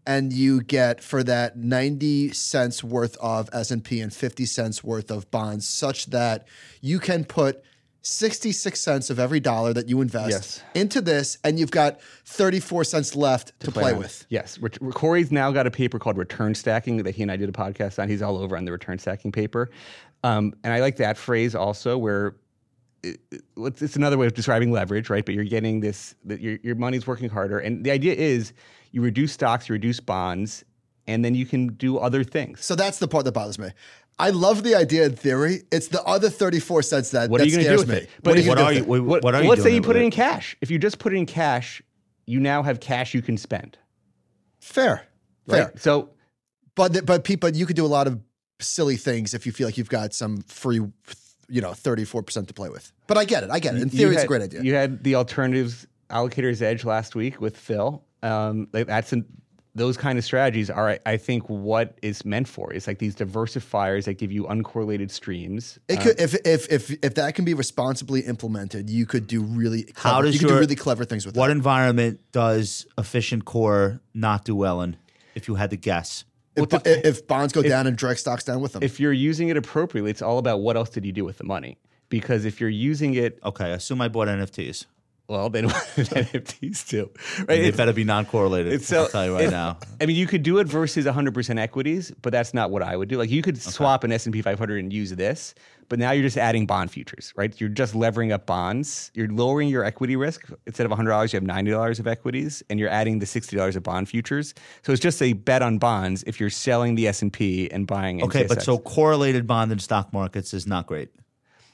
and 0.08 0.34
you 0.34 0.62
get 0.64 1.04
for 1.04 1.22
that 1.24 1.58
90 1.58 2.34
cents 2.34 2.84
worth 2.84 3.16
of 3.18 3.50
S&P 3.54 4.02
and 4.02 4.12
50 4.14 4.46
cents 4.46 4.84
worth 4.84 5.12
of 5.12 5.30
bonds 5.30 5.68
such 5.70 6.08
that 6.08 6.48
you 6.82 6.98
can 7.00 7.24
put 7.24 7.64
66 8.04 8.82
cents 8.82 9.12
of 9.12 9.20
every 9.20 9.40
dollar 9.40 9.74
that 9.74 9.88
you 9.88 10.02
invest 10.02 10.30
Yes. 10.32 10.62
into 10.74 11.02
this 11.02 11.38
and 11.44 11.60
you've 11.60 11.70
got 11.70 12.00
34 12.26 12.84
cents 12.84 13.16
left 13.16 13.54
to, 13.60 13.72
play, 13.72 13.92
on. 13.94 14.00
with. 14.00 14.26
Yes. 14.30 14.58
Ret- 14.58 14.80
Corey's 14.96 15.32
now 15.32 15.52
got 15.52 15.68
a 15.68 15.72
paper 15.72 16.00
called 16.00 16.18
Return 16.18 16.56
Stacking 16.56 16.98
that 17.04 17.14
he 17.14 17.22
and 17.22 17.32
I 17.32 17.36
did 17.36 17.48
a 17.48 17.52
podcast 17.52 18.02
on. 18.02 18.10
He's 18.10 18.24
all 18.24 18.38
over 18.40 18.58
on 18.58 18.66
the 18.66 18.72
return 18.72 18.98
stacking 18.98 19.32
paper. 19.32 19.70
Um, 20.24 20.54
and 20.64 20.72
I 20.74 20.80
like 20.82 20.98
that 20.98 21.18
phrase 21.18 21.56
also 21.56 21.98
where 21.98 22.36
it, 23.04 23.20
it- 23.32 23.42
it's 23.58 23.82
it's 23.82 23.96
another 23.96 24.18
way 24.18 24.28
of 24.28 24.34
describing 24.34 24.72
leverage, 24.72 25.10
right? 25.10 25.26
But 25.26 25.34
you're 25.36 25.44
getting 25.44 25.80
this, 25.80 26.16
that 26.26 26.40
your, 26.42 26.58
your 26.64 26.76
money's 26.76 27.08
working 27.08 27.30
harder. 27.30 27.60
And 27.60 27.84
the 27.84 27.92
idea 27.92 28.14
is 28.14 28.54
you 28.92 29.02
reduce 29.02 29.32
stocks, 29.34 29.68
you 29.70 29.74
reduce 29.74 30.00
bonds, 30.00 30.64
and 31.08 31.26
then 31.26 31.34
you 31.36 31.46
can 31.46 31.68
do 31.70 31.98
other 31.98 32.24
things. 32.24 32.64
So 32.64 32.76
that's 32.76 33.00
the 33.00 33.08
part 33.08 33.26
that 33.26 33.32
bothers 33.34 33.58
me. 33.58 33.70
I 34.20 34.30
love 34.30 34.62
the 34.64 34.76
idea 34.76 35.06
in 35.06 35.16
theory. 35.16 35.62
It's 35.72 35.88
the 35.88 36.04
other 36.04 36.30
34 36.30 36.84
cents 36.84 37.10
that, 37.12 37.30
What 37.32 37.40
that 37.40 37.44
are 37.44 37.50
you 37.50 37.54
going 37.54 37.64
to 37.66 37.66
scares 37.66 37.82
do 37.84 37.88
with 37.88 37.98
me. 37.98 38.04
it? 38.04 38.10
But 38.22 38.30
what 38.32 38.38
are 38.38 38.40
if- 38.40 38.46
you 38.46 38.50
What 38.50 38.60
are 38.60 38.74
you? 39.00 39.04
What, 39.04 39.24
what 39.24 39.36
are 39.36 39.42
you 39.44 39.50
let's 39.50 39.62
say 39.64 39.70
doing 39.70 39.76
you 39.76 39.82
put 39.88 39.96
it 39.96 40.04
in 40.04 40.12
cash. 40.12 40.56
If 40.62 40.70
you 40.70 40.78
just 40.78 41.00
put 41.00 41.14
it 41.14 41.16
in 41.18 41.26
cash, 41.26 41.82
you 42.28 42.40
now 42.40 42.62
have 42.62 42.80
cash 42.80 43.16
you 43.16 43.24
can 43.24 43.38
spend. 43.38 43.78
Fair. 44.60 45.08
Fair. 45.50 45.66
Right? 45.66 45.80
So 45.80 46.10
But 46.76 47.06
but 47.06 47.24
people, 47.24 47.50
you 47.50 47.66
could 47.66 47.76
do 47.76 47.86
a 47.86 47.88
lot 47.88 48.06
of 48.08 48.20
silly 48.62 48.96
things 48.98 49.34
if 49.34 49.46
you 49.46 49.52
feel 49.52 49.68
like 49.68 49.78
you've 49.78 49.90
got 49.90 50.14
some 50.14 50.42
free, 50.44 50.82
you 51.50 51.62
know, 51.62 51.74
thirty 51.74 52.06
four 52.06 52.24
percent 52.24 52.48
to 52.48 52.54
play 52.54 52.70
with. 52.70 52.92
But 53.08 53.18
I 53.18 53.26
get 53.26 53.44
it. 53.44 53.50
I 53.52 53.60
get 53.60 53.76
it. 53.76 53.82
In 53.82 53.90
you 53.90 53.98
theory, 53.98 54.16
it's 54.16 54.24
a 54.24 54.28
great 54.28 54.42
idea. 54.42 54.62
You 54.62 54.74
had 54.76 55.04
the 55.04 55.16
alternatives 55.16 55.86
allocators 56.10 56.62
edge 56.62 56.84
last 56.86 57.16
week 57.16 57.40
with 57.42 57.58
Phil. 57.58 58.04
Um, 58.24 58.68
like 58.74 58.88
that's 58.88 59.12
an, 59.14 59.26
those 59.74 59.96
kind 59.96 60.18
of 60.20 60.26
strategies 60.26 60.70
are, 60.70 60.90
I- 60.90 61.00
I 61.06 61.18
think, 61.18 61.48
what 61.50 61.98
is 62.02 62.26
meant 62.26 62.48
for. 62.48 62.74
It's 62.74 62.88
like 62.88 63.00
these 63.00 63.16
diversifiers 63.16 64.04
that 64.06 64.16
give 64.16 64.30
you 64.32 64.44
uncorrelated 64.44 65.10
streams. 65.12 65.80
it 65.88 66.02
could 66.02 66.20
if 66.20 66.36
if 66.46 66.70
if 66.70 66.92
if 67.04 67.16
that 67.16 67.36
can 67.36 67.46
be 67.46 67.54
responsibly 67.54 68.20
implemented, 68.22 68.90
you 68.90 69.06
could 69.06 69.28
do 69.28 69.42
really 69.42 69.84
clever, 69.84 70.16
How 70.16 70.22
does 70.22 70.34
you 70.36 70.40
could 70.42 70.50
your- 70.50 70.58
do 70.58 70.62
really 70.62 70.76
clever 70.76 71.06
things 71.06 71.26
with 71.26 71.36
What 71.38 71.48
that. 71.48 71.54
environment 71.54 72.20
does 72.34 72.86
efficient 72.98 73.46
core 73.46 74.02
not 74.14 74.44
do 74.46 74.56
well 74.56 74.82
in? 74.82 74.98
If 75.36 75.48
you 75.48 75.56
had 75.56 75.70
to 75.70 75.78
guess, 75.78 76.26
If, 76.56 76.70
bo- 76.70 76.82
if 76.86 77.28
bonds 77.28 77.54
go 77.54 77.62
down 77.62 77.88
and 77.88 77.98
direct 77.98 78.20
stocks 78.20 78.44
down 78.44 78.62
with 78.62 78.74
them. 78.74 78.84
If 78.84 79.00
you're 79.00 79.14
using 79.14 79.50
it 79.50 79.58
appropriately, 79.58 80.12
it's 80.12 80.22
all 80.22 80.38
about 80.38 80.58
what 80.62 80.76
else 80.76 80.90
did 80.90 81.06
you 81.06 81.12
do 81.12 81.24
with 81.24 81.38
the 81.38 81.44
money. 81.46 81.78
Because 82.10 82.44
if 82.44 82.60
you're 82.60 82.70
using 82.70 83.14
it, 83.14 83.40
okay, 83.44 83.72
assume 83.72 84.02
I 84.02 84.10
bought 84.10 84.28
NFTs. 84.28 84.86
Well, 85.32 85.50
then 85.50 85.66
NFTs 85.70 86.88
too, 86.88 87.10
right? 87.40 87.48
They 87.48 87.72
better 87.72 87.94
be 87.94 88.04
non-correlated. 88.04 88.74
it's 88.74 88.88
so- 88.88 89.04
I'll 89.04 89.08
tell 89.08 89.26
you 89.26 89.34
right 89.34 89.50
now. 89.50 89.78
I 90.02 90.06
mean, 90.06 90.18
you 90.18 90.28
could 90.28 90.44
do 90.44 90.58
it 90.60 90.68
versus 90.68 91.06
100% 91.06 91.58
equities, 91.58 92.12
but 92.22 92.32
that's 92.32 92.54
not 92.54 92.70
what 92.70 92.82
I 92.84 92.96
would 92.98 93.08
do. 93.08 93.18
Like 93.18 93.30
you 93.32 93.42
could 93.42 93.58
swap 93.62 94.04
an 94.04 94.12
S&P 94.12 94.42
500 94.42 94.80
and 94.84 94.92
use 94.92 95.12
this, 95.12 95.56
but 95.88 96.00
now 96.00 96.12
you're 96.12 96.24
just 96.24 96.38
adding 96.38 96.66
bond 96.66 96.92
futures, 96.92 97.34
right? 97.38 97.60
You're 97.60 97.70
just 97.70 97.96
levering 97.96 98.32
up 98.34 98.46
bonds. 98.46 99.10
You're 99.14 99.30
lowering 99.30 99.70
your 99.70 99.84
equity 99.86 100.16
risk. 100.18 100.50
Instead 100.68 100.86
of 100.86 100.92
$100, 100.92 101.34
you 101.34 101.40
have 101.40 101.48
$90 101.48 102.00
of 102.00 102.08
equities, 102.08 102.62
and 102.70 102.80
you're 102.80 102.90
adding 102.90 103.20
the 103.20 103.26
$60 103.26 103.76
of 103.76 103.84
bond 103.84 104.10
futures. 104.10 104.54
So 104.84 104.92
it's 104.92 105.02
just 105.02 105.22
a 105.22 105.34
bet 105.34 105.62
on 105.62 105.78
bonds 105.78 106.24
if 106.28 106.40
you're 106.40 106.50
selling 106.50 106.96
the 106.96 107.08
S&P 107.08 107.72
and 107.72 107.88
buying 107.88 108.22
Okay, 108.24 108.46
but 108.48 108.62
so 108.62 108.78
correlated 108.78 109.48
bond 109.48 109.72
and 109.72 109.82
stock 109.82 110.12
markets 110.12 110.54
is 110.54 110.68
not 110.68 110.88
great 110.88 111.10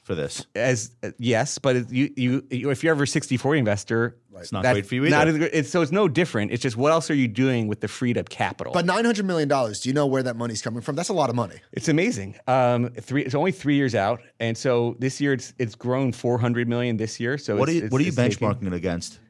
for 0.08 0.14
this. 0.14 0.46
as 0.56 0.90
uh, 1.04 1.10
yes, 1.18 1.58
but 1.58 1.76
it- 1.76 1.90
you, 1.92 2.10
you 2.16 2.44
you 2.50 2.70
if 2.70 2.82
you're 2.82 2.92
ever 2.94 3.04
60-40 3.04 3.58
investor, 3.58 4.16
It's 4.36 4.50
not 4.50 4.62
that's 4.62 4.74
great 4.74 4.86
for 4.86 4.94
you 4.94 5.02
either. 5.04 5.10
Not 5.16 5.28
as 5.28 5.36
good- 5.38 5.50
it's, 5.52 5.68
so 5.70 5.82
it's 5.82 5.92
no 5.92 6.08
different. 6.08 6.50
It's 6.50 6.62
just 6.62 6.76
what 6.78 6.90
else 6.92 7.10
are 7.10 7.14
you 7.14 7.28
doing 7.28 7.68
with 7.68 7.80
the 7.80 7.88
freed 7.88 8.16
up 8.16 8.30
capital? 8.30 8.72
but 8.72 8.86
nine 8.86 9.04
hundred 9.04 9.26
million 9.26 9.48
dollars. 9.48 9.80
Do 9.80 9.90
you 9.90 9.94
know 9.94 10.06
where 10.06 10.22
that 10.22 10.34
money's 10.36 10.62
coming 10.62 10.80
from? 10.80 10.96
That's 10.96 11.10
a 11.10 11.12
lot 11.12 11.28
of 11.28 11.36
money. 11.36 11.56
It's 11.72 11.88
amazing. 11.88 12.36
Um, 12.48 12.88
three. 12.90 13.22
It's 13.22 13.34
only 13.34 13.52
three 13.52 13.76
years 13.76 13.94
out, 13.94 14.20
and 14.40 14.56
so 14.56 14.96
this 14.98 15.20
year 15.20 15.34
it's 15.34 15.52
it's 15.58 15.74
grown 15.74 16.12
400 16.12 16.66
million 16.66 16.96
this 16.96 17.20
year. 17.20 17.36
So 17.38 17.56
What 17.56 17.68
are 17.68 17.72
it's, 17.72 17.78
you 17.80 17.84
it's, 17.84 17.92
What 17.92 18.00
are 18.00 18.04
you 18.04 18.08
it's 18.08 18.16
taking 18.16 18.48
benchmarking 18.48 18.66
it 18.68 18.72
against? 18.72 19.20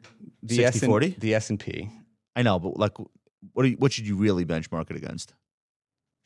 The 0.45 0.65
S 0.65 0.75
60 0.75 0.87
and 0.87 0.91
40? 0.93 1.17
the 1.19 1.35
S 1.35 1.51
and 1.51 1.59
P. 1.59 1.91
I 2.37 2.43
know, 2.43 2.61
but 2.61 2.77
like, 2.79 2.93
what 3.53 3.65
are 3.67 3.69
you, 3.69 3.77
What 3.79 3.93
should 3.93 4.07
you 4.07 4.15
really 4.17 4.45
benchmark 4.45 4.89
it 4.91 4.97
against? 4.97 5.35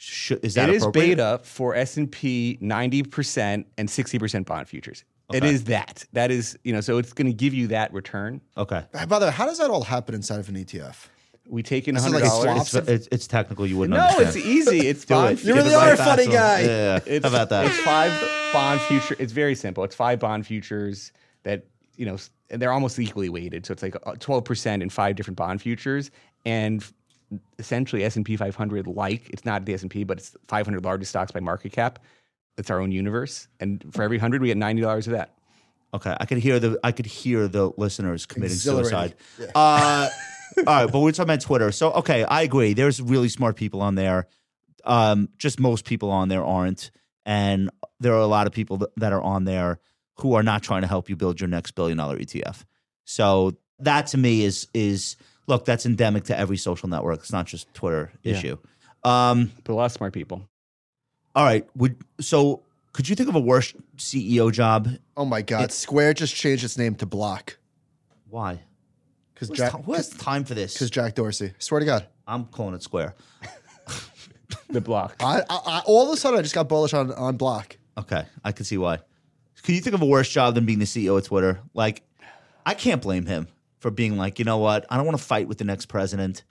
Should, 0.05 0.45
is 0.45 0.55
that 0.55 0.69
It 0.69 0.75
is 0.75 0.87
beta 0.89 1.41
for 1.45 1.77
S 1.77 1.97
and 1.97 2.11
P 2.11 2.59
90 2.61 3.05
percent 3.05 3.67
and 3.79 3.89
60 3.89 4.19
percent 4.19 4.47
bond 4.47 4.69
futures. 4.69 5.05
It 5.33 5.37
Okay. 5.45 5.55
is 5.55 5.65
that. 5.65 6.05
That 6.13 6.31
is 6.33 6.59
you 6.65 6.73
know. 6.73 6.81
So 6.81 6.99
it's 6.99 7.13
going 7.13 7.29
to 7.29 7.33
give 7.33 7.55
you 7.55 7.69
that 7.69 7.93
return. 7.93 8.41
Okay, 8.57 8.85
By 8.93 9.19
the 9.21 9.27
way, 9.27 9.31
how 9.33 9.47
does 9.47 9.59
that 9.59 9.71
all 9.71 9.85
happen 9.85 10.15
inside 10.15 10.41
of 10.41 10.49
an 10.49 10.57
ETF? 10.57 11.07
We 11.49 11.63
take 11.63 11.87
in 11.87 11.95
This 11.95 12.05
is 12.05 12.11
hundred 12.13 12.27
dollars. 12.27 12.69
swaps? 12.69 12.75
it's, 12.75 12.89
it's, 12.89 13.09
it's 13.13 13.27
technical. 13.29 13.65
You 13.67 13.77
wouldn't 13.79 13.97
understand. 13.99 14.21
no, 14.23 14.27
understand. 14.27 14.53
it's 14.53 14.69
easy. 14.69 14.89
It's 14.91 15.05
Do 15.05 15.15
bond. 15.15 15.39
it. 15.39 15.45
You 15.45 15.55
really 15.55 15.75
are 15.75 15.87
right 15.91 15.95
a 15.95 15.97
funny 15.97 16.27
guy. 16.27 16.61
Yeah, 16.63 16.67
yeah, 16.67 16.77
yeah. 17.07 17.15
It's, 17.15 17.25
How 17.25 17.31
about 17.31 17.49
that? 17.51 17.67
It's 17.67 17.79
five 17.81 18.13
bond 18.53 18.81
future. 18.83 19.17
It's 19.21 19.33
very 19.33 19.55
simple. 19.55 19.85
It's 19.85 19.95
five 19.95 20.19
bond 20.19 20.47
futures 20.47 21.13
that 21.45 21.65
you 21.97 22.07
know, 22.07 22.17
and 22.51 22.61
they're 22.61 22.73
almost 22.73 22.99
equally 22.99 23.29
weighted. 23.29 23.67
So 23.67 23.73
it's 23.73 23.83
like 23.83 23.95
uh, 24.05 24.15
twelve 24.19 24.45
percent 24.45 24.83
in 24.83 24.91
five 24.91 25.15
different 25.17 25.37
bond 25.37 25.63
futures, 25.63 26.11
and 26.45 26.85
essentially 27.59 28.05
S 28.05 28.17
and 28.17 28.25
P 28.25 28.37
500 28.37 28.87
like 28.87 29.29
it's 29.31 29.45
not 29.45 29.65
the 29.65 29.75
S 29.75 29.83
and 29.83 29.91
P, 29.91 30.05
but 30.05 30.19
it's 30.19 30.37
500 30.49 30.85
largest 30.85 31.11
stocks 31.11 31.33
by 31.33 31.41
market 31.41 31.73
cap. 31.73 31.99
It's 32.59 32.71
our 32.71 32.81
own 32.81 32.93
universe, 32.93 33.49
and 33.61 33.83
for 33.93 34.03
every 34.03 34.19
hundred, 34.19 34.43
we 34.43 34.49
get 34.49 34.59
ninety 34.59 34.83
dollars 34.83 35.07
of 35.07 35.15
that. 35.15 35.35
Okay, 35.95 36.15
I 36.21 36.27
could 36.27 36.39
hear 36.39 36.61
the 36.61 36.79
I 36.85 36.93
could 36.93 37.07
hear 37.07 37.49
the 37.49 37.71
listeners 37.79 38.27
committing 38.27 38.57
Exhilarating. 38.57 39.15
suicide. 39.37 39.53
Uh, 39.55 40.09
all 40.59 40.65
right, 40.65 40.93
but 40.93 41.01
we're 41.01 41.13
talking 41.13 41.31
about 41.31 41.41
Twitter. 41.41 41.73
So 41.73 41.93
okay, 41.93 42.25
I 42.25 42.43
agree. 42.43 42.75
There's 42.75 43.01
really 43.01 43.31
smart 43.31 43.57
people 43.57 43.81
on 43.81 43.95
there. 43.95 44.27
Um, 44.85 45.31
just 45.39 45.61
most 45.61 45.87
people 45.87 46.11
on 46.11 46.29
there 46.29 46.45
aren't, 46.45 46.91
and 47.25 47.71
there 48.01 48.13
are 48.13 48.21
a 48.21 48.27
lot 48.27 48.47
of 48.47 48.53
people 48.53 48.77
that, 48.79 48.91
that 48.97 49.13
are 49.15 49.23
on 49.23 49.45
there 49.45 49.79
who 50.17 50.35
are 50.35 50.43
not 50.43 50.63
trying 50.63 50.83
to 50.83 50.89
help 50.89 51.09
you 51.09 51.17
build 51.17 51.41
your 51.41 51.49
next 51.49 51.71
billion 51.71 51.97
dollar 51.97 52.19
ETF. 52.19 52.65
So 53.05 53.57
that 53.79 54.09
to 54.09 54.19
me 54.19 54.45
is 54.45 54.69
is 54.75 55.17
look 55.47 55.65
that's 55.65 55.87
endemic 55.87 56.25
to 56.25 56.39
every 56.39 56.57
social 56.57 56.89
network. 56.89 57.21
It's 57.21 57.33
not 57.33 57.47
just 57.47 57.73
Twitter 57.75 58.13
Yeah. 58.23 58.33
issue. 58.37 58.59
Um, 59.05 59.51
But 59.65 59.73
a 59.73 59.75
lot 59.75 59.85
of 59.87 59.93
smart 59.93 60.13
people. 60.13 60.43
all 61.35 61.45
right. 61.45 61.67
Would 61.77 61.97
so 62.21 62.63
Could 62.93 63.09
you 63.09 63.17
think 63.17 63.29
of 63.29 63.35
a 63.35 63.41
worse 63.41 63.73
CEO 63.97 64.51
job? 64.53 64.89
Oh 65.17 65.25
my 65.25 65.41
God! 65.43 65.73
Square 65.73 66.15
just 66.15 66.35
changed 66.35 66.63
its 66.65 66.77
name 66.77 66.95
to 66.97 67.07
Block 67.07 67.57
Why? 68.29 68.61
because 69.35 69.49
Who 69.49 69.55
has, 69.55 69.59
Jack 69.73 69.81
ti- 69.81 69.85
who 69.87 69.93
has 69.95 70.09
time 70.11 70.45
for 70.45 70.55
this? 70.55 70.75
because 70.75 70.91
Jack 70.91 71.15
Dorsey. 71.15 71.53
Swear 71.59 71.81
to 71.81 71.87
God. 71.87 72.07
I'm 72.27 72.45
calling 72.45 72.75
it 72.75 72.83
Square. 72.83 73.15
The 74.69 74.81
block. 74.81 75.17
I, 75.21 75.41
I, 75.51 75.61
I 75.67 75.83
all 75.87 76.07
of 76.07 76.13
a 76.13 76.17
sudden 76.17 76.39
I 76.39 76.43
just 76.43 76.55
got 76.55 76.69
bullish 76.69 76.93
on 76.95 77.11
on 77.13 77.37
Block. 77.37 77.77
Okay, 77.99 78.25
I 78.45 78.53
can 78.53 78.65
see 78.65 78.79
why. 78.79 78.99
Can 79.63 79.75
you 79.75 79.81
think 79.81 79.95
of 79.95 80.03
a 80.03 80.07
worse 80.07 80.29
job 80.29 80.55
than 80.55 80.65
being 80.67 80.79
the 80.79 80.85
CEO 80.87 81.17
of 81.17 81.25
Twitter? 81.25 81.61
Like, 81.75 82.03
I 82.67 82.75
can't 82.75 83.01
blame 83.03 83.27
him 83.27 83.49
for 83.83 83.91
being 83.91 84.17
like, 84.17 84.39
you 84.39 84.45
know 84.45 84.59
what? 84.59 84.87
I 84.89 84.97
don't 84.97 85.05
want 85.05 85.19
to 85.19 85.25
fight 85.25 85.49
with 85.49 85.59
the 85.59 85.65
next 85.65 85.87
president. 85.87 86.45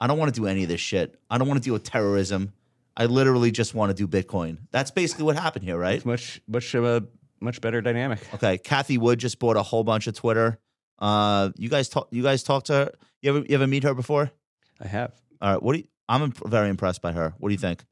I 0.00 0.06
don't 0.06 0.16
want 0.16 0.32
to 0.32 0.40
do 0.40 0.46
any 0.46 0.62
of 0.62 0.68
this 0.68 0.80
shit. 0.80 1.18
I 1.28 1.36
don't 1.36 1.48
want 1.48 1.60
to 1.60 1.64
deal 1.64 1.74
with 1.74 1.82
terrorism. 1.84 2.52
I 2.96 3.06
literally 3.06 3.50
just 3.50 3.74
want 3.74 3.94
to 3.94 3.94
do 3.94 4.06
Bitcoin. 4.08 4.58
That's 4.70 4.90
basically 4.92 5.24
what 5.24 5.36
happened 5.36 5.64
here, 5.64 5.76
right? 5.76 5.96
It's 5.96 6.06
much 6.06 6.40
much 6.46 6.74
of 6.74 6.84
a 6.84 7.04
much 7.40 7.60
better 7.60 7.80
dynamic. 7.80 8.20
Okay, 8.34 8.58
Cathie 8.58 8.98
Wood 8.98 9.18
just 9.18 9.38
bought 9.38 9.56
a 9.56 9.62
whole 9.62 9.84
bunch 9.84 10.06
of 10.06 10.14
Twitter. 10.14 10.58
Uh, 11.00 11.50
you 11.56 11.68
guys 11.68 11.88
talk. 11.88 12.08
You 12.10 12.22
guys 12.22 12.42
talked 12.42 12.66
to 12.68 12.72
her. 12.72 12.92
You 13.22 13.30
ever 13.36 13.38
you 13.46 13.54
ever 13.56 13.66
meet 13.66 13.82
her 13.82 13.94
before? 13.94 14.30
I 14.80 14.86
have. 14.88 15.12
All 15.42 15.52
right. 15.52 15.62
What 15.62 15.72
do 15.74 15.80
you? 15.80 15.88
I'm 16.08 16.22
imp- 16.22 16.48
very 16.48 16.68
impressed 16.70 17.02
by 17.02 17.12
her. 17.12 17.34
What 17.38 17.48
do 17.50 17.52
you 17.52 17.58
think? 17.58 17.84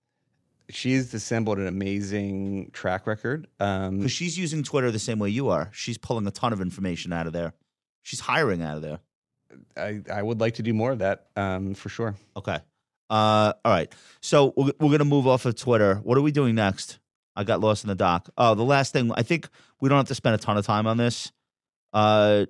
She's 0.71 1.13
assembled 1.15 1.59
an 1.59 1.67
amazing 1.69 2.71
track 2.73 3.07
record. 3.07 3.47
Um, 3.61 3.99
Because 3.99 4.11
she's 4.13 4.37
using 4.37 4.63
Twitter 4.65 4.91
the 4.91 4.99
same 4.99 5.19
way 5.21 5.31
you 5.31 5.49
are. 5.49 5.71
She's 5.73 5.99
pulling 5.99 6.27
a 6.27 6.31
ton 6.33 6.53
of 6.53 6.61
information 6.61 7.13
out 7.13 7.27
of 7.29 7.33
there. 7.33 7.53
She's 8.07 8.21
hiring 8.21 8.63
out 8.63 8.77
of 8.77 8.83
there. 8.83 9.01
I, 9.77 10.01
I 10.13 10.23
would 10.23 10.41
like 10.41 10.55
to 10.55 10.63
do 10.63 10.73
more 10.73 10.93
of 10.93 11.01
that 11.01 11.27
um, 11.35 11.75
for 11.75 11.89
sure. 11.89 12.15
Okay. 12.37 12.61
Uh, 13.11 13.53
all 13.65 13.73
right. 13.73 13.93
So 14.21 14.55
we're, 14.57 14.71
we're 14.79 14.91
going 14.91 15.01
to 15.01 15.05
move 15.05 15.27
off 15.27 15.45
of 15.45 15.57
Twitter. 15.57 15.97
What 15.97 16.17
are 16.17 16.21
we 16.23 16.31
doing 16.31 16.55
next? 16.55 17.01
I 17.35 17.43
got 17.43 17.59
lost 17.59 17.83
in 17.83 17.89
the 17.89 17.97
doc. 17.97 18.29
Oh, 18.39 18.55
the 18.55 18.63
last 18.63 18.93
thing. 18.93 19.11
I 19.17 19.25
think 19.25 19.49
we 19.81 19.89
don't 19.89 19.99
have 19.99 20.07
to 20.07 20.15
spend 20.15 20.37
a 20.37 20.39
ton 20.39 20.57
of 20.57 20.65
time 20.65 20.87
on 20.87 20.99
this. 20.99 21.33
Uh, 21.93 22.47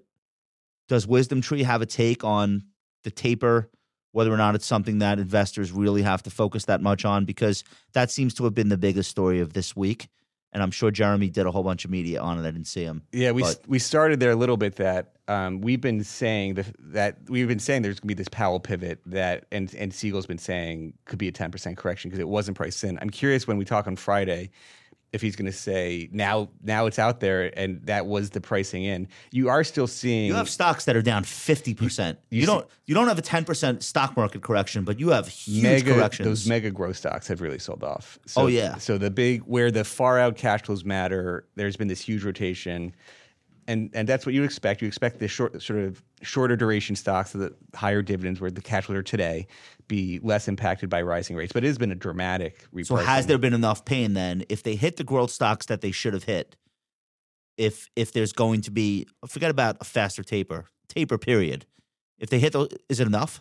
does 0.89 1.07
Wisdom 1.07 1.41
Tree 1.41 1.63
have 1.63 1.81
a 1.81 1.87
take 1.87 2.23
on 2.23 2.65
the 3.05 3.11
taper? 3.11 3.71
Whether 4.13 4.31
or 4.31 4.37
not 4.37 4.57
it's 4.57 4.67
something 4.67 4.99
that 4.99 5.19
investors 5.19 5.73
really 5.73 6.03
have 6.03 6.23
to 6.25 6.31
focus 6.31 6.67
that 6.67 6.83
much 6.83 7.07
on, 7.07 7.25
because 7.25 7.65
that 7.95 8.11
seems 8.11 8.35
to 8.35 8.45
have 8.45 8.55
been 8.55 8.69
the 8.69 8.77
biggest 8.77 9.11
story 9.11 9.41
of 9.41 9.55
this 9.55 9.75
week. 9.75 10.09
And 10.53 10.63
I'm 10.63 10.71
sure 10.71 10.91
Jeremy 10.91 11.29
did 11.29 11.45
a 11.45 11.51
whole 11.51 11.63
bunch 11.63 11.85
of 11.85 11.91
media 11.91 12.21
on 12.21 12.39
it. 12.39 12.43
I 12.43 12.51
didn't 12.51 12.67
see 12.67 12.83
him. 12.83 13.03
Yeah, 13.13 13.33
we 13.33 13.43
But- 13.43 13.61
we 13.67 13.79
started 13.79 14.21
there 14.21 14.31
a 14.31 14.37
little 14.37 14.57
bit. 14.57 14.77
That 14.77 15.13
um, 15.29 15.61
we've 15.61 15.81
been 15.81 16.03
saying 16.03 16.55
that, 16.55 16.67
that 16.93 17.19
we've 17.29 17.49
been 17.49 17.59
saying 17.59 17.83
there's 17.83 18.01
going 18.01 18.09
to 18.09 18.15
be 18.15 18.19
this 18.19 18.29
Powell 18.29 18.61
pivot 18.61 19.01
that, 19.07 19.47
and 19.53 19.75
and 19.75 19.93
Siegel's 19.93 20.27
been 20.27 20.39
saying 20.39 20.95
could 21.05 21.19
be 21.19 21.29
a 21.29 21.33
10 21.33 21.51
percent 21.51 21.77
correction 21.77 22.09
because 22.09 22.21
it 22.21 22.29
wasn't 22.29 22.57
priced 22.57 22.83
in. 22.85 22.99
I'm 23.03 23.11
curious 23.11 23.47
when 23.47 23.59
we 23.59 23.65
talk 23.65 23.87
on 23.87 23.97
Friday 23.97 24.51
if 25.13 25.23
he's 25.23 25.37
going 25.37 25.47
to 25.47 25.57
say 25.57 26.09
now 26.13 26.49
now 26.63 26.87
it's 26.87 26.99
out 26.99 27.21
there 27.21 27.57
and 27.59 27.81
that 27.87 28.07
was 28.07 28.31
the 28.31 28.41
pricing 28.41 28.85
in. 28.85 29.09
You 29.31 29.49
are 29.49 29.65
still 29.65 29.87
seeing 29.87 30.27
You 30.27 30.35
have 30.35 30.49
stocks 30.49 30.85
that 30.87 30.97
are 30.97 31.03
down 31.03 31.25
fifty 31.25 31.75
percent. 31.75 32.19
You, 32.31 32.41
you 32.41 32.47
don't. 32.47 32.67
You 32.87 32.95
don't 32.95 33.09
have 33.09 33.19
a 33.19 33.23
ten 33.23 33.45
percent 33.45 33.83
stock 33.83 34.17
market 34.17 34.43
correction, 34.43 34.85
but 34.85 34.99
you 35.01 35.11
have 35.11 35.29
huge 35.29 35.63
mega 35.63 35.95
corrections. 35.95 36.27
those 36.27 36.47
mega 36.47 36.71
growth 36.71 36.97
stocks 36.97 37.29
have 37.29 37.41
really 37.41 37.59
sold 37.59 37.83
off. 37.83 38.19
So, 38.27 38.43
Oh, 38.43 38.47
yeah. 38.49 38.77
So 38.77 38.99
the 38.99 39.11
big 39.11 39.43
where 39.43 39.71
the 39.71 39.85
far 39.85 40.19
out 40.19 40.37
cash 40.37 40.63
flows 40.63 40.85
matter, 40.85 41.47
there's 41.55 41.77
been 41.77 41.89
this 41.89 42.01
huge 42.01 42.25
rotation. 42.25 42.95
And 43.69 43.91
and 43.95 44.09
that's 44.09 44.25
what 44.25 44.35
you 44.35 44.45
expect. 44.45 44.81
You 44.81 44.89
expect 44.89 45.19
the 45.19 45.29
short 45.29 45.61
sort 45.63 45.81
of 45.81 46.03
shorter 46.23 46.57
duration 46.57 46.95
stocks, 46.97 47.33
the 47.33 47.55
higher 47.75 48.03
dividends 48.03 48.41
where 48.41 48.51
the 48.51 48.61
cash 48.61 48.85
flows 48.85 48.99
are 48.99 49.03
today, 49.03 49.47
be 49.89 50.21
less 50.23 50.49
impacted 50.49 50.89
by 50.89 51.03
rising 51.03 51.37
rates. 51.37 51.53
But 51.53 51.65
it 51.65 51.69
has 51.69 51.79
been 51.79 51.93
a 51.93 51.97
dramatic 51.97 52.65
repricing. 52.73 52.87
So 52.87 52.97
has 52.97 53.27
there 53.27 53.39
been 53.39 53.55
enough 53.55 53.85
pain 53.85 54.15
then? 54.15 54.45
If 54.49 54.63
they 54.63 54.77
hit 54.77 54.97
the 54.97 55.05
growth 55.05 55.31
stocks 55.31 55.67
that 55.67 55.81
they 55.81 55.91
should 55.91 56.15
have 56.15 56.25
hit, 56.25 56.57
if 57.57 57.89
if 57.97 58.13
there's 58.13 58.33
going 58.33 58.61
to 58.63 58.71
be 58.71 59.07
forget 59.27 59.51
about 59.51 59.79
a 59.81 59.85
faster 59.85 60.23
taper, 60.23 60.67
taper 60.89 61.19
period. 61.19 61.67
If 62.19 62.31
they 62.31 62.39
hit 62.39 62.53
those, 62.53 62.69
is 62.89 63.01
it 63.01 63.07
enough? 63.07 63.41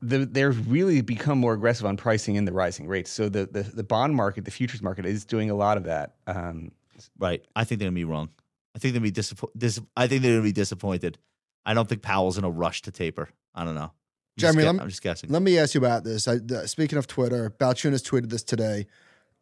the, 0.00 0.18
they've 0.18 0.70
really 0.70 1.00
become 1.00 1.38
more 1.38 1.54
aggressive 1.54 1.86
on 1.86 1.96
pricing 1.96 2.36
in 2.36 2.44
the 2.44 2.52
rising 2.52 2.86
rates. 2.86 3.10
So 3.10 3.28
the, 3.28 3.46
the 3.46 3.62
the 3.62 3.82
bond 3.82 4.14
market, 4.14 4.44
the 4.44 4.50
futures 4.50 4.82
market, 4.82 5.06
is 5.06 5.24
doing 5.24 5.50
a 5.50 5.54
lot 5.54 5.76
of 5.76 5.84
that. 5.84 6.14
Um, 6.26 6.72
Right. 7.16 7.44
I 7.54 7.62
think 7.62 7.78
they're 7.78 7.86
gonna 7.86 7.94
be 7.94 8.04
wrong. 8.04 8.30
I 8.78 8.80
think 8.80 8.92
they're 8.92 9.00
gonna 9.00 9.08
be 9.08 9.10
disappointed. 9.10 9.58
Dis- 9.58 9.80
I 9.96 10.06
think 10.06 10.22
they're 10.22 10.34
gonna 10.34 10.42
be 10.44 10.52
disappointed. 10.52 11.18
I 11.66 11.74
don't 11.74 11.88
think 11.88 12.00
Powell's 12.00 12.38
in 12.38 12.44
a 12.44 12.50
rush 12.50 12.82
to 12.82 12.92
taper. 12.92 13.28
I 13.52 13.64
don't 13.64 13.74
know. 13.74 13.80
I'm 13.80 13.90
Jeremy, 14.36 14.62
gue- 14.62 14.72
let 14.72 14.82
I'm 14.82 14.88
just 14.88 15.02
guessing. 15.02 15.30
Let 15.30 15.42
me 15.42 15.58
ask 15.58 15.74
you 15.74 15.80
about 15.80 16.04
this. 16.04 16.28
I, 16.28 16.36
the, 16.36 16.68
speaking 16.68 16.96
of 16.96 17.08
Twitter, 17.08 17.50
Balchunas 17.58 18.08
tweeted 18.08 18.30
this 18.30 18.44
today. 18.44 18.86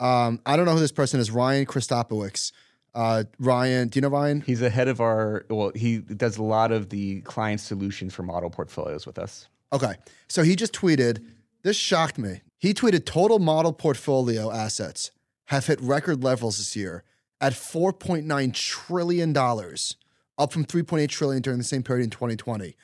Um, 0.01 0.41
I 0.47 0.57
don't 0.57 0.65
know 0.65 0.73
who 0.73 0.81
this 0.81 0.91
person 0.91 1.21
is. 1.21 1.31
Ryan 1.31 1.67
Krystopowicz. 1.67 2.53
Uh, 2.95 3.25
Ryan, 3.39 3.89
do 3.89 3.99
you 3.99 4.01
know 4.01 4.09
Ryan? 4.09 4.41
he's 4.41 4.61
the 4.61 4.71
head 4.71 4.89
of 4.89 5.03
our. 5.03 5.45
Well, 5.51 5.73
he 5.75 5.99
does 5.99 6.39
a 6.39 6.43
lot 6.43 6.73
of 6.73 6.89
the 6.89 7.21
client 7.23 7.61
solutions 7.61 8.15
for 8.15 8.23
model 8.23 8.49
portfolios 8.49 9.05
with 9.05 9.19
us. 9.19 9.49
Okay. 9.71 9.97
So 10.29 10.45
he 10.45 10.57
just 10.57 10.73
tweeted, 10.73 11.23
this 11.63 11.77
shocked 11.77 12.17
me. 12.17 12.41
He 12.57 12.73
tweeted 12.73 13.05
total 13.05 13.39
model 13.39 13.75
portfolio 13.75 14.51
assets 14.51 15.11
have 15.49 15.67
hit 15.67 15.79
record 15.83 16.25
levels 16.25 16.57
this 16.57 16.75
year 16.75 17.05
at 17.41 17.53
$4.9 17.53 18.55
trillion, 18.55 19.37
up 19.37 20.53
from 20.53 20.65
3.8 20.65 21.09
trillion 21.09 21.43
during 21.43 21.59
the 21.59 21.65
same 21.65 21.83
period 21.83 22.05
in 22.05 22.11
2020. 22.11 22.77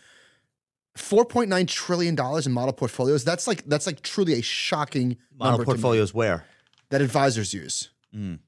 $4.9 0.97 1.69
trillion 1.69 2.17
in 2.45 2.53
model 2.53 2.73
portfolios. 2.73 3.25
That's 3.25 3.47
like 3.47 3.65
that's 3.65 3.87
like 3.87 4.03
truly 4.03 4.35
a 4.35 4.43
shocking 4.43 5.17
Model 5.39 5.53
number 5.53 5.65
to 5.65 5.69
me 5.69 5.73
portfolios 5.73 6.13
where? 6.13 6.45
that 6.93 7.01
advisors 7.01 7.53
use. 7.55 7.89
Mm. 8.15 8.39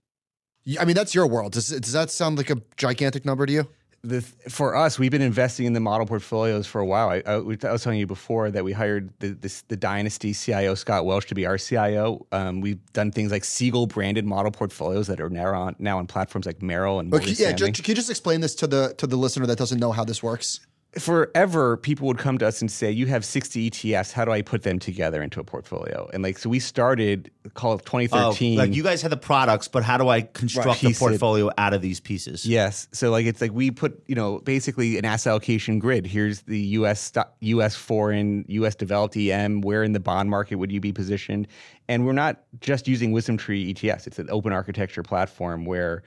I 0.78 0.84
mean, 0.84 0.94
that's 0.94 1.14
your 1.14 1.26
world. 1.26 1.52
Does, 1.52 1.68
does 1.68 1.92
that 1.92 2.11
sound 2.11 2.36
like 2.36 2.50
a 2.50 2.61
gigantic 2.76 3.24
number 3.24 3.46
to 3.46 3.52
you? 3.52 3.68
The, 4.05 4.20
for 4.20 4.76
us, 4.76 4.98
we've 4.98 5.11
been 5.11 5.22
investing 5.22 5.64
in 5.64 5.72
the 5.72 5.80
model 5.80 6.07
portfolios 6.07 6.66
for 6.66 6.78
a 6.78 6.84
while. 6.84 7.09
I, 7.09 7.22
I, 7.24 7.36
I 7.36 7.72
was 7.72 7.82
telling 7.82 7.98
you 7.98 8.07
before 8.07 8.50
that 8.50 8.62
we 8.62 8.72
hired 8.72 9.11
the, 9.20 9.28
this, 9.28 9.62
the 9.62 9.76
Dynasty 9.76 10.34
CIO 10.34 10.74
Scott 10.74 11.07
Welch 11.07 11.26
to 11.28 11.34
be 11.34 11.46
our 11.46 11.57
CIO. 11.57 12.26
Um, 12.30 12.61
we've 12.61 12.84
done 12.92 13.12
things 13.12 13.32
like 13.32 13.44
Siegel 13.44 13.86
branded 13.86 14.26
model 14.26 14.52
portfolios 14.52 15.07
that 15.07 15.20
are 15.20 15.30
now 15.30 15.55
on 15.55 15.76
now 15.78 15.98
on 15.98 16.07
platforms 16.07 16.44
like 16.44 16.61
Merrill 16.61 17.00
and 17.00 17.11
can, 17.11 17.22
yeah, 17.38 17.52
ju- 17.52 17.72
can 17.72 17.84
you 17.86 17.94
just 17.94 18.11
explain 18.11 18.42
this 18.42 18.55
to 18.57 18.66
the 18.66 18.94
to 18.98 19.07
the 19.07 19.16
listener 19.16 19.46
that 19.46 19.57
doesn't 19.57 19.78
know 19.78 19.92
how 19.92 20.05
this 20.05 20.22
works? 20.22 20.61
Forever 20.99 21.76
people 21.76 22.07
would 22.07 22.18
come 22.18 22.38
to 22.38 22.47
us 22.47 22.61
and 22.61 22.70
say 22.70 22.90
you 22.90 23.07
have 23.07 23.24
60 23.24 23.70
etfs 23.70 24.12
how 24.12 24.24
do 24.24 24.30
i 24.30 24.40
put 24.42 24.62
them 24.62 24.78
together 24.78 25.22
into 25.22 25.40
a 25.40 25.45
portfolio? 25.45 26.09
And 26.12 26.22
like 26.22 26.38
so 26.38 26.49
we 26.49 26.59
started 26.61 27.30
call 27.55 27.72
it 27.74 27.82
Oh, 27.86 27.99
2013 27.99 28.57
like 28.59 28.74
you 28.74 28.82
guys 28.82 29.03
had 29.03 29.11
the 29.12 29.16
products, 29.16 29.68
but 29.68 29.82
how 29.84 29.99
do 29.99 30.09
I 30.09 30.22
construct 30.22 30.66
Right. 30.66 30.80
the 30.80 30.86
Piece 30.88 30.97
it. 30.97 31.01
portfolio 31.01 31.51
out 31.59 31.74
of 31.74 31.82
these 31.82 32.01
pieces? 32.01 32.47
yes. 32.47 32.88
So 32.92 33.11
like 33.11 33.26
it's 33.26 33.40
like 33.40 33.53
we 33.53 33.70
put 33.70 34.03
you 34.07 34.14
know 34.14 34.38
basically 34.40 34.97
an 34.99 35.05
asset 35.05 35.30
allocation 35.32 35.78
grid. 35.78 36.07
Here's 36.07 36.42
the 36.42 36.61
us 36.61 37.12
us 37.42 37.74
foreign 37.76 38.45
us 38.49 38.74
developed 38.74 39.16
em 39.16 39.61
where 39.61 39.82
in 39.84 39.92
the 39.92 40.01
bond 40.01 40.30
market 40.30 40.57
would 40.57 40.72
you 40.72 40.80
be 40.80 40.92
positioned? 40.92 41.49
And 41.88 42.07
we're 42.07 42.12
not 42.12 42.42
just 42.61 42.88
using 42.88 43.12
wisdom 43.12 43.36
tree 43.36 43.72
etfs 43.74 44.07
it's 44.07 44.18
an 44.18 44.28
open 44.30 44.53
architecture 44.53 45.03
platform 45.03 45.64
where 45.66 46.03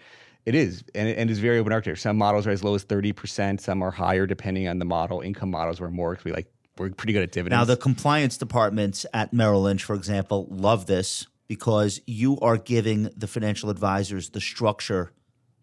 it 0.48 0.56
is, 0.56 0.82
and, 0.96 1.10
and 1.10 1.30
it's 1.30 1.40
very 1.40 1.60
open 1.60 1.74
architecture. 1.74 2.00
Some 2.00 2.18
models 2.18 2.48
are 2.48 2.52
as 2.52 2.64
low 2.64 2.74
as 2.74 2.84
thirty 2.84 3.12
percent. 3.12 3.60
Some 3.60 3.84
are 3.84 3.92
higher 3.92 4.26
depending 4.26 4.70
on 4.70 4.80
the 4.80 4.86
model. 4.86 5.20
Income 5.20 5.52
models 5.52 5.82
were 5.82 5.92
more 5.92 6.12
because 6.12 6.24
we 6.24 6.32
like 6.32 6.48
we're 6.78 6.90
pretty 6.92 7.12
good 7.12 7.24
at 7.24 7.34
dividends. 7.34 7.60
Now, 7.60 7.66
the 7.66 7.76
compliance 7.76 8.38
departments 8.38 9.06
at 9.14 9.34
Merrill 9.34 9.64
Lynch, 9.64 9.84
for 9.84 9.94
example, 9.94 10.48
love 10.50 10.86
this 10.86 11.28
because 11.50 12.00
you 12.08 12.40
are 12.40 12.58
giving 12.58 13.10
the 13.18 13.28
financial 13.28 13.70
advisors 13.70 14.30
the 14.30 14.40
structure 14.40 15.12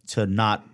to 0.08 0.26
not 0.26 0.66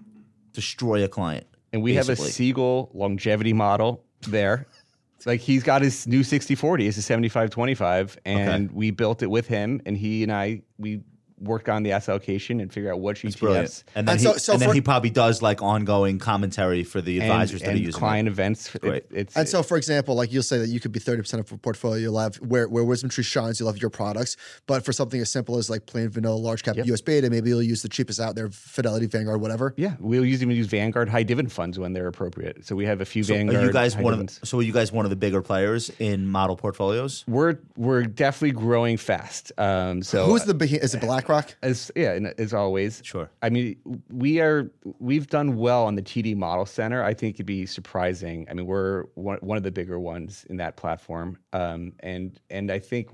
destroy 0.55 1.05
a 1.05 1.09
client. 1.09 1.47
And 1.73 1.81
we 1.81 1.95
have 1.95 2.07
a 2.07 2.13
basically. 2.13 2.33
Siegel 2.33 2.91
longevity 2.93 3.53
model 3.53 4.05
there. 4.23 4.67
It's 5.15 5.27
like 5.27 5.41
he's 5.41 5.63
got 5.63 5.83
his 5.83 6.09
new 6.09 6.23
60-40, 6.23 6.89
it's 6.89 6.99
a 6.99 7.13
75-25, 7.13 8.17
and 8.25 8.73
we 8.73 8.91
built 8.91 9.23
it 9.23 9.31
with 9.31 9.47
him. 9.47 9.81
And 9.87 9.97
he 9.97 10.25
and 10.25 10.33
I, 10.33 10.63
we 10.79 11.03
worked 11.41 11.69
on 11.69 11.83
the 11.83 11.93
asset 11.93 12.11
allocation 12.11 12.61
and 12.61 12.73
figure 12.73 12.93
out 12.93 13.01
which 13.01 13.23
ETFs 13.23 13.39
Brilliant. 13.41 13.85
And 13.95 14.07
then, 14.07 14.13
And 14.15 14.21
he, 14.21 14.27
so- 14.27 14.37
so 14.37 14.53
and 14.53 14.63
then 14.63 14.69
for- 14.69 14.75
he 14.75 14.81
probably 14.81 15.11
does 15.11 15.43
like 15.43 15.63
ongoing 15.63 16.19
commentary 16.19 16.85
for 16.85 17.01
the 17.01 17.21
and, 17.21 17.31
advisors 17.31 17.61
that 17.61 17.69
are 17.69 17.71
and 17.73 17.81
using 17.81 17.99
client 17.99 18.29
it. 18.29 18.33
events. 18.33 18.75
It- 18.83 19.07
it's, 19.11 19.37
And 19.37 19.49
so, 19.49 19.63
for 19.63 19.77
example, 19.77 20.15
like 20.15 20.33
you'll 20.33 20.43
say 20.43 20.59
that 20.59 20.69
you 20.69 20.81
could 20.81 20.93
be 20.93 21.01
30% 21.01 21.41
of 21.41 21.51
a 21.53 21.57
portfolio, 21.59 21.97
you'll 21.99 22.19
have 22.19 22.37
where, 22.37 22.69
where 22.69 22.85
Wisdom 22.85 23.11
Tree 23.11 23.25
shines, 23.25 23.59
you'll 23.59 23.71
have 23.73 23.81
your 23.81 23.91
products. 23.91 24.37
But 24.67 24.85
for 24.85 24.93
something 24.93 25.21
as 25.21 25.31
simple 25.31 25.57
as 25.57 25.71
like 25.71 25.87
plain 25.87 26.09
vanilla 26.11 26.35
large 26.37 26.63
cap 26.63 26.77
US 26.77 27.01
beta, 27.01 27.31
maybe 27.31 27.49
you'll 27.51 27.63
use 27.63 27.83
the 27.83 27.89
cheapest 27.89 28.21
out 28.21 28.35
there, 28.35 28.49
Fidelity, 28.51 29.07
Vanguard, 29.07 29.41
whatever. 29.41 29.73
yeah, 29.77 29.95
we'll 29.99 30.25
usually 30.25 30.55
use 30.55 30.67
Vanguard 30.67 31.09
high 31.09 31.23
dividend 31.23 31.53
funds 31.53 31.79
when 31.79 31.93
they're 31.93 32.07
appropriate. 32.09 32.67
So 32.67 32.77
we 32.77 32.85
have 32.85 33.01
a 33.01 33.05
few 33.05 33.23
So 33.25 33.35
Vanguard. 33.35 33.63
are 33.63 33.67
you 33.67 33.73
guys 33.73 33.95
high 33.95 34.03
one 34.03 34.13
of 34.13 34.27
the, 34.41 34.47
so 34.47 34.59
are 34.59 34.63
you 34.63 34.73
guys 34.73 34.93
one 34.93 35.07
of 35.07 35.11
the 35.11 35.17
bigger 35.17 35.41
players 35.43 35.91
in 35.99 36.27
model 36.27 36.57
portfolios? 36.57 37.25
We're 37.27 37.57
we're 37.77 38.03
definitely 38.05 38.53
growing 38.61 38.97
fast. 38.99 39.53
Um, 39.57 40.03
so 40.03 40.27
Who's 40.27 40.45
the 40.45 40.55
big, 40.55 40.73
is 40.75 40.95
it 40.95 41.01
BlackRock? 41.01 41.30
As 41.63 41.91
yeah, 41.97 42.13
and 42.13 42.35
as 42.39 42.53
always. 42.55 43.01
Sure. 43.05 43.31
I 43.43 43.51
mean, 43.51 43.77
we 44.11 44.41
are 44.41 44.71
we've 44.99 45.27
done 45.29 45.57
well 45.57 45.85
on 45.85 45.95
the 45.95 46.03
TD 46.03 46.37
Model 46.37 46.67
Center. 46.67 47.03
I 47.03 47.15
think 47.15 47.37
it'd 47.37 47.47
be 47.47 47.67
surprising. 47.67 48.47
I 48.51 48.55
mean, 48.55 48.67
we're 48.67 49.05
one, 49.15 49.39
one 49.41 49.57
of 49.57 49.63
the 49.63 49.71
bigger 49.71 49.99
ones 49.99 50.45
in 50.51 50.57
that 50.59 50.77
platform, 50.77 51.39
um, 51.53 51.93
and 52.01 52.39
and 52.51 52.71
I 52.71 52.79
think 52.79 53.09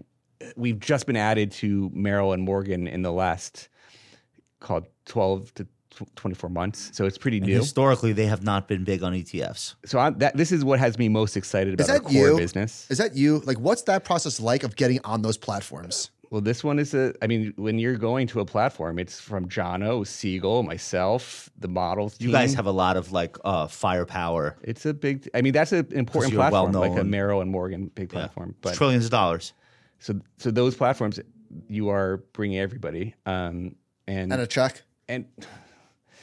we've 0.56 0.78
just 0.80 1.06
been 1.06 1.16
added 1.16 1.50
to 1.50 1.90
Merrill 1.94 2.32
and 2.32 2.42
Morgan 2.42 2.86
in 2.86 3.02
the 3.02 3.12
last 3.12 3.68
called 4.60 4.86
12 5.06 5.54
to 5.54 5.66
24 6.16 6.50
months. 6.50 6.90
So 6.92 7.06
it's 7.06 7.16
pretty 7.16 7.38
And 7.38 7.46
new. 7.46 7.58
historically, 7.58 8.12
they 8.12 8.26
have 8.26 8.42
not 8.42 8.68
been 8.68 8.84
big 8.84 9.02
on 9.02 9.14
ETFs. 9.14 9.76
So 9.86 9.98
I'm, 9.98 10.18
that 10.18 10.36
this 10.36 10.52
is 10.52 10.62
what 10.64 10.78
has 10.78 10.98
me 10.98 11.08
most 11.08 11.36
excited 11.38 11.80
Is 11.80 11.86
about 11.88 11.92
our 11.94 11.98
that 12.00 12.04
core 12.12 12.28
you? 12.30 12.36
business. 12.36 12.86
Is 12.90 12.98
that 12.98 13.16
you? 13.16 13.38
Like, 13.46 13.58
what's 13.58 13.82
that 13.82 14.04
process 14.04 14.38
like 14.40 14.62
of 14.62 14.76
getting 14.76 15.00
on 15.04 15.22
those 15.22 15.38
platforms? 15.38 16.10
Well, 16.30 16.40
this 16.40 16.64
one 16.64 16.78
is 16.78 16.92
a. 16.94 17.14
I 17.22 17.26
mean, 17.26 17.52
when 17.56 17.78
you're 17.78 17.96
going 17.96 18.26
to 18.28 18.40
a 18.40 18.44
platform, 18.44 18.98
it's 18.98 19.20
from 19.20 19.48
Jono, 19.48 20.04
Siegel, 20.06 20.62
myself, 20.64 21.48
the 21.58 21.68
models. 21.68 22.16
You 22.18 22.26
team. 22.28 22.32
guys 22.32 22.54
have 22.54 22.66
a 22.66 22.70
lot 22.72 22.96
of 22.96 23.12
like 23.12 23.36
uh, 23.44 23.66
firepower, 23.68 24.56
It's 24.62 24.84
a 24.86 24.92
big. 24.94 25.28
I 25.34 25.40
mean, 25.42 25.52
that's 25.52 25.72
an 25.72 25.86
important 25.92 26.32
you're 26.32 26.40
platform, 26.40 26.72
like 26.72 26.90
a 26.90 26.94
well-known. 26.94 27.10
Merrill 27.10 27.40
and 27.42 27.50
Morgan 27.50 27.90
big 27.94 28.12
Yeah. 28.12 28.20
platform. 28.20 28.54
But 28.60 28.74
trillions 28.74 29.04
of 29.04 29.10
dollars. 29.12 29.52
so 30.00 30.20
so 30.38 30.50
those 30.50 30.74
platforms, 30.74 31.20
you 31.68 31.90
are 31.90 32.18
bringing 32.32 32.58
everybody, 32.58 33.14
um, 33.24 33.76
and 34.08 34.32
And 34.32 34.40
a 34.42 34.46
check? 34.46 34.82
and 35.08 35.26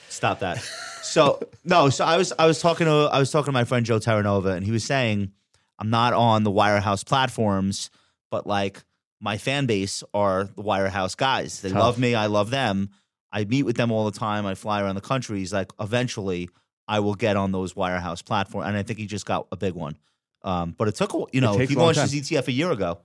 Stop 0.09 0.39
that. 0.41 0.59
So 1.01 1.39
no, 1.63 1.89
so 1.89 2.05
I 2.05 2.17
was 2.17 2.33
I 2.37 2.45
was 2.45 2.59
talking 2.61 2.85
to 2.87 3.09
I 3.11 3.19
was 3.19 3.31
talking 3.31 3.47
to 3.47 3.51
my 3.51 3.63
friend 3.65 3.85
Joe 3.85 3.99
Terranova, 3.99 4.55
and 4.55 4.65
he 4.65 4.71
was 4.71 4.83
saying 4.83 5.31
I'm 5.79 5.89
not 5.89 6.13
on 6.13 6.43
the 6.43 6.51
Wirehouse 6.51 7.05
platforms, 7.05 7.89
but 8.29 8.45
like 8.45 8.83
my 9.23 9.37
fan 9.37 9.65
base 9.65 10.03
are 10.13 10.43
the 10.43 10.61
Wirehouse 10.61 11.15
guys. 11.15 11.61
They 11.61 11.69
Tough. 11.69 11.79
love 11.79 11.97
me. 11.99 12.13
I 12.13 12.25
love 12.27 12.49
them. 12.49 12.89
I 13.31 13.45
meet 13.45 13.63
with 13.63 13.77
them 13.77 13.89
all 13.91 14.05
the 14.05 14.19
time. 14.19 14.45
I 14.45 14.53
fly 14.53 14.81
around 14.81 14.95
the 14.95 15.01
country. 15.01 15.39
He's 15.39 15.53
like, 15.53 15.71
eventually, 15.79 16.49
I 16.87 16.99
will 16.99 17.15
get 17.15 17.37
on 17.37 17.51
those 17.53 17.73
Wirehouse 17.73 18.23
platform, 18.23 18.65
and 18.67 18.75
I 18.77 18.83
think 18.83 18.99
he 18.99 19.05
just 19.07 19.25
got 19.25 19.47
a 19.51 19.55
big 19.57 19.73
one. 19.73 19.95
Um, 20.43 20.75
but 20.77 20.87
it 20.89 20.95
took 20.95 21.13
a 21.13 21.23
you 21.31 21.39
know 21.41 21.57
he 21.57 21.73
launched 21.73 21.99
time. 22.01 22.09
his 22.09 22.29
ETF 22.29 22.47
a 22.49 22.51
year 22.51 22.71
ago. 22.71 22.99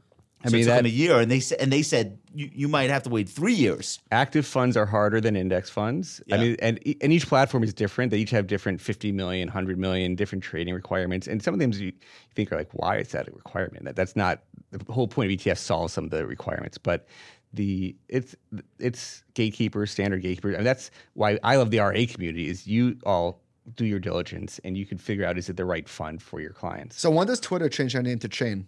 I 0.44 0.48
So 0.48 0.52
mean, 0.52 0.60
it 0.62 0.64
took 0.66 0.72
that- 0.74 0.78
him 0.80 0.86
a 0.86 0.88
year, 0.88 1.18
and 1.20 1.30
they 1.30 1.40
said 1.40 1.58
and 1.60 1.72
they 1.72 1.82
said 1.82 2.18
you, 2.34 2.50
you 2.52 2.68
might 2.68 2.90
have 2.90 3.04
to 3.04 3.10
wait 3.10 3.28
three 3.28 3.54
years. 3.54 3.98
active 4.12 4.44
funds 4.46 4.76
are 4.76 4.86
harder 4.86 5.20
than 5.20 5.34
index 5.36 5.70
funds. 5.70 6.20
I 6.32 6.36
mean, 6.36 6.56
and 6.60 6.78
and 7.00 7.12
each 7.12 7.26
platform 7.28 7.62
is 7.62 7.72
different. 7.72 8.10
They 8.10 8.18
each 8.18 8.30
have 8.30 8.46
different 8.48 8.80
50 8.80 9.12
million, 9.12 9.48
100 9.48 9.78
million, 9.78 10.14
different 10.16 10.42
trading 10.44 10.74
requirements. 10.74 11.26
And 11.28 11.42
some 11.42 11.54
of 11.54 11.60
them 11.60 11.72
you 11.72 11.92
think 12.34 12.52
are 12.52 12.56
like, 12.56 12.70
why 12.72 12.98
is 12.98 13.08
that 13.12 13.28
a 13.28 13.30
requirement? 13.32 13.84
That 13.84 13.96
that's 13.96 14.14
not 14.16 14.40
the 14.70 14.92
whole 14.92 15.08
point 15.08 15.32
of 15.32 15.38
ETF 15.38 15.58
solves 15.58 15.92
some 15.92 16.04
of 16.04 16.10
the 16.10 16.26
requirements, 16.26 16.78
but 16.78 17.06
the 17.54 17.96
it's 18.08 18.34
it's 18.78 19.22
gatekeepers, 19.34 19.90
standard 19.90 20.20
gatekeepers. 20.22 20.56
And 20.56 20.66
that's 20.66 20.90
why 21.14 21.38
I 21.42 21.56
love 21.56 21.70
the 21.70 21.78
RA 21.78 22.04
community 22.08 22.48
is 22.48 22.66
you 22.66 22.98
all 23.06 23.40
do 23.74 23.84
your 23.86 23.98
diligence 23.98 24.60
and 24.64 24.76
you 24.76 24.84
can 24.86 24.98
figure 24.98 25.24
out 25.26 25.36
is 25.38 25.48
it 25.48 25.56
the 25.56 25.64
right 25.64 25.88
fund 25.88 26.22
for 26.22 26.40
your 26.40 26.52
clients. 26.52 27.00
So 27.00 27.10
when 27.10 27.26
does 27.26 27.40
Twitter 27.40 27.68
change 27.68 27.92
their 27.94 28.02
name 28.02 28.18
to 28.20 28.28
Chain? 28.28 28.66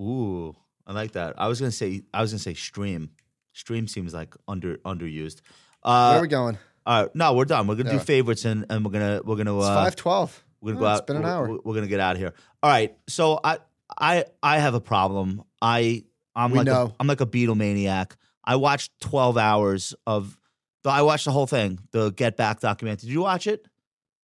Ooh, 0.00 0.54
I 0.86 0.92
like 0.92 1.12
that. 1.12 1.34
I 1.38 1.48
was 1.48 1.60
gonna 1.60 1.70
say 1.72 2.02
I 2.14 2.20
was 2.22 2.32
gonna 2.32 2.38
say 2.40 2.54
stream. 2.54 3.10
Stream 3.52 3.86
seems 3.86 4.14
like 4.14 4.34
under 4.48 4.78
underused. 4.78 5.40
Where 5.82 5.92
Uh, 5.94 6.16
are 6.16 6.20
we 6.22 6.28
going? 6.28 6.58
All 6.86 7.02
right, 7.02 7.14
no, 7.14 7.34
we're 7.34 7.44
done. 7.44 7.66
We're 7.66 7.74
gonna 7.76 7.90
Yeah. 7.92 7.98
do 7.98 8.04
favorites 8.04 8.44
and, 8.44 8.66
and 8.70 8.84
we're 8.84 8.92
gonna 8.92 9.20
we're 9.24 9.36
gonna 9.36 9.56
It's 9.58 9.66
uh, 9.66 9.74
five 9.74 9.96
twelve. 9.96 10.42
we're 10.60 10.72
gonna 10.72 10.84
Oh, 10.86 10.88
go 10.88 10.92
it's 10.92 11.00
out. 11.00 11.06
been 11.06 11.16
an 11.16 11.22
we're- 11.22 11.34
hour. 11.34 11.48
We're, 11.50 11.58
we're 11.64 11.74
gonna 11.74 11.86
get 11.88 12.00
out 12.00 12.14
of 12.16 12.20
here. 12.20 12.34
All 12.62 12.70
right. 12.70 12.96
So 13.08 13.38
I 13.44 13.58
I 13.98 14.24
I 14.42 14.58
have 14.58 14.74
a 14.74 14.80
problem. 14.80 15.42
I 15.60 16.04
I'm 16.34 16.50
We 16.52 16.58
like 16.58 16.66
know. 16.66 16.86
A, 16.86 16.94
I'm 17.00 17.06
like 17.06 17.20
a 17.20 17.26
Beatle 17.26 17.56
maniac. 17.56 18.16
I 18.44 18.56
watched 18.56 18.90
12 19.00 19.36
hours 19.38 19.94
of. 20.06 20.36
I 20.84 21.02
watched 21.02 21.26
the 21.26 21.30
whole 21.30 21.46
thing, 21.46 21.78
the 21.92 22.10
Get 22.10 22.36
Back 22.36 22.58
documentary. 22.60 23.06
Did 23.06 23.12
you 23.12 23.20
watch 23.22 23.46
it? 23.46 23.66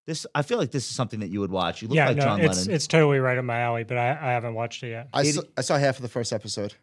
This 0.07 0.27
I 0.35 0.43
feel 0.43 0.59
like 0.59 0.71
this 0.73 0.89
is 0.89 0.95
something 0.97 1.21
that 1.21 1.29
you 1.29 1.39
would 1.41 1.51
watch. 1.53 1.83
You 1.83 1.89
look 1.89 1.97
yeah, 1.97 2.09
like 2.09 2.17
no, 2.17 2.23
John 2.25 2.41
it's 2.41 2.59
Lennon. 2.61 2.75
it's 2.75 2.87
totally 2.89 3.19
right 3.21 3.39
up 3.39 3.45
my 3.45 3.61
alley, 3.61 3.85
but 3.85 3.97
I, 3.99 4.11
I 4.11 4.33
haven't 4.33 4.55
watched 4.55 4.83
it 4.83 4.89
yet. 4.91 5.09
I 5.13 5.21
It- 5.23 5.35
saw, 5.35 5.43
I 5.57 5.61
saw 5.61 5.77
half 5.79 5.97
of 5.97 6.03
the 6.03 6.09
first 6.09 6.33
episode. 6.33 6.75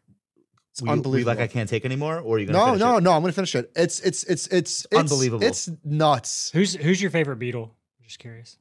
It's 0.71 0.81
Were 0.81 0.85
you- 0.85 0.89
were 0.91 0.95
you 0.95 0.99
unbelievable. 0.99 1.31
like 1.33 1.39
I 1.39 1.47
can't 1.51 1.67
take 1.67 1.83
anymore, 1.85 2.19
or 2.19 2.35
are 2.35 2.39
you 2.39 2.45
gonna 2.45 2.57
no, 2.57 2.75
no, 2.75 2.97
it? 2.97 3.01
no. 3.01 3.11
I'm 3.13 3.21
gonna 3.21 3.33
finish 3.33 3.55
it. 3.55 3.71
It's 3.75 3.99
it's 4.01 4.23
it's 4.25 4.47
it's, 4.47 4.85
it's 4.91 4.95
unbelievable. 4.95 5.43
It's 5.45 5.69
nuts. 5.83 6.51
Who's 6.53 6.75
who's 6.75 7.01
your 7.01 7.11
favorite 7.11 7.39
Beatle? 7.39 7.69
I'm 7.99 8.05
just 8.05 8.19
curious. 8.19 8.57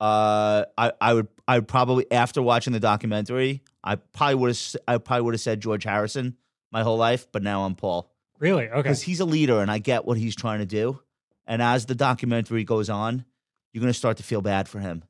Uh, 0.00 0.64
I, 0.78 0.92
I 1.00 1.14
would 1.14 1.28
I 1.46 1.56
would 1.58 1.68
probably 1.68 2.10
after 2.10 2.40
watching 2.40 2.72
the 2.72 2.80
documentary, 2.80 3.62
I 3.84 3.96
probably 3.96 4.36
would 4.36 4.48
have 4.48 4.76
I 4.88 4.98
probably 4.98 5.22
would 5.22 5.34
have 5.34 5.40
said 5.40 5.60
George 5.60 5.84
Harrison 5.84 6.36
my 6.72 6.82
whole 6.82 6.96
life, 6.96 7.26
but 7.32 7.42
now 7.42 7.64
I'm 7.64 7.74
Paul 7.74 8.10
Really? 8.38 8.68
Okay. 8.70 8.82
because 8.82 9.02
he's 9.02 9.20
a 9.20 9.24
leader 9.26 9.60
and 9.60 9.70
I 9.70 9.78
get 9.78 10.06
what 10.06 10.16
he's 10.16 10.34
trying 10.34 10.60
to 10.60 10.66
do. 10.66 11.00
And 11.46 11.60
as 11.60 11.84
the 11.86 11.94
documentary 11.94 12.64
goes 12.64 12.88
on, 12.88 13.24
you're 13.72 13.80
gonna 13.82 13.92
start 13.92 14.16
to 14.18 14.22
feel 14.22 14.40
bad 14.40 14.68
for 14.68 14.78
him 14.78 15.04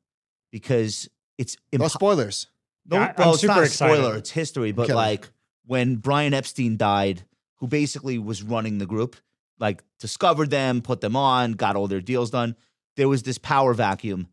because 0.51 1.07
it's 1.37 1.55
No 1.71 1.87
spoilers. 1.87 2.47
no, 2.85 2.97
Yeah, 2.97 3.13
well, 3.17 3.29
I'm 3.29 3.33
it's 3.35 3.43
not 3.43 3.53
super 3.55 3.63
a 3.63 3.67
spoiler, 3.67 4.17
it's 4.17 4.31
history. 4.31 4.71
But 4.73 4.83
Okay. 4.83 4.93
like 4.93 5.29
when 5.65 5.95
Brian 5.97 6.33
Epstein 6.33 6.75
died, 6.75 7.23
who 7.57 7.67
basically 7.67 8.17
was 8.17 8.43
running 8.43 8.77
the 8.79 8.85
group, 8.85 9.15
like 9.59 9.83
discovered 9.99 10.49
them, 10.49 10.81
put 10.81 10.99
them 11.01 11.15
on, 11.15 11.53
got 11.53 11.75
all 11.77 11.87
their 11.87 12.01
deals 12.01 12.31
done. 12.31 12.55
There 12.97 13.07
was 13.07 13.23
this 13.23 13.37
power 13.37 13.73
vacuum, 13.73 14.27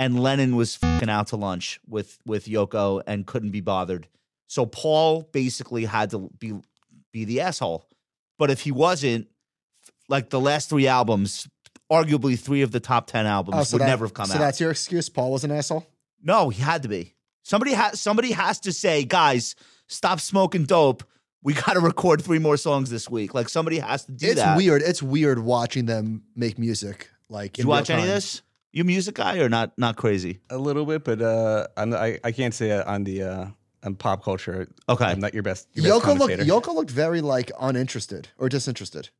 and 0.00 0.18
Lennon 0.18 0.56
was 0.56 0.74
fucking 0.76 1.10
out 1.10 1.26
to 1.28 1.36
lunch 1.36 1.78
with 1.86 2.18
with 2.24 2.46
Yoko 2.46 3.02
and 3.06 3.26
couldn't 3.26 3.50
be 3.50 3.60
bothered. 3.60 4.08
So 4.46 4.64
Paul 4.64 5.28
basically 5.30 5.84
had 5.84 6.10
to 6.10 6.30
be 6.38 6.54
be 7.12 7.26
the 7.26 7.42
asshole. 7.42 7.86
But 8.38 8.50
if 8.50 8.62
he 8.62 8.72
wasn't, 8.72 9.28
like 10.08 10.30
the 10.30 10.40
last 10.40 10.70
three 10.70 10.86
albums, 10.88 11.46
arguably 11.92 12.38
three 12.38 12.62
of 12.62 12.72
the 12.72 12.80
top 12.80 13.06
ten 13.08 13.26
albums 13.26 13.56
Oh, 13.58 13.62
so 13.64 13.74
would 13.76 13.82
that- 13.82 13.88
never 13.88 14.06
have 14.06 14.14
come 14.14 14.26
so 14.26 14.32
out. 14.32 14.38
So 14.38 14.42
that's 14.42 14.58
your 14.58 14.70
excuse. 14.70 15.10
Paul 15.10 15.32
was 15.32 15.44
an 15.44 15.50
asshole. 15.50 15.86
No, 16.22 16.48
he 16.48 16.62
had 16.62 16.82
to 16.82 16.88
be. 16.88 17.14
Somebody 17.42 17.72
has 17.74 18.00
somebody 18.00 18.32
has 18.32 18.58
to 18.60 18.72
say, 18.72 19.04
guys, 19.04 19.54
stop 19.86 20.18
smoking 20.20 20.64
dope. 20.64 21.04
We 21.42 21.52
got 21.54 21.74
to 21.74 21.80
record 21.80 22.22
three 22.22 22.38
more 22.38 22.56
songs 22.56 22.88
this 22.90 23.08
week. 23.10 23.34
Like 23.34 23.50
somebody 23.50 23.78
has 23.78 24.04
to 24.06 24.12
do 24.12 24.26
it's 24.28 24.36
that. 24.40 24.56
weird. 24.56 24.80
It's 24.82 25.02
weird 25.02 25.38
watching 25.38 25.84
them 25.84 26.22
make 26.34 26.58
music. 26.58 27.10
Like, 27.28 27.52
Did 27.52 27.62
you 27.64 27.68
watch 27.68 27.88
real 27.90 27.98
any 27.98 28.08
of 28.08 28.14
this? 28.14 28.42
You 28.72 28.84
music 28.84 29.16
guy 29.16 29.38
or 29.38 29.48
not? 29.48 29.76
Not 29.76 29.96
crazy. 29.96 30.40
A 30.50 30.58
little 30.58 30.86
bit, 30.86 31.04
but 31.04 31.20
uh, 31.20 31.66
I'm, 31.76 31.92
I 31.92 32.20
I 32.22 32.32
can't 32.32 32.54
say 32.54 32.70
uh, 32.70 32.90
on 32.92 33.04
the 33.04 33.22
uh, 33.22 33.46
on 33.82 33.94
pop 33.96 34.22
culture. 34.22 34.68
Okay. 34.88 35.04
I'm 35.04 35.20
not 35.20 35.34
your 35.34 35.42
best. 35.42 35.68
Your 35.74 35.84
best 35.84 36.04
Yoko 36.04 36.18
looked. 36.18 36.34
Yoko 36.34 36.74
looked 36.74 36.90
very 36.90 37.20
like 37.20 37.50
uninterested 37.60 38.28
or 38.38 38.48
disinterested. 38.48 39.10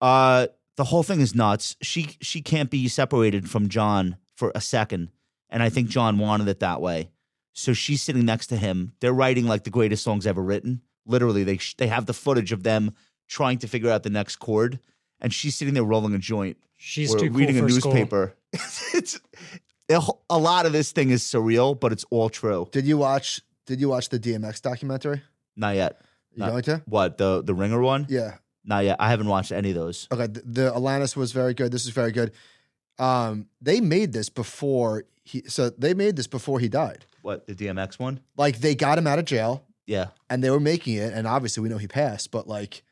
Uh, 0.00 0.46
the 0.76 0.84
whole 0.84 1.02
thing 1.02 1.20
is 1.20 1.34
nuts. 1.34 1.76
She 1.82 2.16
she 2.20 2.40
can't 2.40 2.70
be 2.70 2.88
separated 2.88 3.50
from 3.50 3.68
John 3.68 4.16
for 4.36 4.52
a 4.54 4.60
second, 4.60 5.10
and 5.50 5.62
I 5.62 5.68
think 5.68 5.88
John 5.88 6.18
wanted 6.18 6.48
it 6.48 6.60
that 6.60 6.80
way. 6.80 7.10
So 7.52 7.72
she's 7.72 8.02
sitting 8.02 8.24
next 8.24 8.48
to 8.48 8.56
him. 8.56 8.92
They're 9.00 9.12
writing 9.12 9.46
like 9.46 9.64
the 9.64 9.70
greatest 9.70 10.02
songs 10.02 10.26
ever 10.26 10.42
written. 10.42 10.82
Literally, 11.06 11.44
they 11.44 11.58
sh- 11.58 11.76
they 11.76 11.86
have 11.86 12.06
the 12.06 12.14
footage 12.14 12.52
of 12.52 12.62
them 12.62 12.92
trying 13.28 13.58
to 13.58 13.68
figure 13.68 13.90
out 13.90 14.02
the 14.02 14.10
next 14.10 14.36
chord, 14.36 14.80
and 15.20 15.32
she's 15.32 15.54
sitting 15.54 15.74
there 15.74 15.84
rolling 15.84 16.14
a 16.14 16.18
joint. 16.18 16.56
She's 16.76 17.14
or 17.14 17.18
too 17.18 17.30
cool 17.30 17.38
reading 17.38 17.58
for 17.58 17.66
a 17.66 17.70
school. 17.70 18.30
It's 18.94 19.20
a, 20.30 20.38
lot 20.38 20.66
of 20.66 20.72
this 20.72 20.92
thing 20.92 21.10
is 21.10 21.22
surreal, 21.22 21.78
but 21.78 21.92
it's 21.92 22.04
all 22.10 22.28
true. 22.30 22.68
Did 22.72 22.86
you 22.86 22.96
watch? 22.98 23.40
Did 23.66 23.80
you 23.80 23.88
watch 23.88 24.08
the 24.08 24.18
DMX 24.18 24.60
documentary? 24.62 25.22
Not 25.56 25.76
yet. 25.76 26.00
You 26.32 26.40
No. 26.44 26.50
going 26.50 26.62
to? 26.64 26.82
What 26.86 27.18
the 27.18 27.42
the 27.42 27.54
ringer 27.54 27.80
one? 27.80 28.06
Yeah. 28.08 28.36
Not 28.64 28.84
yet. 28.84 28.96
I 28.98 29.10
haven't 29.10 29.28
watched 29.28 29.52
any 29.52 29.70
of 29.70 29.74
those. 29.76 30.08
Okay. 30.10 30.26
The, 30.26 30.42
the 30.44 30.72
Alanis 30.72 31.16
was 31.16 31.32
very 31.32 31.54
good. 31.54 31.70
This 31.72 31.84
is 31.84 31.90
very 31.90 32.12
good. 32.12 32.32
Um, 32.98 33.46
they 33.60 33.80
made 33.80 34.12
this 34.12 34.28
before 34.30 35.04
he. 35.22 35.42
So 35.46 35.70
they 35.70 35.94
made 35.94 36.16
this 36.16 36.26
before 36.26 36.60
he 36.60 36.68
died. 36.68 37.06
What 37.22 37.46
the 37.46 37.54
DMX 37.54 37.98
one? 37.98 38.20
Like 38.36 38.58
they 38.60 38.74
got 38.74 38.98
him 38.98 39.06
out 39.06 39.18
of 39.18 39.24
jail 39.24 39.64
Yeah. 39.86 40.08
and 40.30 40.42
they 40.44 40.50
were 40.50 40.60
making 40.60 40.94
it, 40.96 41.12
and 41.14 41.26
obviously 41.26 41.62
we 41.62 41.68
know 41.70 41.78
he 41.78 41.88
passed, 41.88 42.30
but 42.30 42.46
like 42.46 42.82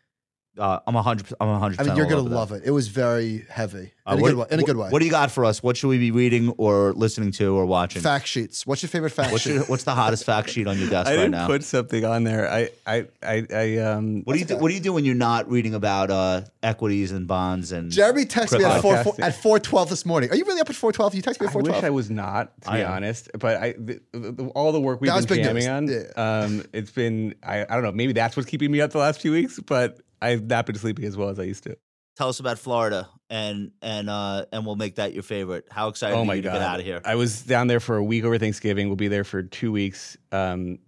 Uh, 0.58 0.78
I'm 0.86 0.94
a 0.96 1.02
hundred. 1.02 1.32
I'm 1.40 1.48
a 1.48 1.58
hundred. 1.58 1.80
I 1.80 1.84
mean, 1.84 1.96
you're 1.96 2.04
gonna 2.06 2.20
love 2.20 2.52
it. 2.52 2.62
It 2.66 2.72
was 2.72 2.88
very 2.88 3.46
heavy 3.48 3.92
Uh, 4.06 4.12
in, 4.12 4.18
a 4.18 4.22
what, 4.22 4.28
good 4.28 4.36
way, 4.36 4.46
in 4.50 4.60
a 4.60 4.62
good 4.62 4.76
way. 4.76 4.90
What 4.90 4.98
do 4.98 5.06
you 5.06 5.10
got 5.10 5.30
for 5.30 5.46
us? 5.46 5.62
What 5.62 5.78
should 5.78 5.88
we 5.88 5.96
be 5.98 6.10
reading 6.10 6.50
or 6.58 6.92
listening 6.92 7.30
to 7.32 7.56
or 7.56 7.64
watching? 7.64 8.02
fact 8.02 8.26
sheets? 8.26 8.66
What's 8.66 8.82
your 8.82 8.90
favorite 8.90 9.10
fact 9.12 9.32
What's, 9.32 9.44
sheet? 9.44 9.54
your, 9.54 9.64
what's 9.64 9.84
the 9.84 9.94
hottest 9.94 10.24
fact 10.26 10.50
sheet 10.50 10.66
on 10.66 10.78
your 10.78 10.90
desk 10.90 11.06
I 11.08 11.12
right 11.12 11.16
didn't 11.16 11.30
now? 11.30 11.46
put 11.46 11.64
something 11.64 12.04
on 12.04 12.24
there. 12.24 12.50
I 12.52 12.68
I 12.86 13.06
I, 13.22 13.46
I 13.54 13.76
um. 13.78 14.24
what 14.24 14.34
do 14.34 14.40
you 14.40 14.44
do? 14.44 14.58
What 14.58 14.68
do 14.68 14.74
you 14.74 14.80
do 14.80 14.92
when 14.92 15.06
you're 15.06 15.14
not 15.14 15.50
reading 15.50 15.72
about 15.74 16.10
uh, 16.10 16.42
equities 16.62 17.12
and 17.12 17.26
bonds 17.26 17.72
and? 17.72 17.90
Jeremy 17.90 18.26
texted 18.26 18.58
me 18.58 18.64
at 18.66 18.82
Crypto. 18.82 19.02
four, 19.04 19.14
four 19.14 19.24
at 19.24 19.34
four 19.34 19.58
twelve 19.58 19.88
this 19.88 20.04
morning. 20.04 20.28
Are 20.30 20.36
you 20.36 20.44
really 20.44 20.60
up 20.60 20.68
at 20.68 20.76
four 20.76 20.92
twelve? 20.92 21.14
You 21.14 21.22
text 21.22 21.40
me 21.40 21.46
at 21.46 21.50
I 21.50 21.52
four 21.54 21.62
wish 21.62 21.82
I 21.82 21.88
was 21.88 22.10
not, 22.10 22.60
to 22.62 22.70
I 22.70 22.76
be 22.76 22.82
am. 22.82 22.92
honest. 22.92 23.30
But 23.38 23.56
I, 23.56 23.72
the, 23.78 24.00
the, 24.12 24.52
all 24.54 24.72
the 24.72 24.80
work 24.82 25.00
we've 25.00 25.10
That 25.10 25.26
been 25.26 25.38
big 25.38 25.44
jamming 25.46 25.66
on, 25.68 25.86
news. 25.86 26.12
um, 26.16 26.62
it's 26.74 26.90
been 26.90 27.36
I, 27.42 27.62
I 27.62 27.64
don't 27.74 27.84
know. 27.84 27.92
Maybe 27.92 28.12
that's 28.12 28.36
what's 28.36 28.50
keeping 28.50 28.70
me 28.70 28.82
up 28.82 28.90
the 28.90 28.98
last 28.98 29.22
few 29.22 29.32
weeks. 29.32 29.58
But 29.58 29.98
I've 30.22 30.44
not 30.44 30.66
been 30.66 30.76
sleeping 30.76 31.04
as 31.04 31.16
well 31.16 31.28
as 31.28 31.38
I 31.38 31.42
used 31.44 31.64
to. 31.64 31.76
Tell 32.16 32.28
us 32.28 32.40
about 32.40 32.58
Florida 32.58 33.08
and 33.30 33.72
and 33.80 34.08
uh, 34.10 34.44
and 34.52 34.64
we'll 34.66 34.76
make 34.76 34.96
that 34.96 35.14
your 35.14 35.22
favorite. 35.22 35.66
How 35.70 35.88
excited 35.88 36.14
oh 36.14 36.20
are 36.20 36.24
my 36.26 36.34
you 36.34 36.42
to 36.42 36.48
god! 36.48 36.54
get 36.54 36.62
out 36.62 36.80
of 36.80 36.84
here? 36.86 37.00
I 37.04 37.14
was 37.14 37.42
down 37.42 37.66
there 37.66 37.80
for 37.80 37.96
a 37.96 38.04
week 38.04 38.24
over 38.24 38.38
Thanksgiving. 38.38 38.88
We'll 38.88 38.96
be 38.96 39.08
there 39.08 39.24
for 39.24 39.42
two 39.42 39.72
weeks. 39.72 40.16
Um, 40.30 40.78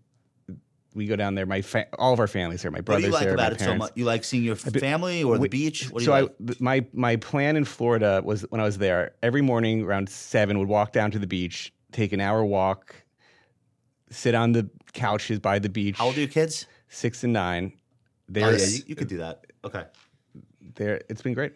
we 0.95 1.07
go 1.07 1.17
down 1.17 1.35
there. 1.35 1.47
My 1.47 1.63
fa- 1.63 1.89
all 1.99 2.13
of 2.13 2.21
our 2.21 2.29
families 2.29 2.63
there. 2.63 2.71
My 2.71 2.81
What 2.81 2.99
do 2.99 3.07
you 3.07 3.11
like 3.11 3.25
there. 3.25 3.35
about 3.35 3.53
it 3.53 3.61
so 3.61 3.75
much? 3.75 3.93
You 3.97 4.05
like 4.05 4.23
seeing 4.23 4.45
your 4.45 4.55
family 4.55 5.25
or 5.25 5.39
the 5.39 5.49
beach? 5.49 5.91
What 5.91 6.01
do 6.01 6.05
you 6.05 6.07
so 6.07 6.13
like? 6.13 6.25
I, 6.25 6.45
th- 6.47 6.61
my 6.61 6.87
my 6.93 7.17
plan 7.17 7.57
in 7.57 7.65
Florida 7.65 8.21
was 8.25 8.43
when 8.51 8.61
I 8.61 8.65
was 8.65 8.79
there 8.79 9.15
every 9.23 9.43
morning 9.43 9.83
around 9.83 10.09
seven 10.09 10.59
would 10.59 10.69
walk 10.69 10.93
down 10.93 11.11
to 11.13 11.19
the 11.19 11.27
beach, 11.27 11.73
take 11.91 12.13
an 12.13 12.21
hour 12.21 12.45
walk, 12.45 12.95
sit 14.11 14.35
on 14.35 14.53
the 14.53 14.69
couches 14.93 15.41
by 15.41 15.59
the 15.59 15.69
beach. 15.71 15.97
How 15.97 16.07
old 16.07 16.17
are 16.17 16.21
your 16.21 16.29
kids? 16.29 16.67
Six 16.89 17.25
and 17.25 17.33
nine. 17.33 17.73
Oh 18.29 18.33
They're 18.33 18.59
yeah, 18.59 18.67
you, 18.67 18.83
you 18.89 18.95
could 18.97 19.09
do 19.09 19.19
that. 19.19 19.45
Okay. 19.65 19.85
there 20.77 21.01
it's 21.09 21.23
been 21.23 21.35
great. 21.35 21.53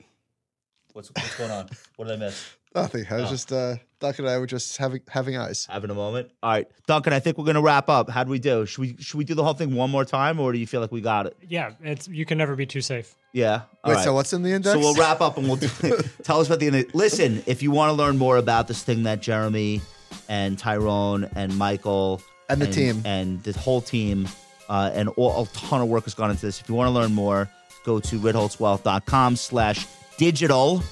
What's 0.93 1.09
what's 1.11 1.37
going 1.37 1.51
on? 1.51 1.69
What 1.97 2.09
did 2.09 2.15
I 2.15 2.27
miss? 2.27 2.51
Nothing. 2.75 3.07
I 3.11 3.15
was 3.17 3.25
Oh. 3.27 3.31
just 3.31 3.53
uh, 3.53 3.77
Doc 3.99 4.19
and 4.19 4.29
I 4.29 4.37
were 4.39 4.47
just 4.47 4.77
having 4.77 5.01
having 5.09 5.37
eyes. 5.37 5.67
Having 5.71 5.91
a 5.91 5.95
moment. 5.95 6.31
All 6.43 6.51
right, 6.51 6.69
Duncan. 6.87 7.13
I 7.13 7.21
think 7.21 7.39
we're 7.39 7.47
gonna 7.47 7.63
wrap 7.63 7.89
up. 7.89 8.11
How 8.11 8.25
do 8.25 8.31
we 8.31 8.39
do? 8.39 8.67
Should 8.67 8.81
we 8.81 8.97
should 8.99 9.17
we 9.17 9.25
do 9.25 9.35
the 9.35 9.43
whole 9.43 9.55
thing 9.55 9.75
one 9.75 9.91
more 9.91 10.05
time, 10.05 10.39
or 10.41 10.53
do 10.53 10.59
you 10.59 10.67
feel 10.67 10.81
like 10.81 10.93
we 10.93 11.01
got 11.01 11.27
it? 11.27 11.37
Yeah, 11.49 11.73
it's 11.83 12.09
you 12.09 12.27
can 12.27 12.37
never 12.39 12.55
be 12.57 12.67
too 12.67 12.81
safe. 12.83 13.15
Yeah. 13.33 13.63
All 13.85 13.91
Wait, 13.91 13.95
right. 13.97 14.05
so 14.05 14.13
what's 14.15 14.33
in 14.33 14.43
the 14.43 14.51
index? 14.53 14.73
So 14.75 14.79
we'll 14.79 14.95
wrap 14.95 15.21
up 15.21 15.37
and 15.39 15.47
we'll 15.47 15.57
do, 15.57 15.69
tell 16.23 16.41
us 16.41 16.47
about 16.49 16.61
the 16.61 16.67
end. 16.69 16.77
of- 16.77 16.95
Listen, 16.95 17.43
if 17.47 17.63
you 17.63 17.71
want 17.71 17.91
to 17.91 17.93
learn 17.95 18.17
more 18.19 18.37
about 18.37 18.69
this 18.69 18.83
thing 18.83 19.03
that 19.05 19.21
Jeremy 19.23 19.81
and 20.29 20.59
Tyrone 20.59 21.25
and 21.37 21.57
Michael 21.57 22.21
And 22.49 22.61
the 22.61 22.67
team. 22.67 23.03
and 23.05 23.43
the 23.45 23.53
whole 23.53 23.81
team 23.83 24.29
uh, 24.69 24.91
and 24.95 25.09
all, 25.11 25.43
a 25.43 25.47
ton 25.49 25.81
of 25.81 25.89
work 25.89 26.05
has 26.05 26.15
gone 26.15 26.31
into 26.31 26.47
this. 26.47 26.61
If 26.61 26.69
you 26.69 26.75
want 26.75 26.89
to 26.89 26.93
learn 26.93 27.15
more, 27.15 27.49
go 27.85 28.01
to 28.01 28.19
ritholtzwealth.com 28.19 29.37
slash 29.37 29.87
digital. 30.17 30.83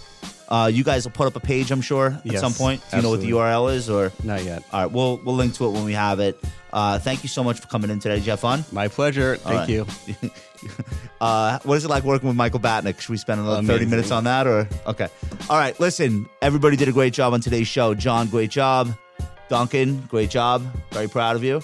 Uh, 0.49 0.71
you 0.73 0.85
guys 0.85 1.05
will 1.05 1.13
put 1.13 1.27
up 1.27 1.35
a 1.35 1.41
page, 1.41 1.71
I'm 1.73 1.81
sure, 1.81 2.13
at 2.25 2.27
Yes, 2.27 2.41
some 2.41 2.53
point. 2.53 2.81
Do 2.91 2.97
you 2.97 3.03
know 3.03 3.11
what 3.11 3.21
the. 3.21 3.31
URL 3.31 3.75
is? 3.75 3.91
Or 3.91 4.13
Not 4.23 4.45
yet. 4.45 4.63
all 4.73 4.83
right, 4.83 4.93
we'll 4.93 5.17
we'll 5.25 5.35
link 5.35 5.55
to 5.55 5.67
it 5.67 5.71
when 5.71 5.85
we 5.85 5.93
have 5.95 6.21
it. 6.21 6.39
Uh, 6.73 6.99
thank 6.99 7.23
you 7.23 7.29
so 7.29 7.43
much 7.43 7.59
for 7.59 7.67
coming 7.69 7.91
in 7.91 7.99
today. 7.99 8.21
Did 8.21 8.27
you? 8.27 8.65
My 8.71 8.89
pleasure. 8.89 9.37
Thank 9.37 9.61
right. 9.61 9.69
you. 9.69 9.87
uh, 11.21 11.59
what 11.65 11.77
is 11.77 11.85
it 11.85 11.89
like 11.89 12.05
working 12.05 12.29
with 12.29 12.37
Michael 12.37 12.61
Batnick? 12.61 13.01
Should 13.01 13.11
we 13.11 13.17
spend 13.17 13.41
another 13.41 13.67
30 13.67 13.87
minutes 13.87 14.11
on 14.11 14.25
that 14.25 14.47
or? 14.47 14.69
Okay. 14.87 15.09
All 15.49 15.59
right. 15.59 15.79
Listen, 15.81 16.29
everybody 16.43 16.77
did 16.77 16.89
a 16.89 16.93
great 16.93 17.13
job 17.13 17.33
on 17.33 17.41
today's 17.41 17.67
show. 17.67 17.95
John, 17.95 18.29
great 18.29 18.51
job. 18.51 18.95
Duncan, 19.49 20.03
great 20.09 20.31
job. 20.31 20.67
Very 20.93 21.09
proud 21.09 21.37
of 21.37 21.45
you. 21.45 21.63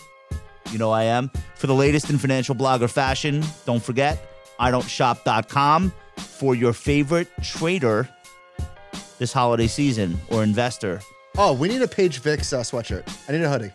You 0.73 0.79
know 0.79 0.91
I 0.91 1.05
am. 1.05 1.31
For 1.57 1.67
the 1.69 1.75
latest 1.75 2.11
in 2.11 2.19
financial 2.19 2.55
blogger 2.55 2.91
fashion, 2.91 3.45
don't 3.67 3.83
forget, 3.83 4.19
idon'tshop.com 4.59 5.93
for 6.17 6.55
your 6.55 6.73
favorite 6.73 7.29
trader 7.43 8.09
this 9.19 9.33
holiday 9.33 9.67
season 9.69 10.19
or 10.31 10.43
investor. 10.43 11.01
oh, 11.39 11.53
we 11.53 11.69
need 11.69 11.83
a 11.83 11.89
Page 11.89 12.19
Vix 12.21 12.53
uh, 12.53 12.61
sweatshirt. 12.61 13.05
I 13.29 13.33
need 13.33 13.43
a 13.43 13.49
hoodie. 13.51 13.71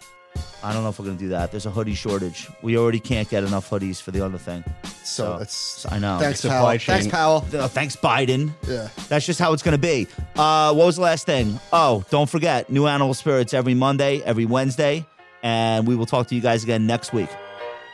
I 0.63 0.73
don't 0.73 0.83
know 0.83 0.89
if 0.89 0.99
we're 0.99 1.05
going 1.05 1.17
to 1.17 1.23
do 1.23 1.29
that. 1.29 1.51
There's 1.51 1.65
a 1.67 1.71
hoodie 1.71 1.93
shortage. 1.93 2.47
We 2.61 2.77
already 2.77 2.99
can't 2.99 3.29
get 3.29 3.43
enough 3.43 3.69
hoodies 3.69 4.01
for 4.01 4.11
the 4.11 4.21
other 4.25 4.37
thing. 4.37 4.63
So, 4.83 4.91
So, 5.03 5.37
it's 5.37 5.85
I 5.91 5.99
know. 5.99 6.17
thanks, 6.19 6.43
Powell. 6.43 6.71
chain. 6.77 6.79
Thanks, 6.79 7.07
Powell. 7.07 7.45
Uh, 7.53 7.67
thanks, 7.67 7.95
Biden. 7.95 8.51
Yeah. 8.67 8.89
That's 9.07 9.25
just 9.25 9.39
how 9.39 9.53
it's 9.53 9.63
going 9.63 9.73
to 9.73 9.81
be. 9.81 10.07
Uh, 10.35 10.73
what 10.73 10.85
was 10.85 10.95
the 10.97 11.03
last 11.03 11.25
thing? 11.25 11.59
Oh, 11.71 12.03
don't 12.09 12.29
forget, 12.29 12.69
new 12.69 12.87
animal 12.87 13.13
spirits 13.13 13.53
every 13.53 13.75
Monday, 13.75 14.21
every 14.23 14.45
Wednesday, 14.45 15.05
and 15.47 15.87
we 15.87 15.95
will 15.95 16.05
talk 16.05 16.27
to 16.27 16.35
you 16.35 16.41
guys 16.41 16.65
again 16.65 16.85
next 16.85 17.13
week. 17.13 17.29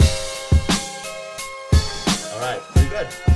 All 0.02 0.08
right. 2.40 2.60
Pretty 2.74 2.90
good. 2.90 3.33